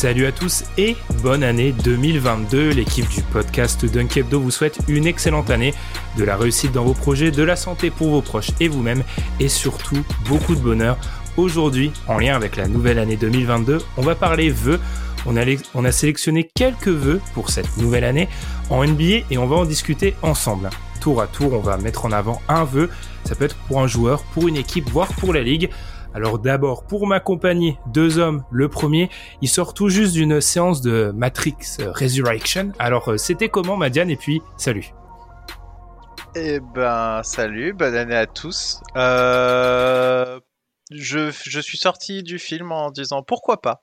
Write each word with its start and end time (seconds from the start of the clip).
Salut 0.00 0.24
à 0.24 0.32
tous 0.32 0.64
et 0.78 0.96
bonne 1.22 1.42
année 1.42 1.72
2022. 1.72 2.70
L'équipe 2.70 3.06
du 3.06 3.20
podcast 3.20 3.84
Dunk 3.84 4.16
Hebdo 4.16 4.40
vous 4.40 4.50
souhaite 4.50 4.78
une 4.88 5.06
excellente 5.06 5.50
année, 5.50 5.74
de 6.16 6.24
la 6.24 6.38
réussite 6.38 6.72
dans 6.72 6.84
vos 6.84 6.94
projets, 6.94 7.30
de 7.30 7.42
la 7.42 7.54
santé 7.54 7.90
pour 7.90 8.08
vos 8.08 8.22
proches 8.22 8.48
et 8.60 8.68
vous-même 8.68 9.04
et 9.40 9.50
surtout 9.50 10.02
beaucoup 10.26 10.54
de 10.54 10.60
bonheur. 10.60 10.96
Aujourd'hui, 11.36 11.92
en 12.08 12.16
lien 12.16 12.34
avec 12.34 12.56
la 12.56 12.66
nouvelle 12.66 12.98
année 12.98 13.18
2022, 13.18 13.76
on 13.98 14.00
va 14.00 14.14
parler 14.14 14.48
vœux. 14.48 14.80
On 15.26 15.36
a, 15.36 15.42
on 15.74 15.84
a 15.84 15.92
sélectionné 15.92 16.48
quelques 16.54 16.88
vœux 16.88 17.20
pour 17.34 17.50
cette 17.50 17.76
nouvelle 17.76 18.04
année 18.04 18.30
en 18.70 18.82
NBA 18.82 19.26
et 19.30 19.36
on 19.36 19.46
va 19.46 19.56
en 19.56 19.66
discuter 19.66 20.14
ensemble. 20.22 20.70
Tour 21.02 21.20
à 21.20 21.26
tour, 21.26 21.52
on 21.52 21.60
va 21.60 21.76
mettre 21.76 22.06
en 22.06 22.12
avant 22.12 22.40
un 22.48 22.64
vœu. 22.64 22.88
Ça 23.26 23.34
peut 23.34 23.44
être 23.44 23.56
pour 23.68 23.82
un 23.82 23.86
joueur, 23.86 24.22
pour 24.32 24.48
une 24.48 24.56
équipe, 24.56 24.88
voire 24.88 25.08
pour 25.08 25.34
la 25.34 25.42
ligue. 25.42 25.68
Alors 26.14 26.38
d'abord, 26.38 26.84
pour 26.84 27.06
m'accompagner, 27.06 27.78
deux 27.86 28.18
hommes. 28.18 28.44
Le 28.50 28.68
premier, 28.68 29.10
il 29.42 29.48
sort 29.48 29.74
tout 29.74 29.88
juste 29.88 30.12
d'une 30.12 30.40
séance 30.40 30.80
de 30.80 31.12
Matrix 31.14 31.56
Resurrection. 31.78 32.72
Alors 32.78 33.10
euh, 33.10 33.16
c'était 33.16 33.48
comment 33.48 33.76
Madiane 33.76 34.10
Et 34.10 34.16
puis, 34.16 34.42
salut. 34.56 34.92
Eh 36.34 36.60
ben, 36.60 37.22
salut, 37.22 37.72
bonne 37.72 37.94
année 37.94 38.16
à 38.16 38.26
tous. 38.26 38.80
Euh, 38.96 40.40
je, 40.90 41.30
je 41.44 41.60
suis 41.60 41.78
sorti 41.78 42.22
du 42.22 42.38
film 42.38 42.72
en 42.72 42.90
disant 42.90 43.22
pourquoi 43.22 43.60
pas. 43.60 43.82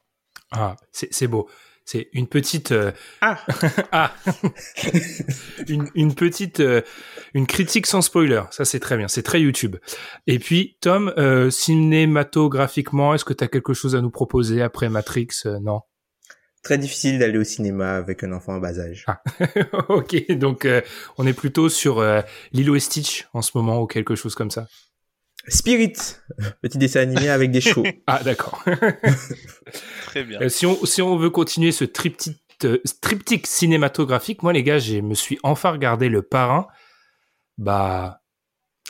Ah, 0.52 0.76
c'est 0.92 1.28
beau. 1.28 1.50
C'est 1.88 2.10
une 2.12 2.28
petite 2.28 2.74
euh, 2.74 2.92
ah, 3.22 3.40
ah. 3.94 4.14
une, 5.70 5.90
une, 5.96 6.16
petite 6.16 6.60
euh, 6.60 6.82
une 7.34 7.48
critique 7.48 7.88
sans 7.88 8.02
spoiler. 8.02 8.42
Ça 8.52 8.66
c'est 8.66 8.82
très 8.82 8.98
bien, 8.98 9.08
c'est 9.08 9.24
très 9.24 9.40
YouTube. 9.40 9.78
Et 10.28 10.38
puis 10.38 10.78
Tom, 10.82 11.14
euh, 11.18 11.50
cinématographiquement, 11.50 13.14
est-ce 13.14 13.24
que 13.24 13.32
tu 13.32 13.42
as 13.42 13.48
quelque 13.48 13.74
chose 13.74 13.96
à 13.96 14.02
nous 14.02 14.10
proposer 14.10 14.62
après 14.62 14.90
Matrix 14.90 15.30
Non? 15.62 15.80
Très 16.62 16.78
difficile 16.78 17.20
d'aller 17.20 17.38
au 17.38 17.46
cinéma 17.46 17.96
avec 17.96 18.22
un 18.22 18.34
enfant 18.34 18.56
en 18.56 18.60
bas 18.60 18.78
âge. 18.78 19.06
Ah. 19.08 19.22
ok, 19.88 20.34
donc 20.34 20.68
on 21.18 21.26
est 21.26 21.32
plutôt 21.34 21.70
sur 21.70 22.04
Lilo 22.52 22.76
et 22.76 22.82
Stitch 22.82 23.30
en 23.32 23.42
ce 23.42 23.52
moment 23.56 23.82
ou 23.82 23.88
quelque 23.88 24.16
chose 24.16 24.36
comme 24.36 24.52
ça. 24.52 24.68
Spirit, 25.48 25.94
petit 26.62 26.78
dessin 26.78 27.02
animé 27.02 27.30
avec 27.30 27.52
des 27.52 27.62
chevaux. 27.62 27.86
ah 28.08 28.22
d'accord. 28.24 28.64
Très 30.08 30.24
bien. 30.24 30.42
Euh, 30.42 30.50
si, 30.50 30.66
on, 30.66 30.86
si 30.86 31.02
on 31.02 31.18
veut 31.18 31.30
continuer 31.30 31.72
ce 31.72 31.86
triptyque, 31.86 32.42
euh, 32.66 32.82
triptyque 33.02 33.48
cinématographique, 33.48 34.44
moi 34.44 34.52
les 34.52 34.64
gars, 34.64 34.80
je 34.80 34.98
me 34.98 35.14
suis 35.14 35.40
enfin 35.44 35.72
regardé 35.72 36.10
Le 36.10 36.22
Parrain. 36.22 36.68
Bah, 37.58 38.22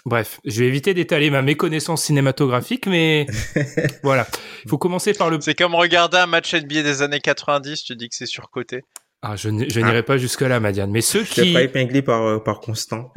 bref, 0.05 0.39
je 0.45 0.61
vais 0.61 0.67
éviter 0.67 0.93
d'étaler 0.93 1.29
ma 1.29 1.41
méconnaissance 1.41 2.03
cinématographique, 2.03 2.87
mais 2.87 3.27
voilà. 4.03 4.27
Il 4.65 4.69
faut 4.69 4.77
commencer 4.77 5.13
par 5.13 5.29
le... 5.29 5.39
C'est 5.39 5.55
comme 5.55 5.75
regarder 5.75 6.17
un 6.17 6.27
match 6.27 6.53
NBA 6.53 6.81
des 6.81 7.01
années 7.03 7.21
90, 7.21 7.83
tu 7.83 7.95
dis 7.95 8.09
que 8.09 8.15
c'est 8.15 8.25
surcoté. 8.25 8.81
Ah, 9.23 9.35
je 9.35 9.49
n'irai 9.49 10.03
pas 10.03 10.17
jusque-là, 10.17 10.59
Madiane. 10.59 10.91
Mais 10.91 11.01
ceux 11.01 11.23
qui... 11.23 11.47
Je 11.47 11.53
pas 11.53 11.63
épinglé 11.63 12.03
par, 12.03 12.23
euh, 12.23 12.37
par 12.37 12.59
Constant. 12.59 13.11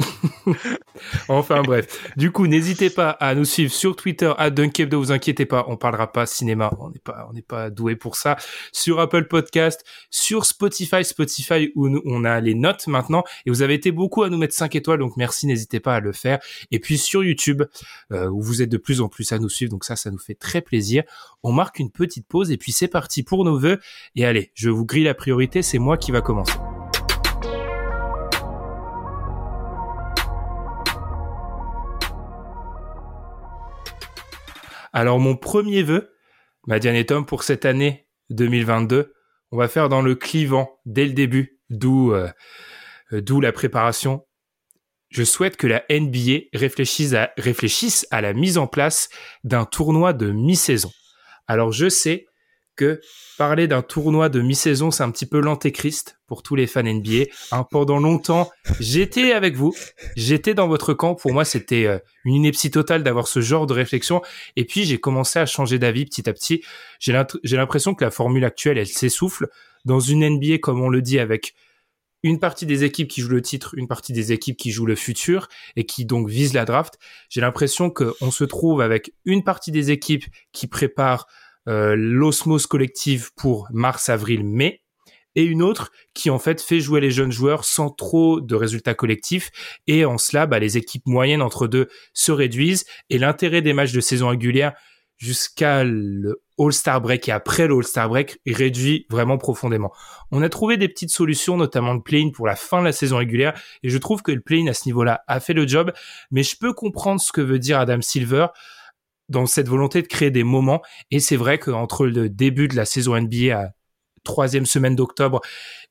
enfin 1.29 1.61
bref. 1.61 2.11
Du 2.17 2.31
coup, 2.33 2.47
n'hésitez 2.47 2.89
pas 2.89 3.11
à 3.11 3.35
nous 3.35 3.45
suivre 3.45 3.71
sur 3.71 3.97
Twitter, 3.97 4.33
à 4.39 4.49
Dunkebdo, 4.49 4.99
vous 4.99 5.13
inquiétez 5.13 5.45
pas, 5.45 5.67
on 5.69 5.77
parlera 5.77 6.11
pas 6.11 6.25
cinéma, 6.25 6.73
on 6.81 6.89
n'est 6.89 6.99
pas, 6.99 7.27
on 7.29 7.35
n'est 7.35 7.43
pas 7.43 7.69
doué 7.69 7.97
pour 7.97 8.17
ça. 8.17 8.37
Sur 8.73 8.99
Apple 8.99 9.27
Podcast, 9.27 9.85
sur 10.11 10.47
Spotify, 10.47 11.05
Spotify 11.05 11.71
où 11.75 11.89
on 12.07 12.25
a 12.25 12.41
les 12.41 12.55
notes 12.55 12.87
maintenant, 12.87 13.23
et 13.45 13.51
vous 13.51 13.61
avez 13.61 13.75
été 13.75 13.93
beaucoup 13.93 14.23
à 14.23 14.31
nous 14.31 14.39
mettre 14.39 14.55
5 14.55 14.75
étoiles, 14.77 15.01
donc 15.01 15.19
merci, 15.19 15.47
n'hésitez 15.47 15.81
pas 15.81 15.97
à 15.97 16.01
le 16.01 16.13
faire. 16.13 16.39
Et 16.71 16.79
puis 16.79 16.97
sur 16.97 17.23
YouTube, 17.23 17.63
euh, 18.11 18.29
où 18.31 18.41
vous 18.41 18.63
êtes 18.63 18.71
de 18.71 18.79
plus 18.79 19.03
en 19.03 19.09
plus 19.09 19.33
à 19.33 19.39
nous 19.39 19.51
suivre, 19.51 19.71
donc 19.71 19.85
ça, 19.85 19.97
ça 19.97 20.11
nous 20.11 20.19
fait 20.19 20.35
très 20.35 20.63
plaisir. 20.63 21.03
On 21.43 21.53
marque 21.53 21.79
une 21.79 21.91
petite 21.91 22.27
pause, 22.27 22.51
et 22.51 22.57
puis 22.57 22.73
c'est 22.73 22.89
parti 22.89 23.23
pour 23.23 23.45
nos 23.45 23.59
vœux. 23.59 23.79
Et 24.17 24.25
allez, 24.25 24.51
je 24.55 24.71
vous 24.71 24.87
grille 24.87 25.05
la 25.05 25.15
priorité, 25.15 25.61
c'est 25.63 25.79
moi 25.79 25.90
qui 25.97 26.13
va 26.13 26.21
commencer. 26.21 26.59
Alors 34.93 35.21
mon 35.21 35.37
premier 35.37 35.83
vœu, 35.83 36.13
Madiane 36.67 36.97
et 36.97 37.07
Tom, 37.07 37.25
pour 37.25 37.45
cette 37.45 37.65
année 37.65 38.09
2022, 38.31 39.15
on 39.53 39.57
va 39.57 39.69
faire 39.69 39.89
dans 39.89 40.03
le 40.03 40.15
clivant 40.15 40.81
dès 40.85 41.07
le 41.07 41.13
début, 41.13 41.61
d'où 41.71 42.13
euh, 42.13 42.29
d'où 43.13 43.41
la 43.41 43.53
préparation. 43.53 44.27
Je 45.09 45.25
souhaite 45.25 45.57
que 45.57 45.67
la 45.67 45.85
NBA 45.91 46.49
réfléchisse 46.53 48.07
à 48.11 48.21
la 48.21 48.33
mise 48.33 48.59
en 48.59 48.69
place 48.69 49.09
d'un 49.43 49.65
tournoi 49.65 50.13
de 50.13 50.31
mi-saison. 50.31 50.91
Alors 51.49 51.73
je 51.73 51.89
sais, 51.89 52.27
parler 53.39 53.67
d'un 53.67 53.83
tournoi 53.83 54.29
de 54.29 54.41
mi-saison, 54.41 54.91
c'est 54.91 55.03
un 55.03 55.11
petit 55.11 55.27
peu 55.27 55.41
l'antéchrist 55.41 56.19
pour 56.27 56.43
tous 56.43 56.57
les 56.57 56.67
fans 56.67 56.83
NBA. 56.83 57.25
Hein, 57.53 57.67
pendant 57.71 57.99
longtemps, 57.99 58.51
j'étais 58.81 59.33
avec 59.33 59.57
vous, 59.57 59.75
j'étais 60.17 60.55
dans 60.55 60.69
votre 60.69 60.93
camp. 60.95 61.15
Pour 61.15 61.33
moi, 61.33 61.45
c'était 61.45 61.87
euh, 61.87 61.99
une 62.25 62.35
ineptie 62.35 62.71
totale 62.71 63.03
d'avoir 63.03 63.27
ce 63.27 63.41
genre 63.41 63.67
de 63.67 63.73
réflexion. 63.73 64.23
Et 64.57 64.65
puis, 64.65 64.85
j'ai 64.85 64.99
commencé 64.99 65.39
à 65.39 65.47
changer 65.47 65.79
d'avis 65.79 66.05
petit 66.05 66.29
à 66.29 66.33
petit. 66.33 66.63
J'ai 66.99 67.13
l'impression 67.57 67.95
que 67.95 68.05
la 68.05 68.11
formule 68.11 68.45
actuelle, 68.45 68.79
elle 68.79 68.87
s'essouffle. 68.87 69.49
Dans 69.87 70.01
une 70.01 70.29
NBA, 70.29 70.59
comme 70.59 70.83
on 70.83 70.91
le 70.91 71.01
dit, 71.01 71.19
avec 71.19 71.55
une 72.23 72.39
partie 72.39 72.67
des 72.67 72.85
équipes 72.85 73.09
qui 73.09 73.23
jouent 73.23 73.31
le 73.31 73.43
titre, 73.43 73.75
une 73.77 73.89
partie 73.89 74.13
des 74.13 74.33
équipes 74.33 74.57
qui 74.57 74.71
jouent 74.71 74.87
le 74.87 74.95
futur 74.95 75.49
et 75.77 75.87
qui 75.87 76.05
donc 76.05 76.29
visent 76.29 76.55
la 76.55 76.65
draft. 76.65 76.99
J'ai 77.29 77.41
l'impression 77.41 77.91
qu'on 77.91 78.31
se 78.31 78.45
trouve 78.45 78.81
avec 78.81 79.15
une 79.25 79.43
partie 79.43 79.73
des 79.73 79.91
équipes 79.91 80.27
qui 80.53 80.67
préparent 80.67 81.27
l'osmose 81.67 82.67
collective 82.67 83.31
pour 83.37 83.69
mars, 83.71 84.09
avril, 84.09 84.45
mai, 84.45 84.83
et 85.35 85.45
une 85.45 85.63
autre 85.63 85.93
qui 86.15 86.31
en 86.31 86.39
fait 86.39 86.61
fait 86.61 86.81
jouer 86.81 87.01
les 87.01 87.11
jeunes 87.11 87.33
joueurs 87.33 87.65
sans 87.65 87.91
trop 87.91 88.41
de 88.41 88.55
résultats 88.55 88.95
collectifs. 88.95 89.51
Et 89.87 90.05
en 90.05 90.19
cela 90.19 90.47
bah, 90.47 90.59
les 90.59 90.77
équipes 90.77 91.07
moyennes 91.07 91.43
entre 91.43 91.67
deux 91.67 91.89
se 92.15 92.33
réduisent. 92.33 92.85
Et 93.11 93.19
l'intérêt 93.19 93.63
des 93.63 93.73
matchs 93.73 93.93
de 93.93 94.01
saison 94.01 94.29
régulière 94.29 94.73
jusqu'à 95.17 95.85
le 95.85 96.43
All-Star 96.59 97.01
Break 97.01 97.29
et 97.29 97.33
après 97.33 97.67
le 97.67 97.77
All-Star 97.77 98.09
Break 98.09 98.39
réduit 98.47 99.07
vraiment 99.11 99.39
profondément. 99.39 99.93
On 100.31 100.43
a 100.43 100.49
trouvé 100.49 100.79
des 100.79 100.89
petites 100.89 101.11
solutions, 101.11 101.57
notamment 101.57 101.93
le 101.93 102.03
play 102.03 102.25
pour 102.35 102.47
la 102.47 102.57
fin 102.57 102.81
de 102.81 102.87
la 102.87 102.93
saison 102.93 103.19
régulière. 103.19 103.59
Et 103.83 103.91
je 103.91 103.99
trouve 103.99 104.23
que 104.23 104.33
le 104.33 104.41
play 104.41 104.67
à 104.69 104.75
ce 104.75 104.87
niveau-là 104.87 105.23
a 105.29 105.39
fait 105.41 105.53
le 105.53 105.67
job, 105.67 105.93
mais 106.31 106.43
je 106.43 106.57
peux 106.57 106.73
comprendre 106.73 107.21
ce 107.21 107.33
que 107.33 107.41
veut 107.41 107.59
dire 107.59 107.79
Adam 107.79 108.01
Silver 108.01 108.47
dans 109.31 109.47
cette 109.47 109.69
volonté 109.69 110.03
de 110.03 110.07
créer 110.07 110.31
des 110.31 110.45
moments. 110.45 110.83
Et 111.11 111.21
c'est 111.21 111.37
vrai 111.37 111.59
qu'entre 111.59 112.07
le 112.07 112.29
début 112.29 112.69
de 112.69 112.77
la 112.77 112.85
saison 112.85 113.19
NBA 113.19 113.59
à 113.59 113.69
troisième 114.25 114.67
semaine 114.67 114.97
d'octobre 114.97 115.41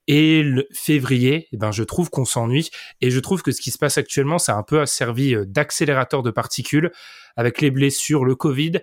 et 0.07 0.43
le 0.43 0.67
février, 0.71 1.47
eh 1.51 1.57
ben 1.57 1.71
je 1.71 1.83
trouve 1.83 2.09
qu'on 2.09 2.25
s'ennuie 2.25 2.69
et 3.01 3.09
je 3.09 3.19
trouve 3.19 3.41
que 3.41 3.51
ce 3.51 3.61
qui 3.61 3.71
se 3.71 3.77
passe 3.77 3.97
actuellement, 3.97 4.37
ça 4.37 4.53
a 4.53 4.57
un 4.57 4.63
peu 4.63 4.85
servi 4.85 5.33
euh, 5.33 5.45
d'accélérateur 5.45 6.21
de 6.21 6.31
particules 6.31 6.91
avec 7.35 7.61
les 7.61 7.71
blessures, 7.71 8.25
le 8.25 8.35
Covid. 8.35 8.81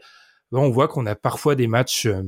Ben, 0.53 0.59
on 0.59 0.70
voit 0.70 0.88
qu'on 0.88 1.06
a 1.06 1.14
parfois 1.14 1.55
des 1.55 1.67
matchs 1.67 2.06
euh, 2.06 2.23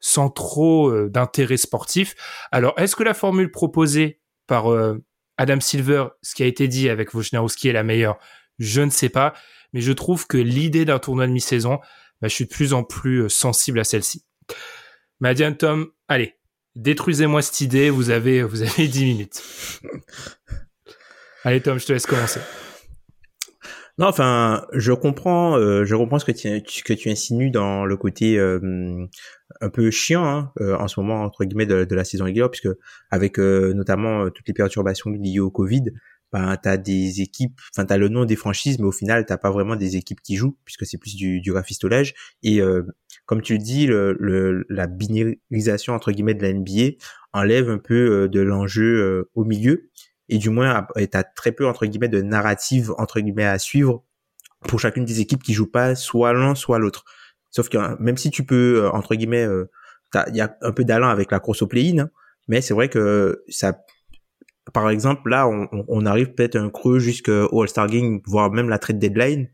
sans 0.00 0.30
trop 0.30 0.88
euh, 0.90 1.08
d'intérêt 1.10 1.56
sportif. 1.56 2.14
Alors, 2.50 2.74
est-ce 2.78 2.96
que 2.96 3.02
la 3.02 3.14
formule 3.14 3.50
proposée 3.50 4.20
par 4.46 4.66
Adam 5.38 5.58
Silver, 5.58 6.08
ce 6.20 6.34
qui 6.34 6.42
a 6.42 6.46
été 6.46 6.68
dit 6.68 6.90
avec 6.90 7.14
Wojnarowski 7.14 7.68
est 7.68 7.72
la 7.72 7.82
meilleure? 7.82 8.18
Je 8.58 8.82
ne 8.82 8.90
sais 8.90 9.08
pas 9.08 9.32
mais 9.74 9.80
je 9.80 9.92
trouve 9.92 10.26
que 10.26 10.38
l'idée 10.38 10.86
d'un 10.86 10.98
tournoi 10.98 11.26
de 11.26 11.32
mi-saison, 11.32 11.80
bah, 12.22 12.28
je 12.28 12.34
suis 12.34 12.46
de 12.46 12.50
plus 12.50 12.72
en 12.72 12.84
plus 12.84 13.24
euh, 13.24 13.28
sensible 13.28 13.80
à 13.80 13.84
celle-ci. 13.84 14.24
Madiane 15.20 15.56
Tom, 15.56 15.90
allez, 16.08 16.34
détruisez-moi 16.76 17.42
cette 17.42 17.60
idée, 17.60 17.90
vous 17.90 18.08
avez, 18.10 18.42
vous 18.42 18.62
avez 18.62 18.88
10 18.88 19.04
minutes. 19.04 19.42
allez 21.42 21.60
Tom, 21.60 21.78
je 21.78 21.86
te 21.86 21.92
laisse 21.92 22.06
commencer. 22.06 22.40
Non, 23.98 24.06
enfin, 24.06 24.66
je 24.72 24.92
comprends, 24.92 25.56
euh, 25.56 25.84
je 25.84 25.94
comprends 25.94 26.18
ce 26.18 26.24
que 26.24 26.32
tu, 26.94 27.10
insinues 27.10 27.50
dans 27.50 27.84
le 27.84 27.96
côté 27.96 28.38
euh, 28.38 29.06
un 29.60 29.70
peu 29.70 29.90
chiant 29.92 30.24
hein, 30.24 30.52
en 30.78 30.88
ce 30.88 30.98
moment 30.98 31.22
entre 31.22 31.44
guillemets 31.44 31.66
de, 31.66 31.84
de, 31.84 31.94
la 31.94 32.04
saison 32.04 32.24
régulière, 32.24 32.50
puisque 32.50 32.74
avec 33.10 33.38
notamment 33.38 34.30
toutes 34.30 34.48
les 34.48 34.54
perturbations 34.54 35.10
liées 35.10 35.38
au 35.38 35.50
Covid, 35.50 35.92
ben 36.34 36.56
t'as 36.56 36.76
des 36.76 37.22
équipes, 37.22 37.58
enfin 37.72 37.86
t'as 37.86 37.96
le 37.96 38.08
nom 38.08 38.26
des 38.26 38.36
franchises, 38.36 38.78
mais 38.78 38.84
au 38.84 38.92
final 38.92 39.24
t'as 39.24 39.38
pas 39.38 39.50
vraiment 39.50 39.76
des 39.76 39.96
équipes 39.96 40.20
qui 40.20 40.36
jouent, 40.36 40.58
puisque 40.66 40.84
c'est 40.84 40.98
plus 40.98 41.16
du, 41.16 41.40
du 41.40 41.52
rafistolage. 41.52 42.14
Et 42.42 42.60
comme 43.26 43.40
tu 43.40 43.54
le 43.54 43.60
dis, 43.60 43.86
le, 43.86 44.16
le, 44.18 44.66
la 44.68 44.86
binarisation 44.86 45.94
entre 45.94 46.12
guillemets 46.12 46.34
de 46.34 46.42
la 46.42 46.52
NBA 46.52 46.96
enlève 47.32 47.70
un 47.70 47.78
peu 47.78 48.28
de 48.28 48.40
l'enjeu 48.40 49.28
au 49.34 49.44
milieu 49.44 49.90
et 50.28 50.38
du 50.38 50.50
moins 50.50 50.86
t'as 51.10 51.22
très 51.22 51.52
peu 51.52 51.66
entre 51.66 51.86
guillemets 51.86 52.08
de 52.08 52.20
narrative 52.20 52.92
entre 52.98 53.20
guillemets 53.20 53.44
à 53.44 53.58
suivre 53.58 54.04
pour 54.68 54.80
chacune 54.80 55.04
des 55.04 55.20
équipes 55.20 55.42
qui 55.42 55.52
jouent 55.54 55.70
pas 55.70 55.94
soit 55.94 56.32
l'un 56.32 56.54
soit 56.54 56.78
l'autre. 56.78 57.04
Sauf 57.54 57.68
que 57.68 58.02
même 58.02 58.16
si 58.16 58.30
tu 58.30 58.44
peux 58.44 58.84
euh, 58.84 58.90
entre 58.90 59.14
guillemets, 59.14 59.44
euh, 59.44 59.70
il 60.28 60.36
y 60.36 60.40
a 60.40 60.56
un 60.60 60.72
peu 60.72 60.84
d'allant 60.84 61.08
avec 61.08 61.30
la 61.30 61.38
course 61.38 61.62
au 61.62 61.68
play-in, 61.68 61.98
hein, 61.98 62.10
mais 62.48 62.60
c'est 62.60 62.74
vrai 62.74 62.88
que 62.88 63.44
ça, 63.48 63.78
par 64.72 64.90
exemple 64.90 65.28
là, 65.30 65.48
on, 65.48 65.68
on 65.88 66.06
arrive 66.06 66.34
peut-être 66.34 66.56
un 66.56 66.70
creux 66.70 66.98
jusqu'au 66.98 67.62
All-Star 67.62 67.86
Game, 67.86 68.20
voire 68.26 68.50
même 68.50 68.68
la 68.68 68.78
trade 68.78 68.98
deadline. 68.98 69.48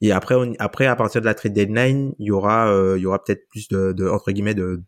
Et 0.00 0.12
après, 0.12 0.34
on, 0.34 0.52
après 0.58 0.86
à 0.86 0.96
partir 0.96 1.20
de 1.20 1.26
la 1.26 1.34
trade 1.34 1.52
deadline, 1.52 2.14
il 2.18 2.26
y 2.26 2.30
aura, 2.30 2.68
euh, 2.72 2.98
il 2.98 3.02
y 3.02 3.06
aura 3.06 3.22
peut-être 3.22 3.48
plus 3.48 3.68
de, 3.68 3.92
de, 3.92 4.08
entre 4.08 4.32
guillemets 4.32 4.54
de, 4.54 4.82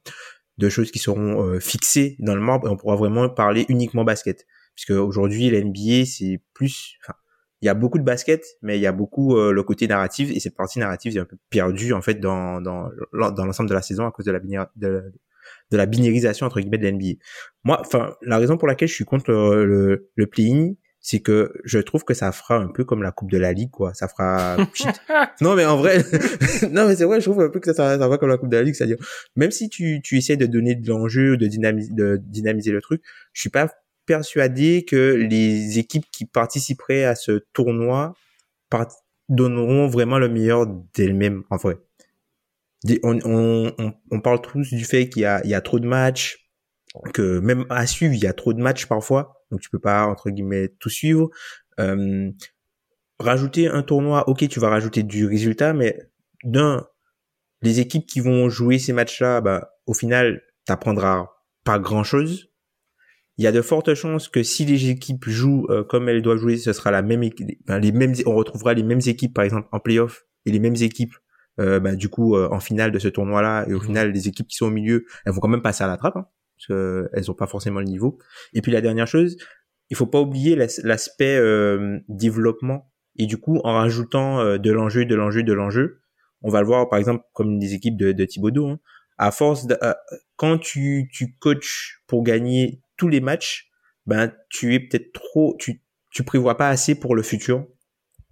de 0.59 0.69
choses 0.69 0.91
qui 0.91 0.99
seront 0.99 1.59
fixées 1.61 2.17
dans 2.21 2.35
le 2.35 2.41
marbre 2.41 2.69
et 2.69 2.71
on 2.71 2.77
pourra 2.77 2.97
vraiment 2.97 3.29
parler 3.29 3.67
uniquement 3.69 4.05
basket 4.05 4.47
puisque 4.75 4.91
aujourd'hui 4.91 5.51
l'NBA 5.51 6.05
c'est 6.05 6.43
plus 6.53 6.97
enfin 7.03 7.15
il 7.63 7.67
y 7.67 7.69
a 7.69 7.75
beaucoup 7.75 7.99
de 7.99 8.05
basket 8.05 8.45
mais 8.63 8.77
il 8.79 8.83
y 8.83 8.87
a 8.87 8.93
beaucoup 8.93 9.37
euh, 9.37 9.53
le 9.53 9.63
côté 9.63 9.87
narratif 9.89 10.31
et 10.31 10.41
cette 10.41 10.57
partie 10.57 10.79
narrative 10.79 11.17
est 11.17 11.21
un 11.21 11.25
peu 11.25 11.37
perdue 11.51 11.93
en 11.93 12.03
fait 12.03 12.15
dans 12.15 12.61
dans 12.61 12.91
dans 13.13 13.47
l'ensemble 13.47 13.69
de 13.69 13.75
la 13.75 13.83
saison 13.83 14.07
à 14.07 14.11
cause 14.11 14.27
de 14.27 14.33
la 14.33 14.41
de, 14.77 15.13
de 15.75 15.79
la 15.79 15.87
binarisation 15.87 16.47
entre 16.47 16.61
guillemets 16.61 16.79
de 16.79 16.89
l'NBA. 16.89 17.19
Moi 17.65 17.81
enfin 17.81 18.15
la 18.23 18.39
raison 18.39 18.57
pour 18.57 18.69
laquelle 18.69 18.89
je 18.89 18.95
suis 18.95 19.05
contre 19.05 19.31
le 19.31 20.11
le, 20.15 20.27
play-in 20.27 20.75
c'est 21.01 21.21
que 21.21 21.53
je 21.65 21.79
trouve 21.79 22.05
que 22.05 22.15
ça 22.15 22.33
fera 22.33 22.57
un 22.57 22.69
peu 22.69 22.85
comme 22.85 23.03
la 23.03 23.13
coupe 23.13 23.31
de 23.31 23.37
la 23.37 23.53
ligue 23.53 23.71
quoi 23.71 23.93
ça 23.93 24.09
fera 24.09 24.57
non 25.43 25.55
mais 25.55 25.67
en 25.67 25.77
vrai 25.77 25.99
non 26.71 26.89
mais 26.89 26.97
c'est 26.97 27.05
vrai 27.05 27.21
je 27.21 27.29
trouve 27.29 27.43
un 27.43 27.51
peu 27.51 27.61
que 27.61 27.73
ça, 27.75 27.99
ça, 27.99 28.09
va 28.09 28.19
comme 28.19 28.31
la 28.31 28.39
coupe 28.39 28.49
de 28.49 28.57
la 28.57 28.63
ligue 28.63 28.75
c'est-à-dire 28.75 28.97
même 29.37 29.51
si 29.51 29.69
tu 29.69 30.01
tu 30.03 30.17
essaies 30.17 30.39
de 30.39 30.47
donner 30.47 30.75
de 30.75 30.89
l'enjeu 30.89 31.37
de 31.37 31.47
dynamiser 31.47 31.93
de 31.93 32.19
dynamiser 32.23 32.71
le 32.71 32.81
truc 32.81 33.03
je 33.35 33.41
suis 33.43 33.51
pas 33.51 33.69
persuadé 34.07 34.85
que 34.85 35.15
les 35.15 35.79
équipes 35.79 36.07
qui 36.11 36.25
participeraient 36.25 37.05
à 37.05 37.15
ce 37.15 37.45
tournoi 37.53 38.15
donneront 39.29 39.87
vraiment 39.87 40.19
le 40.19 40.29
meilleur 40.29 40.67
d'elles-mêmes 40.95 41.45
en 41.51 41.57
vrai. 41.57 41.77
On, 43.03 44.21
parle 44.23 44.43
tous 44.43 44.73
du 44.73 44.85
fait 44.85 45.09
qu'il 45.09 45.23
y 45.23 45.27
a, 45.27 45.61
trop 45.61 45.79
de 45.79 45.87
matchs, 45.87 46.51
que 47.13 47.39
même 47.41 47.65
à 47.71 47.87
suivre, 47.87 48.15
il 48.15 48.21
y 48.21 48.27
a 48.27 48.33
trop 48.33 48.53
de 48.53 48.61
matchs 48.61 48.87
parfois, 48.87 49.43
donc 49.51 49.61
tu 49.61 49.71
peux 49.71 49.79
pas 49.79 50.07
entre 50.07 50.31
guillemets 50.31 50.69
tout 50.79 50.91
suivre. 50.91 51.31
Euh, 51.81 52.31
rajouter 53.19 53.69
un 53.69 53.83
tournoi, 53.83 54.29
ok, 54.29 54.49
tu 54.49 54.61
vas 54.61 54.69
rajouter 54.69 55.03
du 55.03 55.27
résultat, 55.27 55.73
mais 55.73 55.99
d'un, 56.45 56.87
les 57.63 57.81
équipes 57.81 58.07
qui 58.07 58.21
vont 58.21 58.49
jouer 58.49 58.79
ces 58.79 58.93
matchs-là, 58.93 59.41
bah, 59.41 59.71
au 59.87 59.95
final, 59.95 60.43
t'apprendras 60.67 61.31
pas 61.65 61.79
grand-chose 61.79 62.55
il 63.37 63.45
y 63.45 63.47
a 63.47 63.53
de 63.53 63.63
fortes 63.63 63.95
chances 63.95 64.29
que 64.29 64.43
si 64.43 64.65
les 64.65 64.91
équipes 64.91 65.29
jouent 65.29 65.67
euh, 65.71 65.83
comme 65.83 66.09
elles 66.09 66.23
doivent 66.23 66.39
jouer, 66.39 66.57
ce 66.57 66.73
sera 66.73 66.91
la 66.91 67.03
même 67.03 67.29
mêmes, 67.69 68.15
on 68.27 68.35
retrouvera 68.35 68.75
les 68.75 68.83
mêmes 68.83 69.01
équipes 69.07 69.35
par 69.35 69.45
exemple 69.45 69.69
en 69.73 69.81
playoff 69.81 70.25
et 70.47 70.53
les 70.53 70.61
mêmes 70.61 70.77
équipes 70.77 71.15
euh, 71.61 71.79
bah, 71.79 71.95
du 71.95 72.09
coup 72.09 72.37
euh, 72.37 72.49
en 72.51 72.59
finale 72.59 72.91
de 72.91 72.99
ce 72.99 73.09
tournoi-là 73.09 73.65
et 73.69 73.75
au 73.75 73.79
mhm. 73.79 73.87
final 73.87 74.13
les 74.13 74.29
équipes 74.29 74.49
qui 74.49 74.57
sont 74.57 74.67
au 74.67 74.71
milieu, 74.71 75.05
elles 75.25 75.33
vont 75.33 75.41
quand 75.41 75.49
même 75.49 75.63
passer 75.63 75.85
à 75.85 75.87
la 75.87 75.97
trappe 75.97 76.17
hein, 76.17 76.27
parce 76.57 76.67
qu'elles 76.67 77.31
ont 77.31 77.35
pas 77.35 77.47
forcément 77.47 77.81
le 77.81 77.87
niveau. 77.87 78.19
Et 78.53 78.63
puis 78.63 78.73
la 78.73 78.81
dernière 78.81 79.07
chose, 79.07 79.37
il 79.91 79.97
faut 79.97 80.07
pas 80.07 80.21
oublier 80.21 80.57
l'aspect 80.57 81.41
développement 82.09 82.91
et 83.17 83.27
du 83.27 83.37
coup 83.37 83.61
en 83.65 83.75
rajoutant 83.75 84.59
de 84.59 84.73
l'enjeu, 84.73 85.05
de 85.05 85.15
l'enjeu, 85.15 85.43
de 85.43 85.53
l'enjeu, 85.53 86.01
on 86.43 86.51
va 86.51 86.61
le 86.61 86.67
voir 86.67 86.89
par 86.89 86.99
exemple 86.99 87.25
comme 87.33 87.59
des 87.59 87.75
équipes 87.75 87.97
de, 87.97 88.13
de. 88.13 88.61
Hein, 88.61 88.79
à 89.17 89.31
force 89.31 89.67
de, 89.67 89.77
quand 90.37 90.59
tu 90.59 91.09
tu 91.13 91.37
coaches 91.39 92.03
pour 92.09 92.25
gagner 92.25 92.81
tous 92.97 93.09
les 93.09 93.21
matchs, 93.21 93.71
ben 94.07 94.33
tu 94.51 94.75
es 94.75 94.81
peut-être 94.81 95.13
trop, 95.13 95.57
tu 95.59 95.83
tu 96.11 96.23
prévois 96.23 96.57
pas 96.57 96.69
assez 96.69 96.95
pour 96.95 97.15
le 97.15 97.23
futur. 97.23 97.67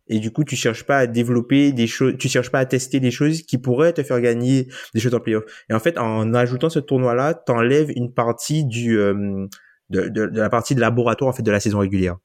Et 0.09 0.19
du 0.19 0.31
coup, 0.31 0.45
tu 0.45 0.57
cherches 0.57 0.85
pas 0.85 0.99
à 0.99 1.07
développer 1.07 1.73
des 1.73 1.87
choses, 1.87 2.17
tu 2.19 2.29
cherches 2.29 2.51
pas 2.51 2.59
à 2.59 2.67
tester 2.67 3.01
des 3.01 3.11
choses 3.11 3.43
qui 3.43 3.59
pourraient 3.59 3.93
te 3.93 4.03
faire 4.03 4.21
gagner 4.21 4.69
des 4.95 5.01
choses 5.01 5.15
en 5.15 5.21
playoff. 5.21 5.45
Et 5.71 5.75
en 5.75 5.79
fait, 5.79 5.99
en 5.99 6.35
ajoutant 6.35 6.71
ce 6.71 6.81
tournoi-là, 6.81 7.35
t'enlèves 7.35 7.91
une 7.95 8.13
partie 8.13 8.65
du 8.65 8.99
euh, 8.99 9.47
de, 9.91 10.09
de, 10.09 10.23
la 10.23 10.49
partie 10.49 10.75
de 10.75 10.81
laboratoire 10.81 11.31
en 11.31 11.33
fait 11.33 11.43
de 11.43 11.51
la 11.51 11.61
saison 11.61 11.79
régulière. 11.79 12.17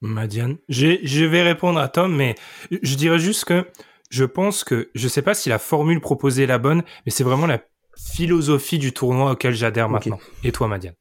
Madiane, 0.00 0.56
je 0.68 1.24
vais 1.24 1.42
répondre 1.42 1.78
à 1.78 1.88
Tom, 1.88 2.14
mais 2.16 2.34
je 2.70 2.96
dirais 2.96 3.20
juste 3.20 3.44
que 3.44 3.64
je 4.10 4.24
pense 4.24 4.64
que 4.64 4.90
je 4.94 5.08
sais 5.08 5.22
pas 5.22 5.34
si 5.34 5.48
la 5.48 5.58
formule 5.58 6.00
proposée 6.00 6.42
est 6.42 6.46
la 6.46 6.58
bonne, 6.58 6.82
mais 7.06 7.12
c'est 7.12 7.24
vraiment 7.24 7.46
la 7.46 7.60
philosophie 7.96 8.78
du 8.78 8.92
tournoi 8.92 9.32
auquel 9.32 9.54
j'adhère 9.54 9.88
maintenant. 9.88 10.18
Et 10.42 10.50
toi, 10.50 10.66
Madiane? 10.66 10.94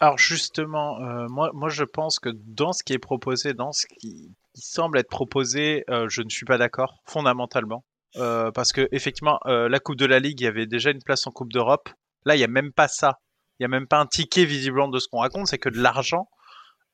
Alors 0.00 0.18
justement, 0.18 0.98
euh, 1.00 1.26
moi, 1.28 1.50
moi 1.52 1.68
je 1.68 1.84
pense 1.84 2.18
que 2.18 2.30
dans 2.34 2.72
ce 2.72 2.82
qui 2.82 2.94
est 2.94 2.98
proposé, 2.98 3.54
dans 3.54 3.72
ce 3.72 3.86
qui, 3.86 4.34
semble 4.54 4.98
être 4.98 5.08
proposé, 5.08 5.84
euh, 5.88 6.08
je 6.08 6.22
ne 6.22 6.28
suis 6.28 6.44
pas 6.44 6.58
d'accord 6.58 7.02
fondamentalement. 7.06 7.84
Euh, 8.16 8.50
parce 8.50 8.72
que 8.72 8.88
effectivement, 8.90 9.38
la 9.46 9.78
Coupe 9.78 9.96
de 9.96 10.06
la 10.06 10.18
Ligue, 10.18 10.40
il 10.40 10.44
y 10.44 10.48
avait 10.48 10.66
déjà 10.66 10.90
une 10.90 11.02
place 11.02 11.26
en 11.26 11.30
Coupe 11.30 11.52
d'Europe. 11.52 11.88
Là, 12.26 12.34
il 12.34 12.38
n'y 12.38 12.44
a 12.44 12.48
même 12.48 12.72
pas 12.72 12.88
ça. 12.88 13.20
Il 13.58 13.62
n'y 13.62 13.66
a 13.66 13.68
même 13.68 13.86
pas 13.86 13.98
un 13.98 14.06
ticket 14.06 14.44
visiblement 14.44 14.88
de 14.88 14.98
ce 14.98 15.06
qu'on 15.08 15.20
raconte, 15.20 15.46
c'est 15.46 15.58
que 15.58 15.68
de 15.68 15.78
l'argent. 15.78 16.28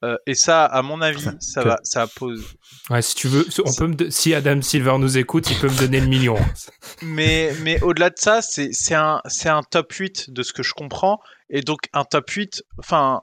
Euh, 0.05 0.17
et 0.27 0.35
ça, 0.35 0.67
à 0.67 0.83
mon 0.83 1.01
avis, 1.01 1.25
ça 1.41 1.63
va, 1.63 1.79
ça 1.83 2.07
pose. 2.07 2.45
Ouais, 2.91 3.01
si 3.01 3.15
tu 3.15 3.29
veux, 3.29 3.47
on 3.65 3.73
peut 3.73 3.87
me 3.87 4.11
si 4.11 4.35
Adam 4.35 4.61
Silver 4.61 4.97
nous 4.99 5.17
écoute, 5.17 5.51
il 5.51 5.59
peut 5.59 5.69
me 5.69 5.79
donner 5.79 6.01
le 6.01 6.07
million. 6.07 6.37
mais, 7.03 7.55
mais 7.63 7.81
au-delà 7.83 8.11
de 8.11 8.19
ça, 8.19 8.43
c'est, 8.43 8.73
c'est 8.73 8.95
un, 8.95 9.23
c'est 9.27 9.49
un 9.49 9.63
top 9.63 9.91
8 9.93 10.31
de 10.31 10.43
ce 10.43 10.53
que 10.53 10.63
je 10.63 10.75
comprends. 10.75 11.21
Et 11.51 11.61
donc, 11.61 11.81
un 11.93 12.05
top 12.05 12.29
8, 12.31 12.63
enfin, 12.79 13.23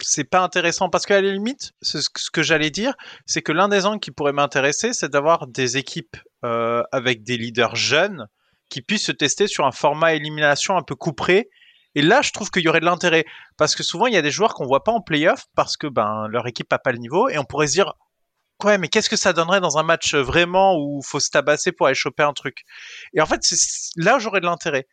c'est 0.00 0.24
pas 0.24 0.40
intéressant 0.40 0.88
parce 0.88 1.04
qu'à 1.04 1.20
la 1.20 1.32
limite, 1.32 1.72
ce, 1.82 2.08
que 2.32 2.42
j'allais 2.42 2.70
dire, 2.70 2.94
c'est 3.26 3.42
que 3.42 3.52
l'un 3.52 3.68
des 3.68 3.86
angles 3.86 4.00
qui 4.00 4.10
pourrait 4.10 4.32
m'intéresser, 4.32 4.92
c'est 4.92 5.10
d'avoir 5.10 5.46
des 5.46 5.76
équipes 5.76 6.16
euh, 6.44 6.82
avec 6.92 7.22
des 7.22 7.36
leaders 7.36 7.76
jeunes 7.76 8.26
qui 8.70 8.82
puissent 8.82 9.06
se 9.06 9.12
tester 9.12 9.46
sur 9.46 9.66
un 9.66 9.72
format 9.72 10.14
élimination 10.14 10.76
un 10.76 10.82
peu 10.82 10.94
couperé 10.94 11.50
et 11.94 12.02
là, 12.02 12.22
je 12.22 12.30
trouve 12.32 12.50
qu'il 12.50 12.62
y 12.62 12.68
aurait 12.68 12.80
de 12.80 12.84
l'intérêt. 12.84 13.24
Parce 13.56 13.74
que 13.74 13.82
souvent, 13.82 14.06
il 14.06 14.14
y 14.14 14.16
a 14.16 14.22
des 14.22 14.30
joueurs 14.30 14.54
qu'on 14.54 14.66
voit 14.66 14.84
pas 14.84 14.92
en 14.92 15.00
playoff 15.00 15.46
parce 15.56 15.76
que 15.76 15.86
ben, 15.86 16.28
leur 16.28 16.46
équipe 16.46 16.70
n'a 16.70 16.78
pas 16.78 16.92
le 16.92 16.98
niveau. 16.98 17.28
Et 17.28 17.38
on 17.38 17.44
pourrait 17.44 17.66
se 17.66 17.72
dire, 17.72 17.94
ouais, 18.64 18.78
mais 18.78 18.88
qu'est-ce 18.88 19.10
que 19.10 19.16
ça 19.16 19.32
donnerait 19.32 19.60
dans 19.60 19.78
un 19.78 19.82
match 19.82 20.14
vraiment 20.14 20.76
où 20.76 21.02
faut 21.02 21.20
se 21.20 21.30
tabasser 21.30 21.72
pour 21.72 21.86
aller 21.86 21.94
choper 21.94 22.22
un 22.22 22.32
truc? 22.32 22.62
Et 23.14 23.20
en 23.20 23.26
fait, 23.26 23.40
là, 23.96 24.18
j'aurais 24.18 24.40
de 24.40 24.46
l'intérêt. 24.46 24.86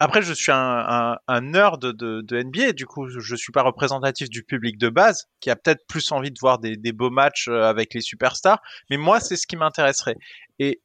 Après, 0.00 0.22
je 0.22 0.32
suis 0.32 0.52
un, 0.52 1.18
un, 1.26 1.40
nerd 1.40 1.80
de, 1.80 2.20
de, 2.20 2.42
NBA, 2.42 2.72
du 2.72 2.86
coup, 2.86 3.08
je 3.08 3.34
suis 3.34 3.50
pas 3.50 3.62
représentatif 3.62 4.30
du 4.30 4.44
public 4.44 4.78
de 4.78 4.88
base, 4.88 5.26
qui 5.40 5.50
a 5.50 5.56
peut-être 5.56 5.86
plus 5.88 6.12
envie 6.12 6.30
de 6.30 6.38
voir 6.40 6.60
des, 6.60 6.76
des 6.76 6.92
beaux 6.92 7.10
matchs 7.10 7.48
euh, 7.48 7.64
avec 7.64 7.94
les 7.94 8.00
superstars. 8.00 8.60
Mais 8.90 8.96
moi, 8.96 9.18
c'est 9.18 9.36
ce 9.36 9.46
qui 9.46 9.56
m'intéresserait. 9.56 10.16
Et 10.60 10.80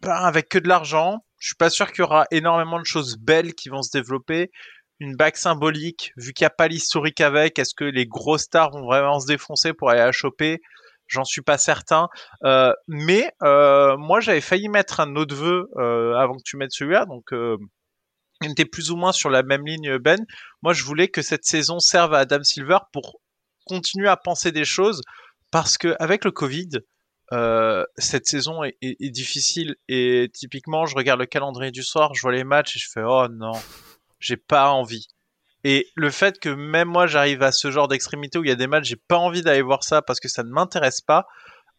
ben, 0.00 0.12
avec 0.12 0.48
que 0.48 0.58
de 0.58 0.66
l'argent, 0.66 1.24
je 1.38 1.48
suis 1.48 1.56
pas 1.56 1.70
sûr 1.70 1.92
qu'il 1.92 2.00
y 2.00 2.02
aura 2.02 2.26
énormément 2.30 2.80
de 2.80 2.86
choses 2.86 3.18
belles 3.18 3.54
qui 3.54 3.68
vont 3.68 3.82
se 3.82 3.90
développer. 3.90 4.50
Une 5.00 5.16
bague 5.16 5.36
symbolique, 5.36 6.12
vu 6.16 6.32
qu'il 6.32 6.44
n'y 6.44 6.46
a 6.46 6.50
pas 6.50 6.68
l'historique 6.68 7.20
avec, 7.20 7.58
est-ce 7.58 7.74
que 7.74 7.84
les 7.84 8.06
gros 8.06 8.38
stars 8.38 8.70
vont 8.70 8.86
vraiment 8.86 9.20
se 9.20 9.26
défoncer 9.26 9.72
pour 9.74 9.90
aller 9.90 10.00
la 10.00 10.12
choper? 10.12 10.60
J'en 11.08 11.24
suis 11.24 11.42
pas 11.42 11.58
certain. 11.58 12.08
Euh, 12.44 12.72
mais 12.88 13.30
euh, 13.42 13.96
moi, 13.98 14.20
j'avais 14.20 14.40
failli 14.40 14.68
mettre 14.68 15.00
un 15.00 15.14
autre 15.16 15.34
vœu 15.34 15.68
euh, 15.76 16.14
avant 16.14 16.34
que 16.34 16.42
tu 16.44 16.56
mettes 16.56 16.72
celui-là. 16.72 17.04
Donc, 17.06 17.32
euh, 17.32 17.58
on 18.46 18.50
était 18.50 18.64
plus 18.64 18.90
ou 18.90 18.96
moins 18.96 19.12
sur 19.12 19.30
la 19.30 19.42
même 19.42 19.66
ligne, 19.66 19.98
Ben. 19.98 20.24
Moi, 20.62 20.72
je 20.72 20.84
voulais 20.84 21.08
que 21.08 21.22
cette 21.22 21.44
saison 21.44 21.78
serve 21.78 22.14
à 22.14 22.18
Adam 22.18 22.42
Silver 22.42 22.78
pour 22.92 23.20
continuer 23.66 24.08
à 24.08 24.16
penser 24.16 24.52
des 24.52 24.64
choses. 24.64 25.02
Parce 25.50 25.76
que 25.76 25.94
avec 25.98 26.24
le 26.24 26.30
Covid, 26.30 26.70
euh, 27.32 27.84
cette 27.96 28.26
saison 28.26 28.62
est, 28.64 29.10
difficile 29.10 29.76
et 29.88 30.30
typiquement, 30.34 30.86
je 30.86 30.94
regarde 30.94 31.20
le 31.20 31.26
calendrier 31.26 31.70
du 31.70 31.82
soir, 31.82 32.14
je 32.14 32.20
vois 32.20 32.32
les 32.32 32.44
matchs 32.44 32.76
et 32.76 32.78
je 32.78 32.90
fais 32.90 33.02
oh 33.02 33.26
non, 33.28 33.52
j'ai 34.18 34.36
pas 34.36 34.70
envie. 34.70 35.08
Et 35.64 35.88
le 35.94 36.10
fait 36.10 36.38
que 36.38 36.48
même 36.48 36.88
moi 36.88 37.06
j'arrive 37.06 37.42
à 37.42 37.52
ce 37.52 37.70
genre 37.70 37.88
d'extrémité 37.88 38.38
où 38.38 38.44
il 38.44 38.48
y 38.48 38.52
a 38.52 38.56
des 38.56 38.66
matchs, 38.66 38.88
j'ai 38.88 38.96
pas 38.96 39.16
envie 39.16 39.42
d'aller 39.42 39.62
voir 39.62 39.84
ça 39.84 40.02
parce 40.02 40.20
que 40.20 40.28
ça 40.28 40.42
ne 40.42 40.50
m'intéresse 40.50 41.00
pas. 41.00 41.26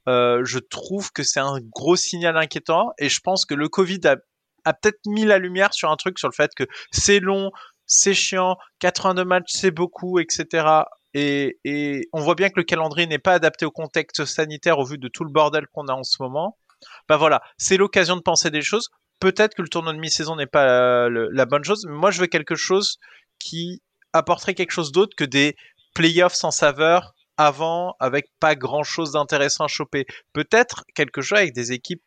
Euh, 0.08 0.44
je 0.44 0.60
trouve 0.60 1.12
que 1.12 1.24
c'est 1.24 1.40
un 1.40 1.60
gros 1.62 1.96
signal 1.96 2.36
inquiétant 2.38 2.92
et 2.98 3.10
je 3.10 3.20
pense 3.20 3.46
que 3.46 3.54
le 3.54 3.70
Covid 3.70 4.02
a, 4.06 4.16
a 4.66 4.74
peut-être 4.74 5.00
mis 5.06 5.26
la 5.26 5.38
lumière 5.38 5.74
sur 5.74 5.92
un 5.92 5.96
truc 5.96 6.20
sur 6.20 6.28
le 6.28 6.34
fait 6.34 6.52
que 6.56 6.66
c'est 6.92 7.20
long, 7.20 7.52
c'est 7.86 8.14
chiant, 8.14 8.58
82 8.80 9.26
matchs 9.26 9.52
c'est 9.52 9.72
beaucoup, 9.72 10.20
etc. 10.20 10.84
et, 11.14 12.08
on 12.14 12.22
voit 12.22 12.36
bien 12.36 12.50
que 12.50 12.58
le 12.58 12.64
calendrier 12.64 13.08
n'est 13.08 13.20
pas 13.20 13.34
adapté 13.34 13.66
au 13.66 13.72
contexte 13.72 14.26
sanitaire 14.26 14.80
au 14.80 14.86
vu 14.86 14.98
de 14.98 15.08
tout 15.08 15.24
le 15.24 15.32
bordel 15.32 15.68
qu'on 15.74 15.88
a 15.88 15.94
en 15.94 16.04
ce 16.04 16.22
moment. 16.22 16.58
Bah 17.08 17.18
voilà, 17.18 17.42
c'est 17.58 17.78
l'occasion 17.78 18.16
de 18.16 18.22
penser 18.22 18.52
des 18.52 18.62
choses. 18.62 18.90
Peut-être 19.20 19.56
que 19.56 19.62
le 19.62 19.70
tournoi 19.70 19.94
de 19.94 20.00
mi-saison 20.00 20.36
n'est 20.36 20.48
pas 20.48 20.66
la, 21.10 21.28
la, 21.32 21.46
bonne 21.46 21.64
chose, 21.64 21.86
mais 21.88 21.96
moi 21.96 22.12
je 22.12 22.20
veux 22.20 22.28
quelque 22.28 22.56
chose 22.56 22.98
qui 23.40 23.82
apporterait 24.12 24.54
quelque 24.54 24.72
chose 24.72 24.92
d'autre 24.92 25.16
que 25.16 25.24
des 25.24 25.56
playoffs 25.94 26.34
sans 26.34 26.52
saveur 26.52 27.14
avant 27.38 27.96
avec 28.00 28.28
pas 28.40 28.56
grand 28.56 28.84
chose 28.84 29.14
d'intéressant 29.14 29.66
à 29.66 29.68
choper. 29.68 30.06
Peut-être 30.34 30.84
quelque 30.96 31.22
chose 31.22 31.40
avec 31.40 31.54
des 31.54 31.72
équipes 31.72 32.04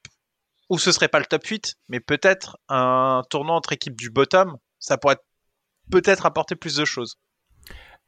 où 0.69 0.79
ce 0.79 0.93
serait 0.93 1.09
pas 1.09 1.19
le 1.19 1.27
top 1.27 1.45
8, 1.45 1.75
mais 1.89 2.01
peut-être 2.01 2.59
un 2.69 3.23
tournoi 3.31 3.55
entre 3.55 3.73
équipes 3.73 3.97
du 3.97 4.11
bottom, 4.11 4.57
ça 4.79 4.99
pourrait 4.99 5.19
peut-être 5.91 6.27
apporter 6.27 6.57
plus 6.57 6.77
de 6.77 6.85
choses. 6.85 7.17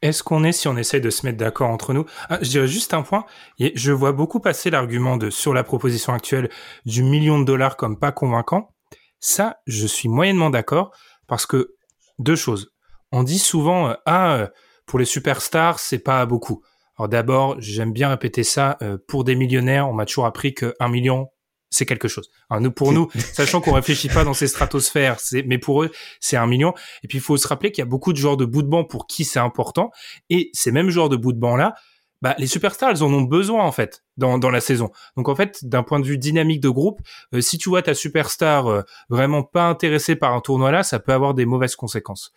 Est-ce 0.00 0.22
qu'on 0.22 0.44
est, 0.44 0.52
si 0.52 0.68
on 0.68 0.76
essaie 0.76 1.00
de 1.00 1.10
se 1.10 1.26
mettre 1.26 1.38
d'accord 1.38 1.70
entre 1.70 1.92
nous? 1.92 2.04
Ah, 2.28 2.38
Je 2.40 2.48
dirais 2.50 2.68
juste 2.68 2.94
un 2.94 3.02
point. 3.02 3.24
Je 3.58 3.92
vois 3.92 4.12
beaucoup 4.12 4.38
passer 4.38 4.70
l'argument 4.70 5.18
sur 5.30 5.52
la 5.52 5.64
proposition 5.64 6.12
actuelle 6.12 6.50
du 6.86 7.02
million 7.02 7.40
de 7.40 7.44
dollars 7.44 7.76
comme 7.76 7.98
pas 7.98 8.12
convaincant. 8.12 8.74
Ça, 9.18 9.58
je 9.66 9.86
suis 9.86 10.08
moyennement 10.08 10.50
d'accord 10.50 10.92
parce 11.26 11.46
que 11.46 11.74
deux 12.20 12.36
choses. 12.36 12.72
On 13.10 13.24
dit 13.24 13.38
souvent 13.38 13.88
euh, 13.88 13.94
ah 14.06 14.34
euh, 14.34 14.46
pour 14.86 14.98
les 14.98 15.04
superstars 15.04 15.80
c'est 15.80 15.98
pas 15.98 16.24
beaucoup. 16.26 16.62
Alors 16.96 17.08
d'abord, 17.08 17.56
j'aime 17.58 17.92
bien 17.92 18.08
répéter 18.08 18.44
ça. 18.44 18.76
Euh, 18.82 18.98
pour 19.08 19.24
des 19.24 19.34
millionnaires, 19.34 19.88
on 19.88 19.92
m'a 19.92 20.04
toujours 20.06 20.26
appris 20.26 20.54
que 20.54 20.74
un 20.78 20.88
million 20.88 21.28
c'est 21.70 21.86
quelque 21.86 22.08
chose. 22.08 22.30
Nous, 22.60 22.70
pour 22.70 22.92
nous, 22.92 23.08
sachant 23.32 23.60
qu'on 23.60 23.72
réfléchit 23.72 24.08
pas 24.08 24.24
dans 24.24 24.34
ces 24.34 24.48
stratosphères, 24.48 25.18
mais 25.46 25.58
pour 25.58 25.82
eux, 25.82 25.90
c'est 26.20 26.36
un 26.36 26.46
million. 26.46 26.72
Et 27.02 27.08
puis, 27.08 27.18
il 27.18 27.20
faut 27.20 27.36
se 27.36 27.46
rappeler 27.46 27.72
qu'il 27.72 27.82
y 27.82 27.86
a 27.86 27.90
beaucoup 27.90 28.12
de 28.12 28.18
joueurs 28.18 28.36
de 28.36 28.44
bout 28.44 28.62
de 28.62 28.68
banc 28.68 28.84
pour 28.84 29.06
qui 29.06 29.24
c'est 29.24 29.38
important. 29.38 29.90
Et 30.30 30.50
ces 30.52 30.72
mêmes 30.72 30.90
joueurs 30.90 31.08
de 31.08 31.16
bout 31.16 31.32
de 31.32 31.38
banc 31.38 31.56
là, 31.56 31.74
bah, 32.20 32.34
les 32.38 32.46
superstars, 32.46 32.90
elles 32.90 33.04
en 33.04 33.12
ont 33.12 33.22
besoin 33.22 33.64
en 33.64 33.72
fait 33.72 34.02
dans, 34.16 34.38
dans 34.38 34.50
la 34.50 34.60
saison. 34.60 34.90
Donc 35.16 35.28
en 35.28 35.36
fait, 35.36 35.64
d'un 35.64 35.82
point 35.82 36.00
de 36.00 36.06
vue 36.06 36.18
dynamique 36.18 36.60
de 36.60 36.68
groupe, 36.68 37.00
euh, 37.32 37.40
si 37.40 37.58
tu 37.58 37.68
vois 37.68 37.82
ta 37.82 37.94
superstar 37.94 38.66
euh, 38.66 38.82
vraiment 39.08 39.44
pas 39.44 39.68
intéressée 39.68 40.16
par 40.16 40.34
un 40.34 40.40
tournoi 40.40 40.72
là, 40.72 40.82
ça 40.82 40.98
peut 40.98 41.12
avoir 41.12 41.34
des 41.34 41.46
mauvaises 41.46 41.76
conséquences. 41.76 42.32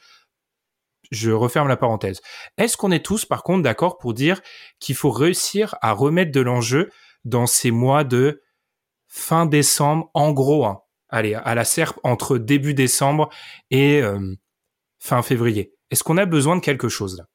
Je 1.10 1.32
referme 1.32 1.68
la 1.68 1.78
parenthèse. 1.78 2.22
Est-ce 2.58 2.78
qu'on 2.78 2.92
est 2.92 3.04
tous 3.04 3.26
par 3.26 3.44
contre 3.44 3.64
d'accord 3.64 3.98
pour 3.98 4.14
dire 4.14 4.42
qu'il 4.80 4.96
faut 4.96 5.12
réussir 5.12 5.76
à 5.82 5.94
remettre 5.94 6.32
de 6.32 6.42
l'enjeu 6.42 6.92
dans 7.26 7.48
ces 7.48 7.72
mois 7.72 8.04
de 8.04 8.42
fin 9.12 9.46
décembre, 9.46 10.10
en 10.14 10.32
gros, 10.32 10.66
hein, 10.66 10.82
allez, 11.10 11.36
à 11.36 11.54
la 11.54 11.66
serpe 11.66 12.00
entre 12.04 12.38
début 12.38 12.74
décembre 12.74 13.30
et 13.70 14.02
euh, 14.02 14.36
fin 15.00 15.22
février. 15.22 15.76
Est-ce 15.92 16.04
qu'on 16.04 16.18
a 16.18 16.26
besoin 16.26 16.56
de 16.56 16.62
quelque 16.62 16.88
chose 16.88 17.18
là? 17.18 17.28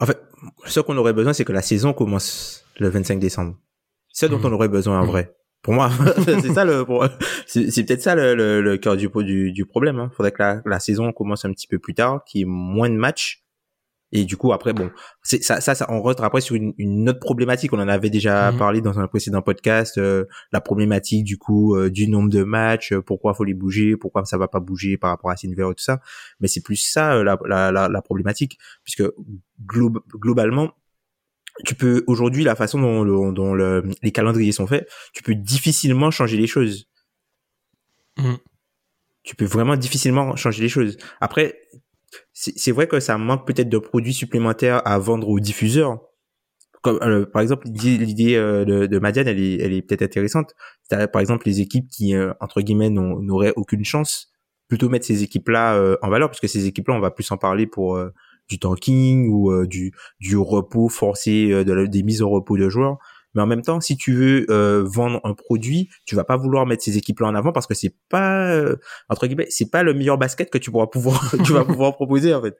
En 0.00 0.06
fait, 0.06 0.22
ce 0.66 0.78
qu'on 0.78 0.96
aurait 0.96 1.12
besoin, 1.12 1.32
c'est 1.32 1.44
que 1.44 1.52
la 1.52 1.62
saison 1.62 1.92
commence 1.92 2.64
le 2.78 2.88
25 2.88 3.18
décembre. 3.18 3.58
C'est 4.08 4.26
ce 4.26 4.30
dont 4.30 4.38
mmh. 4.38 4.46
on 4.46 4.52
aurait 4.52 4.68
besoin 4.68 5.00
en 5.00 5.04
mmh. 5.04 5.08
vrai. 5.08 5.34
Pour 5.62 5.74
moi, 5.74 5.90
c'est 6.24 6.52
ça 6.52 6.64
le, 6.64 6.86
c'est 7.46 7.84
peut-être 7.84 8.02
ça 8.02 8.14
le, 8.14 8.60
le, 8.60 8.76
cœur 8.78 8.96
du, 8.96 9.08
du, 9.08 9.50
du 9.50 9.66
problème. 9.66 9.96
Il 9.96 10.00
hein. 10.00 10.10
faudrait 10.16 10.30
que 10.30 10.42
la, 10.42 10.62
la, 10.64 10.78
saison 10.78 11.10
commence 11.12 11.44
un 11.44 11.52
petit 11.52 11.66
peu 11.66 11.80
plus 11.80 11.94
tard, 11.94 12.22
qu'il 12.24 12.40
y 12.40 12.42
ait 12.42 12.46
moins 12.46 12.88
de 12.88 12.94
matchs 12.94 13.43
et 14.16 14.24
du 14.24 14.36
coup, 14.36 14.52
après, 14.52 14.72
bon, 14.72 14.92
c'est 15.24 15.42
ça, 15.42 15.60
ça, 15.60 15.74
ça, 15.74 15.86
on 15.88 16.00
rentre 16.00 16.22
après 16.22 16.40
sur 16.40 16.54
une, 16.54 16.72
une 16.78 17.08
autre 17.08 17.18
problématique. 17.18 17.72
On 17.72 17.80
en 17.80 17.88
avait 17.88 18.10
déjà 18.10 18.52
mhm. 18.52 18.58
parlé 18.58 18.80
dans 18.80 19.00
un 19.00 19.08
précédent 19.08 19.42
podcast, 19.42 19.98
euh, 19.98 20.26
la 20.52 20.60
problématique 20.60 21.24
du 21.24 21.36
coup 21.36 21.74
euh, 21.74 21.90
du 21.90 22.06
nombre 22.06 22.30
de 22.30 22.44
matchs, 22.44 22.92
euh, 22.92 23.02
pourquoi 23.02 23.34
faut 23.34 23.42
les 23.42 23.54
bouger, 23.54 23.96
pourquoi 23.96 24.24
ça 24.24 24.38
va 24.38 24.46
pas 24.46 24.60
bouger 24.60 24.96
par 24.96 25.10
rapport 25.10 25.32
à 25.32 25.36
Silver 25.36 25.64
et 25.72 25.74
tout 25.74 25.82
ça. 25.82 26.00
Mais 26.38 26.46
c'est 26.46 26.62
plus 26.62 26.76
ça 26.76 27.24
la, 27.24 27.36
la, 27.44 27.72
la, 27.72 27.88
la, 27.88 28.02
problématique, 28.02 28.56
puisque 28.84 29.02
globalement, 29.66 30.70
tu 31.64 31.74
peux 31.74 32.04
aujourd'hui 32.06 32.44
la 32.44 32.54
façon 32.54 32.80
dont, 32.80 33.32
dont, 33.32 33.54
les 33.54 34.12
calendriers 34.12 34.52
sont 34.52 34.68
faits, 34.68 34.88
tu 35.12 35.24
peux 35.24 35.34
difficilement 35.34 36.12
changer 36.12 36.36
les 36.36 36.46
choses. 36.46 36.86
Mhm. 38.18 38.38
Tu 39.24 39.34
peux 39.34 39.44
vraiment 39.44 39.76
difficilement 39.76 40.36
changer 40.36 40.62
les 40.62 40.68
choses. 40.68 40.98
Après, 41.20 41.58
c'est 42.32 42.72
vrai 42.72 42.86
que 42.86 43.00
ça 43.00 43.18
manque 43.18 43.46
peut-être 43.46 43.68
de 43.68 43.78
produits 43.78 44.14
supplémentaires 44.14 44.82
à 44.86 44.98
vendre 44.98 45.28
aux 45.28 45.40
diffuseurs. 45.40 46.00
Comme, 46.82 46.98
euh, 47.02 47.24
par 47.24 47.40
exemple, 47.40 47.66
l'idée 47.66 48.36
euh, 48.36 48.64
de, 48.66 48.86
de 48.86 48.98
Madiane, 48.98 49.26
elle 49.26 49.40
est, 49.40 49.56
elle 49.56 49.72
est 49.72 49.80
peut-être 49.80 50.02
intéressante. 50.02 50.54
Par 50.90 51.20
exemple, 51.20 51.46
les 51.46 51.60
équipes 51.60 51.88
qui, 51.88 52.14
euh, 52.14 52.34
entre 52.40 52.60
guillemets, 52.60 52.90
n'auraient 52.90 53.54
aucune 53.56 53.84
chance, 53.84 54.32
plutôt 54.68 54.90
mettre 54.90 55.06
ces 55.06 55.22
équipes-là 55.22 55.96
en 56.02 56.08
valeur, 56.10 56.30
puisque 56.30 56.48
ces 56.48 56.66
équipes-là, 56.66 56.94
on 56.94 57.00
va 57.00 57.10
plus 57.10 57.30
en 57.30 57.38
parler 57.38 57.66
pour 57.66 57.98
du 58.48 58.58
tanking 58.58 59.28
ou 59.28 59.66
du, 59.66 59.92
du 60.20 60.36
repos 60.36 60.88
forcé, 60.88 61.64
de 61.64 61.86
des 61.86 62.02
mises 62.02 62.20
au 62.22 62.28
repos 62.28 62.58
de 62.58 62.68
joueurs. 62.68 62.98
Mais 63.34 63.42
en 63.42 63.46
même 63.46 63.62
temps, 63.62 63.80
si 63.80 63.96
tu 63.96 64.12
veux 64.12 64.46
euh, 64.50 64.84
vendre 64.86 65.20
un 65.24 65.34
produit, 65.34 65.88
tu 66.06 66.14
vas 66.14 66.24
pas 66.24 66.36
vouloir 66.36 66.66
mettre 66.66 66.82
ces 66.82 66.96
équipes-là 66.96 67.28
en 67.28 67.34
avant 67.34 67.52
parce 67.52 67.66
que 67.66 67.74
c'est 67.74 67.94
pas 68.08 68.50
euh, 68.50 68.76
entre 69.08 69.26
guillemets, 69.26 69.46
c'est 69.50 69.70
pas 69.70 69.82
le 69.82 69.94
meilleur 69.94 70.18
basket 70.18 70.50
que 70.50 70.58
tu 70.58 70.70
pourras 70.70 70.86
pouvoir 70.86 71.34
tu 71.44 71.52
vas 71.52 71.64
pouvoir 71.64 71.94
proposer 71.94 72.34
en 72.34 72.42
fait. 72.42 72.56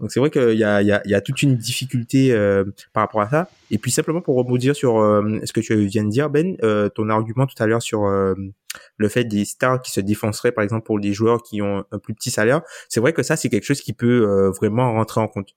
Donc 0.00 0.10
c'est 0.10 0.20
vrai 0.20 0.30
qu'il 0.30 0.58
y 0.58 0.64
a 0.64 0.82
il 0.82 0.88
y 0.88 0.92
a, 0.92 1.02
y 1.04 1.14
a 1.14 1.20
toute 1.20 1.42
une 1.42 1.56
difficulté 1.56 2.32
euh, 2.32 2.64
par 2.92 3.02
rapport 3.02 3.20
à 3.20 3.28
ça. 3.28 3.48
Et 3.70 3.78
puis 3.78 3.90
simplement 3.90 4.22
pour 4.22 4.36
rebondir 4.36 4.74
sur 4.74 4.94
ce 5.44 5.52
que 5.52 5.60
tu 5.60 5.86
viens 5.86 6.04
de 6.04 6.10
dire 6.10 6.30
Ben, 6.30 6.56
ton 6.94 7.08
argument 7.10 7.46
tout 7.46 7.62
à 7.62 7.66
l'heure 7.66 7.82
sur 7.82 8.04
le 8.04 9.08
fait 9.08 9.24
des 9.24 9.44
stars 9.44 9.82
qui 9.82 9.92
se 9.92 10.00
défonceraient 10.00 10.52
par 10.52 10.64
exemple 10.64 10.84
pour 10.84 10.98
des 10.98 11.12
joueurs 11.12 11.42
qui 11.42 11.62
ont 11.62 11.84
un 11.90 11.98
plus 11.98 12.14
petit 12.14 12.30
salaire, 12.30 12.62
c'est 12.88 13.00
vrai 13.00 13.12
que 13.12 13.22
ça 13.22 13.36
c'est 13.36 13.48
quelque 13.48 13.64
chose 13.64 13.80
qui 13.80 13.92
peut 13.92 14.50
vraiment 14.58 14.92
rentrer 14.92 15.20
en 15.20 15.28
compte. 15.28 15.54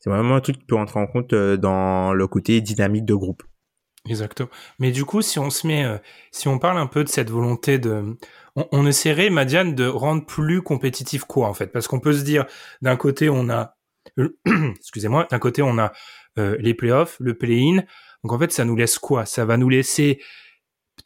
C'est 0.00 0.10
vraiment 0.10 0.36
un 0.36 0.40
truc 0.40 0.58
qui 0.58 0.64
peut 0.64 0.76
rentrer 0.76 1.00
en 1.00 1.06
compte 1.06 1.34
dans 1.34 2.12
le 2.12 2.26
côté 2.26 2.60
dynamique 2.60 3.04
de 3.04 3.14
groupe. 3.14 3.42
Exactement. 4.08 4.48
Mais 4.78 4.90
du 4.90 5.04
coup, 5.04 5.22
si 5.22 5.38
on 5.38 5.50
se 5.50 5.66
met, 5.66 5.84
euh, 5.84 5.98
si 6.30 6.48
on 6.48 6.58
parle 6.58 6.78
un 6.78 6.86
peu 6.86 7.04
de 7.04 7.08
cette 7.08 7.30
volonté 7.30 7.78
de, 7.78 8.16
on, 8.72 8.86
essaierait, 8.86 9.30
Madiane, 9.30 9.74
de 9.74 9.86
rendre 9.86 10.24
plus 10.24 10.62
compétitif 10.62 11.24
quoi 11.24 11.48
en 11.48 11.54
fait, 11.54 11.68
parce 11.68 11.86
qu'on 11.88 12.00
peut 12.00 12.12
se 12.12 12.22
dire, 12.22 12.46
d'un 12.82 12.96
côté 12.96 13.28
on 13.28 13.48
a, 13.50 13.76
excusez-moi, 14.76 15.26
d'un 15.30 15.38
côté 15.38 15.62
on 15.62 15.78
a 15.78 15.92
euh, 16.38 16.56
les 16.58 16.74
playoffs, 16.74 17.16
le 17.20 17.34
play-in, 17.34 17.82
donc 18.24 18.32
en 18.32 18.38
fait 18.38 18.52
ça 18.52 18.64
nous 18.64 18.76
laisse 18.76 18.98
quoi? 18.98 19.26
Ça 19.26 19.44
va 19.44 19.56
nous 19.56 19.68
laisser 19.68 20.20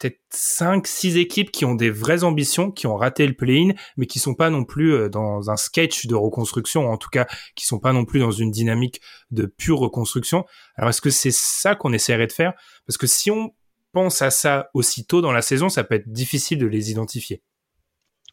peut-être 0.03 0.21
5 0.29 0.85
6 0.85 1.17
équipes 1.17 1.51
qui 1.51 1.65
ont 1.65 1.75
des 1.75 1.89
vraies 1.89 2.23
ambitions, 2.23 2.71
qui 2.71 2.87
ont 2.87 2.95
raté 2.95 3.25
le 3.25 3.33
play-in 3.33 3.73
mais 3.97 4.05
qui 4.05 4.19
sont 4.19 4.35
pas 4.35 4.49
non 4.49 4.65
plus 4.65 4.93
euh, 4.93 5.09
dans 5.09 5.49
un 5.49 5.57
sketch 5.57 6.05
de 6.07 6.15
reconstruction, 6.15 6.89
en 6.89 6.97
tout 6.97 7.09
cas 7.09 7.27
qui 7.55 7.65
sont 7.65 7.79
pas 7.79 7.93
non 7.93 8.05
plus 8.05 8.19
dans 8.19 8.31
une 8.31 8.51
dynamique 8.51 9.01
de 9.31 9.45
pure 9.45 9.79
reconstruction. 9.79 10.45
Alors 10.75 10.89
est-ce 10.89 11.01
que 11.01 11.09
c'est 11.09 11.31
ça 11.31 11.75
qu'on 11.75 11.93
essaierait 11.93 12.27
de 12.27 12.33
faire? 12.33 12.53
Parce 12.85 12.97
que 12.97 13.07
si 13.07 13.31
on 13.31 13.53
pense 13.91 14.21
à 14.21 14.31
ça 14.31 14.69
aussitôt 14.73 15.21
dans 15.21 15.31
la 15.31 15.41
saison, 15.41 15.69
ça 15.69 15.83
peut 15.83 15.95
être 15.95 16.11
difficile 16.11 16.57
de 16.57 16.67
les 16.67 16.91
identifier. 16.91 17.43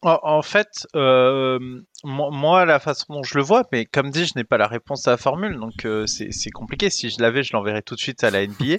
En, 0.03 0.41
fait, 0.41 0.87
euh, 0.95 1.59
moi, 2.03 2.65
la 2.65 2.79
façon 2.79 3.13
dont 3.13 3.23
je 3.23 3.37
le 3.37 3.43
vois, 3.43 3.63
mais 3.71 3.85
comme 3.85 4.09
dit, 4.09 4.25
je 4.25 4.31
n'ai 4.35 4.43
pas 4.43 4.57
la 4.57 4.65
réponse 4.65 5.07
à 5.07 5.11
la 5.11 5.17
formule, 5.17 5.59
donc 5.59 5.85
euh, 5.85 6.07
c'est 6.07 6.49
compliqué. 6.49 6.89
Si 6.89 7.11
je 7.11 7.21
l'avais, 7.21 7.43
je 7.43 7.53
l'enverrais 7.53 7.83
tout 7.83 7.93
de 7.93 7.99
suite 7.99 8.23
à 8.23 8.31
la 8.31 8.47
NBA. 8.47 8.77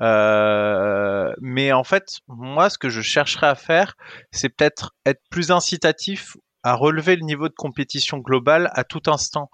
Euh, 0.00 1.30
mais 1.42 1.72
en 1.72 1.84
fait, 1.84 2.20
moi, 2.26 2.70
ce 2.70 2.78
que 2.78 2.88
je 2.88 3.02
chercherais 3.02 3.48
à 3.48 3.54
faire, 3.54 3.96
c'est 4.30 4.48
peut-être 4.48 4.94
être 5.04 5.20
plus 5.30 5.50
incitatif 5.50 6.38
à 6.62 6.74
relever 6.74 7.16
le 7.16 7.22
niveau 7.22 7.50
de 7.50 7.54
compétition 7.54 8.16
globale 8.16 8.70
à 8.72 8.84
tout 8.84 9.02
instant. 9.08 9.50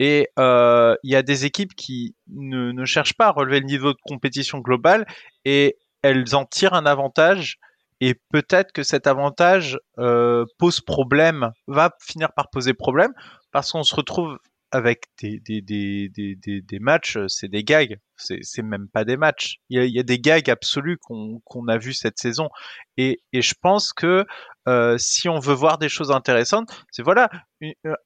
Et 0.00 0.28
il 0.36 0.96
y 1.10 1.14
a 1.14 1.22
des 1.22 1.44
équipes 1.44 1.76
qui 1.76 2.16
ne, 2.28 2.72
ne 2.72 2.84
cherchent 2.84 3.14
pas 3.14 3.28
à 3.28 3.30
relever 3.30 3.60
le 3.60 3.66
niveau 3.66 3.92
de 3.92 3.98
compétition 4.02 4.58
globale 4.58 5.06
et 5.44 5.76
elles 6.02 6.34
en 6.34 6.44
tirent 6.44 6.74
un 6.74 6.86
avantage 6.86 7.58
et 8.00 8.14
peut-être 8.30 8.72
que 8.72 8.82
cet 8.82 9.06
avantage 9.06 9.78
euh, 9.98 10.44
pose 10.58 10.80
problème, 10.80 11.52
va 11.66 11.90
finir 12.00 12.32
par 12.32 12.50
poser 12.50 12.74
problème, 12.74 13.12
parce 13.52 13.72
qu'on 13.72 13.82
se 13.82 13.94
retrouve 13.94 14.38
avec 14.72 15.04
des, 15.22 15.38
des, 15.38 15.62
des, 15.62 16.10
des, 16.10 16.60
des 16.60 16.78
matchs, 16.80 17.18
c'est 17.28 17.48
des 17.48 17.64
gags, 17.64 17.98
c'est 18.16 18.62
même 18.62 18.88
pas 18.88 19.04
des 19.04 19.16
matchs. 19.16 19.58
Il 19.70 19.78
y 19.78 19.80
a, 19.80 19.84
il 19.84 19.94
y 19.94 20.00
a 20.00 20.02
des 20.02 20.18
gags 20.18 20.50
absolus 20.50 20.98
qu'on 20.98 21.40
qu'on 21.44 21.68
a 21.68 21.78
vu 21.78 21.94
cette 21.94 22.18
saison. 22.18 22.50
Et, 22.96 23.22
et 23.32 23.42
je 23.42 23.54
pense 23.60 23.92
que 23.92 24.26
euh, 24.68 24.98
si 24.98 25.28
on 25.28 25.38
veut 25.38 25.54
voir 25.54 25.78
des 25.78 25.88
choses 25.88 26.10
intéressantes, 26.10 26.84
c'est 26.90 27.02
voilà, 27.02 27.30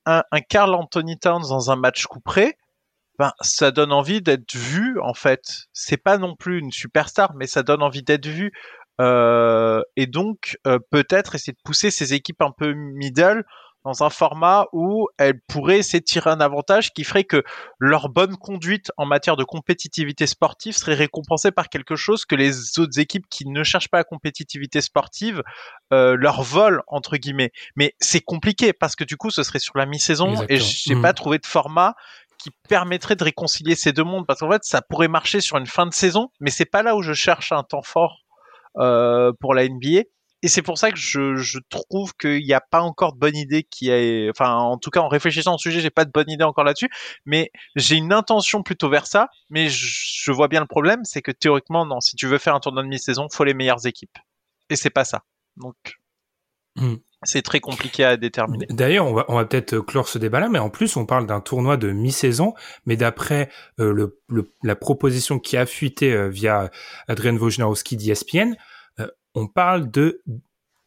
un, 0.04 0.22
un 0.30 0.40
Carl 0.42 0.74
Anthony 0.74 1.18
Towns 1.18 1.48
dans 1.48 1.70
un 1.70 1.76
match 1.76 2.04
couperé, 2.06 2.56
ben, 3.18 3.32
ça 3.40 3.70
donne 3.70 3.92
envie 3.92 4.22
d'être 4.22 4.54
vu 4.54 5.00
en 5.00 5.14
fait. 5.14 5.66
C'est 5.72 5.96
pas 5.96 6.18
non 6.18 6.36
plus 6.36 6.58
une 6.58 6.72
superstar, 6.72 7.34
mais 7.34 7.46
ça 7.46 7.62
donne 7.62 7.82
envie 7.82 8.02
d'être 8.02 8.26
vu. 8.26 8.52
Euh, 9.00 9.82
et 9.96 10.06
donc 10.06 10.58
euh, 10.66 10.78
peut-être 10.90 11.34
essayer 11.34 11.52
de 11.52 11.60
pousser 11.64 11.90
ces 11.90 12.12
équipes 12.14 12.42
un 12.42 12.50
peu 12.50 12.74
middle 12.74 13.44
dans 13.84 14.02
un 14.02 14.10
format 14.10 14.66
où 14.72 15.08
elles 15.16 15.40
pourraient 15.48 15.78
essayer 15.78 16.00
de 16.00 16.04
tirer 16.04 16.28
un 16.28 16.40
avantage 16.40 16.92
qui 16.92 17.02
ferait 17.02 17.24
que 17.24 17.42
leur 17.78 18.10
bonne 18.10 18.36
conduite 18.36 18.92
en 18.98 19.06
matière 19.06 19.36
de 19.36 19.44
compétitivité 19.44 20.26
sportive 20.26 20.76
serait 20.76 20.94
récompensée 20.94 21.50
par 21.50 21.70
quelque 21.70 21.96
chose 21.96 22.26
que 22.26 22.34
les 22.34 22.78
autres 22.78 22.98
équipes 22.98 23.26
qui 23.30 23.48
ne 23.48 23.64
cherchent 23.64 23.88
pas 23.88 23.98
la 23.98 24.04
compétitivité 24.04 24.82
sportive 24.82 25.42
euh, 25.94 26.14
leur 26.14 26.42
volent 26.42 26.82
entre 26.88 27.16
guillemets. 27.16 27.52
Mais 27.74 27.94
c'est 28.00 28.20
compliqué 28.20 28.74
parce 28.74 28.96
que 28.96 29.04
du 29.04 29.16
coup 29.16 29.30
ce 29.30 29.42
serait 29.42 29.60
sur 29.60 29.78
la 29.78 29.86
mi-saison 29.86 30.44
et 30.50 30.58
j'ai 30.58 30.94
n'ai 30.94 31.00
pas 31.00 31.12
mmh. 31.12 31.14
trouvé 31.14 31.38
de 31.38 31.46
format 31.46 31.94
qui 32.36 32.50
permettrait 32.68 33.16
de 33.16 33.24
réconcilier 33.24 33.76
ces 33.76 33.92
deux 33.92 34.04
mondes 34.04 34.26
parce 34.26 34.40
qu'en 34.40 34.50
fait 34.50 34.64
ça 34.64 34.82
pourrait 34.82 35.08
marcher 35.08 35.40
sur 35.40 35.56
une 35.56 35.66
fin 35.66 35.86
de 35.86 35.94
saison 35.94 36.30
mais 36.38 36.50
c'est 36.50 36.66
pas 36.66 36.82
là 36.82 36.96
où 36.96 37.02
je 37.02 37.12
cherche 37.14 37.52
un 37.52 37.62
temps 37.62 37.82
fort 37.82 38.24
pour 38.74 39.54
la 39.54 39.68
NBA 39.68 40.02
et 40.42 40.48
c'est 40.48 40.62
pour 40.62 40.78
ça 40.78 40.90
que 40.90 40.96
je, 40.96 41.36
je 41.36 41.58
trouve 41.68 42.14
qu'il 42.14 42.42
n'y 42.42 42.54
a 42.54 42.60
pas 42.60 42.80
encore 42.80 43.12
de 43.12 43.18
bonne 43.18 43.36
idée 43.36 43.62
qui 43.62 43.90
est 43.90 44.30
enfin 44.30 44.54
en 44.54 44.78
tout 44.78 44.90
cas 44.90 45.00
en 45.00 45.08
réfléchissant 45.08 45.54
au 45.54 45.58
sujet 45.58 45.80
j'ai 45.80 45.90
pas 45.90 46.06
de 46.06 46.10
bonne 46.10 46.30
idée 46.30 46.44
encore 46.44 46.64
là-dessus. 46.64 46.88
Mais 47.26 47.50
j'ai 47.76 47.96
une 47.96 48.12
intention 48.12 48.62
plutôt 48.62 48.88
vers 48.88 49.06
ça. 49.06 49.28
Mais 49.50 49.68
je, 49.68 49.86
je 50.24 50.32
vois 50.32 50.48
bien 50.48 50.60
le 50.60 50.66
problème 50.66 51.04
c'est 51.04 51.20
que 51.20 51.30
théoriquement 51.30 51.84
non. 51.84 52.00
Si 52.00 52.16
tu 52.16 52.26
veux 52.26 52.38
faire 52.38 52.54
un 52.54 52.60
tournoi 52.60 52.82
de 52.82 52.88
mi-saison 52.88 53.28
faut 53.30 53.44
les 53.44 53.54
meilleures 53.54 53.86
équipes. 53.86 54.16
Et 54.70 54.76
c'est 54.76 54.90
pas 54.90 55.04
ça. 55.04 55.24
Donc. 55.56 55.76
Hmm. 56.76 56.96
C'est 57.24 57.42
très 57.42 57.60
compliqué 57.60 58.04
à 58.04 58.16
déterminer. 58.16 58.66
D'ailleurs, 58.70 59.06
on 59.06 59.12
va, 59.36 59.44
peut-être 59.44 59.78
clore 59.80 60.08
ce 60.08 60.18
débat-là, 60.18 60.48
mais 60.48 60.58
en 60.58 60.70
plus, 60.70 60.96
on 60.96 61.06
parle 61.06 61.26
d'un 61.26 61.40
tournoi 61.40 61.76
de 61.76 61.90
mi-saison, 61.92 62.54
mais 62.86 62.96
d'après 62.96 63.50
euh, 63.78 63.92
le, 63.92 64.18
le- 64.28 64.50
la 64.62 64.76
proposition 64.76 65.38
qui 65.38 65.56
a 65.56 65.66
fuité 65.66 66.12
euh, 66.12 66.28
via 66.28 66.70
Adrien 67.08 67.36
Wojnarowski 67.36 67.96
d'ESPN, 67.96 68.54
euh, 69.00 69.06
on 69.34 69.46
parle 69.48 69.90
de 69.90 70.22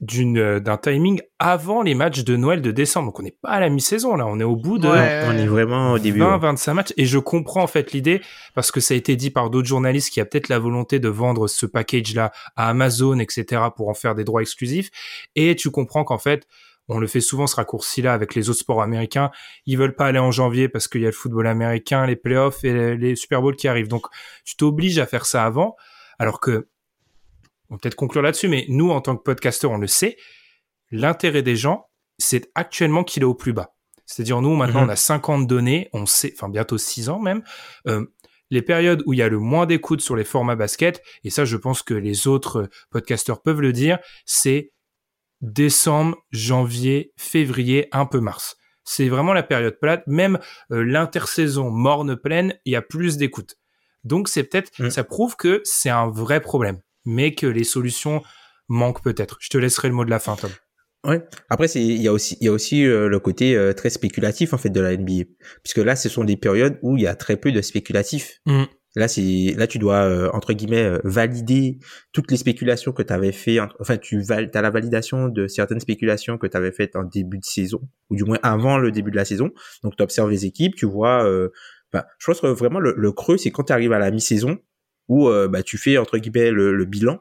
d'une 0.03 0.37
euh, 0.37 0.59
d'un 0.59 0.77
timing 0.77 1.21
avant 1.39 1.81
les 1.81 1.95
matchs 1.95 2.23
de 2.23 2.35
Noël 2.35 2.61
de 2.61 2.71
décembre. 2.71 3.07
Donc 3.07 3.19
on 3.19 3.23
n'est 3.23 3.35
pas 3.41 3.49
à 3.49 3.59
la 3.59 3.69
mi-saison 3.69 4.15
là, 4.15 4.25
on 4.27 4.39
est 4.39 4.43
au 4.43 4.55
bout 4.55 4.77
de 4.77 4.87
Ouais. 4.87 5.23
on 5.27 5.31
est 5.31 5.47
vraiment 5.47 5.93
au 5.93 5.99
début. 5.99 6.19
20 6.19 6.33
ouais. 6.33 6.39
25 6.39 6.73
matchs 6.73 6.93
et 6.97 7.05
je 7.05 7.17
comprends 7.19 7.63
en 7.63 7.67
fait 7.67 7.91
l'idée 7.93 8.21
parce 8.53 8.71
que 8.71 8.79
ça 8.79 8.93
a 8.93 8.97
été 8.97 9.15
dit 9.15 9.29
par 9.31 9.49
d'autres 9.49 9.67
journalistes 9.67 10.11
qui 10.11 10.19
a 10.21 10.25
peut-être 10.25 10.49
la 10.49 10.59
volonté 10.59 10.99
de 10.99 11.07
vendre 11.09 11.47
ce 11.47 11.65
package 11.65 12.13
là 12.13 12.31
à 12.55 12.69
Amazon 12.69 13.19
etc 13.19 13.61
pour 13.75 13.89
en 13.89 13.93
faire 13.93 14.15
des 14.15 14.23
droits 14.23 14.41
exclusifs 14.41 14.89
et 15.35 15.55
tu 15.55 15.71
comprends 15.71 16.03
qu'en 16.03 16.17
fait 16.17 16.45
on 16.89 16.99
le 16.99 17.07
fait 17.07 17.21
souvent 17.21 17.47
ce 17.47 17.55
raccourci 17.55 18.01
là 18.01 18.13
avec 18.13 18.35
les 18.35 18.49
autres 18.49 18.59
sports 18.59 18.81
américains 18.81 19.31
ils 19.65 19.77
veulent 19.77 19.95
pas 19.95 20.07
aller 20.07 20.19
en 20.19 20.31
janvier 20.31 20.67
parce 20.67 20.87
qu'il 20.89 21.01
y 21.01 21.05
a 21.05 21.09
le 21.09 21.13
football 21.13 21.47
américain 21.47 22.05
les 22.05 22.17
playoffs 22.17 22.63
et 22.63 22.73
les, 22.73 22.97
les 22.97 23.15
Super 23.15 23.41
Bowls 23.41 23.55
qui 23.55 23.67
arrivent 23.69 23.87
donc 23.87 24.05
tu 24.43 24.57
t'obliges 24.57 24.99
à 24.99 25.05
faire 25.05 25.25
ça 25.25 25.45
avant 25.45 25.75
alors 26.19 26.39
que 26.41 26.67
on 27.69 27.77
peut-être 27.77 27.95
conclure 27.95 28.21
là-dessus 28.21 28.47
mais 28.47 28.65
nous 28.69 28.91
en 28.91 29.01
tant 29.01 29.15
que 29.17 29.23
podcasteurs 29.23 29.71
on 29.71 29.77
le 29.77 29.87
sait 29.87 30.17
l'intérêt 30.91 31.41
des 31.43 31.55
gens 31.55 31.89
c'est 32.19 32.49
actuellement 32.55 33.03
qu'il 33.03 33.23
est 33.23 33.25
au 33.25 33.35
plus 33.35 33.53
bas 33.53 33.73
c'est-à-dire 34.05 34.41
nous 34.41 34.55
maintenant 34.55 34.81
Mhm. 34.81 34.87
on 34.87 34.91
a 34.91 34.95
50 34.97 35.47
données, 35.47 35.89
on 35.93 36.05
sait, 36.05 36.33
enfin 36.35 36.49
bientôt 36.49 36.77
6 36.77 37.07
ans 37.09 37.19
même, 37.19 37.41
euh, 37.87 38.05
les 38.49 38.61
périodes 38.61 39.01
où 39.05 39.13
il 39.13 39.17
y 39.19 39.21
a 39.23 39.29
le 39.29 39.39
moins 39.39 39.65
d'écoute 39.65 40.01
sur 40.01 40.15
les 40.17 40.25
formats 40.25 40.55
basket, 40.57 41.01
et 41.23 41.29
ça 41.29 41.45
je 41.45 41.55
pense 41.57 41.81
que 41.81 41.93
les 41.93 42.27
autres 42.27 42.69
podcasteurs 42.91 43.41
peuvent 43.41 43.61
le 43.61 43.71
dire, 43.71 43.97
c'est 44.25 44.71
décembre, 45.41 46.17
janvier, 46.31 47.13
février, 47.17 47.87
un 47.91 48.05
peu 48.05 48.19
mars. 48.19 48.57
C'est 48.83 49.07
vraiment 49.07 49.33
la 49.33 49.43
période 49.43 49.79
plate, 49.79 50.03
même 50.07 50.37
euh, 50.71 50.83
l'intersaison 50.83 51.69
morne 51.71 52.15
pleine, 52.17 52.53
il 52.65 52.73
y 52.73 52.75
a 52.75 52.81
plus 52.81 53.17
d'écoute. 53.17 53.55
Donc 54.03 54.27
c'est 54.27 54.43
peut-être, 54.43 54.71
Mhm. 54.79 54.89
ça 54.91 55.03
prouve 55.05 55.35
que 55.37 55.61
c'est 55.63 55.89
un 55.89 56.09
vrai 56.09 56.41
problème, 56.41 56.81
mais 57.05 57.33
que 57.35 57.47
les 57.47 57.63
solutions 57.63 58.21
manquent 58.69 59.03
peut-être. 59.03 59.37
Je 59.41 59.49
te 59.49 59.57
laisserai 59.57 59.87
le 59.89 59.93
mot 59.93 60.05
de 60.05 60.09
la 60.09 60.19
fin, 60.19 60.35
Tom. 60.35 60.51
Ouais. 61.05 61.21
Après, 61.49 61.67
c'est 61.67 61.83
il 61.83 62.01
y 62.01 62.07
a 62.07 62.13
aussi 62.13 62.37
il 62.39 62.45
y 62.45 62.47
a 62.47 62.51
aussi 62.53 62.85
euh, 62.85 63.09
le 63.09 63.19
côté 63.19 63.55
euh, 63.57 63.73
très 63.73 63.89
spéculatif 63.89 64.53
en 64.53 64.57
fait 64.57 64.69
de 64.69 64.79
la 64.79 64.95
NBA, 64.95 65.25
puisque 65.61 65.79
là, 65.79 65.95
ce 65.97 66.07
sont 66.07 66.23
des 66.23 66.37
périodes 66.37 66.79
où 66.81 66.95
il 66.95 67.03
y 67.03 67.07
a 67.07 67.15
très 67.15 67.35
peu 67.35 67.51
de 67.51 67.61
spéculatifs. 67.61 68.39
Mm. 68.45 68.63
Là, 68.95 69.07
c'est 69.09 69.53
là 69.57 69.67
tu 69.67 69.79
dois 69.79 70.03
euh, 70.05 70.29
entre 70.33 70.53
guillemets 70.53 70.83
euh, 70.83 70.99
valider 71.03 71.79
toutes 72.13 72.31
les 72.31 72.37
spéculations 72.37 72.93
que 72.93 73.01
tu 73.03 73.11
avais 73.11 73.33
fait. 73.33 73.59
en- 73.59 73.67
Enfin, 73.81 73.97
tu 73.97 74.21
val 74.21 74.49
as 74.53 74.61
la 74.61 74.69
validation 74.69 75.27
de 75.27 75.47
certaines 75.47 75.81
spéculations 75.81 76.37
que 76.37 76.47
tu 76.47 76.55
avais 76.55 76.71
faites 76.71 76.95
en 76.95 77.03
début 77.03 77.39
de 77.39 77.43
saison, 77.45 77.81
ou 78.09 78.15
du 78.15 78.23
moins 78.23 78.39
avant 78.43 78.77
le 78.77 78.91
début 78.91 79.11
de 79.11 79.17
la 79.17 79.25
saison. 79.25 79.49
Donc, 79.83 79.97
tu 79.97 80.03
observes 80.03 80.29
les 80.29 80.45
équipes, 80.45 80.75
tu 80.75 80.85
vois. 80.85 81.25
Euh, 81.25 81.49
bah, 81.91 82.07
je 82.19 82.27
pense 82.27 82.39
que 82.39 82.47
vraiment 82.47 82.79
le, 82.79 82.93
le 82.95 83.11
creux, 83.11 83.37
c'est 83.37 83.51
quand 83.51 83.63
tu 83.65 83.73
arrives 83.73 83.91
à 83.93 83.99
la 83.99 84.09
mi-saison 84.09 84.57
où 85.07 85.27
euh, 85.29 85.47
bah, 85.47 85.63
tu 85.63 85.77
fais 85.77 85.97
entre 85.97 86.17
guillemets 86.17 86.51
le, 86.51 86.73
le 86.75 86.85
bilan 86.85 87.19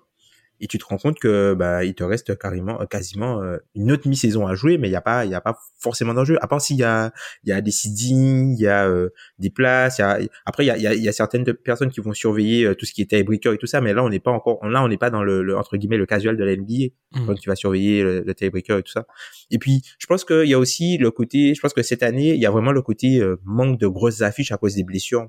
et 0.65 0.69
tu 0.69 0.79
te 0.79 0.85
rends 0.85 0.97
compte 0.99 1.19
que 1.19 1.55
bah 1.55 1.85
il 1.85 1.93
te 1.97 2.05
reste 2.05 2.39
carrément 2.39 2.81
euh, 2.81 2.85
quasiment 2.87 3.43
euh, 3.43 3.57
une 3.75 3.91
autre 3.91 4.07
mi-saison 4.09 4.47
à 4.47 4.55
jouer 4.55 4.79
mais 4.79 4.89
il 4.89 4.93
y 4.93 4.97
a 4.97 5.01
pas 5.01 5.25
il 5.25 5.31
y 5.33 5.35
a 5.35 5.41
pas 5.41 5.59
forcément 5.81 6.15
d'enjeu. 6.15 6.39
À 6.41 6.47
part 6.47 6.61
s'il 6.61 6.77
y 6.77 6.85
a 6.85 7.13
il 7.43 7.49
y 7.51 7.53
a 7.53 7.61
des 7.61 7.73
seedings 7.73 8.55
il 8.57 8.63
y 8.63 8.69
a 8.69 8.87
euh, 8.89 9.09
des 9.41 9.51
places 9.51 9.99
y 9.99 10.03
a 10.03 10.21
après 10.47 10.63
il 10.65 10.69
y 10.69 10.71
a, 10.71 10.77
il 10.77 10.83
y 10.83 10.87
a 10.87 10.95
y 10.95 11.09
a 11.09 11.13
certaines 11.13 11.43
personnes 11.53 11.91
qui 11.91 12.01
vont 12.01 12.13
surveiller 12.13 12.65
euh, 12.65 12.75
tout 12.77 12.87
ce 12.87 12.93
qui 12.93 13.03
est 13.03 13.07
tiebreaker 13.07 13.55
et 13.55 13.59
tout 13.59 13.67
ça 13.67 13.81
mais 13.81 13.93
là 13.93 14.05
on 14.05 14.09
n'est 14.09 14.21
pas 14.21 14.31
encore 14.31 14.65
là 14.65 14.85
on 14.85 14.89
n'est 14.89 14.99
pas 14.99 15.11
dans 15.11 15.25
le, 15.25 15.43
le- 15.43 15.57
entre 15.57 15.77
guillemets 15.77 15.97
le 15.97 16.07
casual 16.07 16.37
de 16.37 16.45
la 16.45 16.55
NBA 16.57 16.95
Mm. 17.15 17.27
donc 17.27 17.41
tu 17.41 17.49
vas 17.51 17.57
surveiller 17.57 18.03
le, 18.03 18.21
le 18.23 18.35
tiebreaker 18.35 18.79
et 18.79 18.83
tout 18.83 18.93
ça. 18.93 19.05
Et 19.51 19.59
puis 19.59 19.83
je 19.99 20.07
pense 20.07 20.25
qu'il 20.25 20.47
y 20.49 20.55
a 20.55 20.59
aussi 20.59 20.97
le 20.97 21.11
côté 21.11 21.55
je 21.55 21.61
pense 21.61 21.75
que 21.75 21.83
cette 21.83 22.03
année 22.05 22.33
il 22.35 22.41
y 22.41 22.47
a 22.47 22.51
vraiment 22.51 22.73
le 22.73 22.81
côté 22.83 23.21
euh, 23.21 23.37
manque 23.45 23.79
de 23.81 23.87
grosses 23.89 24.23
affiches 24.23 24.51
à 24.53 24.57
cause 24.57 24.77
des 24.77 24.85
blessures 24.85 25.29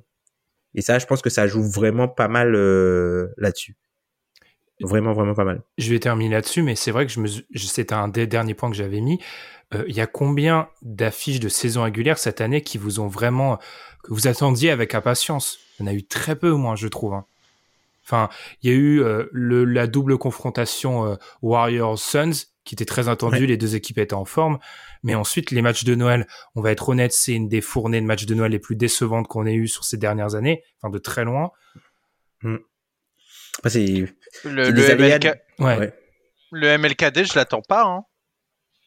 et 0.76 0.82
ça 0.82 1.00
je 1.00 1.06
pense 1.06 1.22
que 1.22 1.30
ça 1.30 1.48
joue 1.48 1.64
vraiment 1.64 2.08
pas 2.08 2.28
mal 2.28 2.56
euh, 2.56 3.28
là-dessus 3.38 3.76
vraiment 4.82 5.14
vraiment 5.14 5.34
pas 5.36 5.46
mal 5.46 5.62
Je 5.78 5.90
vais 5.92 6.00
terminer 6.00 6.36
là-dessus, 6.36 6.62
mais 6.62 6.76
c'est 6.76 6.92
vrai 6.92 7.06
que 7.06 7.12
je 7.12 7.20
me, 7.20 7.28
c'était 7.56 7.94
un 7.94 8.08
des 8.08 8.28
derniers 8.28 8.54
points 8.54 8.70
que 8.70 8.76
j'avais 8.76 9.00
mis. 9.02 9.20
Euh, 9.74 9.86
Il 9.88 9.96
y 9.96 10.02
a 10.02 10.08
combien 10.08 10.68
d'affiches 10.82 11.40
de 11.40 11.48
saison 11.48 11.84
régulière 11.84 12.18
cette 12.18 12.42
année 12.42 12.62
qui 12.62 12.78
vous 12.78 13.00
ont 13.00 13.08
vraiment, 13.08 13.60
que 14.04 14.14
vous 14.14 14.28
attendiez 14.28 14.72
avec 14.72 14.94
impatience? 14.96 15.60
Il 15.80 15.86
y 15.86 15.90
en 15.90 15.92
a 15.92 15.94
eu 15.94 16.04
très 16.04 16.36
peu, 16.36 16.52
moi, 16.52 16.76
je 16.76 16.88
trouve. 16.88 17.14
hein. 17.14 17.26
Enfin, 18.04 18.28
il 18.62 18.70
y 18.72 18.74
a 18.74 18.76
eu 18.76 19.02
euh, 19.02 19.26
le, 19.32 19.64
la 19.64 19.88
double 19.88 20.18
confrontation 20.18 21.06
euh, 21.06 21.16
Warriors-Suns 21.42 22.48
qui 22.66 22.76
était 22.76 22.86
très 22.86 23.08
attendue, 23.10 23.42
Ouais. 23.42 23.48
les 23.48 23.58
deux 23.58 23.76
équipes 23.76 24.00
étaient 24.00 24.14
en 24.14 24.26
forme. 24.26 24.58
Mais 25.04 25.16
ensuite, 25.16 25.52
les 25.52 25.62
matchs 25.62 25.84
de 25.84 25.96
Noël, 25.96 26.26
on 26.56 26.62
va 26.62 26.72
être 26.72 26.88
honnête, 26.90 27.12
c'est 27.14 27.34
une 27.34 27.50
des 27.50 27.62
fournées 27.62 28.00
de 28.02 28.06
matchs 28.06 28.26
de 28.26 28.34
Noël 28.36 28.52
les 28.52 28.60
plus 28.60 28.76
décevantes 28.76 29.28
qu'on 29.28 29.46
ait 29.46 29.54
eu 29.54 29.68
sur 29.68 29.84
ces 29.84 29.98
dernières 29.98 30.36
années, 30.36 30.64
enfin 30.82 30.90
de 30.92 30.98
très 31.00 31.24
loin. 31.26 31.52
Enfin, 32.44 33.70
c'est 33.70 33.86
le, 33.86 34.08
c'est 34.42 34.50
le 34.50 34.72
des 34.74 34.90
aléas 34.90 35.16
MLK, 35.20 35.36
Ouais. 35.60 35.78
Ouais. 35.78 35.94
le 36.52 36.78
MLKD 36.78 37.24
je 37.26 37.36
l'attends 37.36 37.62
pas 37.62 37.84
hein. 37.86 38.04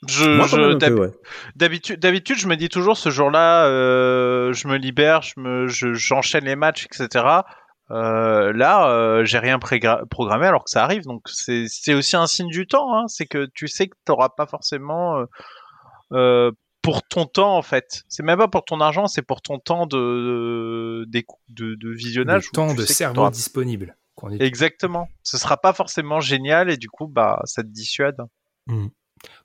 je, 0.08 0.24
Moi, 0.24 0.46
je- 0.46 0.50
quand 0.56 0.62
même 0.62 0.70
un 0.72 0.76
d'hab- 0.76 0.94
peu, 0.94 1.00
ouais. 1.00 1.10
D'habitude, 1.54 2.00
d'habitude, 2.00 2.36
je 2.38 2.48
me 2.48 2.56
dis 2.56 2.68
toujours 2.68 2.96
ce 2.98 3.08
jour-là, 3.10 3.66
euh, 3.66 4.52
je 4.52 4.68
me 4.68 4.76
libère, 4.76 5.22
je 5.22 5.34
me, 5.38 5.66
je- 5.68 5.94
j'enchaîne 5.94 6.44
les 6.44 6.56
matchs, 6.56 6.86
etc. 6.86 7.24
Euh, 7.92 8.52
là, 8.52 8.90
euh, 8.90 9.24
j'ai 9.24 9.38
rien 9.38 9.58
prégra- 9.58 10.04
programmé 10.08 10.46
alors 10.46 10.64
que 10.64 10.70
ça 10.70 10.82
arrive, 10.82 11.04
donc 11.04 11.22
c'est, 11.26 11.66
c'est 11.68 11.94
aussi 11.94 12.16
un 12.16 12.26
signe 12.26 12.48
du 12.50 12.66
temps. 12.66 12.94
Hein, 12.96 13.04
c'est 13.06 13.26
que 13.26 13.46
tu 13.54 13.68
sais 13.68 13.86
que 13.86 13.94
t'auras 14.04 14.28
pas 14.30 14.46
forcément 14.46 15.24
euh, 16.12 16.52
pour 16.82 17.02
ton 17.02 17.26
temps 17.26 17.56
en 17.56 17.62
fait. 17.62 18.04
C'est 18.08 18.22
même 18.22 18.38
pas 18.38 18.48
pour 18.48 18.64
ton 18.64 18.80
argent, 18.80 19.06
c'est 19.06 19.22
pour 19.22 19.42
ton 19.42 19.58
temps 19.58 19.86
de 19.86 21.04
de, 21.08 21.24
de, 21.48 21.74
de 21.74 21.90
visionnage. 21.90 22.46
Le 22.46 22.54
temps 22.54 22.74
de 22.74 22.84
cerveau 22.84 23.28
disponible. 23.30 23.96
Exactement. 24.40 25.08
Ce 25.22 25.36
sera 25.36 25.56
pas 25.56 25.72
forcément 25.72 26.20
génial 26.20 26.70
et 26.70 26.76
du 26.76 26.88
coup, 26.88 27.06
bah, 27.06 27.40
ça 27.44 27.62
te 27.62 27.68
dissuade. 27.68 28.16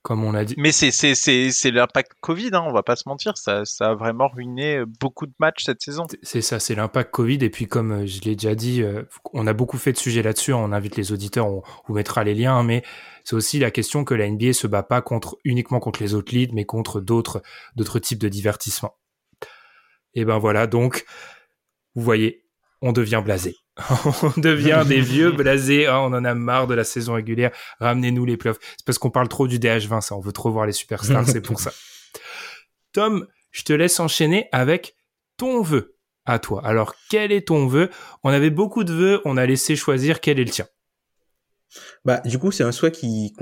Comme 0.01 0.23
on 0.23 0.31
l'a 0.31 0.45
dit. 0.45 0.55
Mais 0.57 0.71
c'est 0.71 0.91
c'est 0.91 1.15
c'est 1.15 1.51
c'est 1.51 1.71
l'impact 1.71 2.11
Covid, 2.21 2.49
hein, 2.53 2.63
on 2.67 2.73
va 2.73 2.83
pas 2.83 2.95
se 2.95 3.07
mentir, 3.07 3.37
ça 3.37 3.65
ça 3.65 3.91
a 3.91 3.95
vraiment 3.95 4.27
ruiné 4.27 4.83
beaucoup 4.99 5.25
de 5.27 5.33
matchs 5.39 5.63
cette 5.63 5.81
saison. 5.81 6.05
C'est- 6.23 6.41
ça, 6.41 6.59
c'est 6.59 6.75
l'impact 6.75 7.11
Covid. 7.11 7.37
Et 7.41 7.49
puis, 7.49 7.67
comme 7.67 7.91
euh, 7.91 8.05
je 8.05 8.21
l'ai 8.21 8.35
déjà 8.35 8.53
dit, 8.55 8.81
euh, 8.83 9.03
on 9.33 9.47
a 9.47 9.53
beaucoup 9.53 9.77
fait 9.77 9.93
de 9.93 9.97
sujets 9.97 10.23
là-dessus. 10.23 10.53
On 10.53 10.71
invite 10.71 10.95
les 10.97 11.11
auditeurs, 11.11 11.47
on 11.47 11.61
vous 11.87 11.93
mettra 11.93 12.23
les 12.23 12.33
liens. 12.35 12.55
hein, 12.57 12.63
Mais 12.63 12.83
c'est 13.23 13.35
aussi 13.35 13.59
la 13.59 13.71
question 13.71 14.03
que 14.03 14.13
la 14.13 14.25
NBA 14.29 14.53
se 14.53 14.67
bat 14.67 14.83
pas 14.83 15.01
contre 15.01 15.37
uniquement 15.45 15.79
contre 15.79 16.01
les 16.03 16.13
autres 16.15 16.33
leads, 16.35 16.53
mais 16.53 16.65
contre 16.65 16.99
d'autres 16.99 17.41
d'autres 17.75 17.99
types 17.99 18.19
de 18.19 18.29
divertissement. 18.29 18.97
Et 20.13 20.25
ben 20.25 20.37
voilà, 20.39 20.67
donc 20.67 21.05
vous 21.95 22.01
voyez, 22.01 22.43
on 22.81 22.91
devient 22.91 23.21
blasé. 23.23 23.55
On 23.77 24.39
devient 24.39 24.83
des 24.87 25.01
vieux 25.01 25.31
blasés. 25.31 25.85
Ah, 25.87 26.01
on 26.01 26.13
en 26.13 26.25
a 26.25 26.33
marre 26.33 26.67
de 26.67 26.73
la 26.73 26.83
saison 26.83 27.13
régulière. 27.13 27.51
Ramenez-nous 27.79 28.25
les 28.25 28.37
playoffs. 28.37 28.59
C'est 28.77 28.85
parce 28.85 28.97
qu'on 28.97 29.09
parle 29.09 29.27
trop 29.27 29.47
du 29.47 29.59
DH20, 29.59 30.01
ça. 30.01 30.15
On 30.15 30.19
veut 30.19 30.33
trop 30.33 30.51
voir 30.51 30.65
les 30.65 30.73
superstars, 30.73 31.27
c'est 31.27 31.41
pour 31.41 31.59
ça. 31.59 31.71
Tom, 32.93 33.27
je 33.51 33.63
te 33.63 33.73
laisse 33.73 33.99
enchaîner 33.99 34.47
avec 34.51 34.95
ton 35.37 35.61
vœu 35.61 35.95
à 36.25 36.39
toi. 36.39 36.61
Alors, 36.65 36.95
quel 37.09 37.31
est 37.31 37.47
ton 37.47 37.67
vœu? 37.67 37.89
On 38.23 38.29
avait 38.29 38.49
beaucoup 38.49 38.83
de 38.83 38.93
vœux, 38.93 39.21
on 39.25 39.37
a 39.37 39.45
laissé 39.45 39.75
choisir 39.75 40.19
quel 40.19 40.39
est 40.39 40.43
le 40.43 40.51
tien? 40.51 40.67
Bah, 42.05 42.21
du 42.25 42.37
coup, 42.37 42.51
c'est 42.51 42.63
un 42.63 42.71
souhait 42.71 42.91
qui 42.91 43.33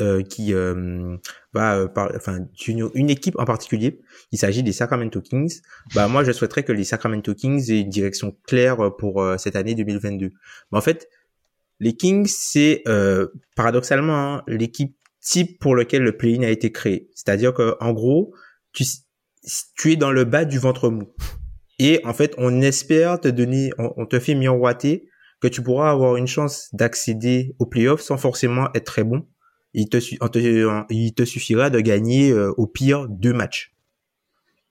euh, 0.00 0.22
qui 0.22 0.52
euh, 0.54 1.16
va 1.52 1.76
euh, 1.76 1.88
par, 1.88 2.10
enfin, 2.16 2.40
d'une- 2.54 2.90
une 2.94 3.10
équipe 3.10 3.38
en 3.38 3.44
particulier. 3.44 4.00
Il 4.32 4.38
s'agit 4.38 4.62
des 4.62 4.72
Sacramento 4.72 5.20
Kings. 5.20 5.60
Bah, 5.94 6.08
moi, 6.08 6.24
je 6.24 6.32
souhaiterais 6.32 6.62
que 6.64 6.72
les 6.72 6.84
Sacramento 6.84 7.34
Kings 7.34 7.70
aient 7.70 7.80
une 7.80 7.88
direction 7.88 8.36
claire 8.46 8.94
pour 8.98 9.22
euh, 9.22 9.36
cette 9.38 9.56
année 9.56 9.74
2022. 9.74 10.32
Mais 10.72 10.78
en 10.78 10.80
fait, 10.80 11.08
les 11.80 11.94
Kings, 11.94 12.26
c'est 12.26 12.82
euh, 12.88 13.28
paradoxalement 13.54 14.34
hein, 14.36 14.42
l'équipe 14.48 14.96
type 15.20 15.58
pour 15.58 15.74
lequel 15.74 16.02
le 16.02 16.16
play-in 16.16 16.42
a 16.42 16.48
été 16.50 16.72
créé. 16.72 17.10
C'est-à-dire 17.14 17.52
que, 17.52 17.76
en 17.80 17.92
gros, 17.92 18.32
tu, 18.72 18.84
tu 19.76 19.92
es 19.92 19.96
dans 19.96 20.12
le 20.12 20.24
bas 20.24 20.44
du 20.44 20.58
ventre 20.58 20.88
mou. 20.88 21.12
Et 21.78 22.00
en 22.04 22.14
fait, 22.14 22.34
on 22.38 22.62
espère 22.62 23.20
te 23.20 23.28
donner, 23.28 23.70
on, 23.78 23.92
on 23.96 24.06
te 24.06 24.18
fait 24.18 24.34
miroiter 24.34 25.08
que 25.40 25.48
tu 25.48 25.62
pourras 25.62 25.90
avoir 25.90 26.16
une 26.16 26.26
chance 26.26 26.68
d'accéder 26.72 27.54
aux 27.58 27.66
playoffs 27.66 28.00
sans 28.00 28.16
forcément 28.16 28.68
être 28.74 28.84
très 28.84 29.04
bon. 29.04 29.26
Il 29.74 29.88
te, 29.88 29.98
il 30.90 31.14
te 31.14 31.24
suffira 31.24 31.68
de 31.68 31.80
gagner 31.80 32.30
euh, 32.30 32.52
au 32.56 32.66
pire 32.66 33.08
deux 33.08 33.34
matchs. 33.34 33.74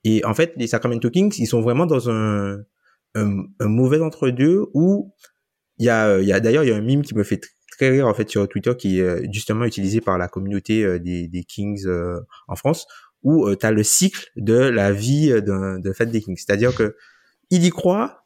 Et 0.03 0.25
en 0.25 0.33
fait, 0.33 0.53
les 0.55 0.67
Sacramento 0.67 1.09
Kings, 1.09 1.35
ils 1.37 1.45
sont 1.45 1.61
vraiment 1.61 1.85
dans 1.85 2.09
un, 2.09 2.63
un, 3.13 3.45
mauvais 3.61 3.99
entre-deux 3.99 4.65
où 4.73 5.13
il 5.77 5.85
y 5.85 5.89
a, 5.89 6.19
y 6.21 6.31
a 6.31 6.39
d'ailleurs, 6.39 6.63
il 6.63 6.69
y 6.69 6.73
a 6.73 6.75
un 6.75 6.81
mime 6.81 7.03
qui 7.03 7.15
me 7.15 7.23
fait 7.23 7.41
très 7.71 7.89
rire 7.89 8.07
en 8.07 8.13
fait 8.13 8.29
sur 8.29 8.47
Twitter 8.47 8.73
qui 8.77 8.99
est 8.99 9.31
justement 9.33 9.65
utilisé 9.65 9.99
par 10.01 10.17
la 10.17 10.27
communauté 10.27 10.99
des, 10.99 11.27
des 11.27 11.43
Kings 11.43 11.85
en 12.47 12.55
France 12.55 12.87
où 13.23 13.53
tu 13.55 13.65
as 13.65 13.71
le 13.71 13.83
cycle 13.83 14.29
de 14.37 14.53
la 14.53 14.91
vie 14.91 15.41
d'un 15.41 15.79
de 15.79 15.91
Fat 15.91 16.05
des 16.05 16.21
Kings. 16.21 16.37
C'est-à-dire 16.37 16.73
que 16.73 16.95
il 17.49 17.63
y 17.63 17.69
croit, 17.69 18.24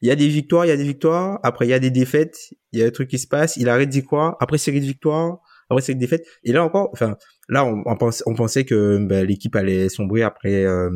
il 0.00 0.08
y 0.08 0.10
a 0.10 0.16
des 0.16 0.28
victoires, 0.28 0.64
il 0.64 0.68
y 0.68 0.72
a 0.72 0.76
des 0.76 0.84
victoires, 0.84 1.40
après 1.42 1.66
il 1.66 1.70
y 1.70 1.74
a 1.74 1.78
des 1.78 1.90
défaites, 1.90 2.50
il 2.72 2.80
y 2.80 2.82
a 2.82 2.86
un 2.86 2.90
truc 2.90 3.08
qui 3.08 3.18
se 3.18 3.26
passe, 3.26 3.56
il 3.56 3.68
arrête 3.68 3.88
d'y 3.88 4.04
croire, 4.04 4.36
après 4.40 4.58
série 4.58 4.80
de 4.80 4.86
victoires, 4.86 5.38
après 5.68 5.82
série 5.82 5.96
de 5.96 6.00
défaites, 6.00 6.26
et 6.44 6.52
là 6.52 6.64
encore, 6.64 6.90
enfin, 6.92 7.16
là 7.48 7.64
on, 7.64 8.34
pensait 8.34 8.64
que 8.64 8.98
ben, 8.98 9.26
l'équipe 9.26 9.54
allait 9.56 9.88
sombrer 9.88 10.22
après 10.22 10.64
euh, 10.64 10.90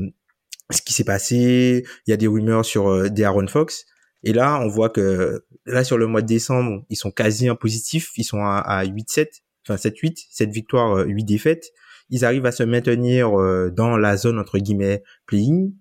ce 0.70 0.82
qui 0.82 0.92
s'est 0.92 1.04
passé, 1.04 1.84
il 2.06 2.10
y 2.10 2.12
a 2.12 2.16
des 2.16 2.28
rumeurs 2.28 2.64
sur 2.64 2.88
euh, 2.88 3.08
des 3.08 3.24
Aaron 3.24 3.48
Fox, 3.48 3.84
et 4.22 4.32
là 4.32 4.60
on 4.60 4.68
voit 4.68 4.90
que 4.90 5.44
là 5.66 5.82
sur 5.84 5.98
le 5.98 6.06
mois 6.06 6.22
de 6.22 6.28
décembre, 6.28 6.84
ils 6.88 6.96
sont 6.96 7.10
quasi 7.10 7.50
en 7.50 7.56
positif, 7.56 8.10
ils 8.16 8.24
sont 8.24 8.44
à, 8.44 8.58
à 8.58 8.84
8-7, 8.84 9.26
enfin 9.66 9.76
7-8, 9.76 10.26
7 10.30 10.50
victoires, 10.50 11.04
8 11.06 11.24
défaites, 11.24 11.72
ils 12.08 12.24
arrivent 12.24 12.46
à 12.46 12.52
se 12.52 12.62
maintenir 12.62 13.40
euh, 13.40 13.70
dans 13.70 13.96
la 13.96 14.16
zone 14.16 14.38
entre 14.38 14.58
guillemets 14.58 15.02
playing 15.26 15.72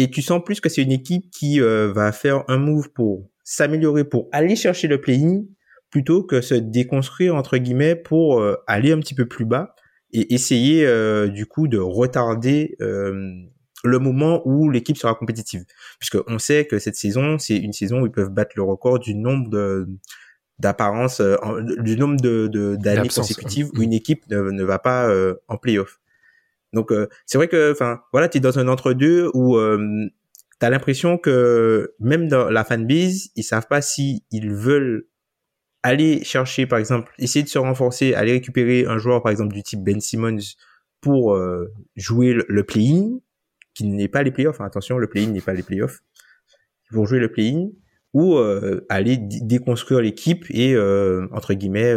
et 0.00 0.10
tu 0.10 0.22
sens 0.22 0.42
plus 0.42 0.60
que 0.60 0.70
c'est 0.70 0.82
une 0.82 0.92
équipe 0.92 1.30
qui 1.30 1.60
euh, 1.60 1.92
va 1.92 2.10
faire 2.10 2.44
un 2.48 2.56
move 2.56 2.90
pour 2.90 3.28
s'améliorer, 3.44 4.04
pour 4.04 4.28
aller 4.32 4.56
chercher 4.56 4.88
le 4.88 4.98
play-in, 4.98 5.42
plutôt 5.90 6.22
que 6.22 6.40
se 6.40 6.54
déconstruire 6.54 7.34
entre 7.34 7.58
guillemets 7.58 7.96
pour 7.96 8.40
euh, 8.40 8.56
aller 8.66 8.92
un 8.92 9.00
petit 9.00 9.14
peu 9.14 9.26
plus 9.26 9.44
bas 9.44 9.74
et 10.12 10.32
essayer 10.32 10.86
euh, 10.86 11.28
du 11.28 11.44
coup 11.44 11.68
de 11.68 11.76
retarder 11.76 12.76
le 12.80 13.98
moment 13.98 14.42
où 14.46 14.70
l'équipe 14.70 14.96
sera 14.96 15.14
compétitive. 15.14 15.64
Puisque 15.98 16.18
on 16.26 16.38
sait 16.38 16.64
que 16.64 16.78
cette 16.78 16.96
saison, 16.96 17.38
c'est 17.38 17.56
une 17.56 17.74
saison 17.74 18.00
où 18.00 18.06
ils 18.06 18.12
peuvent 18.12 18.30
battre 18.30 18.52
le 18.56 18.62
record 18.62 18.98
du 18.98 19.14
nombre 19.14 19.50
de 19.50 19.86
d'apparence, 20.58 21.22
du 21.78 21.96
nombre 21.96 22.20
de 22.20 22.76
d'années 22.76 23.08
consécutives 23.08 23.70
où 23.74 23.82
une 23.82 23.92
équipe 23.92 24.26
ne, 24.30 24.50
ne 24.50 24.64
va 24.64 24.78
pas 24.78 25.10
en 25.48 25.56
playoff. 25.58 25.99
Donc 26.72 26.92
euh, 26.92 27.08
c'est 27.26 27.38
vrai 27.38 27.48
que 27.48 27.72
enfin 27.72 28.00
voilà, 28.12 28.28
tu 28.28 28.38
es 28.38 28.40
dans 28.40 28.58
un 28.58 28.68
entre-deux 28.68 29.30
où 29.34 29.56
euh, 29.56 30.06
tu 30.60 30.66
as 30.66 30.70
l'impression 30.70 31.18
que 31.18 31.94
même 31.98 32.28
dans 32.28 32.48
la 32.50 32.64
fanbase, 32.64 33.30
ils 33.34 33.42
savent 33.42 33.66
pas 33.66 33.82
si 33.82 34.24
ils 34.30 34.52
veulent 34.52 35.06
aller 35.82 36.22
chercher 36.22 36.66
par 36.66 36.78
exemple, 36.78 37.12
essayer 37.18 37.42
de 37.42 37.48
se 37.48 37.58
renforcer, 37.58 38.14
aller 38.14 38.32
récupérer 38.32 38.86
un 38.86 38.98
joueur 38.98 39.22
par 39.22 39.32
exemple 39.32 39.54
du 39.54 39.62
type 39.62 39.82
Ben 39.82 40.00
Simmons 40.00 40.38
pour 41.00 41.34
euh, 41.34 41.72
jouer 41.96 42.34
le, 42.46 42.64
play-in 42.64 43.18
qui 43.74 43.84
n'est 43.84 44.08
pas 44.08 44.22
les 44.22 44.30
playoffs, 44.30 44.60
attention, 44.60 44.98
le 44.98 45.08
play-in 45.08 45.28
n'est 45.28 45.40
pas 45.40 45.54
les 45.54 45.62
playoffs. 45.62 46.00
Pour 46.92 47.06
jouer 47.06 47.20
le 47.20 47.30
play-in 47.30 47.70
ou 48.12 48.36
euh, 48.36 48.84
aller 48.88 49.16
déconstruire 49.16 50.00
l'équipe 50.00 50.44
et 50.50 50.76
entre 51.32 51.54
guillemets 51.54 51.94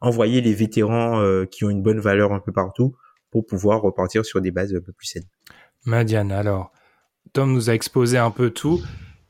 envoyer 0.00 0.40
les 0.40 0.54
vétérans 0.54 1.44
qui 1.50 1.64
ont 1.64 1.70
une 1.70 1.82
bonne 1.82 2.00
valeur 2.00 2.32
un 2.32 2.40
peu 2.40 2.52
partout 2.52 2.96
pour 3.36 3.44
pouvoir 3.44 3.82
repartir 3.82 4.24
sur 4.24 4.40
des 4.40 4.50
bases 4.50 4.74
un 4.74 4.80
peu 4.80 4.92
plus 4.92 5.08
saines. 5.08 5.28
Madiane, 5.84 6.32
alors, 6.32 6.72
Tom 7.34 7.52
nous 7.52 7.68
a 7.68 7.74
exposé 7.74 8.16
un 8.16 8.30
peu 8.30 8.48
tout. 8.48 8.80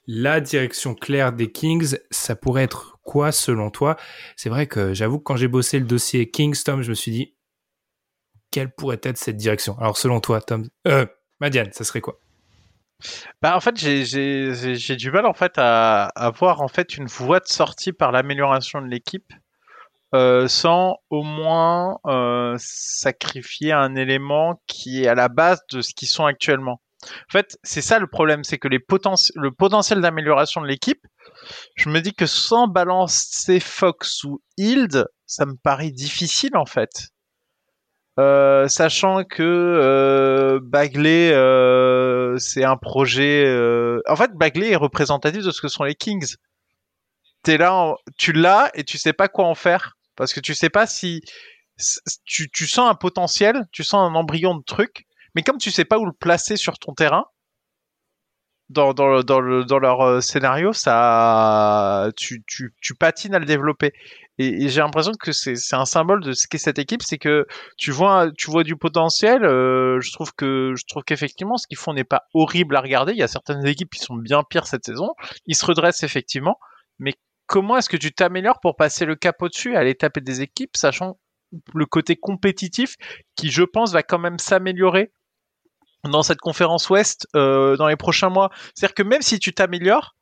La 0.07 0.41
direction 0.41 0.95
claire 0.95 1.33
des 1.33 1.51
Kings, 1.51 1.97
ça 2.13 2.37
pourrait 2.37 2.63
être 2.63 3.01
quoi 3.03 3.33
selon 3.33 3.71
toi? 3.71 3.97
C'est 4.37 4.49
vrai 4.49 4.69
que 4.69 4.95
j'avoue 4.95 5.19
que 5.19 5.25
quand 5.25 5.35
j'ai 5.35 5.49
bossé 5.49 5.81
le 5.81 5.87
dossier 5.87 6.31
Kings, 6.31 6.63
Tom, 6.63 6.83
je 6.83 6.91
me 6.91 6.95
suis 6.95 7.11
dit, 7.11 7.35
quelle 8.53 8.73
pourrait 8.73 9.01
être 9.03 9.19
cette 9.19 9.37
direction? 9.37 9.77
Alors 9.81 9.97
selon 9.97 10.21
toi, 10.21 10.41
Tom, 10.41 10.69
euh, 10.87 11.05
Madiane, 11.41 11.73
ça 11.73 11.83
serait 11.83 12.01
quoi? 12.01 12.21
Bah 13.43 13.57
en 13.57 13.61
fait 13.61 13.77
j'ai 13.77 14.97
du 14.97 15.11
mal 15.11 15.27
en 15.27 15.35
fait 15.35 15.55
à, 15.57 16.05
à 16.07 16.31
voir 16.31 16.63
en 16.63 16.69
fait 16.69 16.97
une 16.97 17.09
voie 17.09 17.41
de 17.41 17.47
sortie 17.47 17.93
par 17.93 18.13
l'amélioration 18.13 18.81
de 18.81 18.87
l'équipe 18.87 19.35
euh, 20.15 20.47
sans 20.47 20.99
au 21.11 21.25
moins 21.25 21.99
euh, 22.07 22.55
sacrifier 22.59 23.73
un 23.73 23.97
élément 23.97 24.63
qui 24.69 25.03
est 25.03 25.09
à 25.09 25.17
la 25.17 25.29
base 25.29 25.61
de 25.73 25.81
ce 25.81 25.95
qu'ils 25.95 26.09
sont 26.09 26.25
actuellement. 26.25 26.81
En 27.03 27.33
fait, 27.33 27.59
c'est 27.65 27.83
ça 27.83 27.99
le 27.99 28.07
problème, 28.07 28.45
c'est 28.45 28.57
que 28.59 28.69
les 28.69 28.79
le 28.79 29.51
potentiel 29.51 30.01
d'amélioration 30.01 30.61
de 30.61 30.67
l'équipe, 30.69 31.05
je 31.75 31.89
me 31.89 32.01
dis 32.01 32.15
que 32.15 32.27
sans 32.27 32.69
balancer 32.69 33.59
Fox 33.59 34.23
ou 34.23 34.41
Hild, 34.57 35.07
ça 35.27 35.45
me 35.45 35.57
paraît 35.61 35.91
difficile 35.91 36.57
en 36.57 36.67
fait. 36.67 37.09
Euh, 38.19 38.69
sachant 38.69 39.25
que 39.25 40.59
Bagley, 40.63 41.31
c'est 42.39 42.65
un 42.65 42.77
projet. 42.77 43.45
En 44.09 44.17
fait, 44.17 44.31
Bagley 44.35 44.71
est 44.71 44.77
représentatif 44.77 45.45
de 45.45 45.51
ce 45.51 45.61
que 45.61 45.69
sont 45.69 45.85
les 45.85 45.97
Kings. 45.97 46.37
T'es 47.43 47.59
là, 47.59 47.95
tu 48.17 48.33
l'as 48.33 48.71
et 48.75 48.85
tu 48.85 48.99
sais 48.99 49.13
pas 49.13 49.29
quoi 49.29 49.47
en 49.47 49.55
faire 49.55 49.96
parce 50.17 50.33
que 50.33 50.41
tu 50.41 50.55
sais 50.55 50.71
pas 50.71 50.87
si 50.87 51.23
tu, 52.25 52.51
tu 52.51 52.67
sens 52.67 52.91
un 52.91 52.95
potentiel, 52.95 53.67
tu 53.73 53.85
sens 53.85 54.11
un 54.11 54.15
embryon 54.15 54.57
de 54.57 54.65
truc, 54.65 55.07
mais 55.35 55.43
comme 55.43 55.59
tu 55.59 55.71
sais 55.71 55.85
pas 55.85 55.99
où 55.99 56.07
le 56.07 56.13
placer 56.13 56.57
sur 56.57 56.79
ton 56.79 56.95
terrain, 56.95 57.27
dans, 58.69 58.95
dans, 58.95 59.23
dans, 59.23 59.41
le, 59.41 59.65
dans 59.65 59.79
leur 59.79 60.01
euh, 60.01 60.21
scénario, 60.21 60.73
ça, 60.73 62.11
tu, 62.17 62.43
tu, 62.47 62.75
tu 62.81 62.95
patines 62.95 63.35
à 63.35 63.39
le 63.39 63.45
développer. 63.45 63.93
Et, 64.39 64.69
j'ai 64.69 64.81
l'impression 64.81 65.13
que 65.13 65.33
c'est 65.33 65.57
un 65.73 65.85
symbole 65.85 66.23
de 66.23 66.33
ce 66.33 66.47
qu'est 66.49 66.59
cette 66.59 66.79
équipe, 66.79 67.03
c'est 67.03 67.19
que 67.19 67.47
tu 67.79 67.91
vois, 67.91 68.31
tu 68.37 68.51
vois 68.51 68.65
du 68.65 68.77
potentiel. 68.77 69.45
Euh, 69.45 70.01
je 70.01 70.13
trouve 70.13 70.33
que 70.35 70.75
je 70.77 70.85
trouve 70.87 71.05
qu'effectivement, 71.05 71.57
ce 71.57 71.67
qu'ils 71.67 71.79
font 71.79 71.95
n'est 71.95 72.05
pas 72.05 72.25
horrible 72.35 72.77
à 72.77 72.81
regarder. 72.81 73.13
Il 73.13 73.19
y 73.19 73.23
a 73.23 73.29
certaines 73.29 73.65
équipes 73.67 73.91
qui 73.91 74.01
sont 74.01 74.17
bien 74.17 74.43
pires 74.43 74.67
cette 74.67 74.85
saison. 74.85 75.11
Ils 75.47 75.57
se 75.57 75.65
redressent 75.65 76.03
effectivement, 76.03 76.59
mais 76.99 77.15
comment 77.47 77.77
est-ce 77.77 77.89
que 77.89 77.97
tu 77.97 78.13
t'améliores 78.13 78.61
pour 78.61 78.77
passer 78.77 79.05
le 79.05 79.17
cap 79.17 79.41
au-dessus, 79.43 79.77
aller 79.77 79.95
taper 79.95 80.21
des 80.21 80.43
équipes, 80.43 80.77
sachant 80.77 81.19
le 81.75 81.87
côté 81.87 82.17
compétitif 82.17 82.97
qui, 83.37 83.51
je 83.51 83.63
pense, 83.63 83.93
va 83.93 84.03
quand 84.03 84.19
même 84.19 84.39
s'améliorer 84.39 85.13
dans 86.05 86.23
cette 86.23 86.41
conférence 86.41 86.89
Ouest 86.91 87.27
euh, 87.35 87.77
dans 87.77 87.89
les 87.89 87.97
prochains 87.97 88.29
mois. 88.29 88.51
C'est-à-dire 88.75 88.95
que 88.95 89.03
même 89.03 89.23
si 89.23 89.39
tu 89.39 89.53
t'améliores, 89.53 90.15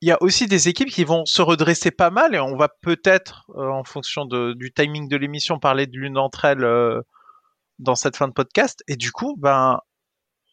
il 0.00 0.08
y 0.08 0.12
a 0.12 0.22
aussi 0.22 0.46
des 0.46 0.68
équipes 0.68 0.90
qui 0.90 1.04
vont 1.04 1.24
se 1.24 1.40
redresser 1.40 1.90
pas 1.90 2.10
mal 2.10 2.34
et 2.34 2.38
on 2.38 2.56
va 2.56 2.68
peut-être, 2.68 3.46
euh, 3.56 3.68
en 3.70 3.84
fonction 3.84 4.26
du 4.26 4.72
timing 4.72 5.08
de 5.08 5.16
l'émission, 5.16 5.58
parler 5.58 5.86
de 5.86 5.96
l'une 5.96 6.14
d'entre 6.14 6.44
elles 6.44 6.64
euh, 6.64 7.00
dans 7.78 7.94
cette 7.94 8.16
fin 8.16 8.28
de 8.28 8.32
podcast. 8.32 8.82
Et 8.88 8.96
du 8.96 9.12
coup, 9.12 9.36
ben, 9.38 9.80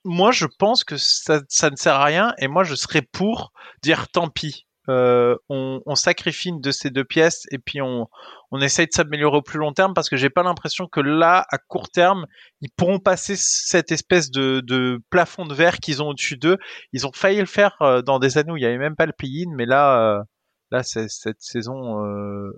moi, 0.05 0.31
je 0.31 0.45
pense 0.45 0.83
que 0.83 0.95
ça 0.97 1.39
ne 1.69 1.75
sert 1.75 1.95
à 1.95 2.05
rien 2.05 2.33
et 2.37 2.47
moi, 2.47 2.63
je 2.63 2.75
serais 2.75 3.01
pour 3.01 3.51
dire 3.83 4.07
tant 4.09 4.29
pis. 4.29 4.65
Euh, 4.91 5.37
on, 5.49 5.95
sacrifie 5.95 6.49
une 6.49 6.59
de 6.59 6.71
ces 6.71 6.89
deux 6.89 7.05
pièces 7.05 7.45
et 7.51 7.59
puis 7.59 7.81
on, 7.81 8.07
on 8.51 8.59
essaye 8.59 8.87
de 8.87 8.91
s'améliorer 8.91 9.37
au 9.37 9.41
plus 9.41 9.59
long 9.59 9.71
terme 9.71 9.93
parce 9.93 10.09
que 10.09 10.17
j'ai 10.17 10.29
pas 10.29 10.43
l'impression 10.43 10.87
que 10.87 10.99
là, 10.99 11.45
à 11.49 11.57
court 11.57 11.89
terme, 11.89 12.25
ils 12.61 12.71
pourront 12.71 12.99
passer 12.99 13.35
cette 13.37 13.91
espèce 13.91 14.31
de, 14.31 15.01
plafond 15.09 15.45
de 15.45 15.53
verre 15.53 15.77
qu'ils 15.79 16.01
ont 16.01 16.09
au-dessus 16.09 16.37
d'eux. 16.37 16.57
Ils 16.91 17.07
ont 17.07 17.11
failli 17.13 17.39
le 17.39 17.45
faire 17.45 17.75
euh, 17.81 18.01
dans 18.01 18.19
des 18.19 18.37
années 18.37 18.51
où 18.51 18.57
il 18.57 18.61
n'y 18.61 18.65
avait 18.65 18.77
même 18.77 18.95
pas 18.95 19.05
le 19.05 19.13
play-in, 19.13 19.49
mais 19.55 19.65
là, 19.65 20.17
euh, 20.19 20.23
là, 20.71 20.83
cette 20.83 21.41
saison, 21.41 22.01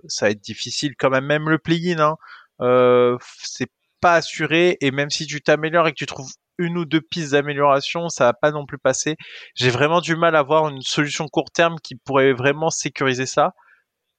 ça 0.08 0.26
va 0.26 0.30
être 0.30 0.40
difficile 0.40 0.94
quand 0.98 1.10
même. 1.10 1.26
Même 1.26 1.48
le 1.48 1.58
play-in, 1.58 1.98
hein, 2.00 3.16
c'est 3.28 3.70
pas 4.00 4.14
assuré 4.14 4.76
et 4.80 4.90
même 4.90 5.10
si 5.10 5.26
tu 5.26 5.40
t'améliores 5.40 5.88
et 5.88 5.92
que 5.92 5.98
tu 5.98 6.06
trouves 6.06 6.32
une 6.58 6.78
ou 6.78 6.84
deux 6.84 7.00
pistes 7.00 7.32
d'amélioration, 7.32 8.08
ça 8.08 8.24
va 8.24 8.32
pas 8.32 8.50
non 8.50 8.66
plus 8.66 8.78
passer. 8.78 9.16
J'ai 9.54 9.70
vraiment 9.70 10.00
du 10.00 10.16
mal 10.16 10.36
à 10.36 10.42
voir 10.42 10.68
une 10.68 10.82
solution 10.82 11.28
court 11.28 11.50
terme 11.50 11.76
qui 11.82 11.96
pourrait 11.96 12.32
vraiment 12.32 12.70
sécuriser 12.70 13.26
ça. 13.26 13.54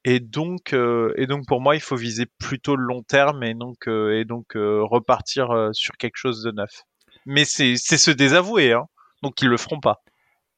Et 0.08 0.20
donc, 0.20 0.74
euh, 0.74 1.14
et 1.18 1.26
donc 1.26 1.48
pour 1.48 1.62
moi, 1.62 1.76
il 1.76 1.82
faut 1.82 1.96
viser 1.96 2.28
plutôt 2.38 2.76
le 2.76 2.84
long 2.84 3.02
terme 3.02 3.42
et 3.44 3.56
donc, 3.56 3.88
euh, 3.88 4.20
et 4.20 4.24
donc 4.24 4.56
euh, 4.56 4.84
repartir 4.84 5.72
sur 5.74 5.98
quelque 5.98 6.18
chose 6.18 6.44
de 6.44 6.52
neuf. 6.52 6.84
Mais 7.26 7.44
c'est 7.44 7.76
se 7.76 8.12
désavouer, 8.12 8.74
hein. 8.74 8.86
donc 9.24 9.42
ils 9.42 9.48
le 9.48 9.58
feront 9.58 9.80
pas. 9.80 10.04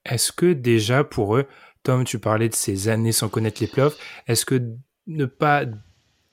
Est-ce 0.04 0.34
que 0.34 0.52
déjà 0.52 1.06
pour 1.06 1.38
eux, 1.38 1.48
Tom, 1.84 2.04
tu 2.04 2.20
parlais 2.20 2.50
de 2.50 2.56
ces 2.56 2.90
années 2.90 3.14
sans 3.14 3.30
connaître 3.30 3.62
les 3.62 3.68
playoffs, 3.68 3.98
est-ce 4.28 4.46
que 4.46 4.62
ne 5.08 5.26
pas 5.26 5.64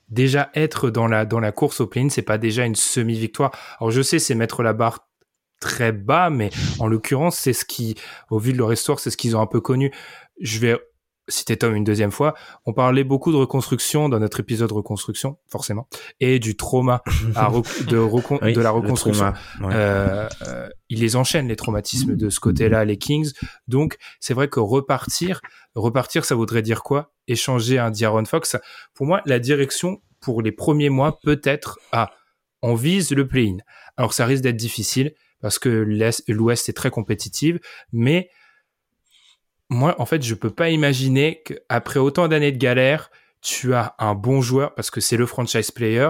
déjà 0.09 0.49
être 0.53 0.89
dans 0.89 1.07
la 1.07 1.25
dans 1.25 1.39
la 1.39 1.53
course 1.53 1.79
au 1.79 1.87
play-in, 1.87 2.09
c'est 2.09 2.21
pas 2.21 2.37
déjà 2.37 2.65
une 2.65 2.75
semi-victoire? 2.75 3.51
Alors 3.79 3.91
je 3.91 4.01
sais, 4.01 4.19
c'est 4.19 4.35
mettre 4.35 4.61
la 4.61 4.73
barre 4.73 5.07
très 5.65 5.91
bas, 5.91 6.29
mais 6.29 6.51
en 6.77 6.87
l'occurrence, 6.87 7.37
c'est 7.37 7.53
ce 7.53 7.65
qui, 7.65 7.95
au 8.29 8.37
vu 8.37 8.53
de 8.53 8.57
leur 8.59 8.71
histoire, 8.71 8.99
c'est 8.99 9.09
ce 9.09 9.17
qu'ils 9.17 9.35
ont 9.35 9.41
un 9.41 9.47
peu 9.47 9.61
connu. 9.61 9.91
Je 10.39 10.59
vais 10.59 10.77
citer 11.27 11.57
Tom 11.57 11.75
une 11.75 11.83
deuxième 11.83 12.11
fois. 12.11 12.35
On 12.67 12.73
parlait 12.73 13.03
beaucoup 13.03 13.31
de 13.31 13.37
reconstruction 13.37 14.07
dans 14.07 14.19
notre 14.19 14.39
épisode 14.39 14.71
reconstruction, 14.71 15.39
forcément, 15.47 15.87
et 16.19 16.37
du 16.37 16.55
trauma 16.55 17.01
de, 17.07 18.53
de 18.53 18.61
la 18.61 18.69
reconstruction. 18.69 19.33
Euh, 19.63 20.29
euh, 20.43 20.69
ils 20.89 20.99
les 20.99 21.15
enchaînent 21.15 21.47
les 21.47 21.55
traumatismes 21.55 22.15
de 22.15 22.29
ce 22.29 22.39
côté-là, 22.39 22.85
les 22.85 22.97
Kings. 22.97 23.31
Donc, 23.67 23.97
c'est 24.19 24.35
vrai 24.35 24.47
que 24.47 24.59
repartir, 24.59 25.41
repartir, 25.73 26.25
ça 26.25 26.35
voudrait 26.35 26.61
dire 26.61 26.83
quoi? 26.83 27.11
Échanger 27.27 27.79
un 27.79 27.89
Diaron 27.89 28.25
Fox? 28.25 28.55
Pour 28.93 29.07
moi, 29.07 29.23
la 29.25 29.39
direction 29.39 30.03
pour 30.19 30.43
les 30.43 30.51
premiers 30.51 30.89
mois 30.89 31.17
peut 31.23 31.41
être 31.43 31.79
à 31.91 32.11
on 32.61 32.75
vise 32.75 33.11
le 33.11 33.27
play-in. 33.27 33.57
Alors 33.97 34.13
ça 34.13 34.25
risque 34.25 34.43
d'être 34.43 34.57
difficile, 34.57 35.13
parce 35.41 35.59
que 35.59 35.69
l'Ouest 36.27 36.69
est 36.69 36.73
très 36.73 36.89
compétitive, 36.89 37.59
mais 37.91 38.29
moi, 39.69 39.95
en 39.99 40.05
fait, 40.05 40.23
je 40.23 40.35
peux 40.35 40.49
pas 40.49 40.69
imaginer 40.69 41.41
qu'après 41.43 41.99
autant 41.99 42.27
d'années 42.27 42.51
de 42.51 42.57
galère, 42.57 43.09
tu 43.41 43.73
as 43.73 43.95
un 43.99 44.15
bon 44.15 44.41
joueur 44.41 44.73
parce 44.75 44.89
que 44.89 45.01
c'est 45.01 45.17
le 45.17 45.25
franchise 45.25 45.71
player. 45.71 46.09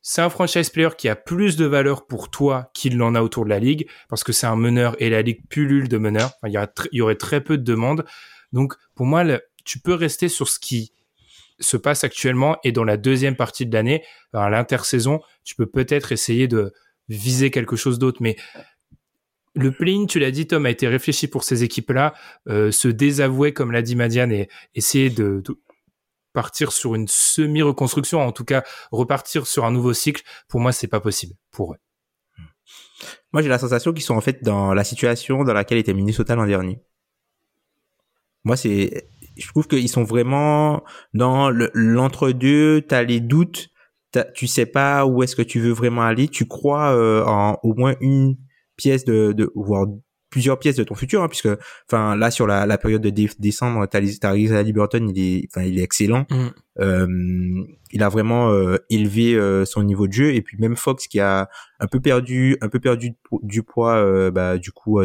C'est 0.00 0.20
un 0.20 0.30
franchise 0.30 0.70
player 0.70 0.90
qui 0.96 1.08
a 1.08 1.16
plus 1.16 1.56
de 1.56 1.64
valeur 1.64 2.06
pour 2.06 2.30
toi 2.30 2.70
qu'il 2.74 2.96
n'en 2.96 3.14
a 3.14 3.22
autour 3.22 3.44
de 3.44 3.50
la 3.50 3.58
ligue 3.58 3.88
parce 4.08 4.24
que 4.24 4.32
c'est 4.32 4.46
un 4.46 4.56
meneur 4.56 5.00
et 5.00 5.10
la 5.10 5.22
ligue 5.22 5.46
pullule 5.48 5.88
de 5.88 5.98
meneurs. 5.98 6.32
il, 6.44 6.58
y 6.92 7.00
aurait 7.00 7.16
très 7.16 7.40
peu 7.40 7.56
de 7.56 7.62
demandes. 7.62 8.04
Donc, 8.52 8.74
pour 8.94 9.06
moi, 9.06 9.24
tu 9.64 9.78
peux 9.78 9.94
rester 9.94 10.28
sur 10.28 10.48
ce 10.48 10.58
qui 10.58 10.92
se 11.60 11.76
passe 11.76 12.04
actuellement 12.04 12.58
et 12.64 12.72
dans 12.72 12.84
la 12.84 12.96
deuxième 12.96 13.36
partie 13.36 13.66
de 13.66 13.74
l'année, 13.74 14.02
à 14.32 14.50
l'intersaison, 14.50 15.20
tu 15.44 15.54
peux 15.54 15.66
peut-être 15.66 16.10
essayer 16.10 16.48
de 16.48 16.72
viser 17.12 17.50
quelque 17.50 17.76
chose 17.76 17.98
d'autre. 17.98 18.18
Mais 18.20 18.36
le 19.54 19.70
play 19.70 19.94
tu 20.08 20.18
l'as 20.18 20.30
dit, 20.30 20.46
Tom, 20.46 20.66
a 20.66 20.70
été 20.70 20.88
réfléchi 20.88 21.28
pour 21.28 21.44
ces 21.44 21.62
équipes-là. 21.62 22.14
Euh, 22.48 22.70
se 22.70 22.88
désavouer, 22.88 23.52
comme 23.52 23.72
l'a 23.72 23.82
dit 23.82 23.96
Madiane, 23.96 24.32
et 24.32 24.48
essayer 24.74 25.10
de, 25.10 25.42
partir 26.32 26.72
sur 26.72 26.94
une 26.94 27.08
semi-reconstruction, 27.08 28.20
en 28.20 28.32
tout 28.32 28.44
cas 28.44 28.64
repartir 28.90 29.46
sur 29.46 29.64
un 29.64 29.70
nouveau 29.70 29.92
cycle, 29.92 30.22
pour 30.48 30.60
moi, 30.60 30.72
c'est 30.72 30.88
pas 30.88 31.00
possible 31.00 31.34
pour 31.50 31.74
eux. 31.74 31.78
Moi, 33.32 33.42
j'ai 33.42 33.48
la 33.48 33.58
sensation 33.58 33.92
qu'ils 33.92 34.02
sont 34.02 34.14
en 34.14 34.20
fait 34.20 34.42
dans 34.42 34.74
la 34.74 34.84
situation 34.84 35.44
dans 35.44 35.52
laquelle 35.52 35.78
était 35.78 35.94
Minnesota 35.94 36.34
l'an 36.34 36.46
dernier. 36.46 36.80
Moi, 38.44 38.56
c'est, 38.56 39.08
je 39.36 39.46
trouve 39.48 39.66
qu'ils 39.66 39.88
sont 39.88 40.04
vraiment 40.04 40.82
dans 41.14 41.50
l'entre-deux. 41.50 42.82
T'as 42.82 43.02
les 43.02 43.20
doutes, 43.20 43.68
tu 44.34 44.46
sais 44.46 44.66
pas 44.66 45.06
où 45.06 45.22
est-ce 45.22 45.36
que 45.36 45.42
tu 45.42 45.60
veux 45.60 45.72
vraiment 45.72 46.02
aller. 46.02 46.28
Tu 46.28 46.46
crois 46.46 46.94
euh, 46.94 47.24
en 47.24 47.58
au 47.62 47.74
moins 47.74 47.94
une 48.00 48.36
pièces 48.76 49.04
de, 49.04 49.32
de 49.32 49.50
voire 49.54 49.86
plusieurs 50.32 50.58
pièces 50.58 50.76
de 50.76 50.82
ton 50.82 50.96
futur, 50.96 51.22
hein, 51.22 51.28
puisque, 51.28 51.48
enfin, 51.86 52.16
là 52.16 52.30
sur 52.30 52.46
la, 52.46 52.66
la 52.66 52.78
période 52.78 53.02
de 53.02 53.10
décembre, 53.38 53.86
t'as 53.86 53.98
à 53.98 54.62
Liberton, 54.62 55.06
il 55.14 55.20
est, 55.20 55.48
enfin, 55.50 55.64
il 55.64 55.78
est 55.78 55.82
excellent. 55.82 56.26
Mm. 56.30 56.48
Euh, 56.80 57.06
il 57.92 58.02
a 58.02 58.08
vraiment 58.08 58.50
euh, 58.50 58.78
élevé 58.88 59.34
euh, 59.34 59.66
son 59.66 59.82
niveau 59.82 60.06
de 60.08 60.12
jeu, 60.12 60.34
et 60.34 60.40
puis 60.40 60.56
même 60.58 60.74
Fox 60.74 61.06
qui 61.06 61.20
a 61.20 61.50
un 61.78 61.86
peu 61.86 62.00
perdu, 62.00 62.56
un 62.62 62.70
peu 62.70 62.80
perdu 62.80 63.12
du 63.42 63.62
poids, 63.62 63.96
euh, 63.96 64.30
bah, 64.30 64.56
du 64.56 64.72
coup, 64.72 65.00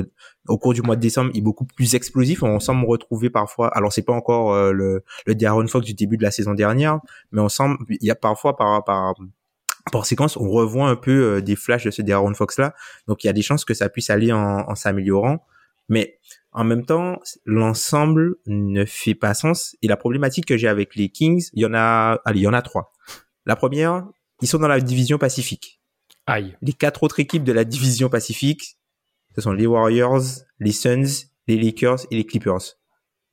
au 0.47 0.57
cours 0.57 0.73
du 0.73 0.81
mois 0.81 0.95
de 0.95 1.01
décembre, 1.01 1.31
il 1.33 1.39
est 1.39 1.41
beaucoup 1.41 1.65
plus 1.65 1.93
explosif. 1.93 2.41
On 2.41 2.61
semble 2.61 2.85
retrouver 2.85 3.29
parfois, 3.29 3.67
alors 3.75 3.91
c'est 3.91 4.05
pas 4.05 4.13
encore 4.13 4.71
le, 4.71 5.03
le 5.25 5.35
Darren 5.35 5.67
Fox 5.67 5.85
du 5.85 5.93
début 5.93 6.15
de 6.15 6.23
la 6.23 6.31
saison 6.31 6.53
dernière, 6.53 6.99
mais 7.33 7.41
on 7.41 7.49
semble, 7.49 7.77
il 7.89 8.07
y 8.07 8.11
a 8.11 8.15
parfois 8.15 8.55
par, 8.55 8.85
par 8.85 9.13
par 9.91 10.05
séquence, 10.05 10.37
on 10.37 10.49
revoit 10.49 10.89
un 10.89 10.95
peu 10.95 11.35
euh, 11.35 11.41
des 11.41 11.55
flashs 11.55 11.85
de 11.85 11.91
ce 11.91 12.01
Darren 12.01 12.33
Fox 12.33 12.57
là. 12.57 12.73
Donc 13.07 13.23
il 13.23 13.27
y 13.27 13.29
a 13.29 13.33
des 13.33 13.41
chances 13.41 13.65
que 13.65 13.73
ça 13.73 13.89
puisse 13.89 14.09
aller 14.09 14.31
en, 14.31 14.75
s'améliorant. 14.75 15.45
Mais 15.89 16.19
en 16.51 16.63
même 16.63 16.85
temps, 16.85 17.19
l'ensemble 17.45 18.35
ne 18.45 18.83
fait 18.85 19.15
pas 19.15 19.33
sens. 19.33 19.75
Et 19.81 19.87
la 19.87 19.95
problématique 19.95 20.45
que 20.45 20.57
j'ai 20.57 20.67
avec 20.67 20.95
les 20.95 21.09
Kings, 21.09 21.49
il 21.53 21.61
y 21.61 21.65
en 21.65 21.73
a, 21.73 22.19
allez, 22.25 22.41
il 22.41 22.43
y 22.43 22.47
en 22.47 22.53
a 22.53 22.61
trois. 22.61 22.91
La 23.45 23.55
première, 23.55 24.05
ils 24.41 24.47
sont 24.47 24.57
dans 24.57 24.67
la 24.67 24.81
division 24.81 25.17
Pacifique. 25.17 25.79
Aïe. 26.25 26.57
Les 26.61 26.73
quatre 26.73 27.03
autres 27.03 27.19
équipes 27.19 27.45
de 27.45 27.53
la 27.53 27.63
division 27.63 28.09
Pacifique, 28.09 28.77
ce 29.35 29.41
sont 29.41 29.53
les 29.53 29.65
Warriors, 29.65 30.23
les 30.59 30.73
Suns, 30.73 31.27
les 31.47 31.57
Lakers 31.57 31.99
et 32.11 32.15
les 32.15 32.25
Clippers. 32.25 32.75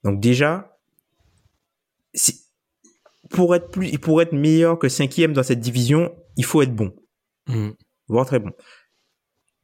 Donc 0.04 0.20
déjà, 0.20 0.78
pour 3.30 3.54
être 3.54 3.70
plus, 3.70 3.98
pour 3.98 4.22
être 4.22 4.32
meilleur 4.32 4.78
que 4.78 4.88
cinquième 4.88 5.32
dans 5.32 5.42
cette 5.42 5.60
division, 5.60 6.14
il 6.36 6.44
faut 6.44 6.62
être 6.62 6.74
bon. 6.74 6.94
Mm. 7.46 7.70
Voire 8.08 8.26
très 8.26 8.38
bon. 8.38 8.52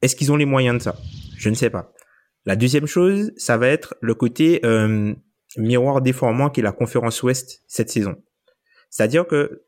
Est-ce 0.01 0.15
qu'ils 0.15 0.31
ont 0.31 0.37
les 0.37 0.45
moyens 0.45 0.77
de 0.77 0.81
ça? 0.81 0.97
Je 1.37 1.49
ne 1.49 1.55
sais 1.55 1.69
pas. 1.69 1.93
La 2.45 2.55
deuxième 2.55 2.87
chose, 2.87 3.31
ça 3.37 3.57
va 3.57 3.67
être 3.67 3.95
le 4.01 4.15
côté 4.15 4.65
euh, 4.65 5.13
miroir 5.57 6.01
déformant 6.01 6.49
qui 6.49 6.61
est 6.61 6.63
la 6.63 6.71
conférence 6.71 7.21
Ouest 7.23 7.63
cette 7.67 7.89
saison. 7.89 8.15
C'est-à-dire 8.89 9.27
que 9.27 9.63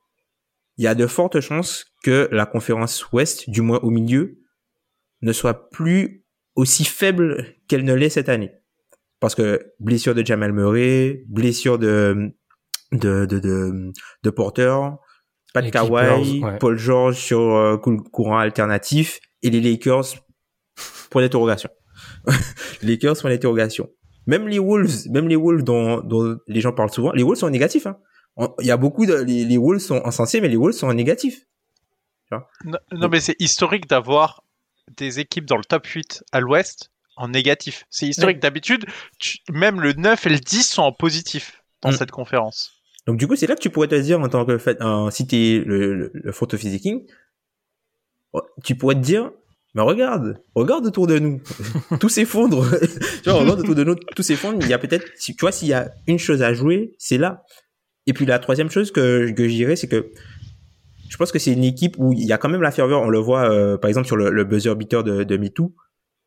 il 0.77 0.83
y 0.83 0.87
a 0.87 0.95
de 0.95 1.05
fortes 1.05 1.39
chances 1.39 1.85
que 2.03 2.27
la 2.31 2.47
conférence 2.47 3.11
Ouest, 3.11 3.47
du 3.49 3.61
moins 3.61 3.79
au 3.79 3.91
milieu, 3.91 4.39
ne 5.21 5.31
soit 5.31 5.69
plus 5.69 6.25
aussi 6.55 6.83
faible 6.83 7.55
qu'elle 7.67 7.83
ne 7.83 7.93
l'est 7.93 8.09
cette 8.09 8.29
année. 8.29 8.51
Parce 9.19 9.35
que 9.35 9.73
blessure 9.79 10.15
de 10.15 10.25
Jamal 10.25 10.51
Murray, 10.51 11.23
blessure 11.27 11.77
de 11.77 12.33
de 12.91 13.25
de 13.25 13.39
de, 13.39 13.91
de 14.23 14.29
Porter, 14.31 14.75
pas 15.53 15.61
de 15.61 15.69
Kawhi, 15.69 16.41
Paul 16.59 16.77
George 16.77 17.15
sur 17.15 17.39
euh, 17.39 17.77
courant 17.77 18.39
alternatif 18.39 19.19
et 19.43 19.49
les 19.49 19.61
Lakers 19.61 20.05
pour 21.09 21.21
l'interrogation. 21.21 21.69
les 22.81 22.93
Lakers 22.93 23.17
sont 23.17 23.27
l'interrogation. 23.27 23.89
Même 24.25 24.47
les 24.47 24.59
Wolves, 24.59 25.09
même 25.11 25.27
les 25.27 25.35
Wolves 25.35 25.63
dont, 25.63 26.01
dont 26.01 26.37
les 26.47 26.61
gens 26.61 26.71
parlent 26.71 26.91
souvent, 26.91 27.11
les 27.11 27.23
Wolves 27.23 27.37
sont 27.37 27.49
négatifs. 27.49 27.85
Hein. 27.85 27.97
Il 28.59 28.65
y 28.65 28.71
a 28.71 28.77
beaucoup 28.77 29.05
de 29.05 29.13
les, 29.13 29.45
les 29.45 29.57
Wolves 29.57 29.79
sont 29.79 30.01
encensés, 30.05 30.41
mais 30.41 30.47
les 30.47 30.55
Wolves 30.55 30.75
sont 30.75 30.91
négatifs. 30.93 31.45
Non, 32.65 32.79
non, 32.91 33.09
mais 33.09 33.19
c'est 33.19 33.35
historique 33.39 33.87
d'avoir 33.87 34.43
des 34.97 35.19
équipes 35.19 35.45
dans 35.45 35.57
le 35.57 35.63
top 35.63 35.85
8 35.85 36.23
à 36.31 36.39
l'ouest 36.39 36.91
en 37.15 37.27
négatif. 37.27 37.85
C'est 37.89 38.07
historique. 38.07 38.39
D'habitude, 38.39 38.85
même 39.51 39.81
le 39.81 39.93
9 39.93 40.25
et 40.25 40.29
le 40.29 40.39
10 40.39 40.63
sont 40.63 40.81
en 40.81 40.91
positif 40.91 41.63
dans 41.81 41.89
mm. 41.89 41.97
cette 41.97 42.11
conférence. 42.11 42.72
Donc 43.05 43.17
du 43.17 43.27
coup, 43.27 43.35
c'est 43.35 43.47
là 43.47 43.55
que 43.55 43.61
tu 43.61 43.69
pourrais 43.69 43.87
te 43.87 43.95
dire 43.95 44.19
en 44.19 44.29
tant 44.29 44.45
que 44.45 44.57
fait, 44.57 44.79
si 45.11 45.27
t'es 45.27 45.61
le, 45.65 45.93
le, 45.93 46.11
le 46.13 46.31
oh, 48.33 48.41
tu 48.63 48.75
pourrais 48.75 48.95
te 48.95 49.01
dire, 49.01 49.31
mais 49.75 49.81
regarde, 49.81 50.41
regarde 50.55 50.85
autour 50.85 51.07
de 51.07 51.19
nous, 51.19 51.41
tout 51.99 52.09
s'effondre. 52.09 52.65
tu 53.23 53.29
vois, 53.29 53.39
regarde 53.39 53.59
autour 53.59 53.75
de 53.75 53.83
nous, 53.83 53.95
tout 53.95 54.23
s'effondre. 54.23 54.59
Il 54.61 54.69
y 54.69 54.73
a 54.73 54.79
peut-être, 54.79 55.05
tu 55.19 55.33
vois, 55.39 55.51
s'il 55.51 55.67
y 55.67 55.73
a 55.73 55.91
une 56.07 56.19
chose 56.19 56.41
à 56.43 56.53
jouer, 56.53 56.95
c'est 56.97 57.17
là. 57.17 57.43
Et 58.05 58.13
puis 58.13 58.25
la 58.25 58.39
troisième 58.39 58.69
chose 58.69 58.91
que, 58.91 59.31
que 59.31 59.47
je 59.47 59.75
c'est 59.75 59.87
que 59.87 60.11
je 61.09 61.17
pense 61.17 61.31
que 61.31 61.39
c'est 61.39 61.53
une 61.53 61.63
équipe 61.63 61.95
où 61.99 62.13
il 62.13 62.25
y 62.25 62.33
a 62.33 62.37
quand 62.37 62.49
même 62.49 62.61
la 62.61 62.71
ferveur. 62.71 63.01
On 63.01 63.09
le 63.09 63.19
voit, 63.19 63.49
euh, 63.49 63.77
par 63.77 63.87
exemple, 63.87 64.07
sur 64.07 64.15
le, 64.15 64.31
le 64.31 64.43
buzzer 64.45 64.75
beater 64.75 65.03
de, 65.03 65.23
de 65.23 65.37
MeToo 65.37 65.73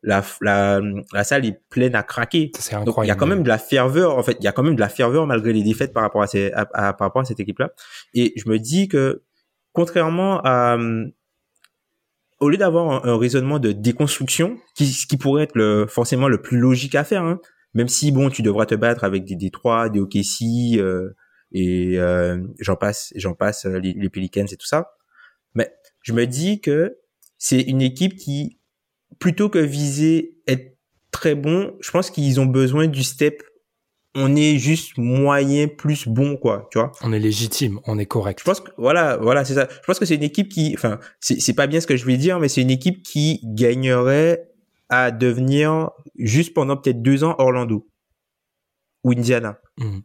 la, 0.03 0.23
la, 0.41 0.81
la 1.13 1.23
salle 1.23 1.45
est 1.45 1.59
pleine 1.69 1.95
à 1.95 2.03
craquer. 2.03 2.51
Donc 2.85 2.95
il 3.03 3.07
y 3.07 3.11
a 3.11 3.15
quand 3.15 3.27
même 3.27 3.43
de 3.43 3.47
la 3.47 3.57
ferveur. 3.57 4.17
En 4.17 4.23
fait, 4.23 4.37
il 4.39 4.43
y 4.43 4.47
a 4.47 4.51
quand 4.51 4.63
même 4.63 4.75
de 4.75 4.79
la 4.79 4.89
ferveur 4.89 5.27
malgré 5.27 5.53
les 5.53 5.63
défaites 5.63 5.93
par 5.93 6.03
rapport 6.03 6.21
à, 6.21 6.27
ces, 6.27 6.51
à, 6.53 6.65
par 6.65 7.07
rapport 7.07 7.21
à 7.21 7.25
cette 7.25 7.39
équipe-là. 7.39 7.71
Et 8.13 8.33
je 8.35 8.49
me 8.49 8.59
dis 8.59 8.87
que 8.87 9.23
contrairement 9.73 10.41
à 10.43 10.77
au 12.39 12.49
lieu 12.49 12.57
d'avoir 12.57 13.05
un, 13.05 13.17
raisonnement 13.17 13.59
de 13.59 13.71
déconstruction, 13.71 14.57
qui, 14.75 14.91
qui 15.09 15.17
pourrait 15.17 15.43
être 15.43 15.55
le, 15.55 15.87
forcément 15.87 16.27
le 16.27 16.41
plus 16.41 16.59
logique 16.59 16.95
à 16.95 17.03
faire, 17.03 17.23
hein, 17.23 17.39
même 17.73 17.87
si 17.87 18.11
bon, 18.11 18.29
tu 18.29 18.41
devras 18.41 18.65
te 18.65 18.75
battre 18.75 19.03
avec 19.03 19.25
des 19.25 19.35
Détroits, 19.35 19.89
des 19.89 19.99
OKC 19.99 20.77
euh, 20.79 21.15
et 21.51 21.99
euh, 21.99 22.39
j'en 22.59 22.75
passe, 22.75 23.11
j'en 23.15 23.33
passe 23.33 23.65
euh, 23.65 23.79
les, 23.79 23.93
les 23.93 24.09
Pelicans 24.09 24.45
et 24.45 24.57
tout 24.57 24.67
ça. 24.67 24.91
Mais 25.55 25.73
je 26.03 26.13
me 26.13 26.25
dis 26.25 26.61
que 26.61 26.97
c'est 27.37 27.61
une 27.61 27.81
équipe 27.81 28.15
qui 28.15 28.56
plutôt 29.19 29.49
que 29.49 29.59
viser 29.59 30.37
être 30.47 30.77
très 31.11 31.35
bon, 31.35 31.75
je 31.79 31.91
pense 31.91 32.11
qu'ils 32.11 32.39
ont 32.39 32.45
besoin 32.45 32.87
du 32.87 33.03
step. 33.03 33.43
On 34.15 34.35
est 34.35 34.57
juste 34.57 34.97
moyen 34.97 35.67
plus 35.67 36.07
bon, 36.07 36.37
quoi, 36.37 36.67
tu 36.71 36.79
vois. 36.79 36.91
On 37.01 37.13
est 37.13 37.19
légitime, 37.19 37.79
on 37.85 37.99
est 37.99 38.05
correct. 38.07 38.39
Je 38.39 38.45
pense 38.45 38.61
que, 38.61 38.71
voilà, 38.77 39.17
voilà, 39.17 39.45
c'est 39.45 39.53
ça. 39.53 39.67
Je 39.69 39.85
pense 39.85 39.99
que 39.99 40.05
c'est 40.05 40.15
une 40.15 40.23
équipe 40.23 40.49
qui, 40.49 40.73
enfin, 40.75 40.99
c'est 41.19 41.53
pas 41.53 41.67
bien 41.67 41.79
ce 41.81 41.87
que 41.87 41.97
je 41.97 42.05
vais 42.05 42.17
dire, 42.17 42.39
mais 42.39 42.49
c'est 42.49 42.61
une 42.61 42.71
équipe 42.71 43.03
qui 43.03 43.41
gagnerait 43.43 44.49
à 44.89 45.11
devenir 45.11 45.91
juste 46.17 46.53
pendant 46.53 46.77
peut-être 46.77 47.01
deux 47.01 47.23
ans 47.23 47.35
Orlando 47.37 47.87
ou 49.03 49.11
Indiana. 49.11 49.59
Mhm. 49.77 50.01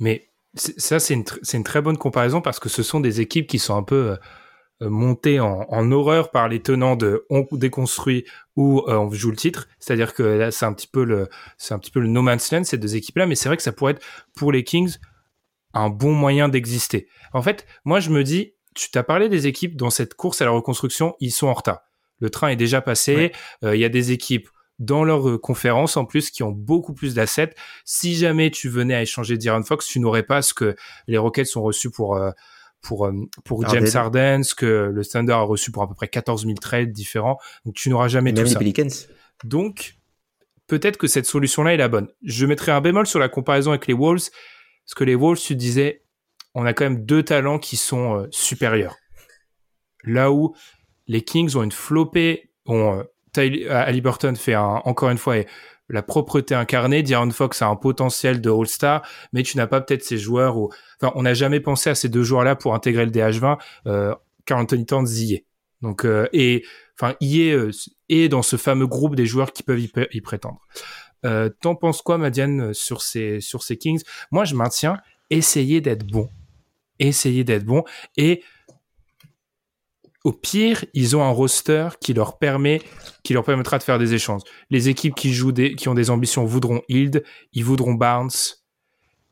Mais 0.00 0.30
ça, 0.54 0.98
c'est 0.98 1.14
une, 1.14 1.24
une, 1.52 1.64
très 1.64 1.82
bonne 1.82 1.98
comparaison 1.98 2.40
parce 2.40 2.58
que 2.58 2.68
ce 2.68 2.82
sont 2.82 3.00
des 3.00 3.20
équipes 3.20 3.46
qui 3.46 3.58
sont 3.58 3.76
un 3.76 3.82
peu 3.82 4.12
euh, 4.12 4.16
monté 4.80 5.40
en, 5.40 5.66
en, 5.68 5.90
horreur 5.90 6.30
par 6.30 6.48
les 6.48 6.60
tenants 6.60 6.96
de 6.96 7.26
on 7.30 7.46
déconstruit 7.52 8.24
ou 8.56 8.80
euh, 8.88 8.96
on 8.96 9.10
joue 9.10 9.30
le 9.30 9.36
titre. 9.36 9.68
C'est-à-dire 9.78 10.14
que 10.14 10.22
là, 10.22 10.50
c'est 10.50 10.66
un 10.66 10.72
petit 10.72 10.86
peu 10.86 11.04
le, 11.04 11.28
c'est 11.56 11.74
un 11.74 11.78
petit 11.78 11.90
peu 11.90 12.00
le 12.00 12.08
no 12.08 12.22
man's 12.22 12.52
land 12.52 12.64
ces 12.64 12.78
deux 12.78 12.96
équipes-là. 12.96 13.26
Mais 13.26 13.34
c'est 13.34 13.48
vrai 13.48 13.56
que 13.56 13.62
ça 13.62 13.72
pourrait 13.72 13.92
être 13.92 14.04
pour 14.36 14.52
les 14.52 14.64
Kings 14.64 14.96
un 15.74 15.90
bon 15.90 16.12
moyen 16.12 16.48
d'exister. 16.48 17.08
En 17.32 17.42
fait, 17.42 17.66
moi, 17.84 18.00
je 18.00 18.10
me 18.10 18.22
dis, 18.22 18.54
tu 18.74 18.90
t'as 18.90 19.02
parlé 19.02 19.28
des 19.28 19.46
équipes 19.46 19.76
dans 19.76 19.90
cette 19.90 20.14
course 20.14 20.40
à 20.40 20.44
la 20.44 20.52
reconstruction, 20.52 21.16
ils 21.20 21.32
sont 21.32 21.48
en 21.48 21.54
retard. 21.54 21.80
Le 22.20 22.30
train 22.30 22.48
est 22.48 22.56
déjà 22.56 22.80
passé. 22.80 23.32
Euh, 23.64 23.76
il 23.76 23.80
y 23.80 23.84
a 23.84 23.88
des 23.88 24.12
équipes 24.12 24.48
dans 24.78 25.04
leur 25.04 25.40
conférence 25.40 25.96
en 25.96 26.04
plus 26.04 26.30
qui 26.30 26.44
ont 26.44 26.52
beaucoup 26.52 26.94
plus 26.94 27.14
d'assets. 27.14 27.54
Si 27.84 28.14
jamais 28.14 28.50
tu 28.50 28.68
venais 28.68 28.94
à 28.94 29.02
échanger 29.02 29.36
D'Iron 29.36 29.62
Fox, 29.64 29.86
tu 29.86 29.98
n'aurais 29.98 30.22
pas 30.22 30.40
ce 30.40 30.54
que 30.54 30.76
les 31.08 31.18
Rockets 31.18 31.46
sont 31.46 31.62
reçus 31.62 31.90
pour 31.90 32.16
pour 32.80 33.06
euh, 33.06 33.12
pour 33.44 33.68
James 33.68 33.88
Harden, 33.92 34.42
ce 34.42 34.54
que 34.54 34.90
le 34.92 35.04
Thunder 35.04 35.32
a 35.32 35.42
reçu 35.42 35.70
pour 35.70 35.82
à 35.82 35.88
peu 35.88 35.94
près 35.94 36.08
14 36.08 36.44
000 36.44 36.54
trades 36.54 36.92
différents. 36.92 37.38
Donc 37.64 37.74
tu 37.74 37.90
n'auras 37.90 38.08
jamais 38.08 38.32
tout 38.32 38.46
ça. 38.46 38.58
Donc 39.44 39.96
peut-être 40.66 40.96
que 40.96 41.06
cette 41.06 41.26
solution-là 41.26 41.74
est 41.74 41.78
la 41.78 41.88
bonne. 41.88 42.08
Je 42.22 42.46
mettrai 42.46 42.72
un 42.72 42.80
bémol 42.80 43.06
sur 43.06 43.18
la 43.18 43.28
comparaison 43.28 43.70
avec 43.70 43.86
les 43.86 43.94
Wolves, 43.94 44.30
parce 44.84 44.94
que 44.94 45.04
les 45.04 45.14
Wolves, 45.14 45.40
tu 45.40 45.56
disais, 45.56 46.02
on 46.54 46.66
a 46.66 46.72
quand 46.72 46.84
même 46.84 47.04
deux 47.04 47.22
talents 47.22 47.58
qui 47.58 47.76
sont 47.76 48.20
euh, 48.20 48.26
supérieurs. 48.30 48.96
Là 50.04 50.30
où 50.30 50.54
les 51.06 51.22
Kings 51.22 51.56
ont 51.56 51.62
une 51.62 51.72
flopée 51.72 52.48
on, 52.66 53.02
Ali 53.36 54.00
Burton 54.00 54.36
fait 54.36 54.56
encore 54.56 55.10
une 55.10 55.18
fois 55.18 55.36
la 55.88 56.02
propreté 56.02 56.54
incarnée. 56.54 57.02
Dion 57.02 57.30
Fox 57.30 57.62
a 57.62 57.68
un 57.68 57.76
potentiel 57.76 58.40
de 58.40 58.50
All-Star, 58.50 59.02
mais 59.32 59.42
tu 59.42 59.56
n'as 59.56 59.66
pas 59.66 59.80
peut-être 59.80 60.04
ces 60.04 60.18
joueurs 60.18 60.56
où, 60.56 60.70
enfin, 61.00 61.12
on 61.14 61.22
n'a 61.22 61.34
jamais 61.34 61.60
pensé 61.60 61.90
à 61.90 61.94
ces 61.94 62.08
deux 62.08 62.22
joueurs-là 62.22 62.56
pour 62.56 62.74
intégrer 62.74 63.06
le 63.06 63.10
DH20. 63.10 63.58
Euh, 63.86 64.14
Carl 64.44 64.62
Anthony 64.62 64.86
Towns 64.86 65.08
y 65.08 65.34
est. 65.34 65.44
Donc, 65.82 66.04
euh, 66.04 66.28
et, 66.32 66.64
enfin, 66.98 67.14
y 67.20 67.42
est, 67.42 67.52
euh, 67.52 68.28
dans 68.28 68.42
ce 68.42 68.56
fameux 68.56 68.86
groupe 68.86 69.14
des 69.14 69.26
joueurs 69.26 69.52
qui 69.52 69.62
peuvent 69.62 69.80
y, 69.80 70.20
prétendre. 70.20 70.60
Euh, 71.24 71.48
T'en 71.60 71.74
penses 71.74 72.02
quoi, 72.02 72.18
Madiane, 72.18 72.74
sur 72.74 73.02
ces, 73.02 73.40
sur 73.40 73.62
ces 73.62 73.76
Kings? 73.76 74.02
Moi, 74.30 74.44
je 74.44 74.54
maintiens, 74.54 74.98
essayer 75.30 75.80
d'être 75.80 76.06
bon. 76.06 76.28
Essayer 76.98 77.44
d'être 77.44 77.64
bon. 77.64 77.84
Et, 78.16 78.42
au 80.28 80.32
pire, 80.32 80.84
ils 80.92 81.16
ont 81.16 81.22
un 81.22 81.30
roster 81.30 81.88
qui 82.02 82.12
leur 82.12 82.38
permet, 82.38 82.82
qui 83.24 83.32
leur 83.32 83.44
permettra 83.44 83.78
de 83.78 83.82
faire 83.82 83.98
des 83.98 84.12
échanges. 84.12 84.42
Les 84.68 84.90
équipes 84.90 85.14
qui 85.14 85.32
jouent 85.32 85.52
des, 85.52 85.74
qui 85.74 85.88
ont 85.88 85.94
des 85.94 86.10
ambitions 86.10 86.44
voudront 86.44 86.82
Hild, 86.90 87.24
ils 87.54 87.64
voudront 87.64 87.94
Barnes. 87.94 88.28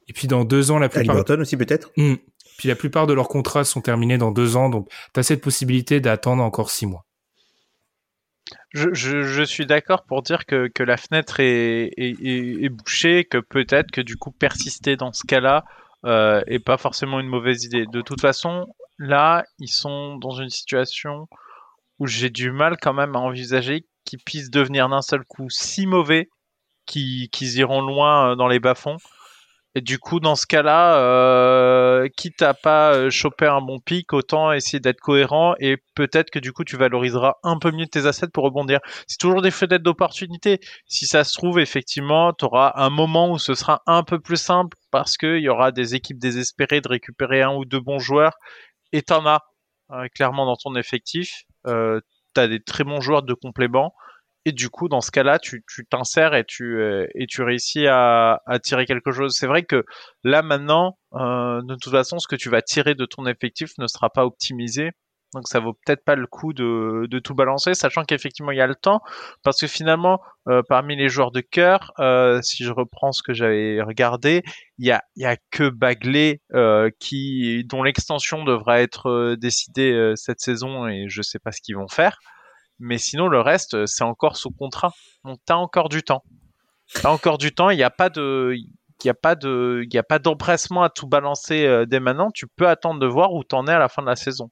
Et 0.08 0.14
puis 0.14 0.26
dans 0.26 0.46
deux 0.46 0.70
ans, 0.70 0.78
la 0.78 0.88
plupart. 0.88 1.22
aussi 1.38 1.58
peut-être? 1.58 1.90
Hmm. 1.98 2.14
Puis 2.56 2.68
la 2.68 2.76
plupart 2.76 3.06
de 3.06 3.12
leurs 3.12 3.28
contrats 3.28 3.64
sont 3.64 3.82
terminés 3.82 4.16
dans 4.16 4.30
deux 4.30 4.56
ans, 4.56 4.70
donc 4.70 4.88
tu 5.12 5.20
as 5.20 5.22
cette 5.22 5.42
possibilité 5.42 6.00
d'attendre 6.00 6.42
encore 6.42 6.70
six 6.70 6.86
mois. 6.86 7.04
Je, 8.72 8.94
je, 8.94 9.42
suis 9.42 9.66
d'accord 9.66 10.04
pour 10.04 10.22
dire 10.22 10.46
que, 10.46 10.68
que 10.68 10.82
la 10.82 10.96
fenêtre 10.96 11.40
est, 11.40 11.90
est, 11.98 12.16
est, 12.22 12.68
bouchée, 12.70 13.24
que 13.24 13.38
peut-être 13.38 13.90
que 13.90 14.00
du 14.00 14.16
coup 14.16 14.30
persister 14.30 14.96
dans 14.96 15.12
ce 15.12 15.24
cas-là 15.26 15.64
euh, 16.06 16.40
est 16.46 16.58
pas 16.58 16.78
forcément 16.78 17.20
une 17.20 17.28
mauvaise 17.28 17.64
idée. 17.64 17.84
De 17.86 18.00
toute 18.00 18.20
façon, 18.20 18.66
là, 18.98 19.44
ils 19.58 19.68
sont 19.68 20.16
dans 20.16 20.32
une 20.32 20.50
situation 20.50 21.28
où 21.98 22.06
j'ai 22.06 22.30
du 22.30 22.50
mal 22.50 22.76
quand 22.80 22.92
même 22.92 23.16
à 23.16 23.20
envisager 23.20 23.86
qu'ils 24.04 24.20
puissent 24.20 24.50
devenir 24.50 24.88
d'un 24.88 25.02
seul 25.02 25.24
coup 25.24 25.48
si 25.50 25.86
mauvais 25.86 26.28
qu'ils 26.86 27.58
iront 27.58 27.82
loin 27.82 28.32
euh, 28.32 28.36
dans 28.36 28.48
les 28.48 28.60
bas-fonds. 28.60 28.98
Et 29.74 29.82
du 29.82 29.98
coup, 29.98 30.20
dans 30.20 30.36
ce 30.36 30.46
cas-là, 30.46 30.98
euh, 31.00 32.08
quitte 32.16 32.40
à 32.40 32.54
pas 32.54 32.94
euh, 32.94 33.10
choper 33.10 33.44
un 33.44 33.60
bon 33.60 33.78
pic, 33.78 34.14
autant 34.14 34.50
essayer 34.52 34.80
d'être 34.80 35.00
cohérent 35.00 35.54
et 35.60 35.76
peut-être 35.94 36.30
que 36.30 36.38
du 36.38 36.54
coup, 36.54 36.64
tu 36.64 36.78
valoriseras 36.78 37.34
un 37.42 37.58
peu 37.58 37.70
mieux 37.72 37.86
tes 37.86 38.06
assets 38.06 38.28
pour 38.32 38.44
rebondir. 38.44 38.80
C'est 39.06 39.18
toujours 39.18 39.42
des 39.42 39.50
fenêtres 39.50 39.84
d'opportunité. 39.84 40.60
Si 40.86 41.04
ça 41.06 41.24
se 41.24 41.34
trouve, 41.34 41.58
effectivement, 41.58 42.32
tu 42.32 42.46
auras 42.46 42.72
un 42.76 42.88
moment 42.88 43.30
où 43.30 43.38
ce 43.38 43.54
sera 43.54 43.82
un 43.86 44.02
peu 44.02 44.18
plus 44.18 44.38
simple 44.38 44.78
parce 44.90 45.18
qu'il 45.18 45.40
y 45.40 45.48
aura 45.50 45.72
des 45.72 45.94
équipes 45.94 46.18
désespérées 46.18 46.80
de 46.80 46.88
récupérer 46.88 47.42
un 47.42 47.52
ou 47.52 47.66
deux 47.66 47.80
bons 47.80 47.98
joueurs 47.98 48.32
et 48.92 49.02
t'en 49.02 49.26
as 49.26 49.42
euh, 49.92 50.08
clairement 50.14 50.46
dans 50.46 50.56
ton 50.56 50.74
effectif. 50.76 51.44
Euh, 51.66 52.00
tu 52.34 52.40
as 52.40 52.48
des 52.48 52.60
très 52.62 52.84
bons 52.84 53.00
joueurs 53.00 53.22
de 53.22 53.34
complément. 53.34 53.94
Et 54.44 54.52
du 54.52 54.70
coup, 54.70 54.88
dans 54.88 55.00
ce 55.00 55.10
cas-là, 55.10 55.40
tu 55.40 55.64
t'insères 55.90 56.34
et 56.34 56.44
tu 56.44 56.78
euh, 56.78 57.06
et 57.16 57.26
tu 57.26 57.42
réussis 57.42 57.88
à, 57.88 58.42
à 58.46 58.60
tirer 58.60 58.86
quelque 58.86 59.10
chose. 59.10 59.34
C'est 59.36 59.48
vrai 59.48 59.64
que 59.64 59.84
là 60.22 60.42
maintenant, 60.42 60.98
euh, 61.14 61.60
de 61.62 61.74
toute 61.74 61.92
façon, 61.92 62.20
ce 62.20 62.28
que 62.28 62.36
tu 62.36 62.48
vas 62.48 62.62
tirer 62.62 62.94
de 62.94 63.06
ton 63.06 63.26
effectif 63.26 63.72
ne 63.78 63.88
sera 63.88 64.08
pas 64.08 64.24
optimisé. 64.24 64.92
Donc 65.34 65.48
ça 65.48 65.60
vaut 65.60 65.74
peut-être 65.74 66.04
pas 66.04 66.14
le 66.14 66.26
coup 66.26 66.52
de, 66.52 67.18
tout 67.18 67.34
balancer, 67.34 67.74
sachant 67.74 68.04
qu'effectivement 68.04 68.52
il 68.52 68.58
y 68.58 68.60
a 68.60 68.66
le 68.66 68.74
temps, 68.74 69.00
parce 69.42 69.60
que 69.60 69.66
finalement 69.66 70.20
euh, 70.48 70.62
parmi 70.68 70.96
les 70.96 71.08
joueurs 71.08 71.32
de 71.32 71.40
cœur, 71.40 71.92
euh, 71.98 72.40
si 72.42 72.64
je 72.64 72.72
reprends 72.72 73.12
ce 73.12 73.22
que 73.22 73.32
j'avais 73.32 73.82
regardé, 73.82 74.42
il 74.78 74.86
y 74.86 74.92
a, 74.92 75.02
y 75.16 75.26
que 75.50 75.68
Bagley 75.68 76.40
euh, 76.54 76.90
qui 77.00 77.64
dont 77.64 77.82
l'extension 77.82 78.44
devra 78.44 78.80
être 78.80 79.34
décidée 79.34 80.12
cette 80.14 80.40
saison 80.40 80.86
et 80.86 81.06
je 81.08 81.22
sais 81.22 81.38
pas 81.38 81.52
ce 81.52 81.60
qu'ils 81.60 81.76
vont 81.76 81.88
faire, 81.88 82.18
mais 82.78 82.98
sinon 82.98 83.28
le 83.28 83.40
reste 83.40 83.86
c'est 83.86 84.04
encore 84.04 84.36
sous 84.36 84.50
contrat, 84.50 84.92
donc 85.24 85.38
t'as 85.44 85.56
encore 85.56 85.88
du 85.88 86.02
temps, 86.02 86.22
t'as 87.02 87.10
encore 87.10 87.38
du 87.38 87.52
temps, 87.52 87.70
il 87.70 87.76
n'y 87.76 87.82
a 87.82 87.90
pas 87.90 88.10
de 88.10 88.54
il 88.54 89.06
n'y 89.06 89.10
a 89.10 89.14
pas 89.14 89.34
de, 89.34 89.84
il 89.90 89.98
a 89.98 90.02
pas 90.02 90.18
d'empressement 90.18 90.82
à 90.82 90.88
tout 90.88 91.06
balancer 91.06 91.84
dès 91.86 92.00
maintenant. 92.00 92.30
Tu 92.30 92.46
peux 92.46 92.66
attendre 92.66 92.98
de 92.98 93.06
voir 93.06 93.34
où 93.34 93.44
t'en 93.44 93.66
es 93.66 93.72
à 93.72 93.78
la 93.78 93.90
fin 93.90 94.00
de 94.00 94.06
la 94.06 94.16
saison. 94.16 94.50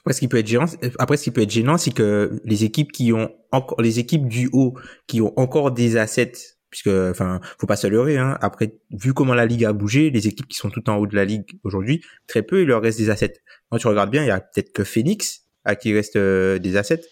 Après, 0.00 0.12
ce 0.12 0.20
qui 0.20 0.28
peut 0.28 0.38
être 0.38 0.46
gênant, 0.46 0.66
après, 0.98 1.16
ce 1.16 1.24
qui 1.24 1.30
peut 1.30 1.42
être 1.42 1.50
gênant, 1.50 1.78
c'est 1.78 1.92
que 1.92 2.40
les 2.44 2.64
équipes 2.64 2.92
qui 2.92 3.12
ont 3.12 3.32
encore, 3.52 3.80
les 3.80 3.98
équipes 3.98 4.28
du 4.28 4.48
haut, 4.52 4.74
qui 5.06 5.20
ont 5.20 5.32
encore 5.38 5.72
des 5.72 5.96
assets, 5.96 6.32
puisque, 6.70 6.88
enfin, 6.88 7.40
faut 7.58 7.66
pas 7.66 7.76
se 7.76 7.86
leurrer, 7.86 8.18
hein. 8.18 8.36
Après, 8.40 8.74
vu 8.90 9.14
comment 9.14 9.34
la 9.34 9.46
ligue 9.46 9.64
a 9.64 9.72
bougé, 9.72 10.10
les 10.10 10.26
équipes 10.28 10.48
qui 10.48 10.56
sont 10.56 10.70
tout 10.70 10.88
en 10.90 10.96
haut 10.96 11.06
de 11.06 11.14
la 11.14 11.24
ligue 11.24 11.58
aujourd'hui, 11.62 12.02
très 12.26 12.42
peu, 12.42 12.62
il 12.62 12.66
leur 12.66 12.82
reste 12.82 12.98
des 12.98 13.10
assets. 13.10 13.34
Quand 13.70 13.78
tu 13.78 13.86
regardes 13.86 14.10
bien, 14.10 14.22
il 14.22 14.28
y 14.28 14.30
a 14.30 14.40
peut-être 14.40 14.72
que 14.72 14.84
Phoenix 14.84 15.44
à 15.64 15.76
qui 15.76 15.94
reste 15.94 16.16
euh, 16.16 16.58
des 16.58 16.76
assets. 16.76 17.02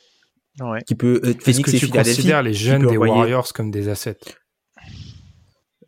Ouais. 0.61 0.83
Qui 0.87 0.95
peut, 0.95 1.21
euh, 1.25 1.33
Phoenix 1.41 1.49
Est-ce 1.49 1.81
que 1.81 1.87
tu 1.87 1.89
considères 1.89 2.43
les 2.43 2.53
jeunes 2.53 2.87
des 2.87 2.97
Warriors 2.97 3.53
comme 3.55 3.71
des 3.71 3.89
assets? 3.89 4.19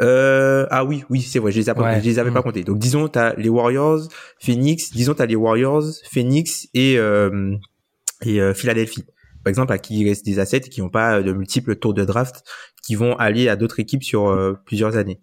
Euh, 0.02 0.66
ah 0.70 0.85
oui, 0.85 1.04
oui, 1.09 1.22
c'est 1.22 1.38
vrai, 1.38 1.52
je 1.52 1.59
les, 1.59 1.70
avais, 1.70 2.00
je 2.00 2.04
les 2.04 2.18
avais 2.18 2.30
pas 2.30 2.40
mm. 2.40 2.44
comptés. 2.44 2.64
Donc 2.64 2.78
disons, 2.78 3.09
tu 3.09 3.18
as 3.18 3.35
les 3.37 3.48
Warriors, 3.48 4.09
Phoenix, 4.40 4.90
disons, 4.92 5.14
tu 5.14 5.22
as 5.22 5.26
les 5.26 5.37
Warriors, 5.37 5.85
Phoenix 6.11 6.68
et, 6.74 6.98
euh, 6.98 7.57
et 8.22 8.40
euh, 8.40 8.54
Philadelphie. 8.54 9.04
Par 9.44 9.50
exemple, 9.50 9.72
à 9.72 9.78
qui 9.78 10.00
il 10.00 10.09
reste 10.09 10.24
des 10.24 10.38
assets 10.38 10.61
qui 10.61 10.80
n'ont 10.80 10.88
pas 10.88 11.22
de 11.22 11.33
multiples 11.33 11.76
tours 11.76 11.94
de 11.94 12.04
draft 12.04 12.44
qui 12.83 12.94
vont 12.94 13.14
aller 13.16 13.48
à 13.48 13.57
d'autres 13.57 13.78
équipes 13.78 14.02
sur 14.02 14.28
euh, 14.28 14.54
plusieurs 14.64 14.96
années. 14.96 15.20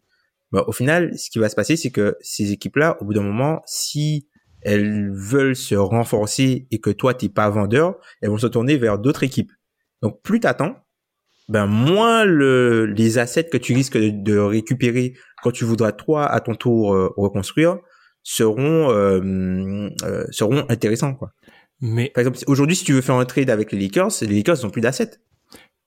Bah, 0.52 0.64
au 0.68 0.72
final, 0.72 1.18
ce 1.18 1.30
qui 1.30 1.40
va 1.40 1.50
se 1.50 1.56
passer, 1.56 1.76
c'est 1.76 1.92
que 1.92 2.18
ces 2.22 2.52
équipes-là, 2.52 2.98
au 3.02 3.06
bout 3.06 3.14
d'un 3.14 3.24
moment, 3.24 3.62
si 3.66 4.28
elles 4.62 5.12
veulent 5.12 5.56
se 5.56 5.76
renforcer 5.76 6.68
et 6.72 6.80
que 6.80 6.92
toi, 6.92 7.14
t'es 7.14 7.30
pas 7.30 7.50
vendeur, 7.50 7.98
elles 8.22 8.30
vont 8.30 8.38
se 8.38 8.48
tourner 8.48 8.78
vers 8.78 9.00
d'autres 9.00 9.24
équipes. 9.24 9.52
Donc 10.02 10.22
plus 10.22 10.40
t'attends, 10.40 10.76
ben 11.50 11.66
moins 11.66 12.24
le, 12.24 12.86
les 12.86 13.18
assets 13.18 13.50
que 13.50 13.58
tu 13.58 13.74
risques 13.74 13.98
de, 13.98 14.38
récupérer 14.38 15.14
quand 15.44 15.52
tu 15.52 15.66
voudras 15.66 15.92
toi 15.92 16.26
à 16.26 16.40
ton 16.40 16.56
tour 16.56 16.94
euh, 16.94 17.12
reconstruire 17.18 17.80
seront 18.24 18.92
euh, 18.92 19.90
euh, 20.04 20.26
seront 20.32 20.66
intéressants 20.70 21.16
quoi. 21.16 21.32
Mais 21.82 22.12
par 22.14 22.22
exemple 22.22 22.40
aujourd'hui 22.48 22.76
si 22.76 22.84
tu 22.84 22.94
veux 22.94 23.02
faire 23.02 23.16
un 23.16 23.26
trade 23.26 23.50
avec 23.50 23.72
les 23.72 23.80
Lakers, 23.80 24.12
les 24.22 24.28
Lakers 24.28 24.64
n'ont 24.64 24.70
plus 24.70 24.82
d'assets. 24.82 25.20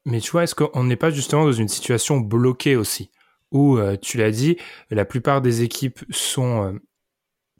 Mais 0.06 0.20
tu 0.20 0.32
vois, 0.32 0.42
est-ce 0.42 0.54
qu'on 0.54 0.84
n'est 0.84 0.96
pas 0.96 1.08
justement 1.10 1.44
dans 1.44 1.52
une 1.52 1.68
situation 1.68 2.18
bloquée 2.18 2.76
aussi 2.76 3.10
où 3.52 3.78
tu 4.02 4.18
l'as 4.18 4.32
dit, 4.32 4.56
la 4.90 5.04
plupart 5.04 5.40
des 5.40 5.62
équipes 5.62 6.00
sont 6.10 6.78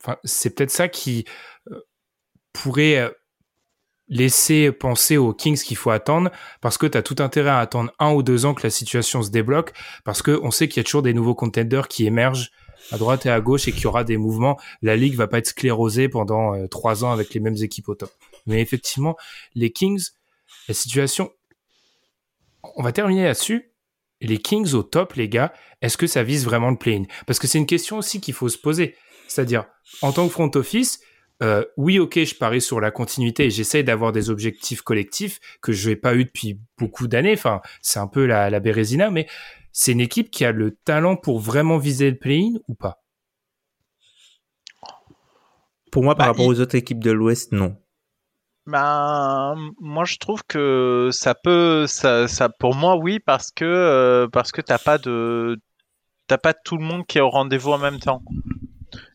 enfin 0.02 0.16
c'est 0.24 0.54
peut-être 0.54 0.72
ça 0.72 0.88
qui 0.88 1.24
pourrait 2.52 3.14
laisser 4.14 4.70
penser 4.70 5.16
aux 5.16 5.35
Kings 5.35 5.61
qu'il 5.61 5.77
faut 5.77 5.90
attendre 5.90 6.31
parce 6.61 6.79
que 6.79 6.87
tu 6.87 6.96
as 6.96 7.03
tout 7.03 7.16
intérêt 7.18 7.50
à 7.50 7.59
attendre 7.59 7.92
un 7.98 8.12
ou 8.12 8.22
deux 8.22 8.46
ans 8.46 8.55
que 8.55 8.62
la 8.62 8.70
situation 8.70 9.22
se 9.22 9.31
débloque 9.31 9.72
parce 10.05 10.22
que 10.22 10.38
on 10.42 10.53
sait 10.53 10.68
qu'il 10.68 10.79
y 10.79 10.81
a 10.81 10.85
toujours 10.85 11.03
des 11.03 11.12
nouveaux 11.12 11.35
contenders 11.35 11.88
qui 11.88 12.07
émergent 12.07 12.50
à 12.92 12.98
droite 12.98 13.27
et 13.27 13.31
à 13.31 13.40
gauche 13.40 13.66
et 13.66 13.72
qu'il 13.72 13.83
y 13.83 13.87
aura 13.87 14.05
des 14.05 14.16
mouvements. 14.16 14.59
La 14.83 14.94
ligue 14.94 15.16
va 15.16 15.27
pas 15.27 15.38
être 15.38 15.48
sclérosée 15.48 16.09
pendant 16.09 16.55
euh, 16.55 16.68
trois 16.68 17.05
ans 17.05 17.11
avec 17.11 17.35
les 17.35 17.40
mêmes 17.40 17.57
équipes 17.57 17.88
au 17.88 17.96
top. 17.96 18.11
Mais 18.46 18.61
effectivement, 18.61 19.16
les 19.57 19.72
Kings, 19.72 20.11
la 20.68 20.74
situation, 20.74 21.33
on 22.77 22.83
va 22.83 22.92
terminer 22.92 23.24
là-dessus. 23.24 23.72
Les 24.20 24.38
Kings 24.38 24.74
au 24.74 24.85
top, 24.85 25.14
les 25.14 25.29
gars, 25.29 25.53
est-ce 25.83 25.96
que 25.96 26.07
ça 26.07 26.22
vise 26.22 26.44
vraiment 26.44 26.70
le 26.70 26.77
play-in? 26.77 27.03
Parce 27.27 27.38
que 27.38 27.48
c'est 27.48 27.59
une 27.59 27.66
question 27.66 27.98
aussi 27.98 28.20
qu'il 28.20 28.35
faut 28.35 28.48
se 28.48 28.59
poser. 28.59 28.94
C'est-à-dire, 29.27 29.64
en 30.03 30.12
tant 30.12 30.27
que 30.27 30.33
front 30.33 30.50
office, 30.55 31.00
euh, 31.44 31.64
oui, 31.76 31.98
ok, 31.98 32.24
je 32.24 32.35
parie 32.35 32.62
sur 32.62 32.80
la 32.80 32.90
continuité 32.90 33.44
et 33.44 33.50
j'essaye 33.50 33.85
d'avoir 33.85 34.12
des 34.12 34.30
objectifs 34.30 34.80
collectifs 34.80 35.40
que 35.61 35.72
je 35.72 35.90
n'ai 35.90 35.96
pas 35.96 36.14
eu 36.14 36.24
depuis 36.24 36.59
beaucoup 36.78 37.07
d'années. 37.07 37.35
Enfin, 37.35 37.61
c'est 37.83 37.98
un 37.98 38.07
peu 38.07 38.24
la, 38.24 38.48
la 38.48 38.61
Bérésina, 38.61 39.11
mais 39.11 39.26
c'est 39.70 39.92
une 39.92 40.00
équipe 40.00 40.30
qui 40.30 40.46
a 40.46 40.52
le 40.52 40.70
talent 40.70 41.16
pour 41.16 41.40
vraiment 41.40 41.76
viser 41.76 42.11
le 42.11 42.16
play-in 42.16 42.54
ou 42.68 42.74
pas? 42.74 43.02
Pour 45.92 46.02
moi, 46.02 46.14
par 46.14 46.26
bah, 46.26 46.33
rapport 46.33 46.46
aux 46.46 46.61
autres 46.61 46.76
équipes 46.76 47.04
de 47.04 47.11
l'Ouest, 47.11 47.52
non. 47.52 47.76
Bah, 48.66 49.54
moi, 49.78 50.04
je 50.07 50.16
trouve 50.16 50.42
que 50.48 51.11
ça 51.12 51.35
peut, 51.35 51.87
ça, 51.87 52.27
ça 52.27 52.48
pour 52.48 52.75
moi, 52.75 52.96
oui, 52.96 53.21
parce 53.21 53.50
que 53.50 53.64
euh, 53.64 54.29
parce 54.29 54.50
que 54.50 54.62
t'as 54.62 54.79
pas 54.79 54.96
de, 54.96 55.60
t'as 56.27 56.38
pas 56.38 56.54
tout 56.54 56.79
le 56.79 56.85
monde 56.85 57.06
qui 57.06 57.18
est 57.18 57.21
au 57.21 57.29
rendez-vous 57.29 57.73
en 57.73 57.79
même 57.79 57.98
temps 57.98 58.23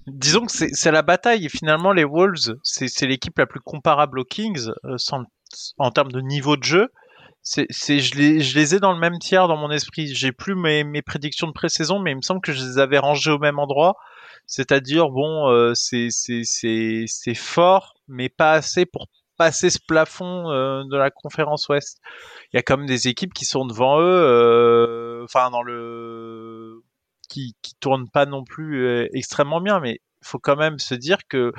disons 0.09 0.45
que 0.45 0.51
c'est 0.51 0.91
la 0.91 1.01
bataille. 1.01 1.45
Et 1.45 1.49
finalement, 1.49 1.91
les 1.93 2.03
Wolves, 2.03 2.55
c'est 2.63 3.07
l'équipe 3.07 3.37
la 3.37 3.45
plus 3.45 3.59
comparable 3.59 4.19
aux 4.19 4.25
Kings 4.25 4.69
euh, 4.85 4.97
en 5.77 5.91
termes 5.91 6.11
de 6.11 6.21
niveau 6.21 6.57
de 6.57 6.63
jeu. 6.63 6.89
C'est, 7.41 7.67
je, 7.71 8.15
les, 8.15 8.41
je 8.41 8.55
les 8.59 8.75
ai 8.75 8.79
dans 8.79 8.91
le 8.91 8.99
même 8.99 9.17
tiers 9.17 9.47
dans 9.47 9.57
mon 9.57 9.71
esprit. 9.71 10.13
J'ai 10.13 10.31
plus 10.31 10.55
mes, 10.55 10.83
mes 10.83 11.01
prédictions 11.01 11.47
de 11.47 11.53
pré-saison, 11.53 11.99
mais 11.99 12.11
il 12.11 12.17
me 12.17 12.21
semble 12.21 12.41
que 12.41 12.51
je 12.51 12.63
les 12.63 12.77
avais 12.77 12.99
rangées 12.99 13.31
au 13.31 13.39
même 13.39 13.59
endroit. 13.59 13.95
C'est-à-dire, 14.45 15.09
bon, 15.09 15.49
euh, 15.49 15.73
c'est 15.73 16.09
fort, 17.35 17.93
mais 18.07 18.29
pas 18.29 18.53
assez 18.53 18.85
pour 18.85 19.07
passer 19.39 19.69
ce 19.69 19.79
plafond 19.87 20.51
euh, 20.51 20.83
de 20.83 20.97
la 20.97 21.11
conférence 21.11 21.69
Ouest. 21.69 21.99
Il 22.51 22.57
y 22.57 22.59
a 22.59 22.61
quand 22.61 22.77
même 22.77 22.85
des 22.85 23.07
équipes 23.07 23.33
qui 23.33 23.45
sont 23.45 23.65
devant 23.65 23.99
eux, 23.99 24.03
euh, 24.03 25.23
enfin 25.23 25.49
dans 25.49 25.63
le 25.63 26.81
qui, 27.29 27.55
qui 27.61 27.75
tourne 27.79 28.09
pas 28.09 28.25
non 28.25 28.43
plus 28.43 28.85
euh, 28.85 29.07
extrêmement 29.13 29.61
bien, 29.61 29.79
mais 29.79 30.01
il 30.21 30.27
faut 30.27 30.39
quand 30.39 30.57
même 30.57 30.79
se 30.79 30.95
dire 30.95 31.19
que 31.29 31.53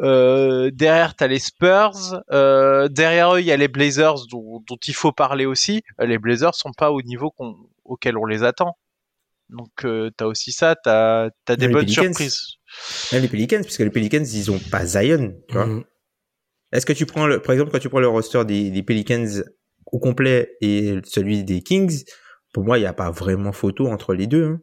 Euh, 0.00 0.70
derrière, 0.72 1.14
t'as 1.14 1.26
les 1.26 1.38
Spurs. 1.38 2.22
Euh, 2.30 2.88
derrière 2.88 3.34
eux, 3.34 3.40
il 3.40 3.46
y 3.46 3.52
a 3.52 3.58
les 3.58 3.68
Blazers 3.68 4.26
dont, 4.30 4.62
dont, 4.66 4.78
il 4.88 4.94
faut 4.94 5.12
parler 5.12 5.44
aussi. 5.44 5.82
Euh, 6.00 6.06
les 6.06 6.18
Blazers 6.18 6.54
sont 6.54 6.72
pas 6.72 6.90
au 6.90 7.02
niveau 7.02 7.34
auquel 7.84 8.16
on 8.16 8.24
les 8.24 8.42
attend. 8.42 8.78
Donc, 9.50 9.84
euh, 9.84 10.10
t'as 10.16 10.24
aussi 10.24 10.50
ça. 10.50 10.76
T'as 10.82 11.28
as 11.46 11.56
des 11.56 11.68
bonnes 11.68 11.88
surprises. 11.88 12.56
Même 13.12 13.20
les 13.20 13.28
Pelicans, 13.28 13.60
puisque 13.60 13.80
les 13.80 13.90
Pelicans, 13.90 14.24
ils 14.24 14.50
ont 14.50 14.58
pas 14.70 14.86
Zion. 14.86 15.34
Tu 15.48 15.56
mm-hmm. 15.56 15.84
Est-ce 16.72 16.86
que 16.86 16.94
tu 16.94 17.04
prends, 17.04 17.26
le, 17.26 17.42
par 17.42 17.52
exemple, 17.52 17.70
quand 17.70 17.78
tu 17.78 17.90
prends 17.90 18.00
le 18.00 18.08
roster 18.08 18.46
des, 18.46 18.70
des 18.70 18.82
Pelicans 18.82 19.42
au 19.84 19.98
complet 19.98 20.56
et 20.62 21.00
celui 21.04 21.44
des 21.44 21.60
Kings, 21.60 22.04
pour 22.54 22.64
moi, 22.64 22.78
il 22.78 22.80
n'y 22.80 22.86
a 22.86 22.94
pas 22.94 23.10
vraiment 23.10 23.52
photo 23.52 23.88
entre 23.88 24.14
les 24.14 24.26
deux. 24.26 24.46
Hein. 24.46 24.60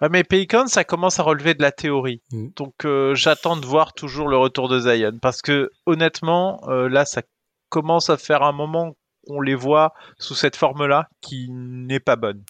Ouais, 0.00 0.08
mais 0.10 0.24
Pelicans, 0.24 0.66
ça 0.66 0.84
commence 0.84 1.18
à 1.20 1.22
relever 1.22 1.54
de 1.54 1.62
la 1.62 1.72
théorie. 1.72 2.22
Mm. 2.32 2.48
Donc 2.56 2.84
euh, 2.84 3.14
j'attends 3.14 3.56
de 3.56 3.66
voir 3.66 3.92
toujours 3.92 4.28
le 4.28 4.36
retour 4.36 4.68
de 4.68 4.80
Zion. 4.80 5.18
Parce 5.20 5.42
que 5.42 5.70
honnêtement, 5.86 6.60
euh, 6.68 6.88
là, 6.88 7.04
ça 7.04 7.22
commence 7.68 8.10
à 8.10 8.16
faire 8.16 8.42
un 8.42 8.52
moment 8.52 8.96
qu'on 9.26 9.40
les 9.40 9.54
voit 9.54 9.92
sous 10.18 10.34
cette 10.34 10.56
forme-là 10.56 11.08
qui 11.20 11.48
n'est 11.50 12.00
pas 12.00 12.16
bonne. 12.16 12.42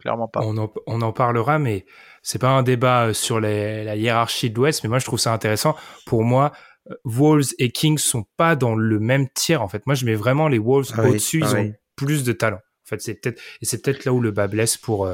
Clairement 0.00 0.28
pas. 0.28 0.40
On 0.42 0.58
en, 0.58 0.72
on 0.86 1.00
en 1.02 1.12
parlera, 1.12 1.58
mais 1.58 1.86
c'est 2.22 2.38
pas 2.38 2.50
un 2.50 2.62
débat 2.62 3.06
euh, 3.06 3.12
sur 3.12 3.40
les, 3.40 3.84
la 3.84 3.96
hiérarchie 3.96 4.50
de 4.50 4.56
l'Ouest, 4.56 4.82
mais 4.82 4.88
moi 4.88 4.98
je 4.98 5.06
trouve 5.06 5.20
ça 5.20 5.32
intéressant. 5.32 5.76
Pour 6.06 6.24
moi, 6.24 6.52
Wolves 7.04 7.54
et 7.58 7.70
Kings 7.70 7.98
sont 7.98 8.24
pas 8.36 8.56
dans 8.56 8.74
le 8.74 8.98
même 8.98 9.28
tiers 9.30 9.62
en 9.62 9.68
fait. 9.68 9.86
Moi 9.86 9.94
je 9.94 10.04
mets 10.04 10.14
vraiment 10.14 10.48
les 10.48 10.58
Wolves 10.58 10.92
ah 10.98 11.04
au-dessus, 11.04 11.40
ils 11.40 11.56
ont 11.56 11.72
plus 11.96 12.24
de 12.24 12.32
talent. 12.32 12.58
En 12.58 12.86
fait, 12.86 13.00
c'est 13.00 13.14
peut-être 13.14 13.40
et 13.62 13.64
c'est 13.64 13.80
peut-être 13.80 14.04
là 14.04 14.12
où 14.12 14.20
le 14.20 14.30
bas 14.30 14.46
blesse 14.46 14.76
pour 14.76 15.08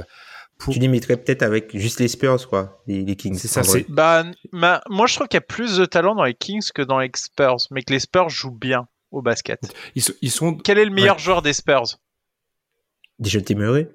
tu 0.70 0.78
limiterais 0.78 1.16
peut-être 1.16 1.42
avec 1.42 1.76
juste 1.76 2.00
les 2.00 2.08
Spurs, 2.08 2.48
quoi, 2.48 2.82
les, 2.86 3.16
Kings. 3.16 3.36
C'est 3.36 3.48
ça, 3.48 3.62
c'est. 3.62 3.88
Bah, 3.88 4.24
moi, 4.52 5.06
je 5.06 5.14
trouve 5.14 5.28
qu'il 5.28 5.36
y 5.36 5.38
a 5.38 5.42
plus 5.42 5.76
de 5.76 5.84
talent 5.84 6.14
dans 6.14 6.24
les 6.24 6.34
Kings 6.34 6.68
que 6.74 6.82
dans 6.82 6.98
les 6.98 7.10
Spurs, 7.16 7.56
mais 7.70 7.82
que 7.82 7.92
les 7.92 8.00
Spurs 8.00 8.28
jouent 8.28 8.50
bien 8.50 8.86
au 9.10 9.22
basket. 9.22 9.60
Ils, 9.94 10.30
sont. 10.30 10.54
Quel 10.54 10.78
est 10.78 10.84
le 10.84 10.92
meilleur 10.92 11.18
joueur 11.18 11.42
des 11.42 11.52
Spurs? 11.52 11.98
Dijon 13.18 13.42
Murray. 13.56 13.90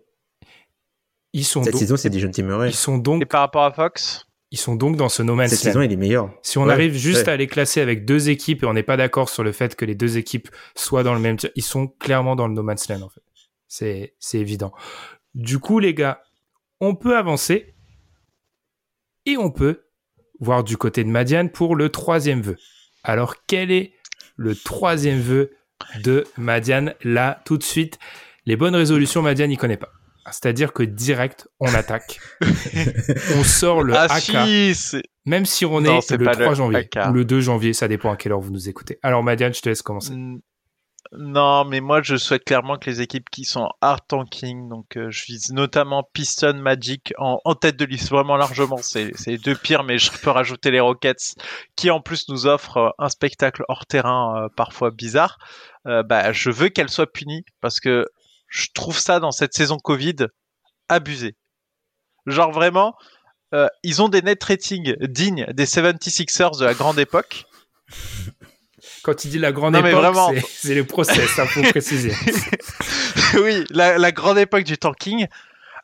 Ils 1.34 1.46
sont. 1.46 1.64
Cette 1.64 1.78
saison, 1.78 1.98
c'est 1.98 2.10
Dijon 2.10 2.32
Murray. 2.44 2.70
Ils 2.70 2.76
sont 2.76 2.98
donc. 2.98 3.22
Et 3.22 3.26
par 3.26 3.42
rapport 3.42 3.64
à 3.64 3.72
Fox? 3.72 4.26
ils 4.56 4.58
sont 4.58 4.76
donc 4.76 4.96
dans 4.96 5.10
ce 5.10 5.22
no 5.22 5.36
man's 5.36 5.50
Cette 5.50 5.60
saison, 5.60 5.82
il 5.82 5.92
est 5.92 5.98
meilleur. 5.98 6.32
Si 6.42 6.58
on 6.58 6.70
arrive 6.70 6.96
juste 6.96 7.28
à 7.28 7.36
les 7.36 7.46
classer 7.46 7.82
avec 7.82 8.06
deux 8.06 8.30
équipes 8.30 8.64
et 8.64 8.66
on 8.66 8.74
n'est 8.74 8.84
pas 8.84 8.96
d'accord 8.96 9.28
sur 9.28 9.44
le 9.44 9.52
fait 9.52 9.76
que 9.76 9.84
les 9.84 9.96
deux 9.96 10.18
équipes 10.18 10.48
soient 10.76 11.04
dans 11.04 11.14
le 11.14 11.20
même, 11.20 11.36
ils 11.56 11.64
sont 11.64 11.88
clairement 11.88 12.38
dans 12.38 12.48
le 12.48 12.54
no 12.54 12.64
man's 12.64 12.88
land 12.88 13.02
en 13.02 13.10
fait. 13.10 13.22
C'est 13.68 14.16
c'est 14.20 14.38
évident. 14.38 14.72
Du 15.34 15.60
coup, 15.60 15.80
les 15.80 15.94
gars, 15.94 16.22
on 16.80 16.96
peut 16.96 17.18
avancer 17.18 17.74
et 19.26 19.38
on 19.38 19.52
peut 19.52 19.86
voir 20.40 20.64
du 20.64 20.78
côté 20.78 21.04
de 21.04 21.10
Madiane 21.10 21.50
pour 21.50 21.76
le 21.76 21.90
troisième 21.90 22.42
vœu. 22.42 22.58
Alors, 23.04 23.36
quel 23.48 23.72
est 23.72 23.94
le 24.36 24.56
troisième 24.56 25.20
vœu 25.20 25.52
de 26.04 26.26
Madiane 26.38 26.96
Là, 27.04 27.42
tout 27.46 27.58
de 27.58 27.64
suite, 27.64 28.00
les 28.46 28.56
bonnes 28.56 28.76
résolutions, 28.76 29.22
Madiane 29.22 29.50
n'y 29.50 29.58
connaît 29.58 29.78
pas. 29.78 29.92
C'est-à-dire 30.28 30.74
que 30.74 30.82
direct, 30.82 31.48
on 31.60 31.72
attaque. 31.74 32.20
on 33.38 33.44
sort 33.44 33.84
le 33.84 33.94
ah, 33.96 34.08
AK. 34.10 35.04
même 35.26 35.46
si 35.46 35.66
on 35.66 35.84
est, 35.84 36.12
le 36.12 36.26
3 36.26 36.54
janvier 36.56 36.90
ou 37.08 37.14
le 37.14 37.26
2 37.26 37.42
janvier, 37.42 37.74
ça 37.74 37.88
dépend 37.88 38.12
à 38.12 38.18
quelle 38.18 38.32
heure 38.32 38.40
vous 38.40 38.52
nous 38.52 38.68
écoutez. 38.68 38.98
Alors, 39.04 39.24
Madiane, 39.24 39.54
je 39.54 39.62
te 39.62 39.70
laisse 39.70 39.84
commencer. 39.84 40.14
Non, 41.18 41.66
mais 41.66 41.82
moi 41.82 42.02
je 42.02 42.16
souhaite 42.16 42.44
clairement 42.44 42.78
que 42.78 42.90
les 42.90 43.02
équipes 43.02 43.30
qui 43.30 43.46
sont 43.46 43.70
hard 43.82 44.02
tanking, 44.08 44.70
donc 44.70 44.98
euh, 44.98 45.10
je 45.12 45.26
vise 45.26 45.52
notamment 45.52 46.04
Piston, 46.14 46.56
Magic 46.56 47.14
en, 47.18 47.40
tête 47.56 47.78
de 47.78 47.86
liste 47.86 48.10
vraiment 48.10 48.38
largement. 48.38 48.78
C'est 48.78 49.12
les 49.26 49.38
deux 49.38 49.56
pires, 49.56 49.84
mais 49.84 49.98
je 49.98 50.12
peux 50.12 50.30
rajouter 50.30 50.72
les 50.72 50.80
Rockets 50.80 51.36
qui 51.76 51.92
en 51.92 52.02
plus 52.02 52.28
nous 52.30 52.48
offrent 52.48 52.78
euh, 52.78 52.90
un 53.00 53.10
spectacle 53.10 53.64
hors 53.68 53.86
terrain 53.86 54.44
euh, 54.44 54.50
parfois 54.56 54.92
bizarre. 54.92 55.38
bah, 55.86 56.32
je 56.34 56.50
veux 56.50 56.70
qu'elles 56.70 56.90
soient 56.90 57.12
punies 57.12 57.46
parce 57.62 57.80
que 57.80 58.06
je 58.48 58.68
trouve 58.74 58.98
ça 58.98 59.20
dans 59.20 59.32
cette 59.32 59.54
saison 59.54 59.78
Covid 59.78 60.28
abusé. 60.90 61.36
Genre 62.26 62.52
vraiment, 62.52 62.96
ils 63.84 64.02
ont 64.02 64.10
des 64.10 64.22
net 64.22 64.44
ratings 64.44 64.96
dignes 65.02 65.46
des 65.54 65.66
76ers 65.66 66.60
de 66.60 66.66
la 66.66 66.74
grande 66.74 67.00
époque. 67.00 67.46
Quand 69.06 69.24
il 69.24 69.30
dit 69.30 69.38
la 69.38 69.52
grande 69.52 69.76
époque, 69.76 70.16
c'est 70.50 70.74
le 70.74 70.84
process, 70.84 71.30
ça 71.36 71.46
faut 71.46 71.62
préciser. 71.70 72.12
oui, 73.36 73.64
la, 73.70 74.12
grande 74.12 74.40
époque 74.40 74.64
du 74.64 74.80
tanking, 74.80 75.28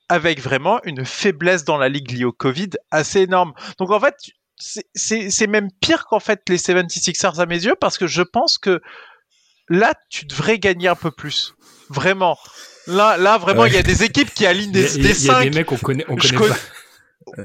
avec 0.10 0.42
vraiment 0.42 0.82
une 0.86 1.06
faiblesse 1.06 1.64
dans 1.64 1.78
la 1.78 1.88
ligue 1.88 2.10
liée 2.10 2.26
au 2.26 2.32
Covid 2.32 2.72
assez 2.90 3.22
énorme. 3.22 3.54
Donc 3.78 3.92
en 3.92 4.00
fait, 4.00 4.16
c'est 4.58 5.46
même 5.46 5.70
pire 5.82 6.08
qu'en 6.08 6.20
fait 6.20 6.42
les 6.50 6.58
76ers 6.58 7.40
à 7.40 7.46
mes 7.46 7.64
yeux, 7.64 7.76
parce 7.80 8.00
que 8.00 8.08
je 8.08 8.24
pense 8.24 8.58
que 8.58 8.82
là, 9.70 9.94
tu 10.10 10.26
devrais 10.26 10.58
gagner 10.58 10.88
un 10.88 10.96
peu 10.96 11.12
plus. 11.12 11.54
Vraiment. 11.90 12.40
Là, 12.88 13.18
là 13.18 13.38
vraiment, 13.38 13.66
il 13.66 13.74
y 13.74 13.78
a 13.78 13.84
des 13.84 14.04
équipes 14.04 14.34
qui 14.34 14.48
alignent 14.48 14.72
des, 14.72 14.88
5. 14.88 14.98
Il 14.98 15.26
y, 15.26 15.30
a 15.30 15.44
des 15.44 15.60
mecs 15.60 15.68
qu'on 15.68 15.78
connaît, 15.78 16.06
on 16.10 16.16
connaît 16.16 16.50
pas 16.50 16.56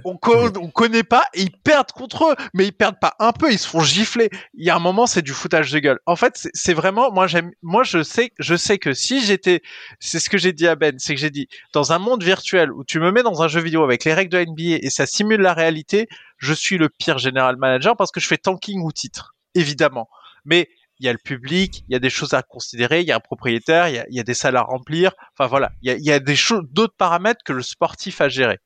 on, 0.05 0.19
on, 0.25 0.71
connaît 0.71 1.03
pas 1.03 1.25
et 1.35 1.43
ils 1.43 1.51
perdent 1.51 1.93
contre 1.93 2.31
eux, 2.31 2.35
mais 2.55 2.67
ils 2.67 2.73
perdent 2.73 2.99
pas 2.99 3.15
un 3.19 3.33
peu, 3.33 3.53
ils 3.53 3.59
se 3.59 3.69
font 3.69 3.81
gifler. 3.81 4.31
Il 4.55 4.65
y 4.65 4.71
a 4.71 4.77
un 4.77 4.81
moment, 4.81 5.07
c'est 5.07 5.23
du 5.23 5.33
foutage 5.33 5.71
de 5.71 5.79
gueule. 5.79 5.99
En 6.07 6.17
fait, 6.17 6.49
c'est 6.55 6.75
vraiment, 6.75 7.13
moi 7.13 7.27
j'aime, 7.27 7.53
moi 7.63 7.83
je 7.83 8.03
sais, 8.03 8.33
je 8.39 8.55
sais 8.57 8.79
que 8.79 8.95
si 8.95 9.25
j'étais, 9.25 9.63
c'est 10.01 10.19
ce 10.19 10.31
que 10.31 10.39
j'ai 10.39 10.53
dit 10.53 10.67
à 10.67 10.77
Ben, 10.77 10.95
c'est 10.99 11.15
que 11.15 11.21
j'ai 11.21 11.31
dit, 11.31 11.49
dans 11.73 11.93
un 11.93 11.99
monde 11.99 12.23
virtuel 12.23 12.73
où 12.73 12.85
tu 12.85 13.01
me 13.01 13.11
mets 13.13 13.23
dans 13.23 13.43
un 13.43 13.49
jeu 13.49 13.61
vidéo 13.61 13.85
avec 13.85 14.05
les 14.05 14.15
règles 14.15 14.33
de 14.33 14.45
NBA 14.45 14.79
et 14.85 14.91
ça 14.91 15.07
simule 15.07 15.41
la 15.41 15.55
réalité, 15.55 16.09
je 16.39 16.53
suis 16.53 16.79
le 16.79 16.89
pire 16.89 17.19
général 17.19 17.57
manager 17.57 17.97
parce 17.97 18.11
que 18.11 18.21
je 18.21 18.27
fais 18.27 18.39
tanking 18.39 18.81
ou 18.83 18.93
titre, 18.93 19.35
évidemment. 19.55 20.09
Mais 20.45 20.69
il 20.99 21.07
y 21.07 21.09
a 21.09 21.13
le 21.13 21.19
public, 21.19 21.85
il 21.89 21.93
y 21.93 21.97
a 21.97 21.99
des 21.99 22.11
choses 22.11 22.33
à 22.33 22.43
considérer, 22.43 23.03
il 23.03 23.07
y 23.07 23.13
a 23.13 23.17
un 23.17 23.21
propriétaire, 23.21 23.89
il 23.89 24.07
y 24.09 24.21
a, 24.21 24.23
des 24.23 24.35
salles 24.35 24.57
à 24.57 24.63
remplir. 24.63 25.13
Enfin 25.39 25.47
voilà, 25.47 25.73
il 25.83 25.89
y 25.89 25.91
a, 25.91 25.97
il 25.97 26.05
y 26.05 26.13
a 26.13 26.21
des 26.21 26.37
choses, 26.37 26.65
d'autres 26.71 26.97
paramètres 26.97 27.43
que 27.45 27.53
le 27.53 27.63
sportif 27.63 28.21
a 28.21 28.29
gérer, 28.29 28.59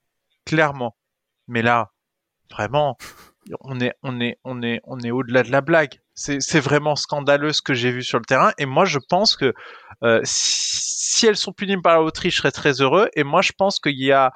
clairement. 0.44 0.94
Mais 1.50 1.62
là, 1.62 1.90
vraiment, 2.50 2.96
on 3.60 3.80
est, 3.80 3.92
on 4.02 4.20
est, 4.20 4.38
on 4.44 4.62
est, 4.62 4.80
on 4.84 5.00
est 5.00 5.10
au-delà 5.10 5.42
de 5.42 5.50
la 5.50 5.60
blague. 5.60 6.00
C'est 6.14 6.60
vraiment 6.60 6.96
scandaleux 6.96 7.52
ce 7.52 7.60
que 7.60 7.74
j'ai 7.74 7.90
vu 7.90 8.02
sur 8.02 8.18
le 8.18 8.24
terrain. 8.24 8.52
Et 8.58 8.66
moi, 8.66 8.84
je 8.84 8.98
pense 8.98 9.36
que 9.36 9.52
euh, 10.04 10.20
si, 10.22 11.26
elles 11.26 11.36
sont 11.36 11.52
punies 11.52 11.80
par 11.80 12.00
l'Autriche, 12.00 12.36
je 12.36 12.38
serais 12.40 12.52
très 12.52 12.80
heureux. 12.80 13.08
Et 13.16 13.24
moi, 13.24 13.42
je 13.42 13.52
pense 13.56 13.80
qu'il 13.80 14.00
y 14.00 14.12
a 14.12 14.32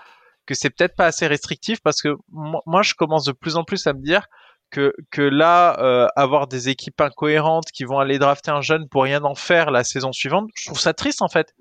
que 0.46 0.54
c'est 0.54 0.70
peut-être 0.70 0.96
pas 0.96 1.06
assez 1.06 1.26
restrictif 1.26 1.80
parce 1.82 2.02
que 2.02 2.16
moi, 2.28 2.82
je 2.82 2.94
commence 2.94 3.24
de 3.24 3.32
plus 3.32 3.56
en 3.56 3.64
plus 3.64 3.86
à 3.86 3.92
me 3.92 4.02
dire 4.02 4.26
que, 4.70 4.92
que 5.10 5.22
là, 5.22 5.78
euh, 5.78 6.08
avoir 6.16 6.48
des 6.48 6.68
équipes 6.68 7.00
incohérentes 7.00 7.70
qui 7.70 7.84
vont 7.84 7.98
aller 7.98 8.18
drafter 8.18 8.50
un 8.50 8.60
jeune 8.60 8.88
pour 8.88 9.04
rien 9.04 9.22
en 9.22 9.34
faire 9.34 9.70
la 9.70 9.84
saison 9.84 10.12
suivante, 10.12 10.50
je 10.56 10.66
trouve 10.66 10.80
ça 10.80 10.92
triste 10.92 11.22
en 11.22 11.28
fait. 11.28 11.54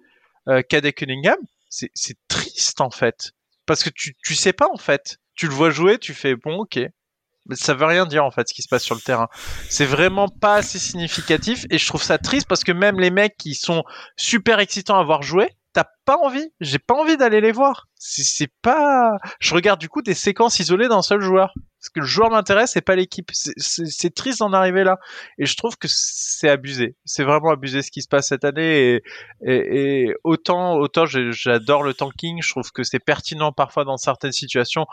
Euh, 0.50 0.62
Cadet 0.62 0.94
Cunningham, 0.94 1.38
c'est 1.70 2.18
triste 2.28 2.82
en 2.82 2.90
fait. 2.90 3.32
Parce 3.66 3.84
que 3.84 3.90
tu, 3.90 4.16
tu 4.26 4.36
sais 4.36 4.52
pas 4.52 4.68
en 4.74 4.78
fait 4.78 5.20
tu 5.36 5.48
le 5.48 5.54
vois 5.54 5.70
jouer, 5.70 5.98
tu 5.98 6.14
fais 6.14 6.36
bon, 6.36 6.58
ok. 6.60 6.80
Mais 7.48 7.56
ça 7.56 7.74
veut 7.74 7.86
rien 7.86 8.06
dire 8.06 8.24
en 8.24 8.32
fait 8.32 8.48
ce 8.48 8.54
qui 8.54 8.62
se 8.62 8.70
passe 8.70 8.84
sur 8.84 8.96
le 8.96 9.02
terrain. 9.02 9.28
C'est 9.70 9.86
vraiment 9.86 10.30
pas 10.30 10.56
assez 10.56 10.80
significatif 10.80 11.66
et 11.70 11.78
je 11.78 11.86
trouve 11.88 12.02
ça 12.02 12.18
triste 12.18 12.48
parce 12.48 12.64
que 12.64 12.72
même 12.72 13.00
les 13.00 13.12
mecs 13.12 13.36
qui 13.38 13.54
sont 13.54 13.84
super 14.16 14.60
excitants 14.60 14.98
à 14.98 15.04
voir 15.04 15.24
jouer, 15.24 15.50
t'as 15.74 15.86
pas 16.06 16.18
envie. 16.18 16.54
J'ai 16.62 16.80
pas 16.80 16.94
envie 16.94 17.18
d'aller 17.18 17.42
les 17.42 17.52
voir. 17.52 17.88
C'est 17.96 18.52
pas. 18.62 19.18
Je 19.40 19.54
regarde 19.54 19.80
du 19.80 19.90
coup 19.90 20.02
des 20.02 20.14
séquences 20.14 20.60
isolées 20.60 20.88
d'un 20.88 21.02
seul 21.02 21.20
joueur. 21.20 21.54
Parce 21.80 21.90
que 21.90 22.00
le 22.00 22.06
joueur 22.06 22.30
m'intéresse 22.30 22.78
et 22.78 22.82
pas 22.82 22.96
l'équipe. 22.96 23.30
C'est 23.34 24.16
triste 24.16 24.40
d'en 24.40 24.54
arriver 24.54 24.86
là. 24.86 25.00
Et 25.38 25.46
je 25.46 25.58
trouve 25.58 25.76
que 25.76 25.90
c'est 25.90 26.48
abusé. 26.48 26.96
C'est 27.04 27.26
vraiment 27.26 27.52
abusé 27.52 27.82
ce 27.82 27.92
qui 27.92 28.02
se 28.02 28.08
passe 28.08 28.30
cette 28.30 28.46
année. 28.46 29.02
Et, 29.42 30.06
et 30.06 30.14
autant, 30.24 30.76
autant 30.78 31.06
j'adore 31.06 31.84
le 31.84 31.94
tanking. 31.94 32.42
Je 32.42 32.50
trouve 32.50 32.72
que 32.72 32.84
c'est 32.84 33.00
pertinent 33.00 33.52
parfois 33.52 33.84
dans 33.84 33.98
certaines 33.98 34.32
situations 34.32 34.86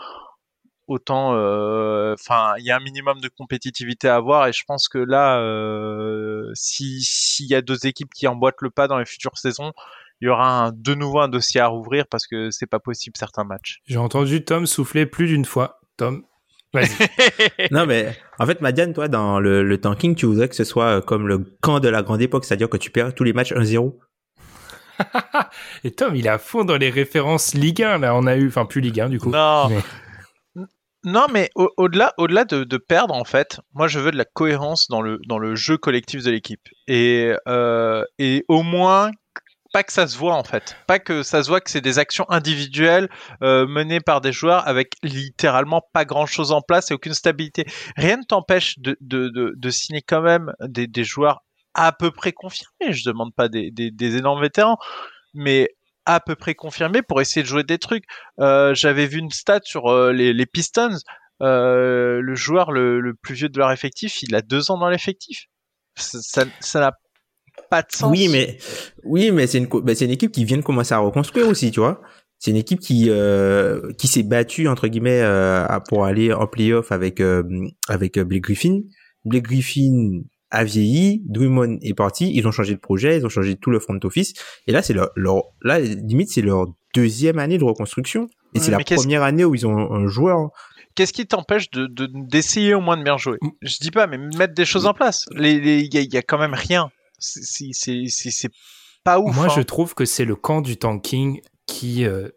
autant 0.91 1.35
euh, 1.35 2.15
enfin 2.15 2.55
il 2.59 2.65
y 2.65 2.71
a 2.71 2.77
un 2.77 2.81
minimum 2.81 3.21
de 3.21 3.29
compétitivité 3.29 4.09
à 4.09 4.17
avoir 4.17 4.49
et 4.49 4.53
je 4.53 4.65
pense 4.67 4.89
que 4.89 4.99
là 4.99 5.39
euh, 5.41 6.51
si 6.55 7.01
s'il 7.03 7.47
y 7.47 7.55
a 7.55 7.63
deux 7.63 7.87
équipes 7.87 8.13
qui 8.13 8.27
emboîtent 8.27 8.61
le 8.61 8.71
pas 8.71 8.89
dans 8.89 8.99
les 8.99 9.07
futures 9.07 9.39
saisons 9.39 9.73
il 10.21 10.27
y 10.27 10.29
aura 10.29 10.73
de 10.75 10.95
nouveau 10.95 11.21
un 11.21 11.29
dossier 11.29 11.61
à 11.61 11.69
rouvrir 11.69 12.07
parce 12.07 12.27
que 12.27 12.51
c'est 12.51 12.67
pas 12.67 12.79
possible 12.79 13.17
certains 13.17 13.45
matchs. 13.45 13.81
J'ai 13.87 13.97
entendu 13.97 14.45
Tom 14.45 14.67
souffler 14.67 15.07
plus 15.07 15.29
d'une 15.29 15.47
fois. 15.47 15.81
Tom, 15.97 16.25
non 17.73 17.87
mais 17.87 18.17
en 18.39 18.47
fait 18.47 18.61
Madiane, 18.61 18.93
toi 18.93 19.09
dans 19.09 19.41
le, 19.41 19.63
le, 19.63 19.81
tanking, 19.81 20.15
tu 20.15 20.27
voudrais 20.27 20.49
que 20.49 20.55
ce 20.55 20.65
soit 20.65 20.99
euh, 20.99 21.01
comme 21.01 21.27
le 21.27 21.39
camp 21.61 21.81
de 21.81 21.89
la 21.89 22.03
grande 22.03 22.23
époque, 22.23 22.45
c'est-à-dire 22.45 22.69
que 22.69 22.77
tu 22.77 22.91
perds 22.91 23.15
tous 23.15 23.25
les 23.25 23.33
matchs 23.33 23.53
1-0 23.53 23.95
Et 25.85 25.91
Tom, 25.93 26.15
il 26.15 26.27
est 26.27 26.31
à 26.31 26.39
fond 26.39 26.65
dans 26.65 26.77
les 26.77 26.91
références 26.91 27.55
Ligue 27.55 27.83
1 27.83 27.99
là, 27.99 28.15
on 28.15 28.27
a 28.27 28.37
eu 28.37 28.47
enfin 28.47 28.67
plus 28.67 28.81
Ligue 28.81 29.01
1 29.01 29.09
du 29.09 29.19
coup. 29.19 29.31
Non. 29.31 29.69
Non, 31.05 31.27
mais 31.33 31.51
au-delà, 31.55 32.13
au-delà 32.19 32.45
de, 32.45 32.77
perdre, 32.77 33.15
en 33.15 33.25
fait, 33.25 33.61
moi 33.73 33.89
je 33.89 33.99
veux 33.99 34.11
de 34.11 34.19
la 34.19 34.27
cohérence 34.27 34.89
dans 34.89 35.01
le, 35.01 35.19
dans 35.27 35.39
le 35.39 35.55
jeu 35.55 35.79
collectif 35.79 36.23
de 36.23 36.31
l'équipe. 36.31 36.69
Et, 36.89 37.35
euh, 37.49 38.05
et 38.19 38.45
au 38.49 38.63
moins, 38.63 39.11
pas 39.73 39.83
que 39.83 39.93
ça 39.93 40.07
se 40.07 40.19
voit 40.19 40.35
en 40.35 40.45
fait, 40.45 40.77
pas 40.87 40.99
que 40.99 41.23
ça 41.23 41.43
se 41.43 41.49
voit 41.49 41.61
que 41.61 41.71
c'est 41.71 41.81
des 41.81 41.99
actions 41.99 42.29
individuelles 42.29 43.09
euh, 43.43 43.67
menées 43.67 44.01
par 44.01 44.21
des 44.21 44.33
joueurs 44.33 44.67
avec 44.67 44.93
littéralement 45.03 45.83
pas 45.93 46.05
grand 46.05 46.27
chose 46.27 46.53
en 46.53 46.61
place 46.61 46.91
et 46.91 46.95
aucune 46.95 47.15
stabilité. 47.15 47.65
Rien 47.97 48.19
ne 48.19 48.25
t'empêche 48.25 48.79
de, 48.79 48.97
de, 49.01 49.29
de, 49.29 49.55
de, 49.57 49.71
signer 49.71 50.03
quand 50.03 50.23
même 50.23 50.53
des, 50.61 50.87
des, 50.87 51.05
joueurs 51.05 51.43
à 51.75 51.93
peu 51.93 52.11
près 52.11 52.33
confirmés. 52.33 52.93
Je 52.93 53.09
demande 53.09 53.35
pas 53.35 53.49
des, 53.49 53.71
des, 53.71 53.91
des, 53.91 54.17
énormes 54.17 54.41
vétérans, 54.41 54.79
mais 55.35 55.71
à 56.15 56.21
peu 56.21 56.35
près 56.35 56.55
confirmés 56.55 57.03
pour 57.03 57.21
essayer 57.21 57.43
de 57.43 57.49
jouer 57.49 57.65
des 57.65 57.79
trucs. 57.79 58.05
Euh, 58.41 58.75
J'avais 58.75 59.07
vu 59.07 59.19
une 59.19 59.31
stat 59.31 59.61
sur 59.65 59.89
euh, 59.89 60.13
les, 60.13 60.47
Pistons. 60.47 60.99
Euh, 61.43 62.21
le 62.21 62.35
joueur 62.35 62.71
le, 62.73 63.15
plus 63.15 63.35
vieux 63.35 63.49
de 63.49 63.59
leur 63.59 63.73
effectif, 63.73 64.23
il 64.23 64.35
a 64.35 64.43
deux 64.43 64.71
ans 64.71 64.79
dans 64.79 64.89
l'effectif. 64.89 65.47
Ça 65.97 66.45
n'a 66.75 66.93
pas 67.71 67.83
de 67.83 67.93
sens. 67.93 68.11
Oui, 68.11 68.29
mais 68.29 68.59
oui, 69.05 69.31
mais 69.31 69.47
c'est 69.47 69.59
une 69.59 69.67
bah, 69.67 69.93
une 70.01 70.11
équipe 70.11 70.33
qui 70.33 70.45
vient 70.45 70.57
de 70.57 70.63
commencer 70.63 70.95
à 70.95 70.99
reconstruire 70.99 71.49
aussi, 71.49 71.71
tu 71.71 71.81
vois. 71.81 72.01
C'est 72.39 72.53
une 72.53 72.57
équipe 72.57 72.81
qui 72.81 73.11
qui 73.99 74.09
s'est 74.09 74.23
battue 74.23 74.69
entre 74.69 74.89
guillemets 74.89 75.23
pour 75.89 76.05
aller 76.05 76.33
en 76.33 76.47
playoff 76.47 76.93
avec 76.93 77.21
avec 77.89 78.19
Blake 78.19 78.43
Griffin. 78.43 78.81
Blake 79.25 79.45
Griffin 79.45 80.23
a 80.51 80.65
vieilli, 80.65 81.23
Drummond 81.27 81.79
est 81.83 81.95
parti, 81.95 82.33
ils 82.35 82.47
ont 82.47 82.53
changé 82.53 82.75
de 82.75 82.81
projet, 82.81 83.19
ils 83.19 83.27
ont 83.27 83.31
changé 83.31 83.57
tout 83.57 83.71
le 83.71 83.79
front 83.79 83.99
office 84.03 84.35
et 84.67 84.73
là 84.73 84.83
c'est 84.83 84.95
leur, 84.95 85.11
leur 85.17 85.45
là 85.63 85.79
limite 85.79 86.31
c'est 86.31 86.43
leur 86.43 86.67
deuxième 86.95 87.39
année 87.39 87.59
de 87.59 87.65
reconstruction 87.65 88.29
et 88.55 88.59
c'est 88.59 88.73
la 88.73 88.79
première 88.79 89.23
année 89.23 89.45
où 89.45 89.55
ils 89.55 89.67
ont 89.67 89.93
un 89.93 90.09
joueur 90.09 90.51
qu'est-ce 90.97 91.13
qui 91.13 91.27
t'empêche 91.27 91.71
de 91.71 91.89
d'essayer 92.29 92.75
au 92.75 92.81
moins 92.81 92.97
de 92.97 93.05
bien 93.05 93.17
jouer? 93.17 93.39
Je 93.63 93.77
dis 93.81 93.93
pas, 93.93 94.09
mais 94.09 94.19
mettre 94.19 94.55
des 94.55 94.65
choses 94.65 94.87
en 94.87 94.93
place. 94.93 95.25
Il 95.37 95.41
les, 95.41 95.83
y, 95.83 95.99
a, 95.99 96.01
y, 96.01 96.17
a 96.17 96.23
quand 96.23 96.37
même 96.37 96.53
rien 96.53 96.91
c'est 97.21 98.51
pas 99.05 99.19
ouf. 99.21 99.35
Moi, 99.35 99.47
hein. 99.47 99.53
je 99.57 99.61
trouve 99.63 99.95
que 99.95 100.05
c'est 100.05 100.25
le 100.25 100.37
camp 100.37 100.61
du 100.61 100.77
tanking 100.77 101.41
qui 101.67 102.05
euh, 102.05 102.29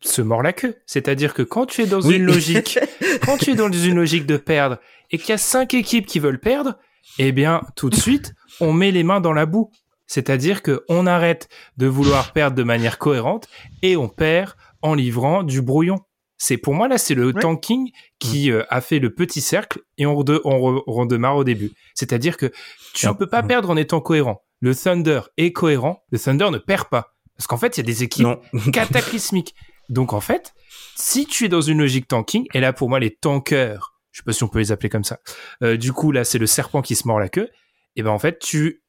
se 0.00 0.22
mord 0.22 0.42
la 0.42 0.52
queue. 0.52 0.76
C'est-à-dire 0.86 1.34
que 1.34 1.42
quand 1.42 1.66
tu 1.66 1.82
es 1.82 1.86
dans 1.86 2.00
une 2.00 2.22
logique, 2.22 2.78
quand 3.24 3.38
tu 3.38 3.50
es 3.50 3.54
dans 3.54 3.70
une 3.70 3.96
logique 3.96 4.26
de 4.26 4.36
perdre 4.36 4.78
et 5.10 5.18
qu'il 5.18 5.30
y 5.30 5.32
a 5.32 5.38
cinq 5.38 5.74
équipes 5.74 6.06
qui 6.06 6.20
veulent 6.20 6.40
perdre, 6.40 6.78
eh 7.18 7.32
bien, 7.32 7.62
tout 7.76 7.90
de 7.90 7.96
suite, 7.96 8.34
on 8.60 8.72
met 8.72 8.90
les 8.90 9.02
mains 9.02 9.20
dans 9.20 9.32
la 9.32 9.46
boue. 9.46 9.70
C'est-à-dire 10.06 10.62
que 10.62 10.84
on 10.88 11.06
arrête 11.06 11.48
de 11.76 11.86
vouloir 11.86 12.32
perdre 12.32 12.56
de 12.56 12.62
manière 12.62 12.98
cohérente 12.98 13.48
et 13.82 13.96
on 13.96 14.08
perd 14.08 14.54
en 14.82 14.94
livrant 14.94 15.42
du 15.42 15.62
brouillon. 15.62 16.00
C'est 16.36 16.56
pour 16.56 16.74
moi 16.74 16.88
là, 16.88 16.98
c'est 16.98 17.14
le 17.14 17.32
tanking 17.32 17.90
qui 18.18 18.50
mm. 18.50 18.54
euh, 18.54 18.64
a 18.70 18.80
fait 18.80 18.98
le 18.98 19.14
petit 19.14 19.40
cercle 19.40 19.80
et 19.98 20.06
on, 20.06 20.18
on, 20.44 20.82
redémarre 20.86 21.36
au 21.36 21.44
début. 21.44 21.72
C'est-à-dire 21.94 22.36
que 22.36 22.50
tu 22.92 23.06
ne 23.06 23.12
peux 23.12 23.28
pas 23.28 23.42
perdre 23.42 23.70
en 23.70 23.76
étant 23.76 24.00
cohérent. 24.00 24.42
Le 24.58 24.74
Thunder 24.74 25.20
est 25.36 25.52
cohérent, 25.52 26.02
le 26.10 26.18
Thunder 26.18 26.50
ne 26.50 26.58
perd 26.58 26.88
pas 26.88 27.14
parce 27.40 27.46
qu'en 27.46 27.56
fait 27.56 27.78
il 27.78 27.80
y 27.80 27.84
a 27.84 27.86
des 27.86 28.02
équipes 28.02 28.26
cataclysmiques. 28.72 29.54
Donc 29.88 30.12
en 30.12 30.20
fait, 30.20 30.52
si 30.94 31.24
tu 31.24 31.46
es 31.46 31.48
dans 31.48 31.62
une 31.62 31.78
logique 31.78 32.06
tanking, 32.06 32.46
et 32.52 32.60
là 32.60 32.74
pour 32.74 32.90
moi 32.90 33.00
les 33.00 33.14
tankers, 33.14 33.94
je 34.12 34.18
sais 34.18 34.24
pas 34.24 34.32
si 34.32 34.42
on 34.44 34.48
peut 34.48 34.58
les 34.58 34.72
appeler 34.72 34.88
comme 34.88 35.04
ça. 35.04 35.20
Euh, 35.62 35.76
du 35.76 35.92
coup 35.92 36.12
là 36.12 36.24
c'est 36.24 36.38
le 36.38 36.46
serpent 36.46 36.82
qui 36.82 36.96
se 36.96 37.06
mord 37.06 37.20
la 37.20 37.28
queue. 37.28 37.48
Et 37.96 38.02
ben 38.02 38.10
en 38.10 38.18
fait 38.18 38.38
tu 38.38 38.82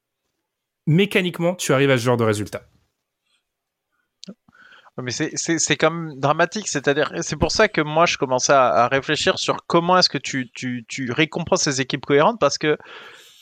mécaniquement 0.87 1.55
tu 1.55 1.73
arrives 1.73 1.91
à 1.91 1.97
ce 1.97 2.03
genre 2.03 2.17
de 2.17 2.23
résultat. 2.23 2.67
Mais 5.01 5.11
c'est 5.11 5.77
quand 5.77 5.89
même 5.89 6.19
dramatique, 6.19 6.67
c'est-à-dire 6.67 7.11
c'est 7.21 7.37
pour 7.37 7.51
ça 7.51 7.67
que 7.67 7.81
moi 7.81 8.05
je 8.05 8.17
commençais 8.17 8.53
à, 8.53 8.67
à 8.67 8.87
réfléchir 8.87 9.39
sur 9.39 9.65
comment 9.65 9.97
est-ce 9.97 10.09
que 10.09 10.17
tu, 10.17 10.51
tu, 10.53 10.85
tu 10.87 11.11
récompenses 11.11 11.63
ces 11.63 11.81
équipes 11.81 12.05
cohérentes 12.05 12.39
parce 12.39 12.57
que 12.57 12.77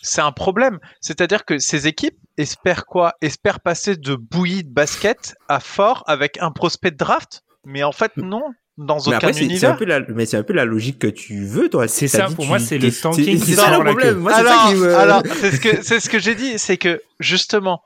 c'est 0.01 0.21
un 0.21 0.31
problème. 0.31 0.79
C'est-à-dire 1.01 1.45
que 1.45 1.57
ces 1.57 1.87
équipes 1.87 2.17
espèrent 2.37 2.85
quoi? 2.85 3.15
Espèrent 3.21 3.59
passer 3.59 3.97
de 3.97 4.15
bouillie 4.15 4.63
de 4.63 4.71
basket 4.71 5.35
à 5.49 5.59
fort 5.59 6.03
avec 6.07 6.37
un 6.41 6.51
prospect 6.51 6.91
de 6.91 6.97
draft, 6.97 7.43
mais 7.65 7.83
en 7.83 7.91
fait 7.91 8.15
non. 8.15 8.53
Dans 8.79 8.97
aucun 8.97 9.09
mais 9.09 9.15
après, 9.15 9.43
univers. 9.43 9.71
Un 9.71 9.75
peu 9.75 9.83
la, 9.83 9.99
mais 10.07 10.25
c'est 10.25 10.37
un 10.37 10.43
peu 10.43 10.53
la 10.53 10.63
logique 10.63 10.99
que 10.99 11.07
tu 11.07 11.43
veux, 11.43 11.67
toi. 11.67 11.89
C'est 11.89 12.07
ça, 12.07 12.27
pour 12.33 12.45
moi, 12.45 12.59
c'est 12.59 12.77
le 12.77 12.89
tanking 12.89 13.37
C'est 13.37 13.55
ça 13.55 13.77
le 13.77 13.83
problème. 13.83 14.19
Moi, 14.19 14.33
alors, 14.33 14.53
ça 14.53 14.69
qui 14.69 14.79
me... 14.79 14.95
alors, 14.95 15.21
c'est 15.41 15.51
ce 15.51 15.59
que, 15.59 15.83
c'est 15.83 15.99
ce 15.99 16.09
que 16.09 16.17
j'ai 16.17 16.33
dit, 16.33 16.57
c'est 16.57 16.77
que, 16.77 17.01
justement, 17.19 17.83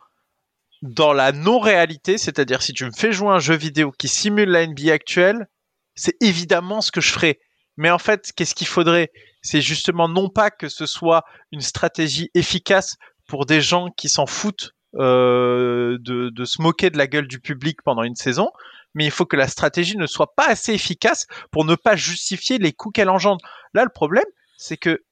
dans 0.83 1.11
la 1.11 1.31
non-réalité, 1.31 2.19
c'est-à-dire 2.19 2.61
si 2.61 2.73
tu 2.73 2.85
me 2.85 2.91
fais 2.95 3.11
jouer 3.11 3.29
un 3.29 3.39
jeu 3.39 3.55
vidéo 3.55 3.91
qui 3.97 4.07
simule 4.07 4.49
la 4.49 4.67
NBA 4.67 4.93
actuelle, 4.93 5.47
c'est 5.95 6.15
évidemment 6.21 6.79
ce 6.81 6.91
que 6.91 7.01
je 7.01 7.11
ferais. 7.11 7.39
Mais 7.75 7.89
en 7.89 7.97
fait, 7.97 8.31
qu'est-ce 8.35 8.53
qu'il 8.53 8.67
faudrait? 8.67 9.11
C'est 9.41 9.61
justement 9.61 10.07
non 10.07 10.29
pas 10.29 10.51
que 10.51 10.69
ce 10.69 10.85
soit 10.85 11.23
une 11.51 11.61
stratégie 11.61 12.29
efficace 12.35 12.97
pour 13.27 13.47
des 13.47 13.61
gens 13.61 13.89
qui 13.97 14.09
s'en 14.09 14.27
foutent 14.27 14.75
euh, 14.99 15.97
de, 16.01 16.29
de 16.29 16.45
se 16.45 16.61
moquer 16.61 16.91
de 16.91 16.99
la 16.99 17.07
gueule 17.07 17.27
du 17.27 17.39
public 17.39 17.81
pendant 17.83 18.03
une 18.03 18.15
saison, 18.15 18.51
mais 18.93 19.05
il 19.05 19.11
faut 19.11 19.25
que 19.25 19.35
la 19.35 19.47
stratégie 19.47 19.97
ne 19.97 20.07
soit 20.07 20.35
pas 20.35 20.47
assez 20.47 20.73
efficace 20.73 21.27
pour 21.51 21.65
ne 21.65 21.75
pas 21.75 21.95
justifier 21.95 22.57
les 22.57 22.73
coûts 22.73 22.91
qu'elle 22.91 23.09
engendre. 23.09 23.43
Là, 23.73 23.83
le 23.83 23.89
problème, 23.89 24.25
c'est 24.57 24.77
que 24.77 25.03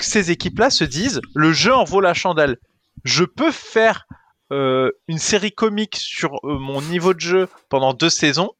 ces 0.00 0.30
équipes-là 0.30 0.70
se 0.70 0.84
disent 0.84 1.20
le 1.34 1.52
jeu 1.52 1.74
en 1.74 1.84
vaut 1.84 2.00
la 2.00 2.14
chandelle. 2.14 2.58
Je 3.04 3.24
peux 3.24 3.50
faire 3.50 4.06
euh, 4.52 4.90
une 5.08 5.18
série 5.18 5.52
comique 5.52 5.96
sur 5.96 6.34
euh, 6.44 6.58
mon 6.58 6.80
niveau 6.82 7.14
de 7.14 7.20
jeu 7.20 7.48
pendant 7.68 7.92
deux 7.92 8.10
saisons 8.10 8.52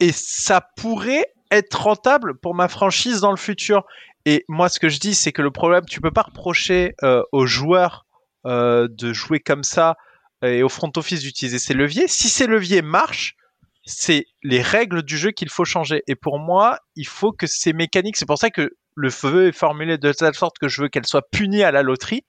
et 0.00 0.12
ça 0.12 0.60
pourrait 0.76 1.32
être 1.50 1.80
rentable 1.80 2.36
pour 2.36 2.54
ma 2.54 2.68
franchise 2.68 3.20
dans 3.20 3.30
le 3.30 3.36
futur. 3.36 3.84
Et 4.24 4.44
moi, 4.48 4.68
ce 4.68 4.80
que 4.80 4.88
je 4.88 4.98
dis, 4.98 5.14
c'est 5.14 5.32
que 5.32 5.42
le 5.42 5.52
problème, 5.52 5.84
tu 5.86 6.00
peux 6.00 6.10
pas 6.10 6.22
reprocher 6.22 6.94
euh, 7.02 7.22
aux 7.32 7.46
joueurs 7.46 8.04
de 8.44 9.12
jouer 9.12 9.40
comme 9.40 9.64
ça 9.64 9.96
et 10.42 10.62
au 10.62 10.68
front 10.68 10.92
office 10.96 11.20
d'utiliser 11.20 11.58
ces 11.58 11.74
leviers. 11.74 12.08
Si 12.08 12.28
ces 12.28 12.46
leviers 12.46 12.82
marchent, 12.82 13.36
c'est 13.84 14.26
les 14.42 14.62
règles 14.62 15.02
du 15.02 15.16
jeu 15.16 15.30
qu'il 15.30 15.48
faut 15.48 15.64
changer. 15.64 16.02
Et 16.06 16.14
pour 16.14 16.38
moi, 16.38 16.80
il 16.96 17.06
faut 17.06 17.32
que 17.32 17.46
ces 17.46 17.72
mécaniques, 17.72 18.16
c'est 18.16 18.26
pour 18.26 18.38
ça 18.38 18.50
que 18.50 18.76
le 18.94 19.10
feu 19.10 19.48
est 19.48 19.52
formulé 19.52 19.98
de 19.98 20.12
telle 20.12 20.34
sorte 20.34 20.58
que 20.58 20.68
je 20.68 20.82
veux 20.82 20.88
qu'elle 20.88 21.06
soit 21.06 21.28
punie 21.30 21.62
à 21.62 21.70
la 21.70 21.82
loterie 21.82 22.24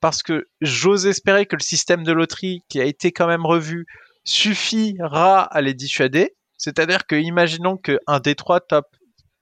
parce 0.00 0.22
que 0.22 0.48
j'ose 0.60 1.06
espérer 1.06 1.46
que 1.46 1.56
le 1.56 1.62
système 1.62 2.04
de 2.04 2.12
loterie 2.12 2.62
qui 2.68 2.80
a 2.80 2.84
été 2.84 3.12
quand 3.12 3.26
même 3.26 3.46
revu 3.46 3.86
suffira 4.24 5.42
à 5.42 5.60
les 5.60 5.74
dissuader. 5.74 6.36
C'est-à-dire 6.58 7.06
que 7.06 7.16
imaginons 7.16 7.76
qu'un 7.76 8.18
D3 8.18 8.60
top, 8.68 8.86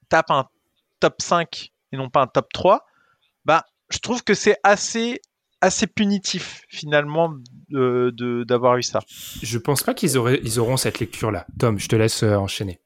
tape 0.09 0.31
un 0.31 0.47
top 1.01 1.21
5 1.21 1.73
et 1.93 1.97
non 1.97 2.11
pas 2.11 2.23
un 2.23 2.27
top 2.27 2.53
3, 2.53 2.85
bah, 3.45 3.65
je 3.91 3.99
trouve 3.99 4.23
que 4.23 4.35
c'est 4.35 4.59
assez, 4.63 5.21
assez 5.65 5.87
punitif 5.87 6.63
finalement 6.69 7.35
d'avoir 7.71 8.77
eu 8.77 8.83
ça. 8.83 9.01
Je 9.43 9.59
pense 9.59 9.83
pas 9.83 9.95
qu'ils 9.95 10.13
ils 10.45 10.61
auront 10.61 10.77
cette 10.77 11.01
lecture-là. 11.01 11.47
Tom, 11.59 11.79
je 11.79 11.89
te 11.89 11.97
laisse 11.97 12.23
euh, 12.23 12.37
enchaîner. 12.37 12.81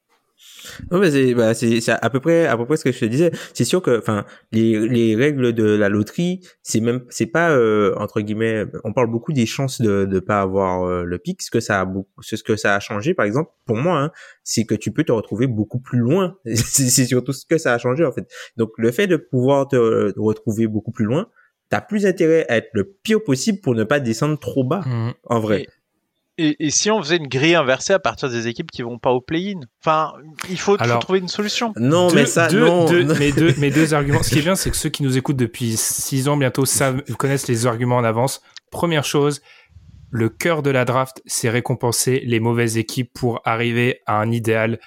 Ouais, 0.91 1.11
c'est 1.11 1.35
bah, 1.35 1.55
c'est 1.55 1.89
à 1.89 2.11
peu 2.11 2.21
près 2.21 2.47
à 2.47 2.57
peu 2.57 2.65
près 2.67 2.77
ce 2.77 2.85
que 2.85 2.93
je 2.93 2.99
te 2.99 3.05
disais. 3.05 3.31
C'est 3.55 3.65
sûr 3.65 3.83
que 3.83 3.99
enfin 3.99 4.25
les 4.53 4.89
les 4.89 5.17
règles 5.17 5.53
de 5.53 5.65
la 5.65 5.89
loterie, 5.89 6.41
c'est 6.63 6.81
même 6.81 7.05
c'est 7.09 7.27
pas 7.27 7.51
euh, 7.51 7.95
entre 7.97 8.21
guillemets 8.21 8.65
on 8.85 8.93
parle 8.93 9.09
beaucoup 9.09 9.33
des 9.33 9.47
chances 9.47 9.81
de 9.81 10.05
de 10.05 10.21
pas 10.21 10.41
avoir 10.41 10.85
euh, 10.85 11.05
le 11.05 11.19
pic, 11.19 11.43
ce 11.43 11.51
que 11.51 11.61
ça 11.61 11.81
a 11.81 11.85
beaucoup 11.85 12.11
ce 12.21 12.43
que 12.43 12.57
ça 12.57 12.75
a 12.75 12.81
changé 12.81 13.15
par 13.15 13.25
exemple 13.25 13.51
pour 13.67 13.77
moi 13.77 13.99
hein, 13.99 14.11
c'est 14.45 14.65
que 14.65 14.75
tu 14.75 14.93
peux 14.93 15.05
te 15.05 15.13
retrouver 15.13 15.47
beaucoup 15.47 15.81
plus 15.81 15.99
loin. 15.99 16.37
c'est 16.45 17.07
surtout 17.07 17.33
ce 17.33 17.47
que 17.47 17.59
ça 17.59 17.75
a 17.75 17.79
changé 17.79 18.05
en 18.05 18.13
fait. 18.13 18.29
Donc 18.57 18.71
le 18.79 18.91
fait 18.93 19.07
de 19.07 19.17
pouvoir 19.17 19.69
te 19.69 20.13
retrouver 20.19 20.67
beaucoup 20.67 20.93
plus 20.93 21.05
loin, 21.05 21.29
t'as 21.69 21.81
plus 21.81 22.07
intérêt 22.07 22.47
à 22.49 22.57
être 22.57 22.71
le 22.73 22.85
pire 23.03 23.23
possible 23.23 23.61
pour 23.61 23.75
ne 23.75 23.85
pas 23.85 24.01
descendre 24.01 24.39
trop 24.39 24.65
bas 24.65 24.83
mmh. 24.87 25.15
en 25.25 25.41
vrai. 25.41 25.67
Et, 26.41 26.71
si 26.71 26.89
on 26.89 27.03
faisait 27.03 27.17
une 27.17 27.27
grille 27.27 27.57
inversée 27.57 27.93
à 27.93 27.99
partir 27.99 28.31
des 28.31 28.47
équipes 28.47 28.71
qui 28.71 28.83
vont 28.83 29.01
pas 29.01 29.11
au 29.11 29.21
play-in? 29.21 29.59
Enfin, 29.83 30.13
il 30.49 30.59
faut, 30.59 30.77
trouver 30.77 31.19
une 31.19 31.27
solution. 31.27 31.73
Non, 31.77 32.13
mais 32.13 32.27
ça, 32.27 32.49
non. 32.53 32.87
mais 33.19 33.33
deux, 33.33 33.55
mes 33.59 33.73
deux 33.73 33.93
arguments. 33.93 34.23
Ce 34.23 34.31
qui 34.31 34.39
est 34.39 34.43
bien, 34.43 34.55
c'est 34.55 34.71
que 34.71 34.77
ceux 34.77 34.89
qui 34.89 35.03
nous 35.03 35.19
écoutent 35.19 35.37
depuis 35.37 35.77
six 35.77 36.29
ans 36.29 36.37
bientôt 36.37 36.65
savent, 36.65 37.03
connaissent 37.19 37.49
les 37.49 37.67
arguments 37.67 37.97
en 37.97 38.05
avance. 38.05 38.41
Première 38.71 39.05
chose, 39.05 39.43
le 40.11 40.29
cœur 40.29 40.63
de 40.63 40.71
la 40.71 40.85
draft, 40.85 41.21
c'est 41.27 41.51
récompenser 41.51 42.23
les 42.25 42.39
mauvaises 42.39 42.79
équipes 42.79 43.13
pour 43.13 43.41
arriver 43.45 44.01
à 44.07 44.21
un 44.21 44.31
idéal 44.31 44.79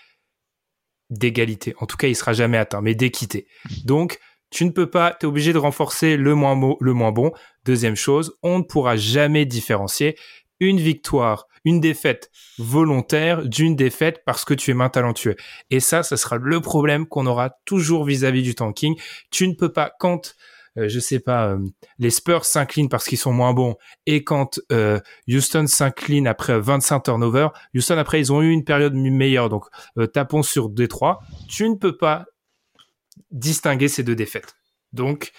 d'égalité. 1.09 1.75
En 1.79 1.85
tout 1.85 1.97
cas, 1.97 2.07
il 2.07 2.15
sera 2.15 2.31
jamais 2.31 2.57
atteint, 2.57 2.79
mais 2.79 2.95
d'équité. 2.95 3.45
Donc, 3.83 4.19
tu 4.51 4.65
ne 4.65 4.69
peux 4.69 4.89
pas, 4.89 5.15
tu 5.19 5.25
es 5.25 5.29
obligé 5.29 5.53
de 5.53 5.57
renforcer 5.57 6.17
le 6.17 6.35
moins, 6.35 6.55
bon. 6.55 7.31
Deuxième 7.65 7.95
chose, 7.95 8.37
on 8.43 8.59
ne 8.59 8.63
pourra 8.63 8.97
jamais 8.97 9.45
différencier 9.45 10.17
une 10.59 10.79
victoire, 10.79 11.47
une 11.65 11.79
défaite 11.79 12.29
volontaire 12.59 13.45
d'une 13.45 13.75
défaite 13.75 14.21
parce 14.25 14.45
que 14.45 14.53
tu 14.53 14.71
es 14.71 14.73
main 14.73 14.89
talentueux. 14.89 15.35
Et 15.69 15.79
ça, 15.79 16.03
ça 16.03 16.17
sera 16.17 16.37
le 16.37 16.59
problème 16.59 17.07
qu'on 17.07 17.25
aura 17.25 17.51
toujours 17.65 18.03
vis-à-vis 18.03 18.43
du 18.43 18.53
tanking. 18.53 18.95
Tu 19.31 19.47
ne 19.47 19.53
peux 19.53 19.71
pas, 19.71 19.91
quand, 19.99 20.35
euh, 20.77 20.87
je 20.87 20.99
sais 20.99 21.19
pas, 21.19 21.47
euh, 21.47 21.59
les 21.97 22.11
Spurs 22.11 22.45
s'inclinent 22.45 22.89
parce 22.89 23.05
qu'ils 23.07 23.17
sont 23.17 23.33
moins 23.33 23.53
bons 23.53 23.75
et 24.05 24.23
quand 24.23 24.59
euh, 24.71 24.99
Houston 25.27 25.65
s'incline 25.65 26.27
après 26.27 26.59
25 26.59 27.03
turnovers, 27.03 27.51
Houston 27.73 27.97
après 27.97 28.19
ils 28.19 28.31
ont 28.31 28.41
eu 28.41 28.51
une 28.51 28.63
période 28.63 28.93
meilleure. 28.93 29.49
Donc 29.49 29.65
tapons 30.13 30.43
sur 30.43 30.69
Détroit. 30.69 31.21
Tu 31.47 31.67
ne 31.69 31.75
peux 31.75 31.97
pas 31.97 32.25
distinguer 33.31 33.87
ces 33.87 34.03
deux 34.03 34.15
défaites. 34.15 34.55
Donc 34.93 35.31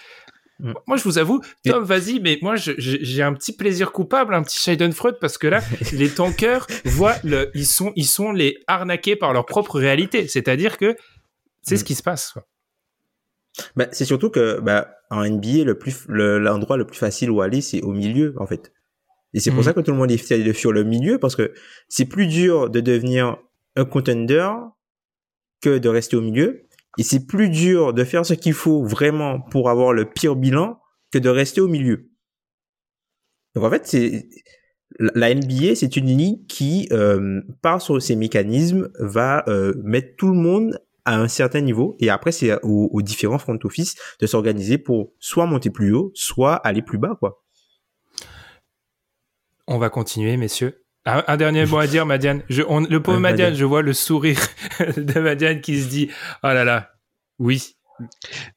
Mm. 0.63 0.75
Moi, 0.87 0.97
je 0.97 1.03
vous 1.05 1.19
avoue, 1.19 1.41
Tom, 1.65 1.83
vas-y, 1.83 2.21
mais 2.21 2.39
moi, 2.41 2.55
j'ai 2.57 3.23
un 3.23 3.35
petit 3.35 3.55
plaisir 3.55 3.93
coupable, 3.93 4.33
un 4.33 4.43
petit 4.43 4.59
Schadenfreude, 4.59 5.19
parce 5.21 5.37
que 5.37 5.49
là, 5.49 5.61
les 5.93 6.09
tankers 6.09 6.67
voient 6.85 7.17
le, 7.25 7.51
ils 7.55 7.67
sont, 7.67 7.93
ils 7.97 8.07
sont 8.07 8.33
les 8.33 8.59
arnaqués 8.69 9.17
par 9.17 9.33
leur 9.33 9.45
propre 9.45 9.79
réalité. 9.79 10.29
C'est-à-dire 10.29 10.79
que 10.79 10.97
c'est 11.63 11.77
ce 11.77 11.83
mm. 11.83 11.87
qui 11.87 11.95
se 11.95 12.03
passe. 12.03 12.35
Bah, 13.77 13.87
c'est 13.93 14.05
surtout 14.05 14.31
que 14.31 14.61
bah, 14.61 14.95
en 15.11 15.29
NBA, 15.29 15.65
le 15.65 15.77
plus 15.77 16.07
l'endroit 16.09 16.77
le, 16.77 16.87
plus 16.87 16.97
facile 16.97 17.31
où 17.31 17.43
aller, 17.43 17.61
c'est 17.61 17.83
au 17.83 17.93
milieu, 17.93 18.35
en 18.39 18.47
fait. 18.47 18.73
Et 19.35 19.41
c'est 19.41 19.51
pour 19.51 19.61
mm. 19.61 19.65
ça 19.65 19.73
que 19.73 19.81
tout 19.81 19.91
le 19.91 19.97
monde 19.97 20.13
est 20.13 20.53
sur 20.53 20.73
le 20.73 20.85
milieu, 20.85 21.19
parce 21.19 21.35
que 21.35 21.53
c'est 21.89 22.07
plus 22.07 22.29
dur 22.29 22.71
de 22.71 22.81
devenir 22.81 23.37
un 23.75 23.85
contender 23.85 24.49
que 25.61 25.79
de 25.79 25.89
rester 25.89 26.17
au 26.17 26.21
milieu. 26.21 26.67
Et 26.99 27.03
c'est 27.03 27.27
plus 27.27 27.49
dur 27.49 27.95
de 27.95 28.05
faire 28.05 28.27
ce 28.27 28.35
qu'il 28.35 28.53
faut 28.53 28.85
vraiment 28.85 29.41
pour 29.41 29.71
avoir 29.71 29.93
le 29.93 30.05
pire 30.05 30.37
bilan 30.37 30.79
que 31.11 31.19
de 31.19 31.29
rester 31.29 31.61
au 31.61 31.69
milieu. 31.69 32.11
Donc 33.55 33.65
en 33.65 33.71
fait, 33.71 33.87
c'est 33.87 34.29
la 34.99 35.35
NBA, 35.35 35.75
c'est 35.75 35.97
une 35.97 36.17
ligue 36.17 36.47
qui, 36.47 36.89
euh, 36.93 37.41
par 37.63 37.81
sur 37.81 38.01
ses 38.01 38.17
mécanismes, 38.17 38.91
va 38.99 39.45
euh, 39.49 39.75
mettre 39.83 40.17
tout 40.17 40.29
le 40.29 40.35
monde 40.35 40.79
à 41.05 41.19
un 41.19 41.29
certain 41.29 41.61
niveau 41.61 41.97
et 41.99 42.11
après 42.11 42.31
c'est 42.31 42.53
aux, 42.63 43.03
différents 43.03 43.39
front 43.39 43.59
office 43.65 43.97
de 44.21 44.27
s'organiser 44.27 44.79
pour 44.79 45.13
soit 45.19 45.47
monter 45.47 45.71
plus 45.71 45.93
haut, 45.93 46.13
soit 46.15 46.55
aller 46.55 46.83
plus 46.83 46.99
bas, 46.99 47.17
quoi. 47.19 47.43
On 49.67 49.79
va 49.79 49.91
continuer, 49.91 50.37
messieurs. 50.37 50.82
Un, 51.05 51.37
dernier 51.37 51.67
mot 51.67 51.79
à 51.79 51.87
dire, 51.87 52.07
Madiane. 52.07 52.43
Je, 52.49 52.63
le 52.63 53.03
pauvre 53.03 53.19
Madiane, 53.19 53.55
je 53.55 53.65
vois 53.65 53.83
le 53.83 53.93
sourire 53.93 54.39
de 54.97 55.21
Madiane 55.21 55.61
qui 55.61 55.81
se 55.81 55.89
dit, 55.89 56.11
oh 56.45 56.49
là 56.49 56.65
là, 56.65 56.93
oui. 57.39 57.77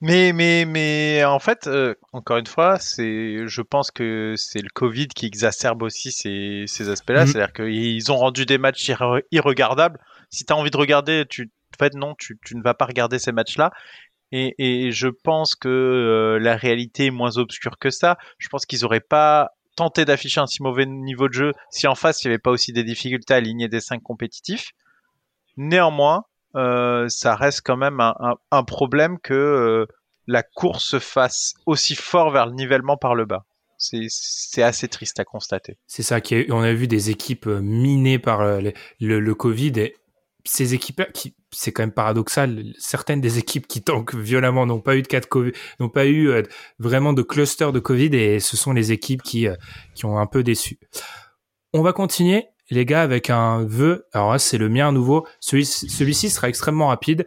Mais, 0.02 0.32
mais, 0.34 0.66
mais 0.66 1.24
en 1.26 1.40
fait, 1.40 1.68
euh, 1.68 1.96
encore 2.14 2.38
une 2.38 2.48
fois, 2.48 2.78
c'est, 2.80 3.48
je 3.48 3.62
pense 3.62 3.92
que 3.92 4.34
c'est 4.38 4.62
le 4.62 4.70
Covid 4.74 5.08
qui 5.08 5.26
exacerbe 5.26 5.84
aussi 5.84 6.12
ces, 6.12 6.66
ces 6.68 6.90
aspects-là. 6.90 7.26
Mm. 7.26 7.28
C'est-à-dire 7.28 7.54
qu'ils 7.54 8.12
ont 8.12 8.18
rendu 8.18 8.46
des 8.46 8.58
matchs 8.58 8.92
irregardables. 9.32 10.00
Si 10.30 10.46
tu 10.46 10.54
as 10.54 10.56
envie 10.56 10.72
de 10.72 10.78
regarder, 10.78 11.26
tu, 11.28 11.52
en 11.76 11.84
fait, 11.84 11.94
non, 11.96 12.16
tu, 12.18 12.38
tu 12.46 12.56
ne 12.56 12.62
vas 12.62 12.74
pas 12.74 12.86
regarder 12.86 13.20
ces 13.20 13.32
matchs-là. 13.32 13.72
Et, 14.32 14.56
et, 14.58 14.92
je 14.92 15.08
pense 15.08 15.56
que 15.56 15.70
euh, 15.70 16.40
la 16.40 16.58
réalité 16.58 17.08
est 17.08 17.12
moins 17.12 17.38
obscure 17.38 17.78
que 17.78 17.90
ça. 17.90 18.18
Je 18.38 18.50
pense 18.50 18.66
qu'ils 18.66 18.82
n'auraient 18.82 19.00
pas 19.00 19.52
tenter 19.76 20.06
d'afficher 20.06 20.42
un 20.42 20.48
si 20.48 20.64
mauvais 20.64 20.86
niveau 20.86 21.28
de 21.28 21.34
jeu 21.34 21.52
si 21.70 21.88
en 21.88 21.96
face 21.96 22.24
il 22.24 22.28
n'y 22.28 22.34
avait 22.34 22.42
pas 22.42 22.52
aussi 22.52 22.74
des 22.74 22.84
difficultés 22.84 23.34
à 23.34 23.38
aligner 23.38 23.68
des 23.68 23.82
5 23.82 24.02
compétitifs. 24.02 24.72
Néanmoins, 25.58 26.26
euh, 26.56 27.08
ça 27.10 27.36
reste 27.36 27.62
quand 27.64 27.78
même 27.78 28.00
un, 28.00 28.64
problème 28.64 29.20
que 29.20 29.34
euh, 29.34 29.86
la 30.28 30.44
course 30.44 30.86
se 30.86 31.00
fasse 31.00 31.54
aussi 31.66 31.96
fort 31.96 32.32
vers 32.32 32.46
le 32.48 32.54
nivellement 32.54 32.98
par 32.98 33.16
le 33.16 33.26
bas. 33.26 33.46
C'est 33.78 34.64
assez 34.64 34.88
triste 34.88 35.20
à 35.20 35.26
constater. 35.26 35.78
C'est 35.86 36.02
ça, 36.02 36.20
on 36.50 36.62
a 36.62 36.74
vu 36.74 36.88
des 36.88 37.10
équipes 37.10 37.48
euh, 37.48 37.62
minées 37.62 38.20
par 38.20 38.44
le, 38.44 38.74
le 39.00 39.36
Covid 39.36 39.74
et 39.78 39.96
ces 40.46 40.74
équipes 40.74 41.04
qui 41.14 41.36
c'est 41.56 41.72
quand 41.72 41.84
même 41.84 41.92
paradoxal. 41.92 42.74
Certaines 42.78 43.22
des 43.22 43.38
équipes 43.40 43.68
qui 43.68 43.82
tankent 43.82 44.16
violemment 44.16 44.66
n'ont 44.66 44.82
pas 44.82 44.98
eu 44.98 45.02
de 45.02 45.08
cas 45.08 45.22
n'ont 45.80 45.90
pas 45.90 46.06
eu 46.06 46.30
euh, 46.30 46.44
vraiment 46.80 47.14
de 47.14 47.22
cluster 47.22 47.72
de 47.72 47.80
covid 47.80 48.16
et 48.16 48.40
ce 48.40 48.58
sont 48.58 48.74
les 48.74 48.92
équipes 48.92 49.24
qui 49.24 49.48
euh, 49.48 49.56
qui 49.96 50.06
ont 50.06 50.20
un 50.20 50.26
peu 50.26 50.44
déçu. 50.44 50.80
On 51.74 51.82
va 51.82 51.94
continuer 51.94 52.46
les 52.70 52.86
gars 52.86 53.02
avec 53.02 53.30
un 53.30 53.64
vœu. 53.64 54.06
Alors 54.14 54.34
là 54.34 54.40
c'est 54.40 54.58
le 54.58 54.70
mien 54.70 54.90
à 54.90 54.92
nouveau. 54.92 55.26
Celui 55.40 55.66
celui-ci 55.66 56.30
sera 56.30 56.50
extrêmement 56.50 56.88
rapide. 56.88 57.26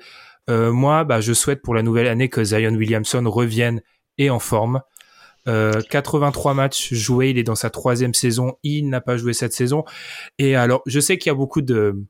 Euh, 0.51 0.73
moi 0.73 1.05
bah 1.05 1.21
je 1.21 1.33
souhaite 1.33 1.63
pour 1.63 1.75
la 1.75 1.83
nouvelle 1.83 2.07
année 2.07 2.29
que 2.29 2.45
Zion 2.45 2.75
Williamson 2.75 3.25
revienne 3.27 3.81
et 4.19 4.31
en 4.31 4.39
forme. 4.39 4.83
83 5.47 6.53
matchs 6.53 6.93
joués, 6.93 7.31
il 7.31 7.39
est 7.39 7.43
dans 7.43 7.55
sa 7.55 7.71
troisième 7.71 8.13
saison, 8.13 8.59
il 8.63 8.91
n'a 8.91 9.01
pas 9.01 9.17
joué 9.17 9.33
cette 9.33 9.55
saison. 9.55 9.87
Et 10.39 10.57
alors, 10.57 10.83
je 10.85 11.01
sais 11.01 11.17
qu'il 11.17 11.31
y 11.31 11.33
a 11.33 11.35
beaucoup 11.35 11.63
de, 11.63 12.05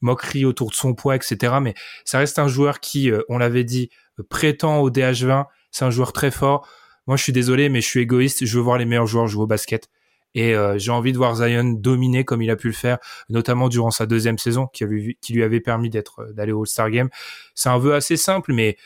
moquerie 0.00 0.44
autour 0.44 0.70
de 0.70 0.74
son 0.74 0.94
poids, 0.94 1.16
etc. 1.16 1.54
Mais 1.60 1.74
ça 2.04 2.18
reste 2.18 2.38
un 2.38 2.48
joueur 2.48 2.80
qui, 2.80 3.10
euh, 3.10 3.22
on 3.28 3.38
l'avait 3.38 3.64
dit, 3.64 3.90
euh, 4.18 4.22
prétend 4.28 4.78
au 4.78 4.90
DH20. 4.90 5.46
C'est 5.70 5.84
un 5.84 5.90
joueur 5.90 6.12
très 6.12 6.30
fort. 6.30 6.68
Moi, 7.06 7.16
je 7.16 7.22
suis 7.22 7.32
désolé, 7.32 7.68
mais 7.68 7.80
je 7.80 7.86
suis 7.86 8.00
égoïste. 8.00 8.44
Je 8.44 8.56
veux 8.56 8.62
voir 8.62 8.78
les 8.78 8.84
meilleurs 8.84 9.06
joueurs 9.06 9.26
jouer 9.26 9.44
au 9.44 9.46
basket. 9.46 9.88
Et 10.34 10.54
euh, 10.54 10.78
j'ai 10.78 10.90
envie 10.90 11.12
de 11.12 11.16
voir 11.16 11.34
Zion 11.36 11.64
dominer 11.64 12.24
comme 12.24 12.42
il 12.42 12.50
a 12.50 12.56
pu 12.56 12.68
le 12.68 12.74
faire, 12.74 12.98
notamment 13.30 13.68
durant 13.68 13.90
sa 13.90 14.06
deuxième 14.06 14.38
saison, 14.38 14.66
qui, 14.66 14.84
qui 15.20 15.32
lui 15.32 15.42
avait 15.42 15.60
permis 15.60 15.88
d'être 15.90 16.32
d'aller 16.34 16.52
au 16.52 16.60
All-Star 16.60 16.90
Game. 16.90 17.08
C'est 17.54 17.70
un 17.70 17.78
vœu 17.78 17.94
assez 17.94 18.16
simple, 18.16 18.52
mais 18.52 18.76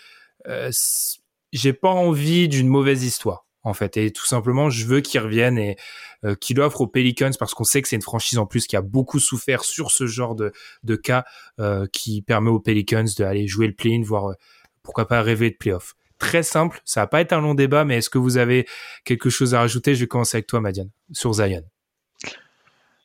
j'ai 1.53 1.73
pas 1.73 1.91
envie 1.91 2.49
d'une 2.49 2.69
mauvaise 2.69 3.05
histoire 3.05 3.45
en 3.63 3.75
fait. 3.75 3.97
Et 3.97 4.11
tout 4.11 4.27
simplement, 4.27 4.71
je 4.71 4.87
veux 4.87 5.01
qu'il 5.01 5.21
revienne 5.21 5.59
et 5.59 5.77
euh, 6.25 6.35
qu'il 6.35 6.61
offre 6.61 6.83
aux 6.83 6.87
Pelicans 6.87 7.31
parce 7.39 7.55
qu'on 7.55 7.65
sait 7.65 7.83
que 7.83 7.89
c'est 7.89 7.97
une 7.97 8.03
franchise 8.03 8.39
en 8.39 8.47
plus 8.47 8.67
qui 8.67 8.77
a 8.77 8.83
beaucoup 8.83 9.19
souffert 9.19 9.65
sur 9.65 9.91
ce 9.91 10.07
genre 10.07 10.35
de, 10.35 10.53
de 10.83 10.97
cas 10.97 11.25
euh, 11.61 11.87
qui 11.93 12.23
permet 12.23 12.51
aux 12.51 12.61
Pelicans 12.61 13.07
d'aller 13.19 13.47
jouer 13.47 13.67
le 13.67 13.75
play-in, 13.75 14.03
voire 14.03 14.31
euh, 14.31 14.35
pourquoi 14.83 15.07
pas 15.07 15.23
rêver 15.23 15.51
de 15.51 15.57
playoff. 15.57 15.95
Très 16.19 16.45
simple, 16.45 16.81
ça 16.85 17.01
va 17.01 17.07
pas 17.09 17.21
être 17.21 17.33
un 17.33 17.41
long 17.41 17.55
débat, 17.55 17.85
mais 17.85 17.99
est-ce 17.99 18.11
que 18.11 18.19
vous 18.19 18.37
avez 18.37 18.67
quelque 19.05 19.29
chose 19.29 19.55
à 19.55 19.61
rajouter? 19.61 19.97
Je 19.97 20.01
vais 20.03 20.07
commencer 20.07 20.37
avec 20.37 20.47
toi, 20.47 20.61
Madiane, 20.61 20.91
sur 21.13 21.33
Zion. 21.33 21.72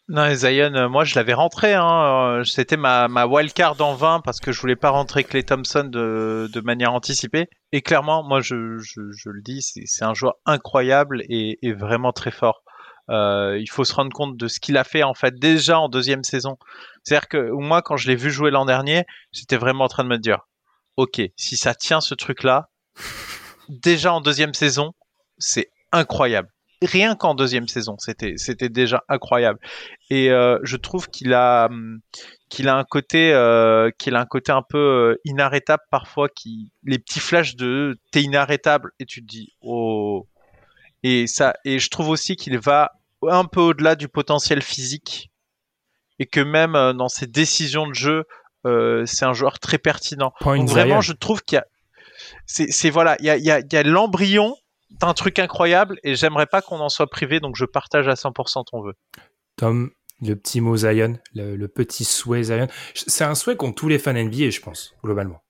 Non, 0.10 0.34
Zion, 0.34 0.74
euh, 0.74 0.88
moi 0.88 1.04
je 1.04 1.16
l'avais 1.16 1.34
rentré. 1.34 1.74
Hein. 1.74 2.38
Euh, 2.40 2.44
c'était 2.46 2.78
ma, 2.78 3.10
ma 3.10 3.26
wildcard 3.26 3.82
en 3.82 3.94
20 3.94 4.22
parce 4.22 4.40
que 4.40 4.54
je 4.54 4.62
voulais 4.62 4.78
pas 4.78 4.90
rentrer 4.90 5.26
Clay 5.26 5.44
Thompson 5.44 5.84
de, 5.84 6.50
de 6.52 6.62
manière 6.62 6.94
anticipée. 6.94 7.48
Et 7.74 7.82
clairement, 7.82 8.24
moi 8.24 8.40
je, 8.40 8.78
je, 8.78 9.02
je 9.12 9.30
le 9.30 9.42
dis, 9.42 9.62
c'est 9.62 10.06
un 10.06 10.14
joueur 10.14 10.36
incroyable 10.46 11.24
et, 11.28 11.60
et 11.62 11.74
vraiment 11.74 12.14
très 12.14 12.32
fort. 12.32 12.64
Euh, 13.10 13.58
il 13.60 13.70
faut 13.70 13.84
se 13.84 13.94
rendre 13.94 14.14
compte 14.14 14.38
de 14.38 14.48
ce 14.48 14.62
qu'il 14.62 14.78
a 14.78 14.86
fait 14.86 15.04
en 15.04 15.14
fait 15.14 15.36
déjà 15.36 15.78
en 15.78 15.90
deuxième 15.90 16.24
saison. 16.24 16.58
C'est-à-dire 17.04 17.28
que 17.28 17.52
moi, 17.52 17.82
quand 17.82 17.98
je 17.98 18.08
l'ai 18.08 18.16
vu 18.16 18.32
jouer 18.32 18.52
l'an 18.52 18.66
dernier, 18.66 19.04
j'étais 19.34 19.58
vraiment 19.58 19.86
en 19.86 19.90
train 19.90 20.04
de 20.06 20.10
me 20.10 20.18
dire, 20.18 20.48
ok, 20.96 21.22
si 21.36 21.58
ça 21.58 21.76
tient 21.76 22.00
ce 22.00 22.16
truc-là, 22.16 22.70
déjà 23.68 24.14
en 24.14 24.22
deuxième 24.22 24.54
saison, 24.54 24.94
c'est 25.38 25.70
incroyable 25.92 26.50
rien 26.82 27.16
qu'en 27.16 27.36
deuxième 27.36 27.68
saison, 27.68 27.98
c'était 27.98 28.34
c'était 28.38 28.70
déjà 28.70 29.04
incroyable. 29.10 29.60
Et 30.10 30.30
euh, 30.30 30.60
je 30.64 30.78
trouve 30.78 31.10
qu'il 31.10 31.34
a 31.34 31.66
hum, 31.66 32.00
qu'il 32.50 32.70
a 32.70 32.76
un 32.76 32.84
côté 32.84 33.34
euh, 33.34 33.90
qu'il 33.98 34.16
a 34.16 34.20
un 34.20 34.26
côté 34.26 34.52
un 34.52 34.62
peu 34.62 34.78
euh, 34.78 35.22
inarrêtable 35.26 35.84
parfois, 35.90 36.30
qui 36.30 36.72
les 36.84 37.00
petits 37.00 37.20
flashs 37.20 37.56
de 37.56 37.98
t'es 38.12 38.22
inarrêtable 38.22 38.92
et 39.00 39.06
tu 39.06 39.22
te 39.22 39.28
dis 39.28 39.54
oh 39.62 40.28
et 41.04 41.28
ça 41.28 41.56
et 41.66 41.80
je 41.80 41.90
trouve 41.90 42.10
aussi 42.10 42.36
qu'il 42.36 42.58
va 42.60 42.94
un 43.24 43.46
peu 43.46 43.62
au-delà 43.62 43.96
du 43.96 44.08
potentiel 44.08 44.62
physique 44.62 45.32
et 46.20 46.26
que 46.26 46.40
même 46.40 46.74
dans 46.74 47.10
ses 47.10 47.28
décisions 47.28 47.88
de 47.88 47.94
jeu, 47.94 48.24
c'est 49.06 49.26
un 49.26 49.34
joueur 49.34 49.60
très 49.60 49.78
pertinent. 49.78 50.34
Donc 50.44 50.68
vraiment, 50.68 51.02
je 51.02 51.14
trouve 51.14 51.42
qu'il 51.44 51.58
y 51.58 51.60
a 51.60 51.66
c'est 52.46 52.90
voilà, 52.90 53.16
il 53.20 53.26
y 53.26 53.30
a 53.30 53.38
il 53.38 53.44
y 53.44 53.52
a, 53.52 53.60
y 53.60 53.76
a 53.76 53.84
l'embryon 53.84 54.56
un 55.02 55.14
truc 55.14 55.40
incroyable 55.40 56.00
et 56.04 56.16
j'aimerais 56.16 56.46
pas 56.46 56.62
qu'on 56.62 56.80
en 56.80 56.90
soit 56.90 57.08
privé, 57.08 57.40
donc 57.40 57.56
je 57.56 57.66
partage 57.66 58.08
à 58.08 58.14
100% 58.14 58.66
ton 58.70 58.82
vœu. 58.82 58.94
Tom, 59.56 59.92
le 60.22 60.36
petit 60.36 60.62
mot 60.62 60.78
Zion, 60.78 61.20
le, 61.36 61.68
petit 61.68 62.06
souhait 62.06 62.44
Zion, 62.44 62.68
c'est 62.94 63.24
un 63.24 63.36
souhait 63.36 63.56
qu'ont 63.56 63.74
tous 63.74 63.88
les 63.88 64.00
fans 64.00 64.14
NBA, 64.14 64.50
je 64.50 64.62
pense, 64.62 64.96
globalement. 65.04 65.44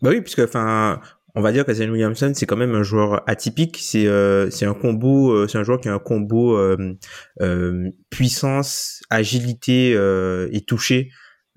Bah 0.00 0.10
oui, 0.10 0.20
puisque 0.20 0.40
enfin, 0.40 1.00
on 1.34 1.40
va 1.40 1.52
dire 1.52 1.64
que 1.64 1.72
Zion 1.72 1.88
Williamson, 1.88 2.32
c'est 2.34 2.46
quand 2.46 2.56
même 2.56 2.74
un 2.74 2.82
joueur 2.82 3.22
atypique. 3.28 3.78
C'est 3.80 4.06
euh, 4.06 4.50
c'est 4.50 4.66
un 4.66 4.74
combo, 4.74 5.30
euh, 5.30 5.48
c'est 5.48 5.58
un 5.58 5.62
joueur 5.62 5.80
qui 5.80 5.88
a 5.88 5.94
un 5.94 5.98
combo 5.98 6.56
euh, 6.56 6.96
puissance, 8.10 9.00
agilité 9.10 9.92
et 9.92 10.60
toucher 10.62 11.10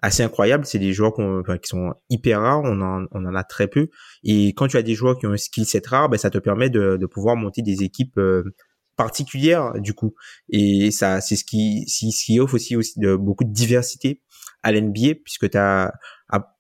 assez 0.06 0.24
incroyable. 0.24 0.66
C'est 0.66 0.80
des 0.80 0.94
joueurs 0.94 1.14
qui 1.14 1.68
sont 1.68 1.94
hyper 2.10 2.42
rares. 2.42 2.62
On 2.64 2.82
en, 2.82 3.36
a 3.36 3.44
très 3.44 3.68
peu. 3.68 3.90
Et 4.24 4.50
quand 4.50 4.68
tu 4.68 4.78
as 4.78 4.84
des 4.84 4.94
joueurs 4.94 5.18
qui 5.18 5.26
ont 5.28 5.32
un 5.32 5.38
skill 5.38 5.66
set 5.66 5.86
rare, 5.88 6.10
ben, 6.10 6.18
ça 6.18 6.30
te 6.30 6.38
permet 6.38 6.70
de, 6.70 7.06
pouvoir 7.06 7.36
monter 7.36 7.62
des 7.62 7.84
équipes 7.84 8.18
euh, 8.18 8.44
particulières 8.96 9.74
du 9.80 9.94
coup. 9.94 10.16
Et 10.50 10.92
ça, 10.92 11.22
c'est 11.22 11.36
ce 11.36 11.44
qui, 11.44 11.86
ce 11.88 12.26
qui 12.26 12.40
offre 12.40 12.56
aussi, 12.56 12.76
beaucoup 13.20 13.44
de 13.44 13.54
diversité 13.54 14.22
à 14.64 14.72
l'NBA 14.72 15.16
puisque 15.24 15.50
tu 15.50 15.58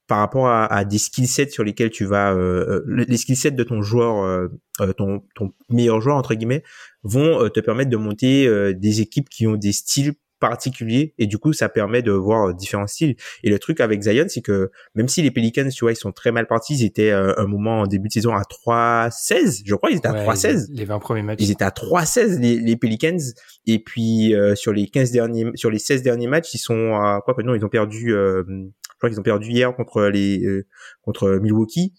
par 0.07 0.19
rapport 0.19 0.47
à, 0.47 0.85
des 0.85 0.99
skill 0.99 1.27
sets 1.27 1.49
sur 1.49 1.63
lesquels 1.63 1.89
tu 1.89 2.05
vas 2.05 2.31
euh, 2.31 2.83
euh 2.87 3.05
les 3.07 3.17
skill 3.17 3.35
sets 3.35 3.51
de 3.51 3.63
ton 3.63 3.81
joueur 3.81 4.47
ton 4.95 5.23
meilleur 5.69 5.99
joueur 5.99 6.15
entre 6.15 6.35
guillemets 6.35 6.61
vont 7.01 7.49
te 7.49 7.59
permettre 7.59 7.89
de 7.89 7.97
monter 7.97 8.73
des 8.75 9.01
équipes 9.01 9.29
qui 9.29 9.47
ont 9.47 9.55
des 9.55 9.71
styles 9.71 10.13
particulier 10.39 11.13
et 11.17 11.27
du 11.27 11.38
coup 11.38 11.53
ça 11.53 11.69
permet 11.69 12.01
de 12.01 12.11
voir 12.11 12.49
euh, 12.49 12.53
différents 12.53 12.88
styles. 12.88 13.15
Et 13.43 13.49
le 13.49 13.59
truc 13.59 13.79
avec 13.79 14.01
Zion 14.01 14.25
c'est 14.27 14.41
que 14.41 14.71
même 14.95 15.07
si 15.07 15.21
les 15.21 15.31
Pelicans 15.31 15.67
tu 15.69 15.83
vois 15.86 15.91
ils 15.91 15.97
sont 15.97 16.11
très 16.11 16.31
mal 16.31 16.47
partis 16.47 16.75
ils 16.75 16.86
étaient 16.86 17.11
euh, 17.11 17.33
un 17.38 17.47
moment 17.47 17.81
en 17.81 17.88
début 17.88 18.07
de 18.07 18.13
saison 18.13 18.33
à 18.33 18.41
3-16 18.41 19.61
je 19.65 19.75
crois 19.75 19.91
ils 19.91 19.97
étaient 19.97 20.07
à 20.07 20.25
3-16 20.25 20.67
les 20.71 20.86
20 20.86 20.99
premiers 20.99 21.23
matchs. 21.23 21.39
Ils 21.41 21.51
étaient 21.51 21.63
à 21.63 21.69
3-16 21.69 22.39
les, 22.39 22.59
les 22.59 22.75
Pelicans. 22.75 23.17
Et 23.65 23.79
puis 23.79 24.36
euh, 24.36 24.55
sur 24.55 24.73
les 24.73 24.88
15 24.88 25.11
derniers 25.11 25.45
sur 25.55 25.69
les 25.69 25.79
16 25.79 26.03
derniers 26.03 26.27
matchs 26.27 26.53
ils 26.53 26.59
sont 26.59 26.95
à 26.95 27.21
quoi 27.23 27.36
non 27.43 27.55
ils 27.55 27.65
ont 27.65 27.69
perdu 27.69 28.09
je 28.09 28.97
crois 28.97 29.09
qu'ils 29.09 29.19
ont 29.19 29.23
perdu 29.23 29.49
hier 29.49 29.75
contre 29.75 30.03
les 30.03 30.63
contre 31.01 31.39
Milwaukee. 31.41 31.93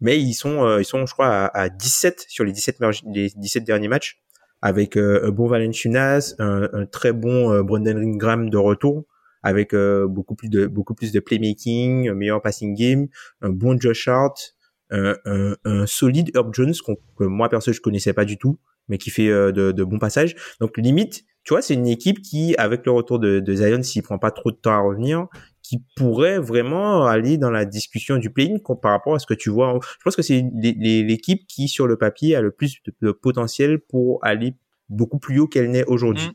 Mais 0.00 0.18
ils 0.18 0.34
sont, 0.34 0.64
euh, 0.64 0.80
ils 0.80 0.84
sont, 0.84 1.04
je 1.06 1.12
crois, 1.12 1.28
à, 1.28 1.62
à 1.62 1.68
17 1.68 2.24
sur 2.28 2.44
les 2.44 2.52
17, 2.52 2.78
les 3.12 3.30
17 3.36 3.64
derniers 3.64 3.88
matchs, 3.88 4.20
avec 4.62 4.96
euh, 4.96 5.26
un 5.26 5.30
bon 5.30 5.46
Valenciunas, 5.46 6.34
un, 6.38 6.68
un 6.72 6.86
très 6.86 7.12
bon 7.12 7.52
euh, 7.52 7.62
Brendan 7.62 7.98
Ingram 7.98 8.50
de 8.50 8.56
retour, 8.56 9.04
avec 9.42 9.74
beaucoup 9.74 10.34
plus 10.34 10.50
de 10.50 10.66
beaucoup 10.66 10.94
plus 10.94 11.12
de 11.12 11.20
playmaking, 11.20 12.10
un 12.10 12.14
meilleur 12.14 12.42
passing 12.42 12.74
game, 12.74 13.08
un 13.40 13.48
bon 13.48 13.80
Josh 13.80 14.06
Hart, 14.06 14.54
un, 14.90 15.16
un, 15.24 15.56
un 15.64 15.86
solide 15.86 16.30
Herb 16.34 16.52
Jones 16.52 16.74
que 17.16 17.24
moi 17.24 17.48
perso 17.48 17.72
je 17.72 17.80
connaissais 17.80 18.12
pas 18.12 18.26
du 18.26 18.36
tout, 18.36 18.58
mais 18.88 18.98
qui 18.98 19.08
fait 19.08 19.28
de, 19.28 19.72
de 19.72 19.84
bons 19.84 19.98
passages. 19.98 20.36
Donc 20.60 20.76
limite, 20.76 21.24
tu 21.42 21.54
vois, 21.54 21.62
c'est 21.62 21.72
une 21.72 21.86
équipe 21.86 22.20
qui, 22.20 22.54
avec 22.58 22.84
le 22.84 22.92
retour 22.92 23.18
de, 23.18 23.40
de 23.40 23.54
Zion, 23.54 23.82
s'il 23.82 24.02
prend 24.02 24.18
pas 24.18 24.30
trop 24.30 24.50
de 24.50 24.56
temps 24.56 24.72
à 24.72 24.80
revenir, 24.80 25.26
qui 25.70 25.84
pourrait 25.94 26.40
vraiment 26.40 27.06
aller 27.06 27.38
dans 27.38 27.52
la 27.52 27.64
discussion 27.64 28.16
du 28.16 28.28
play-in 28.28 28.56
par 28.82 28.90
rapport 28.90 29.14
à 29.14 29.20
ce 29.20 29.26
que 29.26 29.34
tu 29.34 29.50
vois. 29.50 29.78
Je 29.80 30.02
pense 30.02 30.16
que 30.16 30.22
c'est 30.22 30.44
l'équipe 30.52 31.46
qui, 31.46 31.68
sur 31.68 31.86
le 31.86 31.96
papier, 31.96 32.34
a 32.34 32.40
le 32.40 32.50
plus 32.50 32.78
de, 33.00 33.12
potentiel 33.12 33.78
pour 33.78 34.18
aller 34.24 34.56
beaucoup 34.88 35.20
plus 35.20 35.38
haut 35.38 35.46
qu'elle 35.46 35.70
n'est 35.70 35.84
aujourd'hui. 35.84 36.26
Mm. 36.26 36.32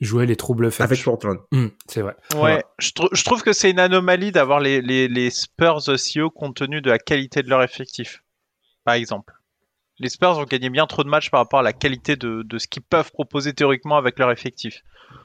Jouer 0.00 0.26
les 0.26 0.34
troubles 0.34 0.72
faits. 0.72 0.84
Avec 0.84 1.04
Portland. 1.04 1.38
Mm, 1.52 1.66
c'est 1.86 2.02
vrai. 2.02 2.16
Ouais, 2.34 2.64
je, 2.80 2.90
je, 3.12 3.22
trouve 3.22 3.44
que 3.44 3.52
c'est 3.52 3.70
une 3.70 3.78
anomalie 3.78 4.32
d'avoir 4.32 4.58
les, 4.58 4.82
les, 4.82 5.06
les 5.06 5.30
Spurs 5.30 5.88
aussi 5.88 6.20
haut 6.20 6.30
compte 6.30 6.56
tenu 6.56 6.80
de 6.80 6.90
la 6.90 6.98
qualité 6.98 7.44
de 7.44 7.48
leur 7.48 7.62
effectif, 7.62 8.24
par 8.82 8.94
exemple 8.94 9.32
les 9.98 10.08
Spurs 10.08 10.38
ont 10.38 10.44
gagné 10.44 10.70
bien 10.70 10.86
trop 10.86 11.04
de 11.04 11.08
matchs 11.08 11.30
par 11.30 11.40
rapport 11.40 11.60
à 11.60 11.62
la 11.62 11.72
qualité 11.72 12.16
de, 12.16 12.58
ce 12.58 12.66
qu'ils 12.66 12.82
peuvent 12.82 13.12
proposer 13.12 13.52
théoriquement 13.52 13.96
avec 13.96 14.18
leur 14.18 14.30
effectif. 14.30 14.82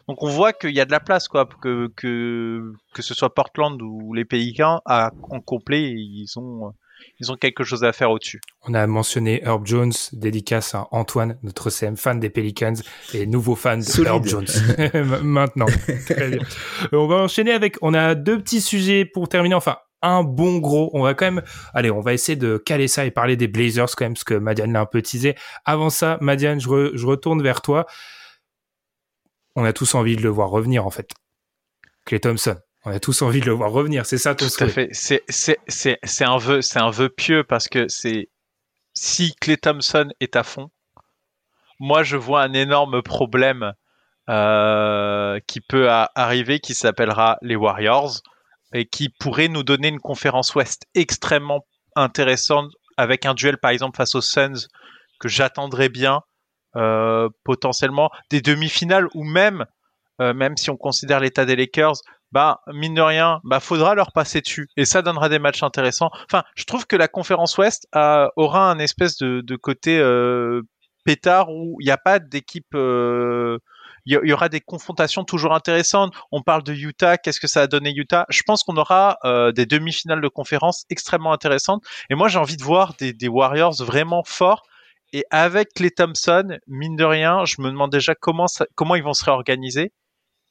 Donc 0.07 0.22
on 0.22 0.30
voit 0.30 0.53
qu'il 0.53 0.72
y 0.72 0.82
a 0.82 0.86
de 0.86 0.91
la 0.91 0.99
place, 0.99 1.28
quoi, 1.28 1.47
que, 1.61 1.88
que, 1.95 2.74
que 2.93 3.01
ce 3.01 3.13
soit 3.13 3.34
Portland 3.34 3.82
ou 3.82 4.13
les 4.13 4.26
Pélicans, 4.26 4.82
à, 4.86 5.11
en 5.30 5.39
complet, 5.39 5.91
ils 5.91 6.28
ont, 6.38 6.74
ils 7.20 7.32
ont 7.32 7.36
quelque 7.36 7.63
chose 7.63 7.84
à 7.84 7.93
faire 7.93 8.11
au-dessus. 8.11 8.41
On 8.68 8.74
a 8.74 8.86
mentionné 8.86 9.41
Herb 9.43 9.65
Jones, 9.65 9.93
dédicace 10.13 10.76
à 10.76 10.88
Antoine, 10.91 11.38
notre 11.41 11.70
CM 11.70 11.95
fan 11.95 12.20
des 12.20 12.30
Pelicans 12.30 12.74
et 13.13 13.26
nouveau 13.26 13.55
fan 13.55 13.80
de 13.80 14.05
Herb 14.05 14.26
Jones. 14.26 14.45
Maintenant. 15.24 15.68
On 16.91 17.07
va 17.07 17.15
enchaîner 17.15 17.51
avec, 17.51 17.78
on 17.82 17.93
a 17.93 18.15
deux 18.15 18.38
petits 18.39 18.61
sujets 18.61 19.05
pour 19.05 19.30
terminer, 19.30 19.55
enfin 19.55 19.78
un 20.01 20.23
bon 20.23 20.57
gros. 20.57 20.89
On 20.93 21.01
va 21.01 21.13
quand 21.13 21.25
même, 21.25 21.43
allez, 21.73 21.91
on 21.91 22.01
va 22.01 22.13
essayer 22.13 22.35
de 22.35 22.57
caler 22.57 22.87
ça 22.87 23.05
et 23.05 23.11
parler 23.11 23.35
des 23.35 23.47
Blazers 23.47 23.95
quand 23.95 24.05
même, 24.05 24.13
parce 24.13 24.23
que 24.23 24.33
Madiane 24.33 24.73
l'a 24.73 24.81
un 24.81 24.85
peu 24.85 25.01
teasé. 25.01 25.35
Avant 25.65 25.89
ça, 25.89 26.17
Madiane, 26.21 26.59
je, 26.59 27.05
retourne 27.05 27.41
vers 27.41 27.61
toi. 27.61 27.85
On 29.55 29.63
a 29.63 29.73
tous 29.73 29.95
envie 29.95 30.15
de 30.15 30.21
le 30.21 30.29
voir 30.29 30.49
revenir, 30.49 30.85
en 30.85 30.91
fait. 30.91 31.09
Clay 32.05 32.19
Thompson. 32.19 32.57
On 32.85 32.91
a 32.91 32.99
tous 32.99 33.21
envie 33.21 33.41
de 33.41 33.45
le 33.45 33.51
voir 33.51 33.71
revenir. 33.71 34.05
C'est 34.05 34.17
ça 34.17 34.35
ton 34.35 34.47
Tout 34.47 34.63
à 34.63 34.67
fait. 34.67 34.89
C'est, 34.91 35.23
c'est, 35.27 35.57
c'est, 35.67 35.99
c'est 36.03 36.23
un 36.23 36.37
vœu, 36.37 36.61
c'est 36.61 36.79
un 36.79 36.91
vœu 36.91 37.09
pieux 37.09 37.43
parce 37.43 37.67
que 37.67 37.87
c'est, 37.87 38.29
si 38.93 39.35
Clay 39.35 39.57
Thompson 39.57 40.09
est 40.19 40.35
à 40.35 40.43
fond, 40.43 40.69
moi, 41.79 42.03
je 42.03 42.17
vois 42.17 42.41
un 42.41 42.53
énorme 42.53 43.01
problème, 43.01 43.73
euh, 44.29 45.39
qui 45.47 45.61
peut 45.61 45.87
arriver 45.89 46.59
qui 46.59 46.73
s'appellera 46.73 47.37
les 47.41 47.55
Warriors 47.55 48.21
et 48.74 48.86
qui 48.86 49.09
pourrait 49.09 49.47
nous 49.47 49.63
donner 49.63 49.88
une 49.88 49.99
conférence 49.99 50.55
Ouest 50.55 50.84
extrêmement 50.93 51.65
intéressante 51.95 52.72
avec 52.97 53.26
un 53.26 53.34
duel 53.34 53.57
par 53.57 53.72
exemple 53.72 53.97
face 53.97 54.15
aux 54.15 54.22
Suns 54.22 54.68
que 55.20 55.28
j'attendrais 55.28 55.89
bien 55.89 56.22
euh, 56.76 57.30
potentiellement. 57.43 58.09
Des 58.30 58.41
demi-finales 58.41 59.07
ou 59.13 59.24
même 59.24 59.65
euh, 60.22 60.34
même 60.34 60.57
si 60.57 60.70
on 60.70 60.78
considère 60.78 61.20
l'état 61.20 61.45
des 61.45 61.55
Lakers 61.55 61.95
bah 62.32 62.59
mine 62.74 62.95
de 62.95 63.01
rien 63.01 63.39
bah 63.43 63.59
faudra 63.59 63.95
leur 63.95 64.11
passer 64.11 64.41
dessus. 64.41 64.68
Et 64.76 64.86
ça 64.86 65.01
donnera 65.01 65.30
des 65.30 65.39
matchs 65.39 65.63
intéressants. 65.63 66.09
Enfin 66.26 66.43
je 66.55 66.65
trouve 66.65 66.86
que 66.86 66.95
la 66.95 67.07
conférence 67.07 67.57
Ouest 67.57 67.88
a, 67.93 68.30
aura 68.36 68.70
un 68.70 68.80
espèce 68.80 69.18
de, 69.18 69.41
de 69.41 69.55
côté 69.55 69.97
euh, 69.99 70.61
pétard 71.05 71.49
où 71.49 71.78
il 71.80 71.86
n'y 71.86 71.91
a 71.91 71.97
pas 71.97 72.20
d'équipe 72.20 72.76
euh, 72.76 73.59
il 74.08 74.30
y, 74.30 74.32
aura 74.32 74.47
des 74.47 74.62
confrontations 74.62 75.26
toujours 75.26 75.53
intéressantes. 75.53 76.16
On 76.32 76.41
parle 76.41 76.64
de 76.64 76.72
Utah, 76.74 77.18
qu'est-ce 77.18 77.41
que 77.41 77.47
ça 77.47 77.64
a 77.64 77.68
donné 77.68 77.91
Utah? 77.93 78.26
Je 78.30 78.41
pense 78.43 78.64
qu'on 78.64 78.78
aura 78.78 79.18
euh, 79.26 79.51
des 79.51 79.66
demi-finales 79.66 80.22
de 80.22 80.28
conférence 80.30 80.86
extrêmement 80.89 81.34
intéressantes. 81.34 81.84
Et 82.10 82.16
moi, 82.16 82.30
j'ai 82.30 82.39
envie 82.39 82.55
de 82.55 82.64
voir 82.64 82.93
des, 82.97 83.28
Warriors 83.28 83.84
vraiment 83.84 84.24
forts. 84.26 84.64
Et 85.12 85.26
avec 85.30 85.78
les 85.80 85.91
Thompson, 85.91 86.58
mine 86.68 86.95
de 86.95 87.03
rien, 87.03 87.43
je 87.43 87.62
me 87.62 87.70
demande 87.70 87.91
déjà 87.91 88.16
comment, 88.16 88.47
ils 88.95 89.03
vont 89.03 89.14
se 89.14 89.26
réorganiser. 89.26 89.91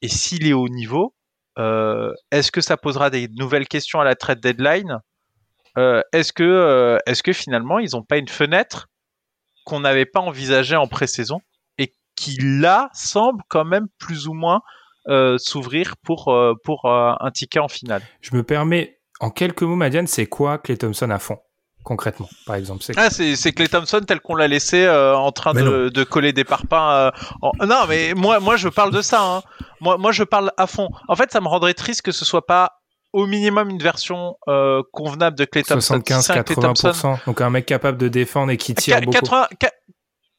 Et 0.03 0.09
s'il 0.09 0.47
est 0.47 0.53
au 0.53 0.69
niveau, 0.69 1.15
euh, 1.59 2.13
est-ce 2.31 2.53
que 2.53 2.61
ça 2.61 2.77
posera 2.77 3.09
des 3.09 3.29
nouvelles 3.37 3.69
questions 3.69 4.01
à 4.01 4.05
la 4.05 4.17
trade 4.17 4.41
deadline? 4.41 4.99
Euh, 5.79 6.03
Est-ce 6.13 6.35
que, 6.35 6.99
est-ce 7.07 7.23
que 7.23 7.33
finalement, 7.33 7.79
ils 7.79 7.91
n'ont 7.95 8.03
pas 8.03 8.19
une 8.19 8.29
fenêtre 8.29 8.89
qu'on 9.65 9.81
n'avait 9.81 10.05
pas 10.05 10.21
envisagée 10.21 10.77
en 10.77 10.89
pré-saison? 10.89 11.41
Qui 12.17 12.39
là 12.41 12.89
semble 12.93 13.43
quand 13.49 13.65
même 13.65 13.87
plus 13.99 14.27
ou 14.27 14.33
moins 14.33 14.63
euh, 15.09 15.39
s'ouvrir 15.39 15.95
pour, 16.03 16.33
euh, 16.33 16.55
pour 16.65 16.87
euh, 16.87 17.13
un 17.21 17.31
ticket 17.31 17.61
en 17.61 17.69
finale. 17.69 18.03
Je 18.23 18.35
me 18.35 18.43
permets, 18.43 18.99
en 19.21 19.31
quelques 19.31 19.63
mots, 19.63 19.77
Madiane, 19.77 20.09
c'est 20.09 20.27
quoi 20.27 20.59
Clay 20.59 20.77
Thompson 20.77 21.11
à 21.11 21.21
fond 21.21 21.39
concrètement, 21.85 22.29
par 22.47 22.57
exemple? 22.57 22.83
C'est 22.83 22.99
ah, 22.99 23.11
c'est 23.11 23.53
Clay 23.53 23.69
Thompson 23.69 24.01
tel 24.05 24.19
qu'on 24.19 24.35
l'a 24.35 24.49
laissé 24.49 24.89
en 24.89 25.31
train 25.31 25.55
de, 25.55 25.89
de, 25.89 26.03
coller 26.03 26.33
des 26.33 26.43
parpaings. 26.43 27.13
Non, 27.65 27.87
mais 27.89 28.13
moi, 28.15 28.41
moi, 28.41 28.57
je 28.57 28.69
parle 28.69 28.91
de 28.91 29.01
ça. 29.03 29.23
Hein. 29.23 29.43
Moi, 29.81 29.97
moi, 29.97 30.11
je 30.11 30.25
parle 30.25 30.51
à 30.57 30.67
fond. 30.67 30.89
En 31.07 31.15
fait, 31.15 31.31
ça 31.31 31.41
me 31.41 31.47
rendrait 31.47 31.75
triste 31.75 32.03
que 32.03 32.11
ce 32.11 32.25
soit 32.25 32.45
pas 32.45 32.73
au 33.13 33.27
minimum 33.27 33.71
une 33.71 33.79
version 33.79 34.35
convenable 34.91 35.39
de 35.39 35.45
Clay 35.45 35.63
Thompson. 35.63 35.99
75-80%. 35.99 37.19
Donc 37.27 37.41
un 37.41 37.51
mec 37.51 37.67
capable 37.67 37.99
de 37.99 38.09
défendre 38.09 38.51
et 38.51 38.57
qui 38.57 38.75
tire 38.75 39.01
beaucoup. 39.03 39.21
80, 39.21 39.47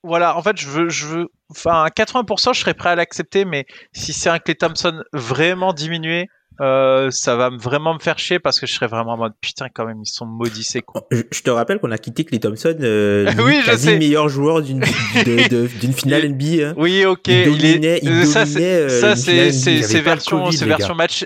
voilà, 0.08 0.38
en 0.38 0.42
fait, 0.42 0.58
je 0.58 0.68
veux, 0.68 0.90
je 0.90 1.06
veux, 1.06 1.28
enfin, 1.52 1.84
à 1.84 1.90
80%, 1.90 2.54
je 2.54 2.60
serais 2.62 2.74
prêt 2.74 2.90
à 2.90 2.96
l'accepter, 2.96 3.46
mais 3.46 3.66
si 3.94 4.14
c'est 4.14 4.30
un 4.30 4.40
Clay 4.40 4.56
Thompson 4.56 5.04
vraiment 5.14 5.74
diminué, 5.74 6.30
euh, 6.62 7.10
ça 7.12 7.36
va 7.36 7.50
vraiment 7.50 7.94
me 7.94 8.00
faire 8.00 8.18
chier 8.18 8.40
parce 8.40 8.60
que 8.60 8.68
je 8.68 8.74
serais 8.74 8.88
vraiment 8.88 9.14
en 9.14 9.18
mode 9.18 9.34
putain 9.42 9.68
quand 9.74 9.86
même 9.86 10.02
ils 10.02 10.10
sont 10.10 10.26
maudits 10.26 10.64
c'est 10.64 10.82
quoi. 10.82 11.08
Je, 11.12 11.42
te 11.42 11.50
rappelle 11.50 11.80
qu'on 11.80 11.92
a 11.92 11.98
quitté 11.98 12.26
Clay 12.26 12.40
Thompson 12.40 12.76
euh, 12.82 13.32
oui, 13.40 13.62
je 13.66 13.76
sais. 13.76 13.98
meilleur 13.98 14.30
joueur 14.30 14.62
d'une 14.62 14.80
d'une 15.80 15.94
finale 15.94 16.30
NBA. 16.30 16.70
Hein. 16.70 16.74
Oui 16.78 17.06
ok. 17.06 17.28
Il 17.28 17.46
dominait, 17.46 18.00
il, 18.02 18.26
ça 18.26 18.46
c'est 18.46 18.90
ça 18.90 19.16
c'est 19.16 19.52
c'est 19.52 20.02
version 20.02 20.52
c'est 20.52 20.66
version 20.66 20.96
match. 20.96 21.26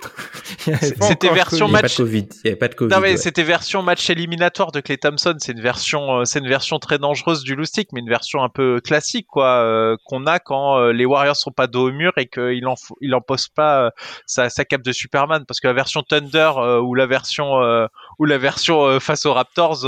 C'était 1.02 1.30
version 1.30 1.68
match. 1.68 1.98
Il 1.98 2.06
y 2.06 2.08
avait 2.10 2.18
pas 2.18 2.18
de 2.18 2.20
Covid. 2.22 2.28
Il 2.44 2.48
y 2.48 2.48
avait 2.50 2.56
pas 2.58 2.68
de 2.68 2.76
Covid. 2.76 2.94
Non 2.94 3.00
mais 3.00 3.18
c'était 3.18 3.44
version 3.44 3.82
match 3.82 4.10
éliminatoire 4.10 4.72
de 4.72 4.82
Clay 4.82 4.98
Thompson. 4.98 5.36
C'est 5.40 5.54
une 5.54 5.62
version 5.62 6.20
euh, 6.20 6.26
c'est 6.26 6.40
une 6.40 6.48
version 6.48 6.80
très 6.80 6.98
dangereuse 6.98 7.44
du 7.44 7.56
Loustic 7.56 7.90
mais 7.94 8.02
une 8.02 8.10
version 8.10 8.44
un 8.44 8.50
peu 8.50 8.80
classique 8.82 9.28
quoi 9.28 9.64
euh, 9.64 9.96
qu'on 10.06 10.26
a 10.26 10.40
quand 10.40 10.78
euh, 10.78 10.92
les 10.92 11.06
Warriors 11.06 11.36
sont 11.36 11.52
pas 11.52 11.68
dos 11.68 11.90
au 11.90 11.92
mur 11.92 12.14
et 12.18 12.28
qu'il 12.28 12.66
en 12.68 12.76
il 13.02 13.16
en 13.16 13.22
pose 13.22 13.48
pas 13.48 13.92
sa 14.26 14.50
sa 14.50 14.66
cape 14.66 14.82
de 14.82 14.92
super 14.92 15.21
parce 15.28 15.60
que 15.60 15.68
la 15.68 15.74
version 15.74 16.04
Thunder 16.04 16.52
euh, 16.58 16.80
ou 16.80 16.96
la 16.96 17.06
version 17.06 17.62
euh, 17.62 17.88
ou 18.20 18.26
la 18.26 18.38
version 18.38 18.86
euh, 18.86 19.00
face 19.00 19.26
aux 19.26 19.34
Raptors 19.34 19.86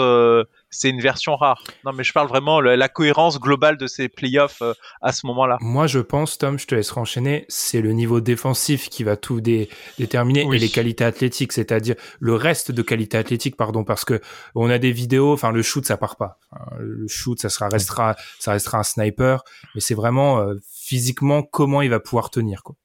c'est 0.76 0.90
une 0.90 1.02
version 1.02 1.36
rare. 1.36 1.64
Non, 1.86 1.94
mais 1.94 2.04
je 2.04 2.12
parle 2.14 2.28
vraiment 2.28 2.60
la, 2.60 2.76
la 2.76 2.90
cohérence 2.90 3.40
globale 3.40 3.78
de 3.78 3.86
ces 3.86 4.10
playoffs 4.10 4.64
à 5.04 5.12
ce 5.12 5.28
moment-là. 5.28 5.58
Moi, 5.62 5.86
je 5.86 6.00
pense, 6.00 6.40
Tom, 6.40 6.58
je 6.58 6.66
te 6.66 6.74
laisserai 6.74 7.00
enchaîner, 7.00 7.46
c'est 7.48 7.80
le 7.80 7.92
niveau 7.92 8.22
défensif 8.22 8.90
qui 8.90 9.04
va 9.04 9.16
tout 9.16 9.40
déterminer 9.40 10.48
et 10.52 10.58
les 10.58 10.70
qualités 10.70 11.04
athlétiques, 11.04 11.52
c'est-à-dire 11.52 11.94
le 12.20 12.34
reste 12.34 12.72
de 12.72 12.82
qualité 12.82 13.20
athlétique, 13.20 13.56
pardon, 13.56 13.84
parce 13.84 14.04
que 14.04 14.20
on 14.56 14.68
a 14.72 14.80
des 14.80 14.92
vidéos, 14.92 15.34
enfin, 15.34 15.52
le 15.52 15.62
shoot, 15.62 15.86
ça 15.86 15.96
part 15.96 16.16
pas. 16.16 16.40
le 16.80 17.08
shoot, 17.08 17.40
ça 17.40 17.50
sera, 17.50 17.70
restera, 17.70 18.16
ça 18.40 18.54
restera 18.54 18.80
un 18.80 18.84
sniper, 18.84 19.44
mais 19.76 19.82
c'est 19.82 19.94
vraiment 19.94 20.44
physiquement 20.72 21.44
comment 21.44 21.84
il 21.84 21.92
va 21.92 22.00
pouvoir 22.00 22.32
tenir, 22.32 22.64
quoi. 22.64 22.76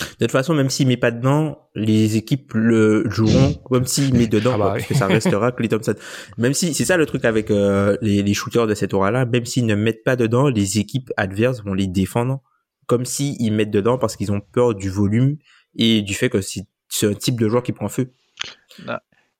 De 0.00 0.26
toute 0.26 0.30
façon, 0.30 0.54
même 0.54 0.70
s'il 0.70 0.86
met 0.86 0.96
pas 0.96 1.10
dedans, 1.10 1.68
les 1.74 2.16
équipes 2.16 2.52
le 2.54 3.08
joueront 3.08 3.54
comme 3.54 3.86
s'il 3.86 4.14
met 4.14 4.26
dedans, 4.26 4.52
ah 4.54 4.58
bah 4.58 4.70
parce 4.74 4.86
que 4.86 4.94
ça 4.94 5.06
restera 5.06 5.50
Clay 5.56 5.68
Thompson. 5.68 5.94
Même 6.36 6.54
si 6.54 6.74
c'est 6.74 6.84
ça 6.84 6.96
le 6.96 7.06
truc 7.06 7.24
avec 7.24 7.50
euh, 7.50 7.96
les, 8.02 8.22
les, 8.22 8.34
shooters 8.34 8.66
de 8.66 8.74
cette 8.74 8.94
aura-là, 8.94 9.24
même 9.24 9.44
s'ils 9.44 9.66
ne 9.66 9.74
mettent 9.74 10.04
pas 10.04 10.16
dedans, 10.16 10.48
les 10.48 10.78
équipes 10.78 11.10
adverses 11.16 11.62
vont 11.64 11.74
les 11.74 11.86
défendre 11.86 12.42
comme 12.86 13.04
s'ils 13.04 13.52
mettent 13.52 13.70
dedans 13.70 13.98
parce 13.98 14.16
qu'ils 14.16 14.32
ont 14.32 14.40
peur 14.40 14.74
du 14.74 14.90
volume 14.90 15.36
et 15.76 16.02
du 16.02 16.14
fait 16.14 16.30
que 16.30 16.40
c'est 16.40 16.66
un 17.02 17.14
type 17.14 17.38
de 17.38 17.48
joueur 17.48 17.62
qui 17.62 17.72
prend 17.72 17.88
feu. 17.88 18.12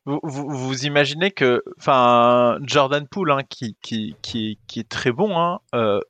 Vous, 0.05 0.21
vous, 0.23 0.49
vous, 0.49 0.87
imaginez 0.87 1.31
que, 1.31 1.63
enfin, 1.79 2.59
Jordan 2.63 3.07
Poole, 3.07 3.31
hein, 3.31 3.43
qui, 3.49 3.77
qui, 3.83 4.17
qui, 4.23 4.59
qui, 4.67 4.81
est 4.81 4.89
très 4.89 5.13
bon, 5.13 5.39
hein, 5.39 5.61
euh, 5.75 6.01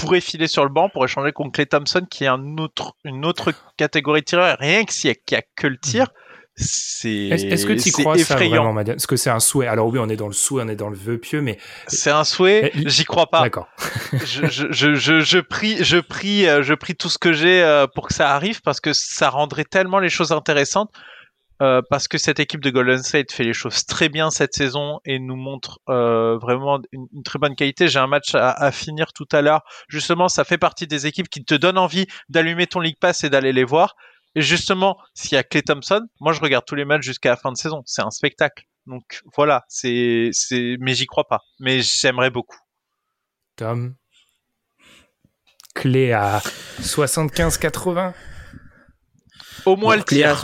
pourrait 0.00 0.20
filer 0.20 0.46
sur 0.46 0.64
le 0.64 0.70
banc 0.70 0.88
pour 0.88 1.04
échanger 1.04 1.32
contre 1.32 1.52
Clay 1.52 1.66
Thompson, 1.66 2.06
qui 2.08 2.24
est 2.24 2.28
un 2.28 2.56
autre, 2.58 2.94
une 3.04 3.24
autre 3.24 3.52
catégorie 3.76 4.20
de 4.20 4.26
tireur. 4.26 4.56
Rien 4.58 4.84
que 4.84 4.92
s'il 4.92 5.14
n'y 5.30 5.36
a, 5.36 5.42
que 5.56 5.66
le 5.66 5.78
tir, 5.78 6.08
c'est 6.56 7.08
Est-ce 7.08 7.66
que 7.66 7.72
tu 7.72 7.90
crois 7.92 8.16
effrayant. 8.16 8.50
ça 8.50 8.56
vraiment, 8.56 8.72
Madiane? 8.72 8.96
Est-ce 8.96 9.06
que 9.06 9.16
c'est 9.16 9.30
un 9.30 9.40
souhait 9.40 9.66
Alors 9.66 9.86
oui, 9.86 9.98
on 9.98 10.08
est 10.08 10.16
dans 10.16 10.26
le 10.26 10.32
souhait, 10.32 10.62
on 10.64 10.68
est 10.68 10.76
dans 10.76 10.90
le 10.90 10.96
vœu 10.96 11.18
pieux, 11.18 11.40
mais 11.40 11.58
c'est 11.86 12.10
un 12.10 12.24
souhait. 12.24 12.72
J'y 12.86 13.04
crois 13.04 13.28
pas. 13.28 13.42
D'accord. 13.42 13.68
je, 14.12 14.46
je, 14.46 14.66
je, 14.70 15.20
je, 15.20 15.38
prie, 15.38 15.82
je 15.82 15.98
prie, 15.98 16.46
euh, 16.46 16.62
je 16.62 16.74
prie 16.74 16.94
tout 16.94 17.08
ce 17.08 17.18
que 17.18 17.32
j'ai 17.32 17.62
euh, 17.62 17.86
pour 17.86 18.08
que 18.08 18.14
ça 18.14 18.34
arrive 18.34 18.60
parce 18.62 18.80
que 18.80 18.92
ça 18.92 19.30
rendrait 19.30 19.64
tellement 19.64 19.98
les 19.98 20.10
choses 20.10 20.32
intéressantes. 20.32 20.90
Euh, 21.60 21.82
parce 21.88 22.08
que 22.08 22.18
cette 22.18 22.40
équipe 22.40 22.60
de 22.60 22.70
Golden 22.70 23.02
State 23.02 23.32
fait 23.32 23.44
les 23.44 23.52
choses 23.52 23.84
très 23.86 24.08
bien 24.08 24.30
cette 24.30 24.54
saison 24.54 25.00
et 25.04 25.18
nous 25.18 25.36
montre 25.36 25.78
euh, 25.88 26.38
vraiment 26.38 26.80
une, 26.92 27.06
très 27.22 27.38
bonne 27.38 27.54
qualité. 27.54 27.88
J'ai 27.88 27.98
un 27.98 28.06
match 28.06 28.34
à, 28.34 28.50
à 28.50 28.72
finir 28.72 29.12
tout 29.12 29.28
à 29.32 29.42
l'heure. 29.42 29.62
Justement, 29.88 30.28
ça 30.28 30.44
fait 30.44 30.58
partie 30.58 30.86
des 30.86 31.06
équipes 31.06 31.28
qui 31.28 31.44
te 31.44 31.54
donnent 31.54 31.78
envie 31.78 32.06
d'allumer 32.28 32.66
ton 32.66 32.80
League 32.80 32.98
Pass 33.00 33.24
et 33.24 33.30
d'aller 33.30 33.52
les 33.52 33.64
voir. 33.64 33.94
Et 34.34 34.42
justement, 34.42 34.96
s'il 35.14 35.32
y 35.32 35.38
a 35.38 35.42
Clay 35.42 35.62
Thompson, 35.62 36.06
moi 36.20 36.32
je 36.32 36.40
regarde 36.40 36.64
tous 36.66 36.76
les 36.76 36.84
matchs 36.84 37.02
jusqu'à 37.02 37.30
la 37.30 37.36
fin 37.36 37.52
de 37.52 37.56
saison. 37.56 37.82
C'est 37.84 38.02
un 38.02 38.10
spectacle. 38.10 38.64
Donc 38.86 39.20
voilà, 39.36 39.64
c'est, 39.68 40.30
c'est, 40.32 40.76
mais 40.80 40.94
j'y 40.94 41.06
crois 41.06 41.28
pas. 41.28 41.42
Mais 41.58 41.82
j'aimerais 41.82 42.30
beaucoup. 42.30 42.58
Tom, 43.56 43.94
clé 45.74 46.12
à 46.12 46.40
75-80. 46.80 48.14
Au 49.66 49.76
moins 49.76 49.96
le 49.96 50.04
tir. 50.04 50.40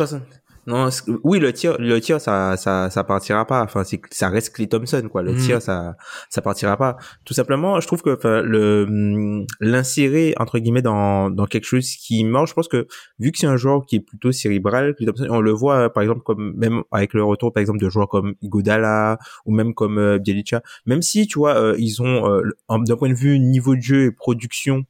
Non, 0.66 0.88
oui, 1.22 1.38
le 1.38 1.52
tir, 1.52 1.76
le 1.78 2.00
tir, 2.00 2.20
ça, 2.20 2.56
ça, 2.56 2.90
ça 2.90 3.04
partira 3.04 3.46
pas. 3.46 3.62
Enfin, 3.62 3.84
c'est, 3.84 4.00
ça 4.10 4.28
reste 4.28 4.52
Clay 4.52 4.66
Thompson, 4.66 5.08
quoi. 5.10 5.22
Le 5.22 5.34
mm. 5.34 5.38
tir, 5.38 5.62
ça, 5.62 5.96
ça 6.28 6.42
partira 6.42 6.76
pas. 6.76 6.96
Tout 7.24 7.34
simplement, 7.34 7.78
je 7.78 7.86
trouve 7.86 8.02
que, 8.02 8.18
le, 8.42 8.84
mm, 8.88 9.46
l'insérer, 9.60 10.34
entre 10.38 10.58
guillemets, 10.58 10.82
dans, 10.82 11.30
dans 11.30 11.46
quelque 11.46 11.66
chose 11.66 11.88
qui 11.94 12.24
marche, 12.24 12.50
je 12.50 12.54
pense 12.54 12.66
que, 12.66 12.88
vu 13.20 13.30
que 13.30 13.38
c'est 13.38 13.46
un 13.46 13.56
joueur 13.56 13.86
qui 13.86 13.96
est 13.96 14.00
plutôt 14.00 14.32
cérébral, 14.32 14.96
Clay 14.96 15.06
Thompson, 15.06 15.28
on 15.30 15.40
le 15.40 15.52
voit, 15.52 15.92
par 15.92 16.02
exemple, 16.02 16.22
comme, 16.22 16.54
même 16.56 16.82
avec 16.90 17.14
le 17.14 17.22
retour, 17.22 17.52
par 17.52 17.60
exemple, 17.60 17.78
de 17.78 17.88
joueurs 17.88 18.08
comme 18.08 18.34
Igodala, 18.42 19.18
ou 19.44 19.54
même 19.54 19.72
comme 19.72 19.98
euh, 19.98 20.18
Bielicha, 20.18 20.62
même 20.84 21.00
si, 21.00 21.28
tu 21.28 21.38
vois, 21.38 21.54
euh, 21.54 21.76
ils 21.78 22.02
ont, 22.02 22.28
euh, 22.28 22.42
d'un 22.68 22.96
point 22.96 23.08
de 23.08 23.14
vue 23.14 23.38
niveau 23.38 23.76
de 23.76 23.82
jeu 23.82 24.06
et 24.06 24.10
production, 24.10 24.84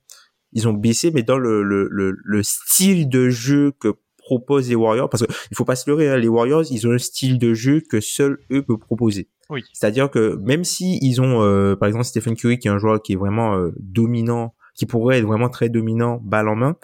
ils 0.53 0.67
ont 0.67 0.73
baissé, 0.73 1.11
mais 1.11 1.23
dans 1.23 1.37
le, 1.37 1.63
le, 1.63 1.87
le, 1.91 2.17
le 2.25 2.43
style 2.43 3.11
de 3.11 3.29
jeu 3.29 3.73
que 3.79 3.95
proposent 4.27 4.69
les 4.69 4.75
Warriors, 4.75 5.09
parce 5.09 5.25
que 5.25 5.33
il 5.51 5.57
faut 5.57 5.65
pas 5.65 5.77
se 5.77 5.89
leurrer, 5.89 6.09
hein, 6.09 6.17
les 6.17 6.29
Warriors, 6.29 6.65
ils 6.71 6.87
ont 6.87 6.93
un 6.93 6.99
style 6.99 7.39
de 7.39 7.55
jeu 7.55 7.81
que 7.81 8.01
seuls 8.01 8.39
eux 8.51 8.63
peuvent 8.63 8.77
proposer. 8.79 9.29
Oui. 9.51 9.63
C'est-à-dire 9.73 10.11
que 10.11 10.37
même 10.43 10.65
si 10.65 10.99
ils 11.01 11.21
ont, 11.21 11.43
euh, 11.43 11.77
par 11.77 11.87
exemple, 11.87 12.05
Stephen 12.05 12.35
Curry 12.35 12.59
qui 12.59 12.67
est 12.67 12.71
un 12.71 12.79
joueur 12.79 13.01
qui 13.01 13.13
est 13.13 13.17
vraiment 13.17 13.57
euh, 13.57 13.73
dominant, 13.79 14.55
qui 14.75 14.85
pourrait 14.85 15.19
être 15.19 15.27
vraiment 15.27 15.49
très 15.49 15.69
dominant, 15.69 16.21
balle 16.25 16.49
en 16.49 16.57
main, 16.57 16.77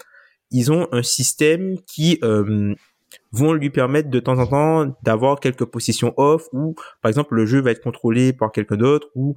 ils 0.52 0.70
ont 0.70 0.86
un 0.92 1.02
système 1.02 1.78
qui 1.86 2.18
euh, 2.22 2.74
vont 3.32 3.52
lui 3.52 3.70
permettre 3.70 4.08
de 4.08 4.20
temps 4.20 4.38
en 4.38 4.46
temps 4.46 4.96
d'avoir 5.02 5.40
quelques 5.40 5.64
positions 5.64 6.14
off 6.16 6.46
ou 6.52 6.74
par 7.02 7.08
exemple 7.08 7.34
le 7.34 7.44
jeu 7.44 7.60
va 7.60 7.72
être 7.72 7.82
contrôlé 7.82 8.32
par 8.32 8.52
quelqu'un 8.52 8.76
d'autre 8.76 9.08
ou 9.14 9.34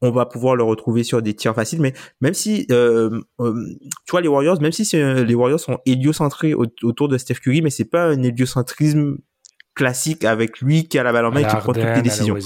on 0.00 0.10
va 0.10 0.26
pouvoir 0.26 0.56
le 0.56 0.62
retrouver 0.62 1.04
sur 1.04 1.22
des 1.22 1.34
tirs 1.34 1.54
faciles. 1.54 1.80
Mais 1.80 1.94
même 2.20 2.34
si, 2.34 2.66
euh, 2.70 3.20
euh, 3.40 3.54
tu 4.06 4.10
vois, 4.10 4.20
les 4.20 4.28
Warriors, 4.28 4.60
même 4.60 4.72
si 4.72 4.88
les 4.94 5.34
Warriors 5.34 5.60
sont 5.60 5.78
héliocentrés 5.86 6.54
autour 6.54 7.08
de 7.08 7.18
Steph 7.18 7.36
Curry, 7.36 7.62
mais 7.62 7.70
c'est 7.70 7.84
pas 7.84 8.06
un 8.06 8.22
héliocentrisme 8.22 9.18
classique 9.74 10.24
avec 10.24 10.60
lui 10.60 10.86
qui 10.88 10.98
a 10.98 11.02
la 11.02 11.12
balle 11.12 11.26
en 11.26 11.30
main 11.32 11.40
et 11.40 11.46
qui 11.46 11.56
prend 11.56 11.72
toutes 11.72 11.82
les 11.82 12.02
décisions. 12.02 12.36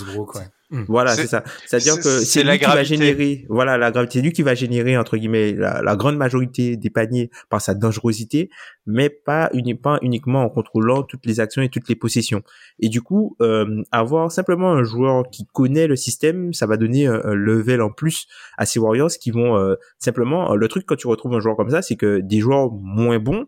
Hmm. 0.70 0.84
Voilà, 0.86 1.14
c'est 1.14 1.26
ça. 1.26 1.44
C'est-à-dire 1.64 1.96
que 1.96 2.20
c'est 2.20 2.44
lui 2.44 2.58
qui 2.58 2.64
va 2.66 2.82
générer, 2.82 3.46
voilà, 3.48 3.78
la 3.78 3.90
gravité, 3.90 4.20
lui 4.20 4.32
qui 4.32 4.42
va 4.42 4.54
générer 4.54 4.98
entre 4.98 5.16
guillemets 5.16 5.52
la, 5.52 5.96
grande 5.96 6.18
majorité 6.18 6.76
des 6.76 6.90
paniers 6.90 7.30
par 7.48 7.62
sa 7.62 7.74
dangerosité, 7.74 8.50
mais 8.86 9.08
pas, 9.08 9.48
uniquement, 9.54 9.98
uniquement 10.02 10.42
en 10.42 10.50
contrôlant 10.50 11.02
toutes 11.02 11.24
les 11.24 11.40
actions 11.40 11.62
et 11.62 11.70
toutes 11.70 11.88
les 11.88 11.94
possessions. 11.94 12.42
Et 12.80 12.90
du 12.90 13.00
coup, 13.00 13.34
euh, 13.40 13.82
avoir 13.92 14.30
simplement 14.30 14.72
un 14.72 14.82
joueur 14.82 15.30
qui 15.30 15.46
connaît 15.46 15.86
le 15.86 15.96
système, 15.96 16.52
ça 16.52 16.66
va 16.66 16.76
donner 16.76 17.06
un, 17.06 17.34
level 17.34 17.80
en 17.80 17.90
plus 17.90 18.26
à 18.58 18.66
ces 18.66 18.78
Warriors 18.78 19.10
qui 19.10 19.30
vont 19.30 19.56
euh, 19.56 19.76
simplement. 19.98 20.54
Le 20.54 20.68
truc 20.68 20.84
quand 20.86 20.96
tu 20.96 21.06
retrouves 21.06 21.34
un 21.34 21.40
joueur 21.40 21.56
comme 21.56 21.70
ça, 21.70 21.80
c'est 21.80 21.96
que 21.96 22.20
des 22.20 22.40
joueurs 22.40 22.70
moins 22.72 23.18
bons 23.18 23.46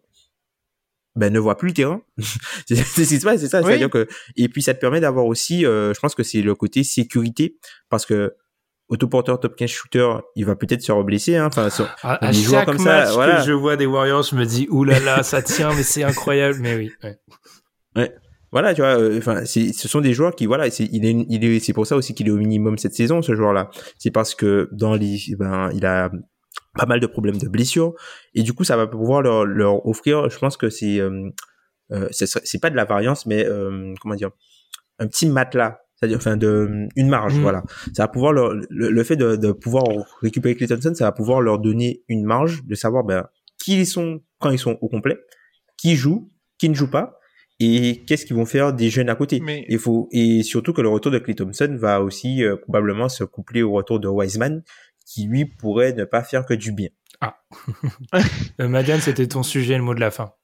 ben 1.16 1.32
ne 1.32 1.38
voit 1.38 1.56
plus 1.56 1.68
le 1.68 1.74
terrain. 1.74 2.02
c'est 2.66 2.76
ce 2.76 3.08
qui 3.08 3.20
se 3.20 3.24
passe, 3.24 3.40
c'est 3.40 3.48
ça. 3.48 3.62
C'est-à-dire 3.62 3.90
que 3.90 4.06
et 4.36 4.48
puis 4.48 4.62
ça 4.62 4.74
te 4.74 4.80
permet 4.80 5.00
d'avoir 5.00 5.26
aussi, 5.26 5.66
euh, 5.66 5.92
je 5.94 6.00
pense 6.00 6.14
que 6.14 6.22
c'est 6.22 6.42
le 6.42 6.54
côté 6.54 6.84
sécurité 6.84 7.56
parce 7.88 8.06
que 8.06 8.34
autoporteur 8.88 9.38
top 9.38 9.56
15 9.56 9.70
shooter, 9.70 10.08
il 10.34 10.44
va 10.44 10.56
peut-être 10.56 10.82
se 10.82 10.92
reblesser. 10.92 11.36
Hein. 11.36 11.46
Enfin, 11.46 11.68
à, 12.02 12.26
à 12.26 12.32
chaque 12.32 12.66
comme 12.66 12.82
match 12.82 13.08
ça, 13.08 13.12
voilà. 13.12 13.36
que 13.36 13.46
je 13.46 13.52
vois 13.52 13.76
des 13.76 13.86
Warriors, 13.86 14.24
je 14.24 14.34
me 14.34 14.44
dis 14.44 14.66
oulala, 14.70 14.98
là 15.00 15.16
là, 15.18 15.22
ça 15.22 15.42
tient, 15.42 15.72
mais 15.74 15.84
c'est 15.84 16.02
incroyable. 16.02 16.58
Mais 16.60 16.76
oui. 16.76 16.90
Ouais. 17.02 17.18
ouais. 17.96 18.14
Voilà, 18.52 18.74
tu 18.74 18.80
vois. 18.80 18.98
Euh, 18.98 19.18
enfin, 19.18 19.44
c'est, 19.44 19.72
ce 19.72 19.86
sont 19.86 20.00
des 20.00 20.12
joueurs 20.12 20.34
qui, 20.34 20.46
voilà, 20.46 20.68
c'est, 20.70 20.88
il 20.90 21.04
est, 21.04 21.26
il 21.28 21.44
est, 21.44 21.60
c'est 21.60 21.72
pour 21.72 21.86
ça 21.86 21.94
aussi 21.94 22.14
qu'il 22.14 22.26
est 22.26 22.32
au 22.32 22.36
minimum 22.36 22.78
cette 22.78 22.94
saison, 22.94 23.22
ce 23.22 23.34
joueur-là. 23.34 23.70
C'est 23.96 24.10
parce 24.10 24.34
que 24.34 24.68
dans 24.72 24.94
les, 24.94 25.20
ben, 25.38 25.70
il 25.72 25.86
a 25.86 26.10
pas 26.74 26.86
mal 26.86 27.00
de 27.00 27.06
problèmes 27.06 27.38
de 27.38 27.48
blessures 27.48 27.94
et 28.34 28.42
du 28.42 28.52
coup 28.52 28.64
ça 28.64 28.76
va 28.76 28.86
pouvoir 28.86 29.22
leur, 29.22 29.44
leur 29.44 29.86
offrir 29.86 30.28
je 30.30 30.38
pense 30.38 30.56
que 30.56 30.70
c'est 30.70 31.00
euh, 31.00 31.30
euh 31.92 32.08
c'est 32.10 32.60
pas 32.60 32.70
de 32.70 32.76
la 32.76 32.84
variance 32.84 33.26
mais 33.26 33.44
euh, 33.44 33.94
comment 34.00 34.14
dire 34.14 34.30
un 34.98 35.06
petit 35.06 35.26
matelas 35.26 35.80
c'est-à-dire 35.96 36.18
enfin 36.18 36.36
de 36.36 36.88
une 36.96 37.08
marge 37.08 37.36
mm. 37.36 37.42
voilà 37.42 37.62
ça 37.92 38.04
va 38.04 38.08
pouvoir 38.08 38.32
leur, 38.32 38.54
le, 38.70 39.04
fait 39.04 39.16
de, 39.16 39.36
de 39.36 39.52
pouvoir 39.52 39.84
récupérer 40.22 40.54
Clayton 40.54 40.94
ça 40.94 41.04
va 41.04 41.12
pouvoir 41.12 41.40
leur 41.40 41.58
donner 41.58 42.02
une 42.08 42.24
marge 42.24 42.64
de 42.64 42.74
savoir 42.74 43.04
ben 43.04 43.26
qui 43.58 43.78
ils 43.78 43.86
sont 43.86 44.20
quand 44.38 44.50
ils 44.50 44.58
sont 44.58 44.78
au 44.80 44.88
complet 44.88 45.18
qui 45.76 45.96
joue 45.96 46.30
qui 46.58 46.68
ne 46.68 46.74
joue 46.74 46.90
pas 46.90 47.20
et 47.60 48.04
qu'est-ce 48.06 48.24
qu'ils 48.24 48.36
vont 48.36 48.46
faire 48.46 48.72
des 48.72 48.88
jeunes 48.88 49.10
à 49.10 49.14
côté. 49.14 49.38
Mais... 49.40 49.66
Il 49.68 49.78
faut 49.78 50.08
et 50.10 50.42
surtout 50.42 50.72
que 50.72 50.80
le 50.80 50.88
retour 50.88 51.12
de 51.12 51.18
Clay 51.18 51.34
Thompson 51.34 51.76
va 51.78 52.00
aussi 52.00 52.42
euh, 52.42 52.56
probablement 52.56 53.08
se 53.08 53.22
coupler 53.22 53.62
au 53.62 53.72
retour 53.72 54.00
de 54.00 54.08
Wiseman, 54.08 54.62
qui 55.10 55.24
lui 55.24 55.44
pourrait 55.44 55.92
ne 55.92 56.04
pas 56.04 56.22
faire 56.22 56.46
que 56.46 56.54
du 56.54 56.72
bien. 56.72 56.88
Ah. 57.20 57.36
Euh, 58.60 58.68
Madiane, 58.68 59.00
c'était 59.00 59.26
ton 59.26 59.42
sujet, 59.42 59.76
le 59.76 59.82
mot 59.82 59.94
de 59.94 60.00
la 60.00 60.10
fin. 60.10 60.34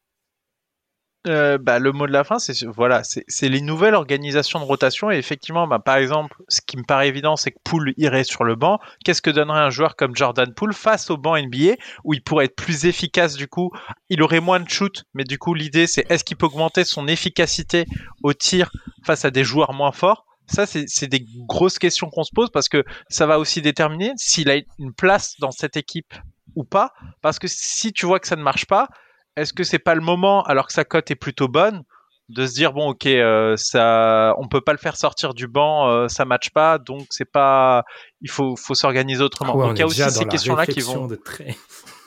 Euh, 1.27 1.59
bah, 1.59 1.79
le 1.79 1.93
mot 1.93 2.07
de 2.07 2.13
la 2.13 2.25
fin, 2.25 2.39
c'est 2.39 2.65
voilà, 2.65 3.03
c'est 3.05 3.49
les 3.49 3.61
nouvelles 3.61 3.95
organisations 3.95 4.59
de 4.59 4.65
rotation. 4.65 5.11
Et 5.11 5.19
effectivement, 5.19 5.67
bah, 5.67 5.79
par 5.79 5.97
exemple, 5.97 6.37
ce 6.49 6.61
qui 6.67 6.77
me 6.79 6.85
paraît 6.85 7.09
évident, 7.09 7.37
c'est 7.37 7.51
que 7.51 7.59
Poole 7.63 7.93
irait 7.97 8.25
sur 8.25 8.45
le 8.45 8.55
banc. 8.55 8.79
Qu'est-ce 9.05 9.23
que 9.23 9.31
donnerait 9.31 9.61
un 9.61 9.71
joueur 9.71 9.97
comme 9.97 10.17
Jordan 10.17 10.53
Poole 10.55 10.73
face 10.73 11.11
au 11.11 11.17
banc 11.17 11.37
NBA 11.37 11.75
où 12.05 12.15
il 12.15 12.23
pourrait 12.23 12.47
être 12.47 12.57
plus 12.57 12.87
efficace 12.87 13.35
du 13.35 13.49
coup 13.49 13.71
Il 14.09 14.23
aurait 14.23 14.41
moins 14.41 14.61
de 14.61 14.69
shoot, 14.69 15.05
mais 15.15 15.25
du 15.25 15.39
coup, 15.39 15.53
l'idée, 15.53 15.87
c'est 15.87 16.11
est-ce 16.11 16.25
qu'il 16.25 16.37
peut 16.37 16.47
augmenter 16.47 16.85
son 16.85 17.07
efficacité 17.07 17.85
au 18.23 18.33
tir 18.33 18.71
face 19.05 19.25
à 19.25 19.31
des 19.31 19.45
joueurs 19.45 19.75
moins 19.75 19.93
forts? 19.93 20.26
Ça, 20.47 20.67
c'est 20.67 21.07
des 21.07 21.27
grosses 21.47 21.79
questions 21.79 22.09
qu'on 22.11 22.25
se 22.25 22.33
pose 22.35 22.51
parce 22.51 22.69
que 22.69 22.85
ça 23.09 23.27
va 23.27 23.39
aussi 23.39 23.63
déterminer 23.63 24.13
s'il 24.17 24.51
a 24.51 24.57
une 24.79 24.93
place 24.93 25.35
dans 25.41 25.51
cette 25.51 25.77
équipe 25.77 26.15
ou 26.55 26.65
pas. 26.65 26.93
Parce 27.23 27.39
que 27.39 27.49
si 27.49 27.93
tu 27.93 28.07
vois 28.07 28.21
que 28.21 28.27
ça 28.27 28.37
ne 28.37 28.43
marche 28.43 28.67
pas, 28.67 28.89
est-ce 29.37 29.53
que 29.53 29.65
c'est 29.65 29.79
pas 29.79 29.95
le 29.95 30.01
moment, 30.01 30.43
alors 30.45 30.67
que 30.67 30.73
sa 30.73 30.85
cote 30.85 31.11
est 31.11 31.17
plutôt 31.17 31.49
bonne, 31.49 31.83
de 32.29 32.47
se 32.47 32.55
dire 32.55 32.73
bon 32.73 32.89
ok 32.89 33.07
euh, 33.07 33.55
ça 33.57 34.35
on 34.39 34.49
peut 34.49 34.61
pas 34.61 34.73
le 34.73 34.79
faire 34.79 34.97
sortir 34.97 35.33
du 35.33 35.47
banc 35.47 35.89
euh, 35.89 36.09
ça 36.09 36.25
matche 36.25 36.51
pas 36.51 36.79
donc 36.79 37.07
c'est 37.11 37.31
pas 37.31 37.85
il 38.21 38.29
faut 38.29 38.57
faut 38.57 38.75
s'organiser 38.75 39.23
autrement 39.23 39.55
ah 39.57 39.69
donc 39.69 39.77
il 39.77 39.81
y 39.81 39.83
a 39.83 39.87
aussi 39.87 40.03
ces 40.11 40.25
questions 40.25 40.57
là 40.57 40.67
qui 40.67 40.81
vont 40.81 41.07
de 41.07 41.15
très... 41.15 41.55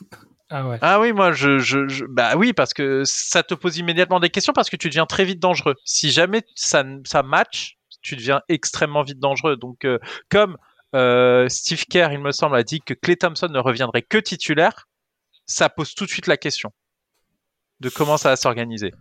ah, 0.50 0.68
ouais. 0.68 0.78
ah 0.82 1.00
oui 1.00 1.14
moi 1.14 1.32
je, 1.32 1.60
je, 1.60 2.04
bah 2.10 2.36
oui 2.36 2.52
parce 2.52 2.74
que 2.74 3.04
ça 3.06 3.44
te 3.44 3.54
pose 3.54 3.78
immédiatement 3.78 4.20
des 4.20 4.30
questions 4.30 4.52
parce 4.52 4.70
que 4.70 4.76
tu 4.76 4.90
deviens 4.90 5.06
très 5.06 5.24
vite 5.24 5.40
dangereux 5.40 5.76
si 5.86 6.12
jamais 6.12 6.42
ça 6.54 6.84
ça 7.06 7.24
match 7.24 7.79
tu 8.02 8.16
deviens 8.16 8.42
extrêmement 8.50 9.04
vite 9.04 9.20
dangereux. 9.20 9.58
Donc, 9.58 9.86
euh, 9.86 10.00
comme 10.30 10.58
euh, 10.96 11.48
Steve 11.50 11.86
Kerr, 11.86 12.10
il 12.12 12.20
me 12.20 12.32
semble, 12.32 12.56
a 12.56 12.64
dit 12.64 12.82
que 12.82 12.94
Clay 12.94 13.16
Thompson 13.16 13.48
ne 13.50 13.60
reviendrait 13.60 14.02
que 14.02 14.18
titulaire, 14.18 14.88
ça 15.46 15.70
pose 15.70 15.94
tout 15.96 16.06
de 16.06 16.10
suite 16.10 16.28
la 16.28 16.38
question 16.38 16.72
de 17.80 17.90
comment 17.90 18.18
ça 18.18 18.30
va 18.30 18.36
s'organiser. 18.36 18.92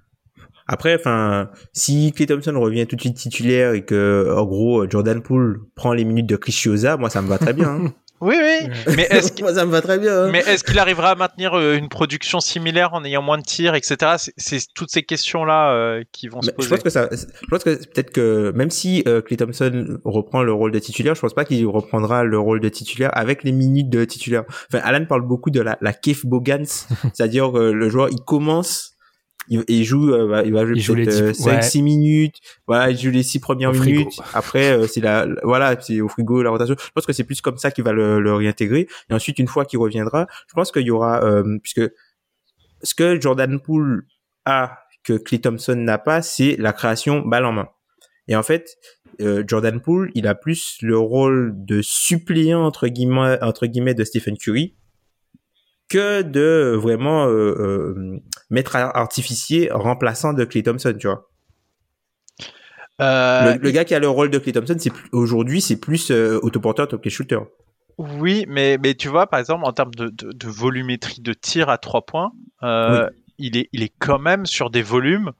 Après, 0.66 0.94
enfin, 0.94 1.50
si 1.72 2.12
Clay 2.12 2.26
Thompson 2.26 2.58
revient 2.60 2.86
tout 2.86 2.96
de 2.96 3.00
suite 3.00 3.16
titulaire 3.16 3.72
et 3.72 3.84
que, 3.84 4.34
en 4.36 4.44
gros, 4.44 4.88
Jordan 4.88 5.22
Poole 5.22 5.60
prend 5.74 5.92
les 5.92 6.04
minutes 6.04 6.26
de 6.26 6.36
Chris 6.36 6.62
moi, 6.98 7.10
ça 7.10 7.22
me 7.22 7.28
va 7.28 7.38
très 7.38 7.52
bien. 7.52 7.68
Hein. 7.68 7.94
Oui, 8.20 8.36
oui. 8.38 8.68
Mais 8.96 9.06
est-ce 9.10 9.32
qu'il... 9.32 9.46
ça 9.46 9.64
me 9.64 9.70
va 9.70 9.80
très 9.80 9.98
bien. 9.98 10.24
Hein. 10.24 10.30
Mais 10.30 10.40
est-ce 10.40 10.64
qu'il 10.64 10.78
arrivera 10.78 11.10
à 11.10 11.14
maintenir 11.14 11.54
euh, 11.54 11.76
une 11.76 11.88
production 11.88 12.40
similaire 12.40 12.94
en 12.94 13.04
ayant 13.04 13.22
moins 13.22 13.38
de 13.38 13.42
tirs, 13.42 13.74
etc. 13.74 14.16
C'est, 14.36 14.60
toutes 14.74 14.90
ces 14.90 15.02
questions-là 15.02 15.72
euh, 15.72 16.02
qui 16.12 16.28
vont 16.28 16.42
se 16.42 16.50
poser. 16.50 16.68
Je 16.68 16.74
pense 16.74 16.82
que 16.82 16.90
ça, 16.90 17.08
je 17.12 17.46
pense 17.48 17.64
que 17.64 17.76
peut-être 17.76 18.10
que 18.10 18.52
même 18.54 18.70
si 18.70 19.02
euh, 19.06 19.20
Clay 19.20 19.36
Thompson 19.36 19.98
reprend 20.04 20.42
le 20.42 20.52
rôle 20.52 20.72
de 20.72 20.78
titulaire, 20.78 21.14
je 21.14 21.20
pense 21.20 21.34
pas 21.34 21.44
qu'il 21.44 21.66
reprendra 21.66 22.24
le 22.24 22.38
rôle 22.38 22.60
de 22.60 22.68
titulaire 22.68 23.10
avec 23.14 23.44
les 23.44 23.52
minutes 23.52 23.90
de 23.90 24.04
titulaire. 24.04 24.44
Enfin, 24.72 24.82
Alan 24.84 25.04
parle 25.06 25.22
beaucoup 25.22 25.50
de 25.50 25.60
la, 25.60 25.78
la 25.80 25.92
Keith 25.92 26.26
Bogans, 26.26 26.66
c'est-à-dire 27.14 27.52
que 27.52 27.70
le 27.70 27.88
joueur 27.88 28.08
il 28.10 28.20
commence 28.20 28.97
il, 29.50 29.84
joue, 29.84 30.12
euh, 30.12 30.42
il 30.44 30.52
va 30.52 30.66
jouer 30.74 31.04
peut-être 31.04 31.34
5 31.34 31.62
6 31.62 31.82
minutes. 31.82 32.36
Voilà, 32.66 32.90
il 32.90 32.98
joue 32.98 33.10
les 33.10 33.22
6 33.22 33.40
premières 33.40 33.72
minutes. 33.72 34.20
Après 34.34 34.70
euh, 34.70 34.86
c'est 34.86 35.00
la 35.00 35.26
voilà, 35.42 35.76
c'est 35.80 36.00
au 36.00 36.08
frigo 36.08 36.42
la 36.42 36.50
rotation. 36.50 36.76
Je 36.78 36.90
pense 36.94 37.06
que 37.06 37.12
c'est 37.12 37.24
plus 37.24 37.40
comme 37.40 37.58
ça 37.58 37.70
qu'il 37.70 37.84
va 37.84 37.92
le, 37.92 38.20
le, 38.20 38.34
réintégrer 38.34 38.88
et 39.10 39.14
ensuite 39.14 39.38
une 39.38 39.48
fois 39.48 39.64
qu'il 39.64 39.78
reviendra, 39.78 40.26
je 40.48 40.54
pense 40.54 40.72
qu'il 40.72 40.82
y 40.82 40.90
aura 40.90 41.22
euh, 41.24 41.58
puisque 41.62 41.82
ce 42.82 42.94
que 42.94 43.20
Jordan 43.20 43.58
Poole 43.60 44.06
a 44.44 44.78
que 45.04 45.14
Clay 45.14 45.40
Thompson 45.40 45.76
n'a 45.76 45.98
pas, 45.98 46.22
c'est 46.22 46.56
la 46.58 46.72
création 46.72 47.20
balle 47.20 47.46
en 47.46 47.52
main. 47.52 47.68
Et 48.28 48.36
en 48.36 48.42
fait, 48.42 48.76
Jordan 49.18 49.80
Poole, 49.80 50.10
il 50.14 50.26
a 50.26 50.34
plus 50.34 50.78
le 50.82 50.98
rôle 50.98 51.54
de 51.56 51.80
suppléant 51.82 52.62
entre 52.62 52.88
guillemets 52.88 53.38
entre 53.42 53.66
guillemets 53.66 53.94
de 53.94 54.04
Stephen 54.04 54.36
Curry 54.36 54.76
que 55.88 56.22
de 56.22 56.76
vraiment 56.76 57.26
euh, 57.26 57.54
euh, 57.58 58.20
mettre 58.50 58.76
artificier 58.76 59.70
remplaçant 59.72 60.32
de 60.32 60.44
Clay 60.44 60.62
Thompson, 60.62 60.94
tu 60.98 61.06
vois. 61.06 61.28
Euh, 63.00 63.56
le, 63.60 63.70
gars 63.70 63.84
qui 63.84 63.94
a 63.94 64.00
le 64.00 64.08
rôle 64.08 64.30
de 64.30 64.38
Clay 64.38 64.52
Thompson, 64.52 64.76
c'est 64.78 64.92
aujourd'hui, 65.12 65.60
c'est 65.60 65.78
plus 65.78 66.10
euh, 66.10 66.38
autoporteur 66.42 66.88
que 66.88 67.10
shooter. 67.10 67.38
Oui, 67.96 68.44
mais, 68.48 68.78
mais 68.78 68.94
tu 68.94 69.08
vois, 69.08 69.28
par 69.28 69.40
exemple, 69.40 69.64
en 69.64 69.72
termes 69.72 69.94
de, 69.94 70.08
de, 70.08 70.48
volumétrie 70.48 71.20
de 71.20 71.32
tir 71.32 71.68
à 71.68 71.78
trois 71.78 72.04
points, 72.04 72.32
euh, 72.62 73.08
il, 73.38 73.56
est, 73.56 73.68
il 73.72 73.82
est 73.82 73.92
quand 73.98 74.18
même 74.18 74.46
sur 74.46 74.70
des 74.70 74.82
volumes 74.82 75.32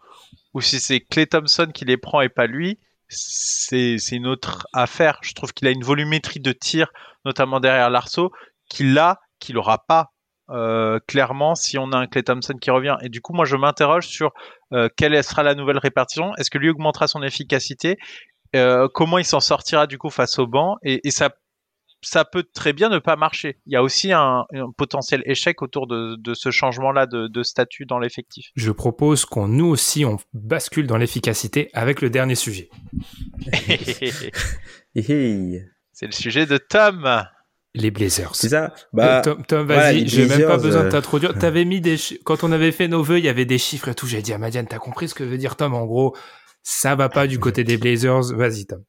où 0.55 0.61
si 0.61 0.81
c'est 0.81 1.01
Clay 1.01 1.27
Thompson 1.27 1.69
qui 1.73 1.85
les 1.85 1.97
prend 1.97 2.21
et 2.21 2.29
pas 2.29 2.47
lui, 2.47 2.79
c'est 3.09 3.97
une 4.13 4.27
autre 4.27 4.67
affaire. 4.73 5.19
Je 5.23 5.35
trouve 5.35 5.53
qu'il 5.53 5.67
a 5.67 5.71
une 5.71 5.85
volumétrie 5.85 6.41
de 6.41 6.53
tir, 6.53 6.93
notamment 7.25 7.61
derrière 7.61 7.91
l'arceau, 7.91 8.33
qu'il 8.69 8.99
a, 8.99 9.21
qu'il 9.39 9.55
n'aura 9.55 9.85
pas 9.87 10.13
euh, 10.51 10.99
clairement 11.07 11.55
si 11.55 11.79
on 11.79 11.93
a 11.93 11.99
un 11.99 12.07
Clay 12.07 12.23
Thompson 12.23 12.55
qui 12.55 12.71
revient. 12.71 12.97
Et 13.03 13.09
du 13.09 13.21
coup, 13.21 13.33
moi, 13.33 13.45
je 13.45 13.57
m'interroge 13.57 14.07
sur 14.07 14.33
euh, 14.73 14.89
quelle 14.97 15.23
sera 15.23 15.43
la 15.43 15.55
nouvelle 15.55 15.79
répartition. 15.79 16.35
Est-ce 16.37 16.51
que 16.51 16.59
lui 16.59 16.71
augmentera 16.71 17.07
son 17.09 17.23
efficacité? 17.23 17.99
Euh, 18.57 18.89
Comment 18.93 19.19
il 19.19 19.25
s'en 19.25 19.41
sortira 19.41 19.87
du 19.87 19.99
coup 19.99 20.11
face 20.11 20.39
au 20.39 20.47
banc? 20.47 20.77
Et, 20.83 21.07
et, 21.07 21.11
ça, 21.11 21.31
ça 22.01 22.25
peut 22.25 22.45
très 22.55 22.73
bien 22.73 22.89
ne 22.89 22.99
pas 22.99 23.17
marcher. 23.17 23.59
Il 23.67 23.75
y 23.75 23.77
a 23.77 23.83
aussi 23.83 24.13
un, 24.13 24.47
un 24.55 24.71
potentiel 24.77 25.23
échec 25.27 25.61
autour 25.61 25.87
de, 25.87 26.17
de 26.17 26.35
ce 26.35 26.51
changement-là 26.51 27.07
de, 27.07 27.27
de, 27.27 27.43
statut 27.43 27.85
dans 27.85 27.99
l'effectif. 27.99 28.47
Je 28.57 28.71
propose 28.71 29.27
qu'on 29.27 29.49
nous 29.49 29.67
aussi 29.67 30.07
on 30.07 30.17
bascule 30.33 30.87
dans 30.87 30.97
l'efficacité 30.97 31.69
avec 31.75 32.01
le 32.01 32.09
dernier 32.09 32.37
sujet. 32.37 32.71
C'est 34.95 36.07
le 36.07 36.13
sujet 36.13 36.47
de 36.47 36.57
Tom. 36.59 37.27
Les 37.75 37.91
Blazers. 37.91 38.35
C'est 38.35 38.49
ça. 38.49 38.73
Bah, 38.93 39.21
Tom, 39.23 39.45
Tom 39.47 39.67
vas-y, 39.67 40.09
j'ai 40.09 40.27
même 40.27 40.47
pas 40.47 40.57
besoin 40.57 40.83
de 40.83 40.87
euh, 40.87 40.91
t'introduire. 40.91 41.35
T'avais 41.39 41.65
mis 41.65 41.81
des, 41.81 41.97
quand 42.25 42.43
on 42.43 42.51
avait 42.51 42.73
fait 42.73 42.89
nos 42.89 43.03
vœux, 43.03 43.19
il 43.19 43.25
y 43.25 43.29
avait 43.29 43.45
des 43.45 43.59
chiffres 43.59 43.89
et 43.89 43.95
tout. 43.95 44.07
J'ai 44.07 44.23
dit 44.23 44.33
à 44.33 44.39
Madiane, 44.39 44.67
t'as 44.67 44.79
compris 44.79 45.09
ce 45.09 45.15
que 45.15 45.23
veut 45.23 45.39
dire 45.39 45.55
Tom? 45.55 45.75
En 45.75 45.85
gros, 45.85 46.17
ça 46.63 46.95
va 46.95 47.09
pas 47.09 47.27
du 47.27 47.39
côté 47.39 47.65
des 47.65 47.77
Blazers. 47.77 48.35
Vas-y, 48.35 48.67
Tom. 48.67 48.83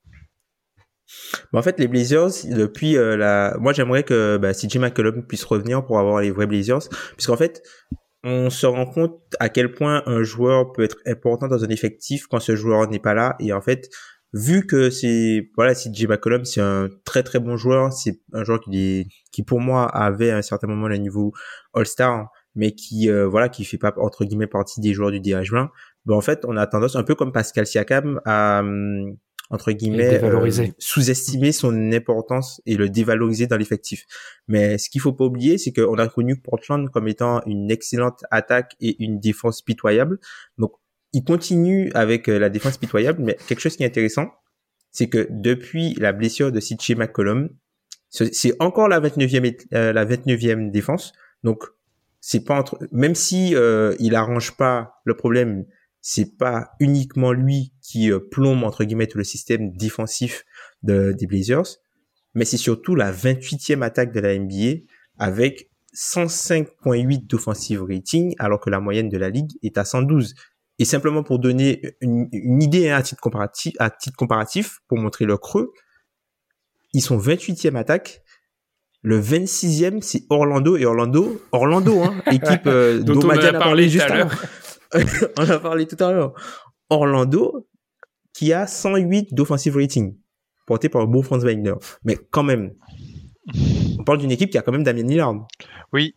Bah, 1.52 1.60
en 1.60 1.62
fait, 1.62 1.80
les 1.80 1.88
Blazers, 1.88 2.30
depuis 2.46 2.98
euh, 2.98 3.18
la, 3.18 3.56
moi 3.60 3.74
j'aimerais 3.74 4.04
que 4.04 4.38
bah, 4.38 4.54
CJ 4.54 4.78
McCollum 4.78 5.26
puisse 5.26 5.44
revenir 5.44 5.86
pour 5.86 6.00
avoir 6.00 6.22
les 6.22 6.32
vrais 6.32 6.48
Blazers, 6.48 6.88
puisqu'en 7.16 7.38
fait, 7.38 7.62
on 8.24 8.50
se 8.50 8.66
rend 8.66 8.86
compte 8.86 9.20
à 9.40 9.50
quel 9.50 9.72
point 9.74 10.04
un 10.06 10.24
joueur 10.24 10.72
peut 10.72 10.84
être 10.84 10.98
important 11.06 11.48
dans 11.48 11.64
un 11.64 11.70
effectif 11.70 12.28
quand 12.28 12.40
ce 12.40 12.56
joueur 12.56 12.88
n'est 12.90 13.00
pas 13.00 13.14
là, 13.14 13.36
et 13.40 13.54
en 13.54 13.62
fait, 13.62 13.90
vu 14.34 14.66
que 14.66 14.90
c'est 14.90 15.50
voilà 15.56 15.74
si 15.74 15.94
J 15.94 16.08
McCollum 16.08 16.46
c'est 16.46 16.62
un 16.62 16.90
très 17.04 17.24
très 17.24 17.40
bon 17.40 17.58
joueur 17.58 17.92
c'est 17.92 18.20
un 18.34 18.44
joueur 18.44 18.62
qui 18.62 19.08
qui 19.32 19.44
pour 19.44 19.60
moi 19.60 19.86
avait 19.86 20.32
à 20.32 20.38
un 20.38 20.42
certain 20.42 20.68
moment 20.68 20.88
le 20.88 20.98
niveau 20.98 21.34
All-Star 21.74 22.30
mais 22.56 22.74
qui 22.74 23.10
euh, 23.10 23.28
voilà 23.28 23.50
qui 23.50 23.66
fait 23.66 23.78
pas 23.78 23.94
entre 23.98 24.26
guillemets 24.26 24.48
partie 24.48 24.82
des 24.82 24.94
joueurs 24.94 25.12
du 25.12 25.20
DH20 25.20 25.70
ben 26.06 26.16
en 26.16 26.22
fait 26.22 26.46
on 26.46 26.58
a 26.58 26.68
tendance 26.68 26.96
un 26.96 27.04
peu 27.04 27.16
comme 27.16 27.32
Pascal 27.32 27.66
Siakam 27.66 28.22
à 28.26 28.60
hum, 28.60 29.18
entre 29.50 29.72
guillemets 29.72 30.24
euh, 30.24 30.68
sous-estimer 30.78 31.52
son 31.52 31.92
importance 31.92 32.62
et 32.66 32.76
le 32.76 32.90
dévaloriser 32.90 33.48
dans 33.48 33.58
l'effectif. 33.58 34.06
Mais 34.48 34.78
ce 34.78 34.90
qu'il 34.90 35.02
faut 35.02 35.14
pas 35.14 35.26
oublier, 35.26 35.58
c'est 35.58 35.74
qu'on 35.74 35.98
a 35.98 36.08
connu 36.08 36.40
Portland 36.40 36.90
comme 36.92 37.08
étant 37.08 37.42
une 37.46 37.72
excellente 37.72 38.24
attaque 38.30 38.76
et 38.80 39.04
une 39.04 39.20
défense 39.20 39.62
pitoyable. 39.62 40.20
Donc 40.58 40.74
il 41.14 41.24
continue 41.24 41.92
avec 41.94 42.30
euh, 42.30 42.40
la 42.40 42.50
défense 42.50 42.78
pitoyable, 42.78 43.24
mais 43.24 43.38
quelque 43.48 43.60
chose 43.60 43.76
qui 43.76 43.84
est 43.84 43.88
intéressant, 43.88 44.28
c'est 44.92 45.10
que 45.10 45.28
depuis 45.30 45.94
la 45.96 46.14
blessure 46.14 46.52
de 46.52 46.60
CJ 46.60 46.96
McCollum, 46.96 47.50
c'est 48.10 48.56
encore 48.60 48.88
la 48.88 49.00
29e, 49.00 49.56
euh, 49.74 49.94
la 49.94 50.06
29e 50.06 50.72
défense. 50.72 51.14
Donc, 51.44 51.64
c'est 52.22 52.44
pas 52.44 52.60
entre, 52.60 52.80
même 52.92 53.16
si 53.16 53.56
euh, 53.56 53.96
il 54.00 54.16
arrange 54.16 54.58
pas 54.58 55.02
le 55.06 55.16
problème, 55.16 55.66
c'est 56.02 56.38
pas 56.38 56.72
uniquement 56.80 57.32
lui 57.32 57.74
qui 57.82 58.12
euh, 58.12 58.20
plombe 58.20 58.64
entre 58.64 58.84
guillemets 58.84 59.08
tout 59.08 59.18
le 59.18 59.24
système 59.24 59.72
défensif 59.72 60.44
de, 60.84 61.14
des 61.18 61.28
Blazers, 61.28 61.78
mais 62.34 62.46
c'est 62.46 62.58
surtout 62.58 62.96
la 62.96 63.12
28e 63.12 63.84
attaque 63.84 64.12
de 64.12 64.20
la 64.20 64.38
NBA 64.38 64.86
avec 65.18 65.70
105.8 65.96 67.28
d'offensive 67.28 67.84
rating, 67.84 68.36
alors 68.38 68.60
que 68.60 68.70
la 68.70 68.80
moyenne 68.80 69.10
de 69.10 69.18
la 69.18 69.30
ligue 69.30 69.52
est 69.64 69.78
à 69.78 69.86
112. 69.86 70.36
Et 70.80 70.86
simplement 70.86 71.24
pour 71.24 71.40
donner 71.40 71.82
une, 72.00 72.64
idée 72.64 72.90
hein, 72.90 72.98
à 72.98 73.02
titre 73.04 73.22
comparatif, 73.22 73.76
à 73.80 73.90
titre 73.90 74.16
comparatif, 74.16 74.80
pour 74.88 74.98
montrer 74.98 75.26
le 75.26 75.38
creux, 75.38 75.74
ils 76.94 77.02
sont 77.02 77.18
28e 77.18 77.76
attaque. 77.76 78.24
Le 79.02 79.22
26e, 79.22 80.02
c'est 80.02 80.24
Orlando 80.30 80.78
et 80.78 80.86
Orlando, 80.86 81.42
Orlando, 81.52 82.02
hein, 82.02 82.22
équipe 82.32 82.66
euh, 82.66 83.02
dont, 83.02 83.20
on 83.22 83.30
a 83.30 83.54
parlé, 83.54 83.90
juste 83.90 84.10
avant. 84.10 84.30
on 85.38 85.50
a 85.50 85.60
parlé 85.60 85.86
tout 85.86 86.02
à 86.04 86.12
l'heure. 86.12 86.34
Orlando, 86.90 87.68
qui 88.34 88.52
a 88.54 88.66
108 88.66 89.34
d'offensive 89.34 89.76
rating, 89.76 90.18
porté 90.66 90.90
par 90.90 91.08
beau 91.08 91.22
Franz 91.22 91.46
Wagner. 91.46 91.74
Mais 92.04 92.18
quand 92.32 92.44
même, 92.44 92.74
on 94.00 94.04
parle 94.04 94.20
d'une 94.20 94.32
équipe 94.32 94.50
qui 94.50 94.58
a 94.58 94.62
quand 94.62 94.72
même 94.72 94.84
Damien 94.84 95.04
Lillard. 95.04 95.48
Oui. 95.94 96.16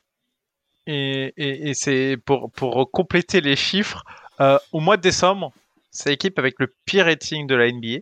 Et, 0.87 1.33
et, 1.37 1.71
et 1.71 1.75
c'est 1.75 2.17
pour, 2.25 2.51
pour 2.51 2.91
compléter 2.91 3.41
les 3.41 3.55
chiffres, 3.55 4.03
euh, 4.41 4.59
au 4.73 4.81
mois 4.81 4.97
de 4.97 5.03
décembre, 5.03 5.53
c'est 5.91 6.11
l'équipe 6.11 6.39
avec 6.39 6.55
le 6.59 6.73
pire 6.85 7.05
rating 7.05 7.47
de 7.47 7.55
la 7.55 7.71
NBA, 7.71 8.01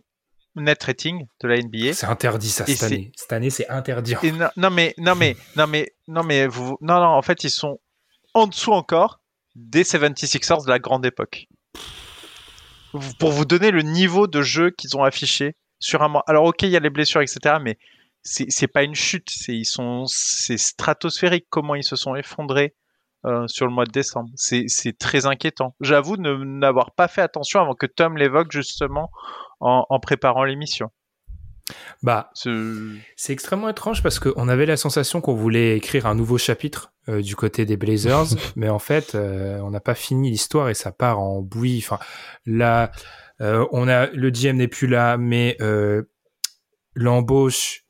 net 0.55 0.83
rating 0.83 1.27
de 1.41 1.47
la 1.47 1.57
NBA. 1.57 1.93
C'est 1.93 2.05
interdit 2.05 2.49
ça 2.49 2.65
cette 2.65 2.83
année. 2.83 3.11
Cette 3.15 3.33
année, 3.33 3.49
c'est 3.49 3.67
interdit. 3.69 4.15
non, 4.57 4.69
mais 4.69 4.93
non 4.97 5.15
mais 5.15 5.35
non 5.55 5.67
mais 5.67 5.93
non 6.07 6.23
mais 6.23 6.47
vous 6.47 6.77
non 6.81 6.99
non 6.99 7.07
en 7.07 7.21
fait 7.21 7.43
ils 7.43 7.49
sont 7.49 7.79
en 8.33 8.47
dessous 8.47 8.71
encore 8.71 9.19
des 9.55 9.83
76ers 9.83 10.63
de 10.65 10.69
la 10.69 10.79
grande 10.79 11.05
époque. 11.05 11.47
Pour 13.19 13.31
vous 13.31 13.45
donner 13.45 13.71
le 13.71 13.81
niveau 13.81 14.27
de 14.27 14.41
jeu 14.41 14.71
qu'ils 14.71 14.97
ont 14.97 15.03
affiché 15.03 15.55
sur 15.79 16.01
un 16.03 16.09
mois. 16.09 16.23
Alors 16.27 16.45
ok, 16.45 16.63
il 16.63 16.69
y 16.69 16.77
a 16.77 16.79
les 16.79 16.89
blessures 16.89 17.21
etc. 17.21 17.55
Mais 17.61 17.77
c'est 18.23 18.67
pas 18.67 18.83
une 18.83 18.95
chute. 18.95 19.29
C'est 19.29 19.55
ils 19.55 19.65
sont 19.65 20.05
c'est 20.07 20.57
stratosphérique 20.57 21.47
comment 21.49 21.75
ils 21.75 21.83
se 21.83 21.95
sont 21.95 22.15
effondrés 22.15 22.75
euh, 23.25 23.47
sur 23.47 23.67
le 23.67 23.71
mois 23.71 23.85
de 23.85 23.91
décembre. 23.91 24.29
C'est 24.35 24.97
très 24.97 25.27
inquiétant. 25.27 25.75
J'avoue 25.79 26.17
n'avoir 26.17 26.91
pas 26.91 27.07
fait 27.07 27.21
attention 27.21 27.61
avant 27.61 27.75
que 27.75 27.85
Tom 27.85 28.17
l'évoque 28.17 28.51
justement 28.51 29.11
en, 29.59 29.99
préparant 29.99 30.43
l'émission. 30.43 30.89
Bah, 32.01 32.31
c'est 32.33 33.31
extrêmement 33.31 33.69
étrange 33.69 34.01
parce 34.01 34.17
qu'on 34.17 34.49
avait 34.49 34.65
la 34.65 34.75
sensation 34.75 35.21
qu'on 35.21 35.35
voulait 35.35 35.77
écrire 35.77 36.07
un 36.07 36.15
nouveau 36.15 36.39
chapitre 36.39 36.93
euh, 37.09 37.21
du 37.21 37.35
côté 37.35 37.65
des 37.67 37.77
Blazers, 37.77 38.25
mais 38.55 38.69
en 38.69 38.79
fait, 38.79 39.13
euh, 39.13 39.59
on 39.59 39.69
n'a 39.69 39.79
pas 39.79 39.95
fini 39.95 40.31
l'histoire 40.31 40.69
et 40.69 40.73
ça 40.73 40.91
part 40.91 41.19
en 41.19 41.41
bouillie. 41.41 41.83
Enfin, 41.85 41.99
là, 42.47 42.91
on 43.39 43.87
a 43.87 44.07
le 44.07 44.29
GM 44.31 44.57
n'est 44.57 44.67
plus 44.67 44.87
là, 44.87 45.17
mais 45.17 45.57
l'embauche 46.95 47.85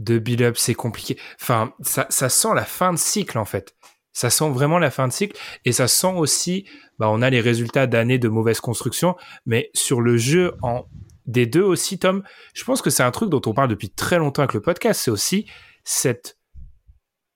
de 0.00 0.18
Bill 0.18 0.52
c'est 0.56 0.74
compliqué. 0.74 1.18
Enfin, 1.40 1.72
ça, 1.82 2.06
ça 2.08 2.28
sent 2.28 2.54
la 2.54 2.64
fin 2.64 2.92
de 2.92 2.98
cycle 2.98 3.38
en 3.38 3.44
fait. 3.44 3.76
Ça 4.12 4.30
sent 4.30 4.50
vraiment 4.50 4.78
la 4.78 4.90
fin 4.90 5.06
de 5.06 5.12
cycle 5.12 5.38
et 5.64 5.72
ça 5.72 5.88
sent 5.88 6.14
aussi, 6.16 6.66
bah, 6.98 7.08
on 7.10 7.22
a 7.22 7.30
les 7.30 7.40
résultats 7.40 7.86
d'années 7.86 8.18
de 8.18 8.28
mauvaise 8.28 8.60
construction, 8.60 9.16
mais 9.46 9.70
sur 9.74 10.00
le 10.00 10.16
jeu 10.16 10.54
en 10.62 10.86
des 11.26 11.46
deux 11.46 11.62
aussi, 11.62 11.98
Tom, 11.98 12.24
je 12.54 12.64
pense 12.64 12.82
que 12.82 12.90
c'est 12.90 13.04
un 13.04 13.10
truc 13.12 13.30
dont 13.30 13.42
on 13.46 13.54
parle 13.54 13.68
depuis 13.68 13.90
très 13.90 14.18
longtemps 14.18 14.42
avec 14.42 14.54
le 14.54 14.60
podcast. 14.60 15.00
C'est 15.04 15.10
aussi 15.10 15.46
cette 15.84 16.38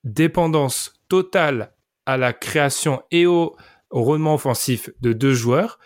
dépendance 0.03 0.93
totale 1.07 1.73
à 2.05 2.17
la 2.17 2.33
création 2.33 3.01
et 3.11 3.25
au, 3.25 3.55
rendement 3.91 4.33
offensif 4.33 4.89
de 4.99 5.13
deux 5.13 5.33
joueurs. 5.33 5.79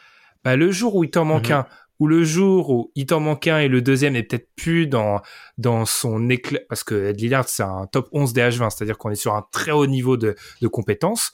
Bah, 0.43 0.55
le 0.55 0.71
jour 0.71 0.95
où 0.95 1.03
il 1.03 1.11
t'en 1.11 1.25
manque 1.25 1.49
mhm. 1.49 1.57
un, 1.57 1.67
ou 2.00 2.08
le 2.08 2.24
jour 2.24 2.70
où 2.70 2.91
il 2.95 3.06
t'en 3.06 3.20
manque 3.20 3.47
un 3.47 3.60
et 3.60 3.68
le 3.68 3.82
deuxième 3.82 4.16
est 4.16 4.24
peut-être 4.24 4.50
plus 4.56 4.88
dans 4.88 5.22
dans 5.58 5.86
son 5.86 6.30
éclat 6.30 6.60
parce 6.70 6.84
que 6.84 7.10
Ed 7.10 7.20
Lillard 7.20 7.47
c'est 7.47 7.64
un 7.64 7.88
top 7.88 8.10
11 8.12 8.34
DH20 8.34 8.70
c'est-à-dire 8.70 8.97
qu'on 8.97 9.10
est 9.10 9.16
sur 9.16 9.36
un 9.36 9.45
très 9.52 9.72
haut 9.72 9.88
niveau 9.88 10.18
de, 10.18 10.36
de 10.62 10.68
compétences 10.68 11.32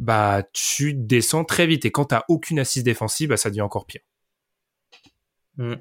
bah 0.00 0.42
tu 0.52 0.94
descends 0.94 1.44
très 1.44 1.66
vite. 1.66 1.84
Et 1.84 1.90
quand 1.90 2.06
t'as 2.06 2.24
aucune 2.28 2.58
assise 2.58 2.82
défensive 2.82 3.28
bah 3.28 3.36
ça 3.36 3.50
devient 3.50 3.60
encore 3.60 3.86
pire. 3.86 4.00
Mmh. 5.56 5.74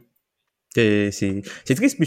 c'est 0.76 1.76
triste 1.76 2.00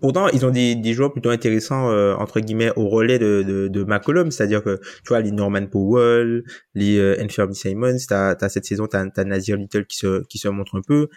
pourtant 0.00 0.28
ils 0.28 0.46
ont 0.46 0.50
des, 0.50 0.76
des 0.76 0.92
joueurs 0.92 1.10
plutôt 1.10 1.30
intéressants 1.30 1.90
euh, 1.90 2.14
entre 2.14 2.38
guillemets 2.38 2.70
au 2.76 2.88
relais 2.88 3.18
de 3.18 3.42
de, 3.46 3.68
de 3.68 3.84
McCollum. 3.84 4.30
C'est-à-dire 4.30 4.62
que 4.62 4.76
tu 4.76 5.08
vois 5.08 5.20
les 5.20 5.32
Norman 5.32 5.66
Powell 5.66 6.44
les 6.74 6.98
euh, 6.98 7.20
Anthony 7.20 7.54
Simons 7.54 7.96
t'as 8.06 8.36
as 8.40 8.48
cette 8.48 8.66
saison 8.66 8.86
t'as 8.86 9.04
as 9.16 9.24
Nazir 9.24 9.56
Little 9.56 9.86
qui 9.86 9.98
se 9.98 10.22
qui 10.28 10.38
se 10.38 10.48
montre 10.48 10.76
un 10.76 10.82
peu 10.82 11.08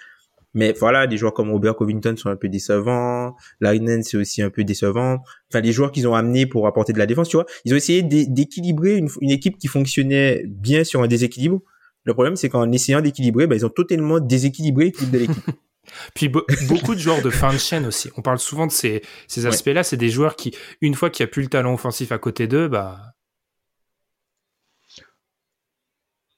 mais 0.53 0.73
voilà, 0.77 1.07
des 1.07 1.17
joueurs 1.17 1.33
comme 1.33 1.51
Robert 1.51 1.75
Covington 1.75 2.15
sont 2.17 2.29
un 2.29 2.35
peu 2.35 2.49
décevants. 2.49 3.35
Leinen, 3.59 4.03
c'est 4.03 4.17
aussi 4.17 4.41
un 4.41 4.49
peu 4.49 4.63
décevant. 4.63 5.19
Enfin, 5.49 5.61
les 5.61 5.71
joueurs 5.71 5.91
qu'ils 5.91 6.07
ont 6.07 6.15
amenés 6.15 6.45
pour 6.45 6.67
apporter 6.67 6.93
de 6.93 6.99
la 6.99 7.05
défense, 7.05 7.29
tu 7.29 7.37
vois, 7.37 7.45
ils 7.65 7.73
ont 7.73 7.77
essayé 7.77 8.03
d'équilibrer 8.03 8.97
une, 8.97 9.09
une, 9.21 9.31
équipe 9.31 9.57
qui 9.57 9.67
fonctionnait 9.67 10.43
bien 10.47 10.83
sur 10.83 11.01
un 11.01 11.07
déséquilibre. 11.07 11.61
Le 12.03 12.13
problème, 12.13 12.35
c'est 12.35 12.49
qu'en 12.49 12.71
essayant 12.71 13.01
d'équilibrer, 13.01 13.47
ben, 13.47 13.55
ils 13.55 13.65
ont 13.65 13.69
totalement 13.69 14.19
déséquilibré 14.19 14.85
l'équipe 14.85 15.11
de 15.11 15.17
l'équipe. 15.19 15.45
Puis 16.15 16.29
beaucoup 16.29 16.95
de 16.95 16.99
joueurs 16.99 17.21
de 17.21 17.29
fin 17.29 17.51
de 17.51 17.57
chaîne 17.57 17.85
aussi. 17.85 18.09
On 18.15 18.21
parle 18.21 18.39
souvent 18.39 18.67
de 18.67 18.71
ces, 18.71 19.01
ces 19.27 19.45
aspects-là. 19.45 19.83
C'est 19.83 19.97
des 19.97 20.09
joueurs 20.09 20.35
qui, 20.35 20.55
une 20.81 20.93
fois 20.93 21.09
qu'il 21.09 21.23
n'y 21.23 21.29
a 21.29 21.31
plus 21.31 21.43
le 21.43 21.49
talent 21.49 21.73
offensif 21.73 22.11
à 22.11 22.17
côté 22.17 22.47
d'eux, 22.47 22.67
bah, 22.67 22.99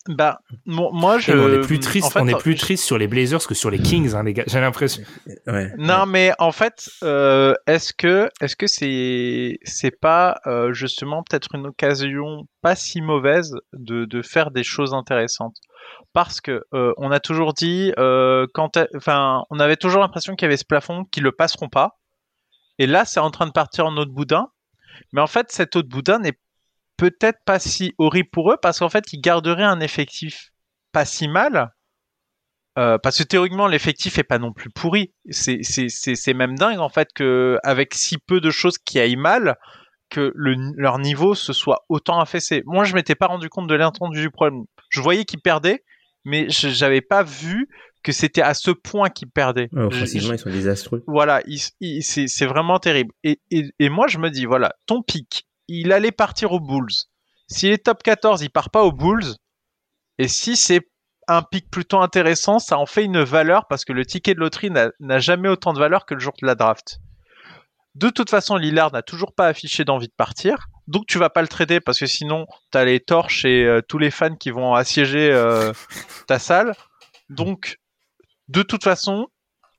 Bah, 0.08 0.42
moi, 0.66 1.18
je. 1.20 1.32
on 1.32 1.62
est 1.62 1.66
plus 1.66 1.80
triste. 1.80 2.12
on 2.16 2.28
est 2.28 2.38
plus 2.38 2.56
triste 2.56 2.84
sur 2.84 2.98
les 2.98 3.08
Blazers 3.08 3.48
que 3.48 3.54
sur 3.54 3.72
les 3.72 3.80
Kings, 3.80 4.14
hein, 4.14 4.24
les 4.24 4.34
gars. 4.34 4.44
J'ai 4.48 4.60
l'impression. 4.60 5.04
Ouais, 5.48 5.72
non, 5.78 6.06
mais 6.06 6.34
en 6.40 6.52
fait, 6.52 6.90
euh, 7.04 7.54
est-ce 7.68 7.94
que, 7.94 8.30
est-ce 8.42 8.58
que 8.58 8.68
c'est, 8.68 9.60
c'est 9.64 9.98
pas 9.98 10.42
euh, 10.46 10.74
justement 10.74 11.24
peut-être 11.24 11.56
une 11.56 11.68
occasion 11.68 12.48
pas 12.62 12.76
si 12.76 13.02
mauvaise 13.02 13.56
de, 13.72 14.04
de 14.04 14.22
faire 14.22 14.52
des 14.52 14.64
choses 14.64 14.94
intéressantes? 14.94 15.56
Parce 16.12 16.42
que 16.42 16.64
euh, 16.74 16.94
on 16.98 17.10
a 17.12 17.22
toujours 17.22 17.54
dit, 17.54 17.94
euh, 17.98 18.46
quand, 18.54 18.78
enfin, 18.96 19.46
on 19.50 19.60
avait 19.60 19.78
toujours 19.78 20.02
l'impression 20.02 20.36
qu'il 20.36 20.46
y 20.46 20.48
avait 20.48 20.58
ce 20.58 20.66
plafond 20.66 21.06
qui 21.06 21.22
le 21.22 21.32
passeront 21.32 21.70
pas. 21.70 21.98
Et 22.78 22.88
là, 22.88 23.06
c'est 23.06 23.20
en 23.20 23.32
train 23.32 23.48
de 23.48 23.52
partir 23.52 23.86
en 23.86 23.96
autre 23.96 24.12
boudin. 24.12 24.50
Mais 25.14 25.22
en 25.22 25.28
fait, 25.28 25.52
cet 25.52 25.76
autre 25.76 25.90
boudin 25.90 26.20
n'est 26.20 26.38
peut-être 26.98 27.40
pas 27.46 27.60
si 27.60 27.94
horrible 27.98 28.30
pour 28.32 28.52
eux 28.52 28.58
parce 28.62 28.80
qu'en 28.80 28.90
fait, 28.90 29.14
ils 29.14 29.22
garderaient 29.22 29.64
un 29.64 29.80
effectif 29.80 30.50
pas 30.92 31.06
si 31.06 31.28
mal. 31.28 31.72
Euh, 32.80 32.98
parce 32.98 33.20
que 33.20 33.24
théoriquement, 33.24 33.68
l'effectif 33.68 34.18
est 34.18 34.24
pas 34.24 34.40
non 34.40 34.52
plus 34.52 34.70
pourri. 34.70 35.14
C'est 35.30 36.34
même 36.34 36.58
dingue 36.58 36.80
en 36.80 36.90
fait 36.90 37.10
que 37.14 37.58
avec 37.64 37.94
si 37.94 38.18
peu 38.18 38.42
de 38.42 38.50
choses 38.50 38.78
qui 38.78 39.00
aillent 39.00 39.16
mal, 39.16 39.58
que 40.10 40.32
le, 40.36 40.56
leur 40.78 41.00
niveau 41.00 41.36
se 41.36 41.54
soit 41.54 41.86
autant 41.90 42.20
affaissé. 42.20 42.62
Moi, 42.66 42.84
je 42.84 42.94
m'étais 42.96 43.16
pas 43.16 43.28
rendu 43.28 43.50
compte 43.50 43.68
de 43.68 43.76
l'intendu 43.76 44.22
du 44.22 44.30
problème. 44.30 44.64
Je 44.90 45.02
voyais 45.02 45.26
qu'ils 45.26 45.42
perdaient, 45.42 45.84
mais 46.24 46.46
j'avais 46.50 47.02
pas 47.02 47.24
vu 47.24 47.68
que 48.04 48.12
c'était 48.12 48.42
à 48.42 48.54
ce 48.54 48.72
point 48.72 49.10
qu'ils 49.10 49.30
perdaient. 49.30 49.70
offensivement, 49.76 50.34
ils 50.34 50.40
sont 50.40 50.50
désastreux. 50.50 51.04
Voilà, 51.08 51.42
c'est 52.02 52.46
vraiment 52.46 52.80
terrible. 52.80 53.12
Et, 53.24 53.40
et, 53.50 53.66
et, 53.80 53.90
moi, 53.90 54.08
je 54.08 54.20
me 54.20 54.30
dis, 54.30 54.46
voilà, 54.46 54.74
ton 54.86 55.02
pic, 55.02 55.48
il 55.68 55.92
allait 55.92 56.12
partir 56.12 56.52
aux 56.52 56.60
Bulls. 56.60 56.94
S'il 57.48 57.72
est 57.72 57.86
top 57.86 58.04
14, 58.04 58.42
il 58.42 58.50
part 58.50 58.70
pas 58.70 58.84
aux 58.84 58.92
Bulls. 58.92 59.36
Et 60.18 60.28
si 60.28 60.56
c'est 60.56 60.88
un 61.28 61.42
pic 61.42 61.70
plutôt 61.70 62.00
intéressant, 62.00 62.60
ça 62.60 62.78
en 62.78 62.86
fait 62.86 63.06
une 63.06 63.24
valeur 63.24 63.68
parce 63.68 63.86
que 63.86 63.94
le 63.94 64.06
ticket 64.06 64.34
de 64.34 64.40
loterie 64.40 64.72
n'a 64.72 65.20
jamais 65.20 65.50
autant 65.50 65.74
de 65.74 65.80
valeur 65.80 66.06
que 66.06 66.14
le 66.14 66.20
jour 66.20 66.34
de 66.42 66.46
la 66.46 66.56
draft. 66.56 67.00
De 67.96 68.10
toute 68.10 68.30
façon, 68.30 68.58
Lillard 68.58 68.92
n'a 68.92 69.04
toujours 69.04 69.34
pas 69.34 69.48
affiché 69.48 69.86
d'envie 69.86 70.08
de 70.08 70.14
partir. 70.18 70.68
Donc 70.88 71.06
tu 71.06 71.18
vas 71.18 71.30
pas 71.30 71.42
le 71.42 71.48
trader 71.48 71.80
parce 71.80 72.00
que 72.00 72.08
sinon 72.08 72.46
tu 72.72 72.78
as 72.78 72.86
les 72.86 73.00
torches 73.00 73.46
et 73.46 73.66
euh, 73.66 73.82
tous 73.88 74.00
les 74.00 74.12
fans 74.12 74.36
qui 74.36 74.50
vont 74.50 74.74
assiéger 74.74 75.32
euh, 75.32 75.72
ta 76.28 76.40
salle. 76.40 76.74
Donc 77.30 77.80
de 78.50 78.64
toute 78.64 78.84
façon, 78.84 79.28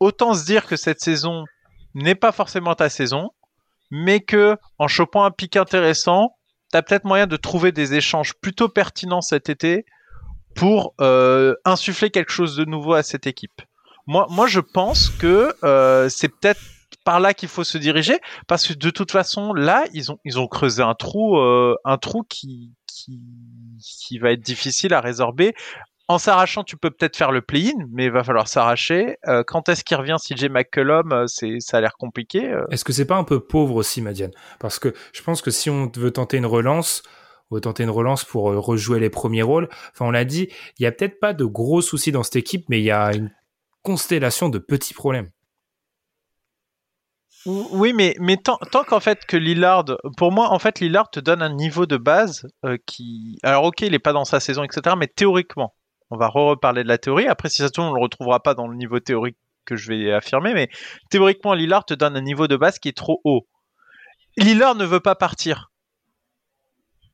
autant 0.00 0.34
se 0.34 0.44
dire 0.44 0.66
que 0.66 0.76
cette 0.76 1.00
saison 1.00 1.44
n'est 1.94 2.14
pas 2.14 2.32
forcément 2.32 2.74
ta 2.74 2.88
saison 2.88 3.30
mais 3.90 4.20
que 4.20 4.56
en 4.78 4.88
chopant 4.88 5.24
un 5.24 5.30
pic 5.30 5.56
intéressant, 5.56 6.36
tu 6.70 6.76
as 6.76 6.82
peut-être 6.82 7.04
moyen 7.04 7.26
de 7.26 7.36
trouver 7.36 7.72
des 7.72 7.94
échanges 7.94 8.34
plutôt 8.34 8.68
pertinents 8.68 9.20
cet 9.20 9.48
été 9.48 9.84
pour 10.54 10.94
euh, 11.00 11.54
insuffler 11.64 12.10
quelque 12.10 12.32
chose 12.32 12.56
de 12.56 12.64
nouveau 12.64 12.94
à 12.94 13.02
cette 13.02 13.26
équipe. 13.26 13.62
Moi, 14.06 14.26
moi 14.30 14.46
je 14.46 14.60
pense 14.60 15.08
que 15.08 15.54
euh, 15.64 16.08
c'est 16.08 16.28
peut-être 16.28 16.60
par 17.04 17.20
là 17.20 17.34
qu'il 17.34 17.48
faut 17.48 17.64
se 17.64 17.78
diriger 17.78 18.18
parce 18.46 18.66
que 18.66 18.72
de 18.72 18.90
toute 18.90 19.10
façon 19.10 19.52
là 19.52 19.84
ils 19.92 20.10
ont 20.10 20.18
ils 20.24 20.38
ont 20.38 20.46
creusé 20.46 20.82
un 20.82 20.94
trou 20.94 21.38
euh, 21.38 21.76
un 21.84 21.98
trou 21.98 22.22
qui, 22.22 22.72
qui 22.86 23.20
qui 23.80 24.18
va 24.18 24.32
être 24.32 24.40
difficile 24.40 24.94
à 24.94 25.00
résorber 25.00 25.54
en 26.08 26.18
s'arrachant, 26.18 26.64
tu 26.64 26.76
peux 26.76 26.90
peut-être 26.90 27.16
faire 27.16 27.32
le 27.32 27.40
play-in, 27.40 27.86
mais 27.90 28.06
il 28.06 28.10
va 28.10 28.22
falloir 28.24 28.46
s'arracher. 28.46 29.16
Euh, 29.26 29.42
quand 29.46 29.68
est-ce 29.68 29.84
qu'il 29.84 29.96
revient 29.96 30.16
CJ 30.20 30.50
McCollum 30.50 31.12
euh, 31.12 31.26
C'est, 31.26 31.60
ça 31.60 31.78
a 31.78 31.80
l'air 31.80 31.96
compliqué. 31.96 32.50
Euh. 32.50 32.64
Est-ce 32.70 32.84
que 32.84 32.92
c'est 32.92 33.06
pas 33.06 33.16
un 33.16 33.24
peu 33.24 33.40
pauvre 33.40 33.76
aussi, 33.76 34.02
Madiane? 34.02 34.32
Parce 34.60 34.78
que 34.78 34.92
je 35.12 35.22
pense 35.22 35.40
que 35.40 35.50
si 35.50 35.70
on 35.70 35.90
veut 35.96 36.10
tenter 36.10 36.36
une 36.36 36.46
relance, 36.46 37.02
on 37.50 37.54
veut 37.54 37.62
tenter 37.62 37.84
une 37.84 37.90
relance 37.90 38.24
pour 38.24 38.44
rejouer 38.44 39.00
les 39.00 39.08
premiers 39.08 39.42
rôles. 39.42 39.68
Enfin, 39.92 40.04
on 40.04 40.10
l'a 40.10 40.26
dit, 40.26 40.48
il 40.78 40.82
y 40.82 40.86
a 40.86 40.92
peut-être 40.92 41.20
pas 41.20 41.32
de 41.32 41.44
gros 41.44 41.80
soucis 41.80 42.12
dans 42.12 42.22
cette 42.22 42.36
équipe, 42.36 42.66
mais 42.68 42.80
il 42.80 42.84
y 42.84 42.90
a 42.90 43.14
une 43.14 43.30
constellation 43.82 44.50
de 44.50 44.58
petits 44.58 44.94
problèmes. 44.94 45.30
Oui, 47.46 47.92
mais, 47.94 48.14
mais 48.20 48.38
tant, 48.38 48.56
tant 48.72 48.84
qu'en 48.84 49.00
fait 49.00 49.26
que 49.26 49.36
Lillard, 49.36 49.84
pour 50.16 50.32
moi, 50.32 50.50
en 50.50 50.58
fait, 50.58 50.80
Lillard 50.80 51.10
te 51.10 51.20
donne 51.20 51.42
un 51.42 51.54
niveau 51.54 51.84
de 51.84 51.98
base 51.98 52.46
qui. 52.86 53.38
Alors, 53.42 53.64
ok, 53.64 53.82
il 53.82 53.94
est 53.94 53.98
pas 53.98 54.14
dans 54.14 54.24
sa 54.24 54.40
saison, 54.40 54.64
etc., 54.64 54.96
mais 54.98 55.08
théoriquement, 55.08 55.74
on 56.14 56.16
va 56.16 56.28
re-reparler 56.28 56.82
de 56.84 56.88
la 56.88 56.98
théorie. 56.98 57.26
Après, 57.26 57.48
si 57.48 57.58
ça 57.58 57.68
se 57.68 57.72
trouve, 57.72 57.86
on 57.86 57.92
le 57.92 58.00
retrouvera 58.00 58.40
pas 58.40 58.54
dans 58.54 58.68
le 58.68 58.76
niveau 58.76 59.00
théorique 59.00 59.36
que 59.64 59.76
je 59.76 59.88
vais 59.88 60.12
affirmer, 60.12 60.54
mais 60.54 60.68
théoriquement, 61.10 61.54
Lillard 61.54 61.84
te 61.84 61.94
donne 61.94 62.16
un 62.16 62.22
niveau 62.22 62.46
de 62.46 62.56
base 62.56 62.78
qui 62.78 62.88
est 62.88 62.96
trop 62.96 63.20
haut. 63.24 63.46
Lillard 64.36 64.74
ne 64.74 64.84
veut 64.84 65.00
pas 65.00 65.14
partir. 65.14 65.70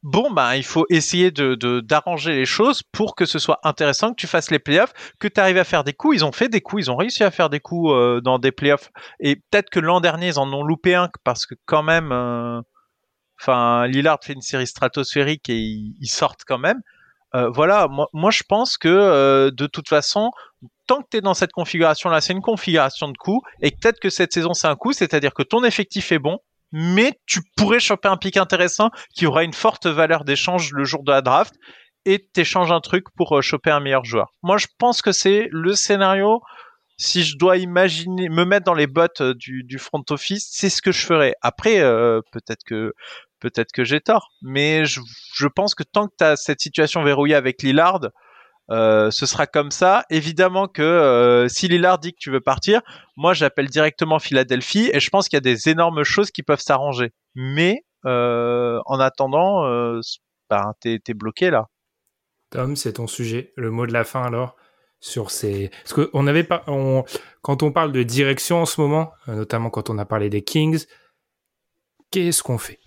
Bon, 0.02 0.30
ben, 0.30 0.54
il 0.54 0.64
faut 0.64 0.86
essayer 0.88 1.30
d'arranger 1.30 2.32
les 2.32 2.46
choses 2.46 2.82
pour 2.82 3.14
que 3.14 3.26
ce 3.26 3.38
soit 3.38 3.60
intéressant, 3.64 4.10
que 4.10 4.20
tu 4.20 4.26
fasses 4.26 4.50
les 4.50 4.58
playoffs, 4.58 4.94
que 5.18 5.28
tu 5.28 5.38
arrives 5.38 5.58
à 5.58 5.64
faire 5.64 5.84
des 5.84 5.92
coups. 5.92 6.16
Ils 6.16 6.24
ont 6.24 6.32
fait 6.32 6.48
des 6.48 6.62
coups, 6.62 6.86
ils 6.86 6.90
ont 6.90 6.96
réussi 6.96 7.22
à 7.22 7.30
faire 7.30 7.50
des 7.50 7.60
coups 7.60 7.92
euh, 7.92 8.20
dans 8.22 8.38
des 8.38 8.50
playoffs. 8.50 8.90
Et 9.20 9.36
peut-être 9.36 9.68
que 9.68 9.78
l'an 9.78 10.00
dernier, 10.00 10.28
ils 10.28 10.38
en 10.38 10.50
ont 10.52 10.64
loupé 10.64 10.94
un 10.94 11.10
parce 11.22 11.44
que 11.44 11.54
quand 11.66 11.82
même, 11.82 12.12
euh, 12.12 12.62
enfin, 13.38 13.86
Lillard 13.88 14.20
fait 14.22 14.32
une 14.32 14.40
série 14.40 14.66
stratosphérique 14.66 15.50
et 15.50 15.58
ils 15.58 16.08
sortent 16.08 16.44
quand 16.46 16.58
même. 16.58 16.80
Euh, 17.34 17.48
voilà, 17.48 17.86
moi, 17.88 18.08
moi, 18.12 18.30
je 18.30 18.42
pense 18.48 18.76
que 18.76 18.88
euh, 18.88 19.50
de 19.50 19.66
toute 19.66 19.88
façon, 19.88 20.30
tant 20.86 21.02
que 21.02 21.08
tu 21.10 21.18
es 21.18 21.20
dans 21.20 21.34
cette 21.34 21.52
configuration-là, 21.52 22.20
c'est 22.20 22.32
une 22.32 22.42
configuration 22.42 23.08
de 23.08 23.16
coup, 23.16 23.40
et 23.62 23.70
peut-être 23.70 24.00
que 24.00 24.10
cette 24.10 24.32
saison 24.32 24.52
c'est 24.52 24.66
un 24.66 24.76
coup, 24.76 24.92
c'est-à-dire 24.92 25.32
que 25.32 25.42
ton 25.42 25.62
effectif 25.62 26.10
est 26.12 26.18
bon, 26.18 26.38
mais 26.72 27.18
tu 27.26 27.40
pourrais 27.56 27.80
choper 27.80 28.08
un 28.08 28.16
pic 28.16 28.36
intéressant 28.36 28.90
qui 29.14 29.26
aura 29.26 29.44
une 29.44 29.52
forte 29.52 29.86
valeur 29.86 30.24
d'échange 30.24 30.72
le 30.72 30.84
jour 30.84 31.04
de 31.04 31.12
la 31.12 31.22
draft, 31.22 31.54
et 32.06 32.26
t'échanges 32.32 32.72
un 32.72 32.80
truc 32.80 33.04
pour 33.16 33.36
euh, 33.36 33.42
choper 33.42 33.70
un 33.70 33.80
meilleur 33.80 34.04
joueur. 34.04 34.32
Moi, 34.42 34.56
je 34.56 34.66
pense 34.78 35.02
que 35.02 35.12
c'est 35.12 35.48
le 35.52 35.74
scénario. 35.74 36.40
Si 36.96 37.22
je 37.22 37.38
dois 37.38 37.56
imaginer, 37.56 38.28
me 38.28 38.44
mettre 38.44 38.64
dans 38.66 38.74
les 38.74 38.86
bottes 38.86 39.22
du, 39.22 39.62
du 39.64 39.78
front 39.78 40.04
office, 40.10 40.48
c'est 40.50 40.68
ce 40.68 40.82
que 40.82 40.92
je 40.92 41.06
ferais. 41.06 41.34
Après, 41.40 41.80
peut-être 42.30 42.62
que 42.66 42.92
peut-être 43.40 43.72
que 43.72 43.84
j'ai 43.84 44.00
tort, 44.00 44.30
mais 44.42 44.84
je, 44.84 45.00
pense 45.54 45.74
que 45.74 45.82
tant 45.82 46.06
que 46.06 46.14
tu 46.18 46.24
as 46.24 46.36
cette 46.36 46.60
situation 46.60 47.02
verrouillée 47.02 47.34
avec 47.34 47.62
Lillard, 47.62 48.00
euh, 48.70 49.10
ce 49.10 49.26
sera 49.26 49.46
comme 49.46 49.70
ça. 49.70 50.04
Évidemment 50.10 50.68
que 50.68 50.82
euh, 50.82 51.48
si 51.48 51.66
Lillard 51.66 51.98
dit 51.98 52.12
que 52.12 52.18
tu 52.20 52.30
veux 52.30 52.40
partir, 52.40 52.82
moi 53.16 53.34
j'appelle 53.34 53.68
directement 53.68 54.18
Philadelphie 54.18 54.90
et 54.92 55.00
je 55.00 55.10
pense 55.10 55.28
qu'il 55.28 55.36
y 55.36 55.38
a 55.38 55.40
des 55.40 55.68
énormes 55.68 56.04
choses 56.04 56.30
qui 56.30 56.42
peuvent 56.42 56.60
s'arranger. 56.60 57.12
Mais 57.34 57.84
euh, 58.06 58.78
en 58.86 59.00
attendant, 59.00 59.64
ben, 60.48 60.72
t'es 60.80 61.00
es 61.06 61.14
bloqué 61.14 61.50
là. 61.50 61.66
Tom, 62.50 62.76
c'est 62.76 62.94
ton 62.94 63.06
sujet. 63.06 63.52
Le 63.56 63.70
mot 63.70 63.86
de 63.86 63.92
la 63.92 64.04
fin 64.04 64.22
alors 64.22 64.56
sur 65.00 65.30
ces. 65.30 65.70
Avait 66.14 66.44
pas. 66.44 66.64
Quand 67.42 67.62
on 67.62 67.72
parle 67.72 67.92
de 67.92 68.02
direction 68.02 68.62
en 68.62 68.66
ce 68.66 68.80
moment, 68.80 69.12
notamment 69.26 69.70
quand 69.70 69.90
on 69.90 69.98
a 69.98 70.04
parlé 70.04 70.30
des 70.30 70.42
Kings, 70.42 70.84
qu'est-ce 72.10 72.42
qu'on 72.42 72.58
fait? 72.58 72.78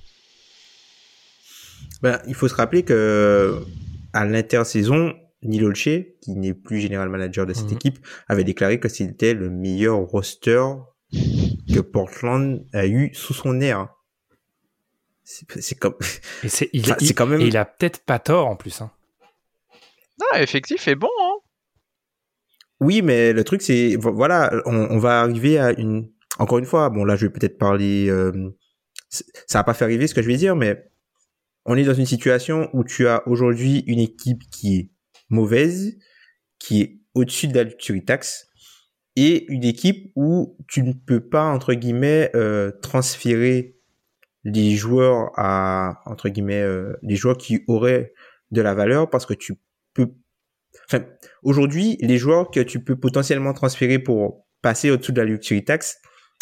Ben, 2.04 2.22
il 2.28 2.36
faut 2.36 2.50
se 2.50 2.56
rappeler 2.56 2.84
que 2.84 3.64
à 4.12 4.26
l'intersaison, 4.26 5.14
Nilolche, 5.42 5.90
qui 6.22 6.36
n'est 6.36 6.54
plus 6.54 6.80
général 6.80 7.08
manager 7.08 7.46
de 7.46 7.54
cette 7.54 7.70
mhm. 7.70 7.78
équipe, 7.78 8.00
avait 8.28 8.44
déclaré 8.44 8.80
que 8.80 8.90
c'était 8.90 9.34
le 9.34 9.50
meilleur 9.50 9.98
roster 10.00 10.64
que 11.74 11.80
Portland 11.80 12.66
a 12.74 12.86
eu 12.86 13.14
sous 13.14 13.34
son 13.34 13.62
air. 13.62 13.88
C'est 15.24 15.80
comme. 15.80 15.96
C'est 16.46 16.70
il, 16.74 16.84
quand 17.16 17.26
même. 17.26 17.40
il 17.40 17.56
a 17.56 17.64
peut-être 17.64 18.04
pas 18.04 18.20
tort 18.20 18.48
en 18.48 18.58
plus. 18.58 18.82
Hein. 18.82 18.92
Non, 20.20 20.38
effectif 20.38 20.88
est 20.90 20.96
bon. 20.96 21.10
Hein. 21.22 21.40
Oui, 22.82 23.02
mais 23.02 23.32
le 23.32 23.46
truc 23.46 23.62
c'est 23.62 23.96
voilà, 23.96 24.52
on, 24.66 24.98
va 24.98 25.22
arriver 25.22 25.58
à 25.58 25.72
une. 25.72 26.12
Encore 26.38 26.58
une 26.58 26.66
fois, 26.66 26.90
bon 26.90 27.06
là 27.06 27.16
je 27.16 27.28
vais 27.28 27.32
peut-être 27.32 27.58
parler. 27.58 28.10
Euh, 28.10 28.54
ça 29.08 29.60
va 29.60 29.64
pas 29.64 29.74
faire 29.74 29.86
arriver 29.86 30.08
ce 30.08 30.14
que 30.14 30.22
je 30.22 30.28
vais 30.28 30.36
dire, 30.36 30.58
mais 30.58 30.92
on 31.66 31.76
est 31.76 31.84
dans 31.84 31.94
une 31.94 32.06
situation 32.06 32.70
où 32.74 32.84
tu 32.84 33.08
as 33.08 33.28
aujourd'hui 33.28 33.84
une 33.88 34.00
équipe 34.00 34.44
qui 34.50 34.78
est 34.78 34.90
mauvaise, 35.30 35.98
qui 36.60 36.82
est 36.82 37.00
au-dessus 37.14 37.48
de 37.48 37.56
la 37.56 37.64
luxury 37.64 38.04
tax, 38.04 38.48
et 39.16 39.52
une 39.52 39.64
équipe 39.64 40.12
où 40.16 40.58
tu 40.68 40.84
ne 40.84 40.94
peux 40.94 41.20
pas 41.20 41.46
entre 41.46 41.74
guillemets 41.74 42.32
euh, 42.36 42.72
transférer 42.82 43.78
les 44.44 44.76
joueurs 44.76 45.32
à 45.38 46.02
entre 46.06 46.30
guillemets 46.30 46.62
euh, 46.62 46.98
les 47.02 47.16
joueurs 47.16 47.38
qui 47.38 47.64
auraient 47.68 48.14
de 48.52 48.62
la 48.62 48.74
valeur 48.74 49.10
parce 49.10 49.26
que 49.26 49.34
tu 49.34 49.54
peux 49.94 50.14
enfin 50.88 51.06
aujourd'hui 51.44 51.98
les 52.02 52.18
joueurs 52.18 52.50
que 52.50 52.60
tu 52.60 52.84
peux 52.84 52.96
potentiellement 52.96 53.54
transférer 53.54 54.00
pour 54.00 54.48
passer 54.62 54.90
au-dessus 54.90 55.14
de 55.14 55.22
la 55.22 55.26
luxury 55.26 55.64
tax 55.64 56.00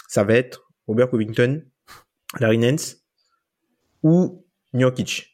ça 0.07 0.23
va 0.23 0.33
être 0.35 0.71
Robert 0.87 1.09
Covington 1.09 1.61
Larry 2.39 2.57
Nance 2.57 2.97
ou 4.01 4.45
Njokic. 4.73 5.27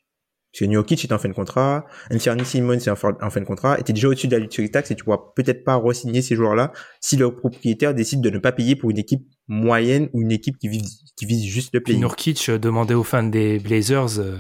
Parce 0.52 0.60
que 0.62 0.66
Njokic 0.66 1.04
est 1.04 1.12
en 1.12 1.20
fin 1.20 1.30
de 1.30 1.34
contrat, 1.34 1.86
Anthony 2.12 2.46
Simon 2.46 2.74
est 2.74 2.88
en 2.88 2.96
fin 2.96 3.12
de 3.12 3.46
contrat, 3.46 3.80
était 3.80 3.94
déjà 3.94 4.08
au-dessus 4.08 4.28
de 4.28 4.36
la 4.36 4.40
luxury 4.40 4.72
tax 4.72 4.90
et 4.90 4.96
tu 4.96 5.04
pourras 5.04 5.20
peut-être 5.36 5.64
pas 5.64 5.76
re-signer 5.76 6.22
ces 6.22 6.36
joueurs-là 6.36 6.72
si 7.02 7.18
leur 7.18 7.36
propriétaire 7.36 7.94
décide 7.94 8.22
de 8.22 8.30
ne 8.30 8.40
pas 8.40 8.52
payer 8.52 8.76
pour 8.76 8.90
une 8.90 8.98
équipe 8.98 9.28
moyenne 9.48 10.10
ou 10.14 10.22
une 10.22 10.32
équipe 10.32 10.58
qui 10.58 10.68
vise, 10.70 11.02
qui 11.16 11.26
vise 11.26 11.46
juste 11.46 11.74
le 11.74 11.82
play. 11.82 11.96
Nurkic 11.96 12.50
euh, 12.50 12.58
demandait 12.58 12.96
aux 12.96 13.04
fans 13.04 13.24
des 13.24 13.60
Blazers. 13.60 14.20
Euh, 14.20 14.38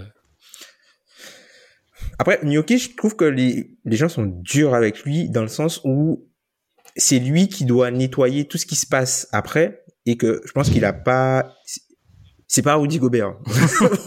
Après, 2.18 2.40
Njokic, 2.44 2.92
je 2.92 2.96
trouve 2.96 3.16
que 3.16 3.26
les, 3.26 3.78
les 3.86 3.98
gens 3.98 4.10
sont 4.10 4.26
durs 4.26 4.74
avec 4.74 5.04
lui 5.04 5.30
dans 5.30 5.44
le 5.44 5.48
sens 5.50 5.82
où 5.84 6.28
c'est 6.96 7.20
lui 7.20 7.48
qui 7.48 7.66
doit 7.66 7.92
nettoyer 7.92 8.46
tout 8.46 8.58
ce 8.58 8.66
qui 8.66 8.76
se 8.76 8.88
passe 8.88 9.28
après 9.32 9.84
et 10.08 10.18
que 10.18 10.42
je 10.46 10.52
pense 10.52 10.70
qu'il 10.70 10.86
a 10.86 10.94
pas 10.94 11.54
c'est 12.48 12.62
pas 12.62 12.76
Rudy 12.76 13.00
Gobert. 13.00 13.36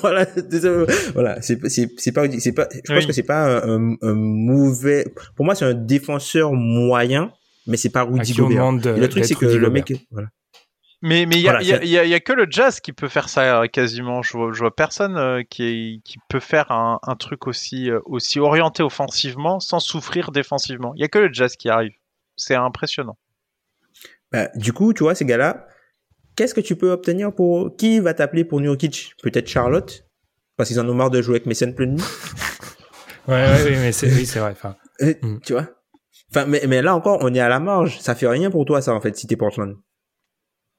voilà, 0.00 0.26
voilà, 1.14 1.42
c'est 1.42 1.68
c'est 1.68 1.90
c'est 1.96 2.12
pas 2.12 2.30
c'est 2.38 2.52
pas 2.52 2.68
je 2.72 2.92
pense 2.92 3.06
que 3.06 3.12
c'est 3.12 3.22
pas 3.22 3.62
un, 3.64 3.96
un, 4.00 4.14
mauvais 4.14 5.06
pour 5.36 5.44
moi 5.44 5.54
c'est 5.54 5.66
un 5.66 5.74
défenseur 5.74 6.52
moyen 6.52 7.32
mais 7.66 7.76
c'est 7.76 7.90
pas 7.90 8.02
Rudy 8.02 8.32
Gobert. 8.34 8.72
le 8.72 9.06
truc 9.08 9.24
c'est 9.24 9.34
que 9.34 9.46
le 9.46 9.70
mec 9.70 9.92
voilà. 10.10 10.28
Mais 11.02 11.24
mais 11.24 11.36
il 11.36 11.40
y, 11.40 11.48
a, 11.48 11.62
y, 11.62 11.72
a, 11.72 12.04
y, 12.04 12.14
a, 12.14 12.20
que 12.20 12.34
le 12.34 12.46
jazz 12.50 12.78
qui 12.78 12.92
peut 12.92 13.08
faire 13.08 13.30
ça 13.30 13.62
euh, 13.62 13.66
quasiment. 13.68 14.20
Je 14.20 14.36
vois, 14.36 14.52
je 14.52 14.58
vois 14.58 14.74
personne 14.74 15.16
euh, 15.16 15.42
qui, 15.48 16.02
qui 16.04 16.18
peut 16.28 16.40
faire 16.40 16.70
un, 16.70 16.98
un 17.02 17.16
truc 17.16 17.46
aussi 17.46 17.90
euh, 17.90 18.00
aussi 18.04 18.38
orienté 18.38 18.82
offensivement 18.82 19.60
sans 19.60 19.80
souffrir 19.80 20.30
défensivement. 20.30 20.92
Il 20.96 21.00
y 21.00 21.04
a 21.04 21.08
que 21.08 21.18
le 21.18 21.32
jazz 21.32 21.56
qui 21.56 21.70
arrive. 21.70 21.94
C'est 22.36 22.54
impressionnant. 22.54 23.16
Bah, 24.30 24.48
du 24.56 24.74
coup, 24.74 24.92
tu 24.92 25.02
vois 25.02 25.14
ces 25.14 25.24
gars-là, 25.24 25.66
qu'est-ce 26.36 26.54
que 26.54 26.60
tu 26.60 26.76
peux 26.76 26.90
obtenir 26.90 27.34
pour 27.34 27.76
qui 27.76 28.00
va 28.00 28.14
t'appeler 28.14 28.44
pour 28.44 28.60
Nurkic? 28.60 29.14
Peut-être 29.22 29.48
Charlotte? 29.48 30.06
Parce 30.56 30.68
qu'ils 30.68 30.80
en 30.80 30.88
ont 30.88 30.94
marre 30.94 31.10
de 31.10 31.22
jouer 31.22 31.36
avec 31.36 31.46
Messen 31.46 31.74
plein 31.74 31.96
ouais, 33.28 33.34
ouais, 33.34 33.62
oui, 33.64 33.76
mais 33.76 33.92
c'est 33.92 34.12
oui, 34.12 34.26
c'est 34.26 34.40
vrai. 34.40 34.50
Enfin, 34.52 34.76
hmm. 35.00 35.38
tu 35.44 35.54
vois? 35.54 35.68
Enfin, 36.30 36.46
mais 36.46 36.62
mais 36.68 36.82
là 36.82 36.94
encore, 36.94 37.18
on 37.22 37.34
est 37.34 37.40
à 37.40 37.48
la 37.48 37.60
marge. 37.60 37.98
Ça 38.00 38.14
fait 38.14 38.28
rien 38.28 38.50
pour 38.50 38.64
toi, 38.64 38.82
ça 38.82 38.94
en 38.94 39.00
fait, 39.00 39.16
si 39.16 39.26
t'es 39.26 39.36
Portland. 39.36 39.76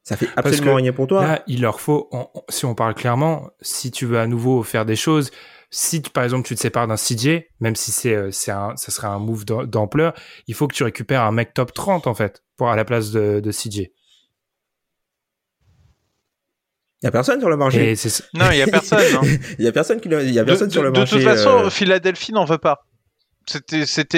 Ça 0.03 0.18
fait 0.18 0.30
absolument 0.36 0.76
rien 0.76 0.94
pour 0.94 1.07
toi. 1.07 1.26
Là, 1.26 1.44
il 1.48 1.61
leur 1.61 1.80
faut, 1.80 2.10
si 2.49 2.65
on 2.65 2.73
parle 2.73 2.95
clairement, 2.95 3.52
si 3.61 3.91
tu 3.91 4.06
veux 4.06 4.19
à 4.19 4.26
nouveau 4.26 4.64
faire 4.64 4.86
des 4.86 4.95
choses, 4.95 5.30
si 5.69 6.02
par 6.02 6.23
exemple 6.23 6.48
tu 6.48 6.56
te 6.56 6.60
sépares 6.60 6.88
d'un 6.88 6.95
CJ, 6.95 7.44
même 7.60 7.76
si 7.76 7.91
c'est 7.91 8.15
euh, 8.15 8.32
c'est 8.32 8.52
un, 8.52 8.76
ça 8.76 8.91
serait 8.91 9.07
un 9.07 9.19
move 9.19 9.45
d'ampleur, 9.45 10.14
il 10.48 10.56
faut 10.56 10.68
que 10.68 10.73
tu 10.73 10.84
récupères 10.84 11.22
un 11.22 11.32
mec 11.32 11.53
top 11.53 11.73
30 11.73 12.07
en 12.07 12.14
fait 12.14 12.44
pour 12.57 12.69
à 12.69 12.76
la 12.76 12.84
place 12.84 13.11
de, 13.11 13.40
de 13.40 13.52
CJ. 13.52 13.90
Il 17.02 17.06
y 17.06 17.07
a 17.07 17.11
personne 17.11 17.40
sur 17.40 17.49
le 17.49 17.57
marché. 17.57 17.95
non, 18.36 18.52
il 18.52 18.57
y 18.57 18.61
a 18.61 18.68
personne. 18.68 19.02
il 19.57 19.65
y 19.65 19.68
a 19.68 19.72
personne 19.72 19.99
qui 19.99 20.10
y 20.10 20.40
a 20.40 20.45
personne 20.45 20.69
sur 20.69 20.84
le 20.84 20.91
marché. 20.91 21.15
De 21.15 21.22
toute 21.22 21.30
façon, 21.30 21.65
euh... 21.65 21.69
Philadelphie 21.69 22.32
n'en 22.32 22.45
veut 22.45 22.60
pas. 22.60 22.86
C'était 23.48 24.14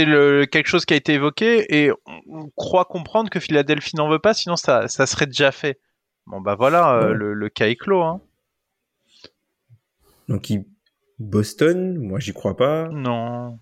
quelque 0.51 0.67
chose 0.67 0.85
qui 0.85 0.93
a 0.93 0.97
été 0.97 1.13
évoqué 1.13 1.65
et 1.69 1.91
on 2.27 2.49
croit 2.57 2.85
comprendre 2.85 3.29
que 3.29 3.39
Philadelphie 3.39 3.95
n'en 3.95 4.09
veut 4.09 4.19
pas, 4.19 4.33
sinon 4.33 4.57
ça 4.57 4.89
ça 4.89 5.05
serait 5.05 5.27
déjà 5.27 5.51
fait. 5.53 5.79
Bon 6.27 6.41
bah 6.41 6.55
voilà, 6.55 6.95
euh, 6.95 7.13
le, 7.13 7.33
le, 7.33 7.49
cas 7.49 7.67
est 7.67 7.75
clos. 7.75 8.01
Hein. 8.01 8.21
Donc 10.27 10.49
il... 10.49 10.65
Boston, 11.19 11.97
moi 11.99 12.19
j'y 12.19 12.33
crois 12.33 12.57
pas. 12.57 12.89
Non. 12.91 13.59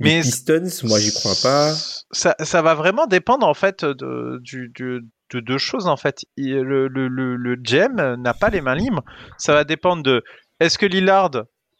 Mais 0.00 0.20
Pistons, 0.20 0.68
moi 0.84 0.98
j'y 0.98 1.12
crois 1.12 1.34
pas. 1.42 1.72
Ça, 2.10 2.34
ça 2.40 2.62
va 2.62 2.74
vraiment 2.74 3.06
dépendre 3.06 3.46
en 3.46 3.54
fait 3.54 3.84
de, 3.84 4.38
du, 4.42 4.70
du, 4.74 5.02
de 5.30 5.40
deux 5.40 5.58
choses 5.58 5.86
en 5.88 5.96
fait. 5.96 6.24
le, 6.36 6.88
le, 6.88 7.08
le, 7.08 7.36
le 7.36 7.56
gem 7.62 8.14
n'a 8.16 8.34
pas 8.34 8.48
les 8.50 8.60
mains 8.60 8.74
libres. 8.74 9.02
Ça 9.38 9.54
va 9.54 9.64
dépendre 9.64 10.02
de 10.02 10.22
est-ce 10.60 10.78
que 10.78 10.86
Lillard 10.86 11.30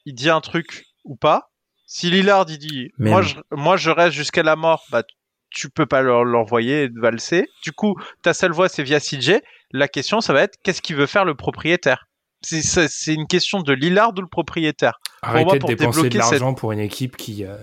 il 0.05 0.15
dit 0.15 0.31
un 0.31 0.41
truc 0.41 0.85
ou 1.05 1.17
pas? 1.17 1.51
Si 1.87 2.11
Lillard 2.11 2.47
il 2.49 2.59
dit 2.59 2.91
moi 2.99 3.23
je, 3.23 3.37
moi 3.51 3.77
je 3.77 3.91
reste 3.91 4.17
jusqu'à 4.17 4.43
la 4.43 4.57
mort, 4.57 4.85
bah 4.91 5.03
tu 5.51 5.71
peux 5.71 5.87
pas 5.87 6.03
l'envoyer 6.03 6.91
valser. 6.95 7.49
Du 7.63 7.73
coup, 7.73 7.95
ta 8.23 8.35
seule 8.35 8.53
voix 8.53 8.69
c'est 8.69 8.83
via 8.83 9.01
CJ. 9.01 9.41
La 9.73 9.89
question 9.89 10.21
ça 10.21 10.33
va 10.33 10.43
être 10.43 10.57
qu'est-ce 10.63 10.83
qu'il 10.83 10.97
veut 10.97 11.07
faire 11.07 11.25
le 11.25 11.35
propriétaire? 11.35 12.09
C'est 12.43 13.15
une 13.15 13.27
question 13.27 13.61
de 13.63 13.73
Lillard 13.73 14.13
ou 14.17 14.21
le 14.21 14.29
propriétaire? 14.29 15.01
Arrêtez 15.23 15.59
de 15.59 15.67
dépenser 15.67 16.09
de 16.09 16.19
l'argent 16.19 16.55
pour 16.55 16.73
une 16.73 16.79
équipe 16.79 17.17
qui. 17.17 17.45
Euh, 17.45 17.57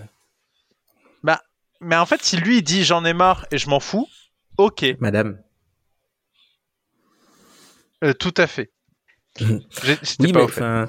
bah, 1.22 1.40
mais 1.80 1.96
en 1.96 2.04
fait, 2.04 2.22
si 2.22 2.36
lui 2.36 2.58
il 2.58 2.62
dit 2.62 2.84
j'en 2.84 3.04
ai 3.04 3.14
marre 3.14 3.46
et 3.50 3.56
je 3.58 3.70
m'en 3.70 3.80
fous, 3.80 4.08
ok. 4.58 4.84
Madame. 4.98 5.38
Euh, 8.02 8.12
tout 8.12 8.34
à 8.36 8.46
fait. 8.46 8.72
oui, 9.40 10.32
mais 10.32 10.42
enfin, 10.42 10.88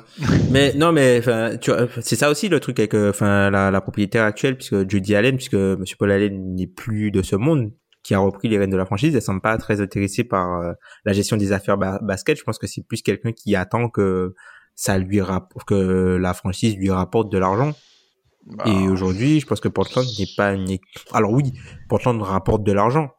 mais 0.51 0.73
non, 0.73 0.91
mais 0.91 1.17
enfin, 1.17 1.57
tu 1.57 1.71
c'est 2.01 2.15
ça 2.15 2.29
aussi 2.29 2.47
le 2.47 2.59
truc 2.59 2.77
avec, 2.77 2.93
euh, 2.93 3.09
enfin, 3.09 3.49
la, 3.49 3.71
la 3.71 3.81
propriétaire 3.81 4.23
actuelle, 4.23 4.55
puisque 4.55 4.87
Judy 4.87 5.15
Allen, 5.15 5.35
puisque 5.35 5.55
Monsieur 5.55 5.95
Paul 5.97 6.11
Allen 6.11 6.53
n'est 6.53 6.67
plus 6.67 7.09
de 7.09 7.23
ce 7.23 7.35
monde, 7.35 7.71
qui 8.05 8.13
a 8.13 8.19
repris 8.19 8.47
les 8.47 8.59
rênes 8.59 8.69
de 8.69 8.77
la 8.77 8.85
franchise, 8.85 9.15
elle 9.15 9.21
semble 9.21 9.41
pas 9.41 9.57
très 9.57 9.81
intéressée 9.81 10.23
par 10.23 10.61
euh, 10.61 10.73
la 11.05 11.13
gestion 11.13 11.37
des 11.37 11.51
affaires 11.51 11.77
basket. 11.77 12.37
Je 12.37 12.43
pense 12.43 12.59
que 12.59 12.67
c'est 12.67 12.83
plus 12.83 13.01
quelqu'un 13.01 13.31
qui 13.31 13.55
attend 13.55 13.89
que 13.89 14.35
ça 14.75 14.99
lui 14.99 15.19
que 15.65 16.17
la 16.21 16.33
franchise 16.35 16.77
lui 16.77 16.91
rapporte 16.91 17.31
de 17.31 17.39
l'argent. 17.39 17.73
Bah. 18.45 18.65
Et 18.67 18.87
aujourd'hui, 18.87 19.39
je 19.39 19.47
pense 19.47 19.59
que 19.59 19.69
Portland 19.69 20.05
n'est 20.19 20.27
pas 20.37 20.53
une. 20.53 20.77
Alors 21.13 21.31
oui, 21.31 21.53
Portland 21.89 22.21
rapporte 22.21 22.63
de 22.63 22.71
l'argent, 22.71 23.09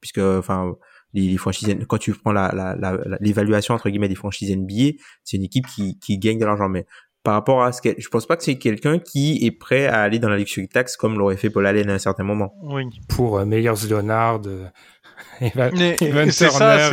puisque 0.00 0.18
enfin 0.18 0.72
les, 1.14 1.36
franchises 1.36 1.76
quand 1.88 1.98
tu 1.98 2.12
prends 2.12 2.32
la 2.32 2.76
l'évaluation 3.20 3.74
entre 3.74 3.88
guillemets 3.88 4.08
des 4.08 4.14
franchises 4.14 4.54
NBA, 4.54 4.98
c'est 5.24 5.36
une 5.36 5.44
équipe 5.44 5.66
qui 5.66 5.98
qui 5.98 6.18
gagne 6.18 6.38
de 6.38 6.44
l'argent, 6.44 6.68
mais 6.68 6.86
par 7.22 7.34
rapport 7.34 7.62
à 7.62 7.72
ce 7.72 7.82
que 7.82 7.90
je 7.98 8.08
pense 8.08 8.26
pas 8.26 8.36
que 8.36 8.44
c'est 8.44 8.58
quelqu'un 8.58 8.98
qui 8.98 9.44
est 9.44 9.50
prêt 9.50 9.86
à 9.86 10.02
aller 10.02 10.18
dans 10.18 10.28
la 10.28 10.38
luxury 10.38 10.68
tax 10.68 10.96
comme 10.96 11.18
l'aurait 11.18 11.36
fait 11.36 11.50
Paul 11.50 11.66
Allen 11.66 11.90
à 11.90 11.94
un 11.94 11.98
certain 11.98 12.24
moment. 12.24 12.54
Oui. 12.62 12.84
Pour 13.08 13.38
euh, 13.38 13.44
Meyers 13.44 13.86
Leonard, 13.88 14.42
euh, 14.46 14.66
c'est 16.30 16.50
ça, 16.50 16.90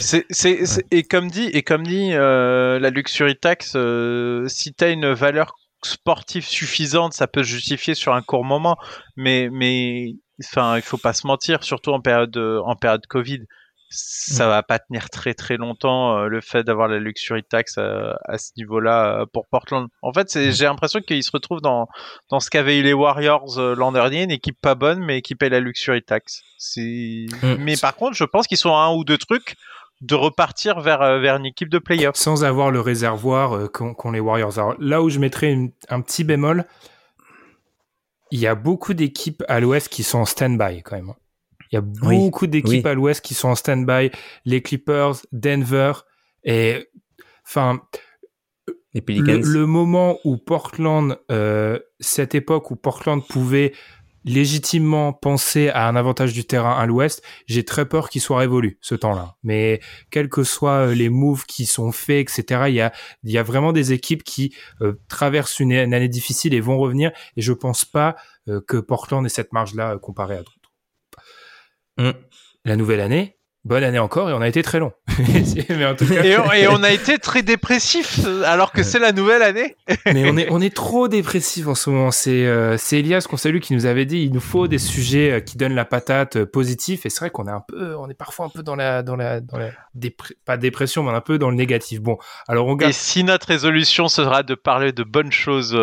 c'est 0.00 0.86
et 0.90 1.02
comme 1.02 1.30
dit 1.30 1.48
et 1.52 1.62
comme 1.62 1.82
dit 1.82 2.10
euh, 2.12 2.78
la 2.78 2.90
luxury 2.90 3.36
tax, 3.36 3.72
euh, 3.74 4.46
si 4.48 4.72
tu 4.74 4.84
as 4.84 4.90
une 4.90 5.12
valeur 5.12 5.54
sportive 5.84 6.46
suffisante, 6.46 7.12
ça 7.12 7.26
peut 7.26 7.42
se 7.42 7.48
justifier 7.48 7.94
sur 7.94 8.14
un 8.14 8.22
court 8.22 8.44
moment, 8.44 8.76
mais 9.16 9.48
mais 9.50 10.14
enfin 10.44 10.76
il 10.76 10.82
faut 10.82 10.98
pas 10.98 11.12
se 11.12 11.26
mentir, 11.26 11.64
surtout 11.64 11.90
en 11.92 12.00
période 12.00 12.36
en 12.36 12.76
période 12.76 13.06
Covid 13.06 13.46
ça 13.92 14.46
mm. 14.46 14.48
va 14.48 14.62
pas 14.62 14.78
tenir 14.78 15.10
très 15.10 15.34
très 15.34 15.56
longtemps 15.56 16.16
euh, 16.16 16.26
le 16.26 16.40
fait 16.40 16.64
d'avoir 16.64 16.88
la 16.88 16.98
luxury 16.98 17.42
tax 17.42 17.76
euh, 17.78 18.12
à 18.24 18.38
ce 18.38 18.50
niveau-là 18.56 19.20
euh, 19.20 19.26
pour 19.30 19.46
Portland. 19.48 19.88
En 20.00 20.12
fait, 20.12 20.34
mm. 20.34 20.50
j'ai 20.50 20.64
l'impression 20.64 21.00
qu'ils 21.00 21.22
se 21.22 21.30
retrouvent 21.30 21.60
dans 21.60 21.86
dans 22.30 22.40
ce 22.40 22.50
qu'avaient 22.50 22.78
eu 22.78 22.82
les 22.82 22.92
Warriors 22.94 23.60
l'an 23.76 23.92
dernier, 23.92 24.22
une 24.22 24.30
équipe 24.30 24.58
pas 24.60 24.74
bonne 24.74 25.00
mais 25.00 25.22
qui 25.22 25.34
paye 25.34 25.50
la 25.50 25.60
luxury 25.60 26.02
tax. 26.02 26.42
Mm. 26.76 27.56
mais 27.58 27.76
par 27.76 27.94
contre, 27.94 28.16
je 28.16 28.24
pense 28.24 28.46
qu'ils 28.46 28.58
sont 28.58 28.74
à 28.74 28.80
un 28.80 28.94
ou 28.94 29.04
deux 29.04 29.18
trucs 29.18 29.56
de 30.00 30.14
repartir 30.16 30.80
vers 30.80 31.20
vers 31.20 31.36
une 31.36 31.46
équipe 31.46 31.68
de 31.68 31.78
playoffs 31.78 32.16
sans 32.16 32.44
avoir 32.44 32.70
le 32.70 32.80
réservoir 32.80 33.70
qu'ont 33.70 34.10
les 34.10 34.20
Warriors. 34.20 34.58
Alors, 34.58 34.74
là 34.78 35.00
où 35.02 35.10
je 35.10 35.18
mettrais 35.18 35.56
un 35.88 36.00
petit 36.00 36.24
bémol, 36.24 36.64
il 38.32 38.40
y 38.40 38.46
a 38.46 38.54
beaucoup 38.54 38.94
d'équipes 38.94 39.44
à 39.46 39.60
l'Ouest 39.60 39.88
qui 39.88 40.02
sont 40.02 40.18
en 40.18 40.24
stand-by 40.24 40.82
quand 40.82 40.96
même. 40.96 41.12
Il 41.70 41.76
y 41.76 41.78
a 41.78 41.80
beaucoup 41.80 42.46
d'équipes 42.46 42.84
à 42.84 42.92
l'ouest 42.92 43.24
qui 43.24 43.32
sont 43.32 43.48
en 43.48 43.54
stand-by. 43.54 44.10
Les 44.44 44.60
Clippers, 44.60 45.14
Denver 45.32 45.92
et 46.44 46.86
enfin 47.46 47.80
le, 48.94 49.64
moment 49.64 50.18
où 50.24 50.36
Portland, 50.36 51.18
euh, 51.30 51.78
cette 51.98 52.34
époque 52.34 52.70
où 52.70 52.76
Portland 52.76 53.26
pouvait 53.26 53.72
légitimement 54.24 55.12
penser 55.12 55.68
à 55.70 55.88
un 55.88 55.96
avantage 55.96 56.32
du 56.32 56.44
terrain 56.44 56.76
à 56.76 56.86
l'ouest, 56.86 57.22
j'ai 57.46 57.64
très 57.64 57.88
peur 57.88 58.08
qu'il 58.08 58.20
soit 58.20 58.38
révolu 58.38 58.78
ce 58.80 58.94
temps-là. 58.94 59.36
Mais 59.42 59.80
quels 60.10 60.28
que 60.28 60.44
soient 60.44 60.88
euh, 60.88 60.94
les 60.94 61.08
moves 61.08 61.44
qui 61.46 61.66
sont 61.66 61.92
faits, 61.92 62.30
etc., 62.30 62.64
il 62.68 62.74
y 62.74 62.80
a, 62.80 62.92
il 63.24 63.30
y 63.30 63.38
a 63.38 63.42
vraiment 63.42 63.72
des 63.72 63.92
équipes 63.92 64.22
qui 64.22 64.54
euh, 64.80 65.00
traversent 65.08 65.60
une, 65.60 65.72
année 65.72 66.08
difficile 66.08 66.54
et 66.54 66.60
vont 66.60 66.78
revenir. 66.78 67.10
Et 67.36 67.42
je 67.42 67.52
pense 67.52 67.84
pas 67.84 68.16
que 68.66 68.78
Portland 68.78 69.24
ait 69.24 69.28
cette 69.28 69.52
marge-là 69.52 69.98
comparée 69.98 70.34
à 70.34 70.38
d'autres. 70.38 70.62
Mm. 71.98 72.18
La 72.64 72.76
nouvelle 72.76 73.00
année, 73.00 73.38
bonne 73.64 73.84
année 73.84 73.98
encore 73.98 74.28
et 74.30 74.32
on 74.32 74.40
a 74.40 74.48
été 74.48 74.62
très 74.62 74.78
long. 74.78 74.92
et, 75.18 76.66
on, 76.68 76.82
a 76.82 76.90
été 76.92 77.18
très 77.18 77.42
dépressif 77.42 78.20
alors 78.44 78.72
que 78.72 78.82
c'est 78.82 78.98
la 78.98 79.12
nouvelle 79.12 79.42
année. 79.42 79.76
Mais 80.06 80.28
on 80.30 80.36
est 80.36 80.48
on 80.50 80.60
est 80.60 80.74
trop 80.74 81.08
dépressif 81.08 81.66
en 81.66 81.74
ce 81.74 81.90
moment. 81.90 82.10
C'est 82.10 82.46
euh, 82.46 82.76
c'est 82.76 82.98
Elias 82.98 83.26
qu'on 83.28 83.36
salue 83.36 83.58
qui 83.58 83.74
nous 83.74 83.86
avait 83.86 84.06
dit 84.06 84.22
il 84.22 84.32
nous 84.32 84.40
faut 84.40 84.68
des 84.68 84.78
sujets 84.78 85.32
euh, 85.32 85.40
qui 85.40 85.56
donnent 85.56 85.74
la 85.74 85.84
patate 85.84 86.36
euh, 86.36 86.46
positif 86.46 87.06
et 87.06 87.10
c'est 87.10 87.20
vrai 87.20 87.30
qu'on 87.30 87.46
est 87.46 87.52
un 87.52 87.64
peu 87.66 87.94
on 87.96 88.08
est 88.08 88.14
parfois 88.14 88.46
un 88.46 88.48
peu 88.48 88.62
dans 88.62 88.76
la 88.76 89.02
dans 89.02 89.16
la 89.16 89.40
dans 89.40 89.58
la 89.58 89.70
pas 90.44 90.56
dépression 90.56 91.02
mais 91.02 91.10
un 91.10 91.20
peu 91.20 91.38
dans 91.38 91.50
le 91.50 91.56
négatif. 91.56 92.00
Bon, 92.00 92.18
alors 92.48 92.66
on 92.66 92.74
garde... 92.74 92.90
Et 92.90 92.94
si 92.94 93.24
notre 93.24 93.48
résolution 93.48 94.08
sera 94.08 94.42
de 94.42 94.54
parler 94.54 94.92
de 94.92 95.04
bonnes 95.04 95.32
choses 95.32 95.76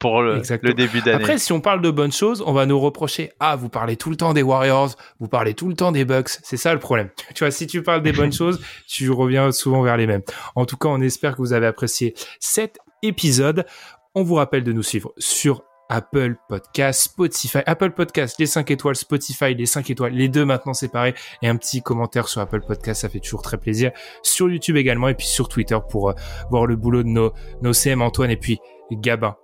pour 0.00 0.22
le, 0.22 0.40
début 0.72 1.02
d'année. 1.02 1.22
Après, 1.22 1.38
si 1.38 1.52
on 1.52 1.60
parle 1.60 1.82
de 1.82 1.90
bonnes 1.90 2.10
choses, 2.10 2.42
on 2.46 2.52
va 2.52 2.64
nous 2.64 2.80
reprocher 2.80 3.30
ah 3.38 3.54
vous 3.54 3.68
parlez 3.68 3.96
tout 3.96 4.08
le 4.08 4.16
temps 4.16 4.32
des 4.32 4.42
Warriors, 4.42 4.96
vous 5.20 5.28
parlez 5.28 5.54
tout 5.54 5.68
le 5.68 5.74
temps 5.74 5.92
des 5.92 6.06
Bucks. 6.06 6.30
C'est 6.42 6.56
ça 6.56 6.72
le 6.72 6.80
problème. 6.80 7.10
Tu 7.34 7.44
vois, 7.44 7.50
si 7.50 7.66
tu 7.66 7.82
parles 7.82 8.02
des 8.02 8.12
bonnes 8.12 8.32
choses, 8.40 8.60
tu 8.88 9.10
reviens 9.10 9.52
souvent 9.52 9.82
vers 9.82 9.96
les 9.96 10.06
mêmes. 10.06 10.22
En 10.56 10.64
tout 10.64 10.76
cas, 10.76 10.88
on 10.88 11.00
espère 11.00 11.32
que 11.36 11.42
vous 11.42 11.52
avez 11.52 11.66
apprécié 11.66 12.14
cet 12.40 12.78
épisode. 13.02 13.66
On 14.14 14.22
vous 14.22 14.34
rappelle 14.34 14.64
de 14.64 14.72
nous 14.72 14.82
suivre 14.82 15.12
sur 15.18 15.62
Apple 15.90 16.36
Podcast, 16.48 17.02
Spotify, 17.02 17.58
Apple 17.66 17.90
Podcast, 17.90 18.36
les 18.38 18.46
5 18.46 18.70
étoiles, 18.70 18.96
Spotify, 18.96 19.54
les 19.54 19.66
5 19.66 19.90
étoiles, 19.90 20.12
les 20.12 20.28
deux 20.28 20.44
maintenant 20.44 20.72
séparés, 20.72 21.14
et 21.42 21.48
un 21.48 21.56
petit 21.56 21.82
commentaire 21.82 22.28
sur 22.28 22.40
Apple 22.40 22.60
Podcast, 22.60 23.02
ça 23.02 23.08
fait 23.08 23.20
toujours 23.20 23.42
très 23.42 23.58
plaisir. 23.58 23.90
Sur 24.22 24.48
YouTube 24.48 24.76
également, 24.76 25.08
et 25.08 25.14
puis 25.14 25.26
sur 25.26 25.48
Twitter 25.48 25.78
pour 25.90 26.10
euh, 26.10 26.14
voir 26.50 26.66
le 26.66 26.76
boulot 26.76 27.02
de 27.02 27.08
nos, 27.08 27.32
nos 27.60 27.72
CM 27.72 28.02
Antoine 28.02 28.30
et 28.30 28.36
puis 28.36 28.60
Gabin. 28.92 29.36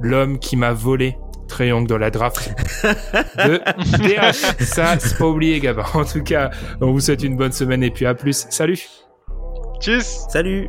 L'homme 0.00 0.38
qui 0.38 0.56
m'a 0.56 0.72
volé 0.72 1.16
Trayong 1.48 1.86
dans 1.86 1.98
la 1.98 2.10
draft 2.10 2.54
de 2.84 3.60
DH. 3.98 4.62
Ça, 4.64 4.98
c'est 4.98 5.18
pas 5.18 5.26
oublié, 5.26 5.58
Gabin. 5.60 5.84
En 5.94 6.04
tout 6.04 6.22
cas, 6.22 6.50
on 6.80 6.92
vous 6.92 7.00
souhaite 7.00 7.22
une 7.22 7.36
bonne 7.36 7.52
semaine 7.52 7.82
et 7.82 7.90
puis 7.90 8.06
à 8.06 8.14
plus. 8.14 8.46
Salut. 8.50 8.88
Tchuss. 9.80 10.26
Salut. 10.28 10.68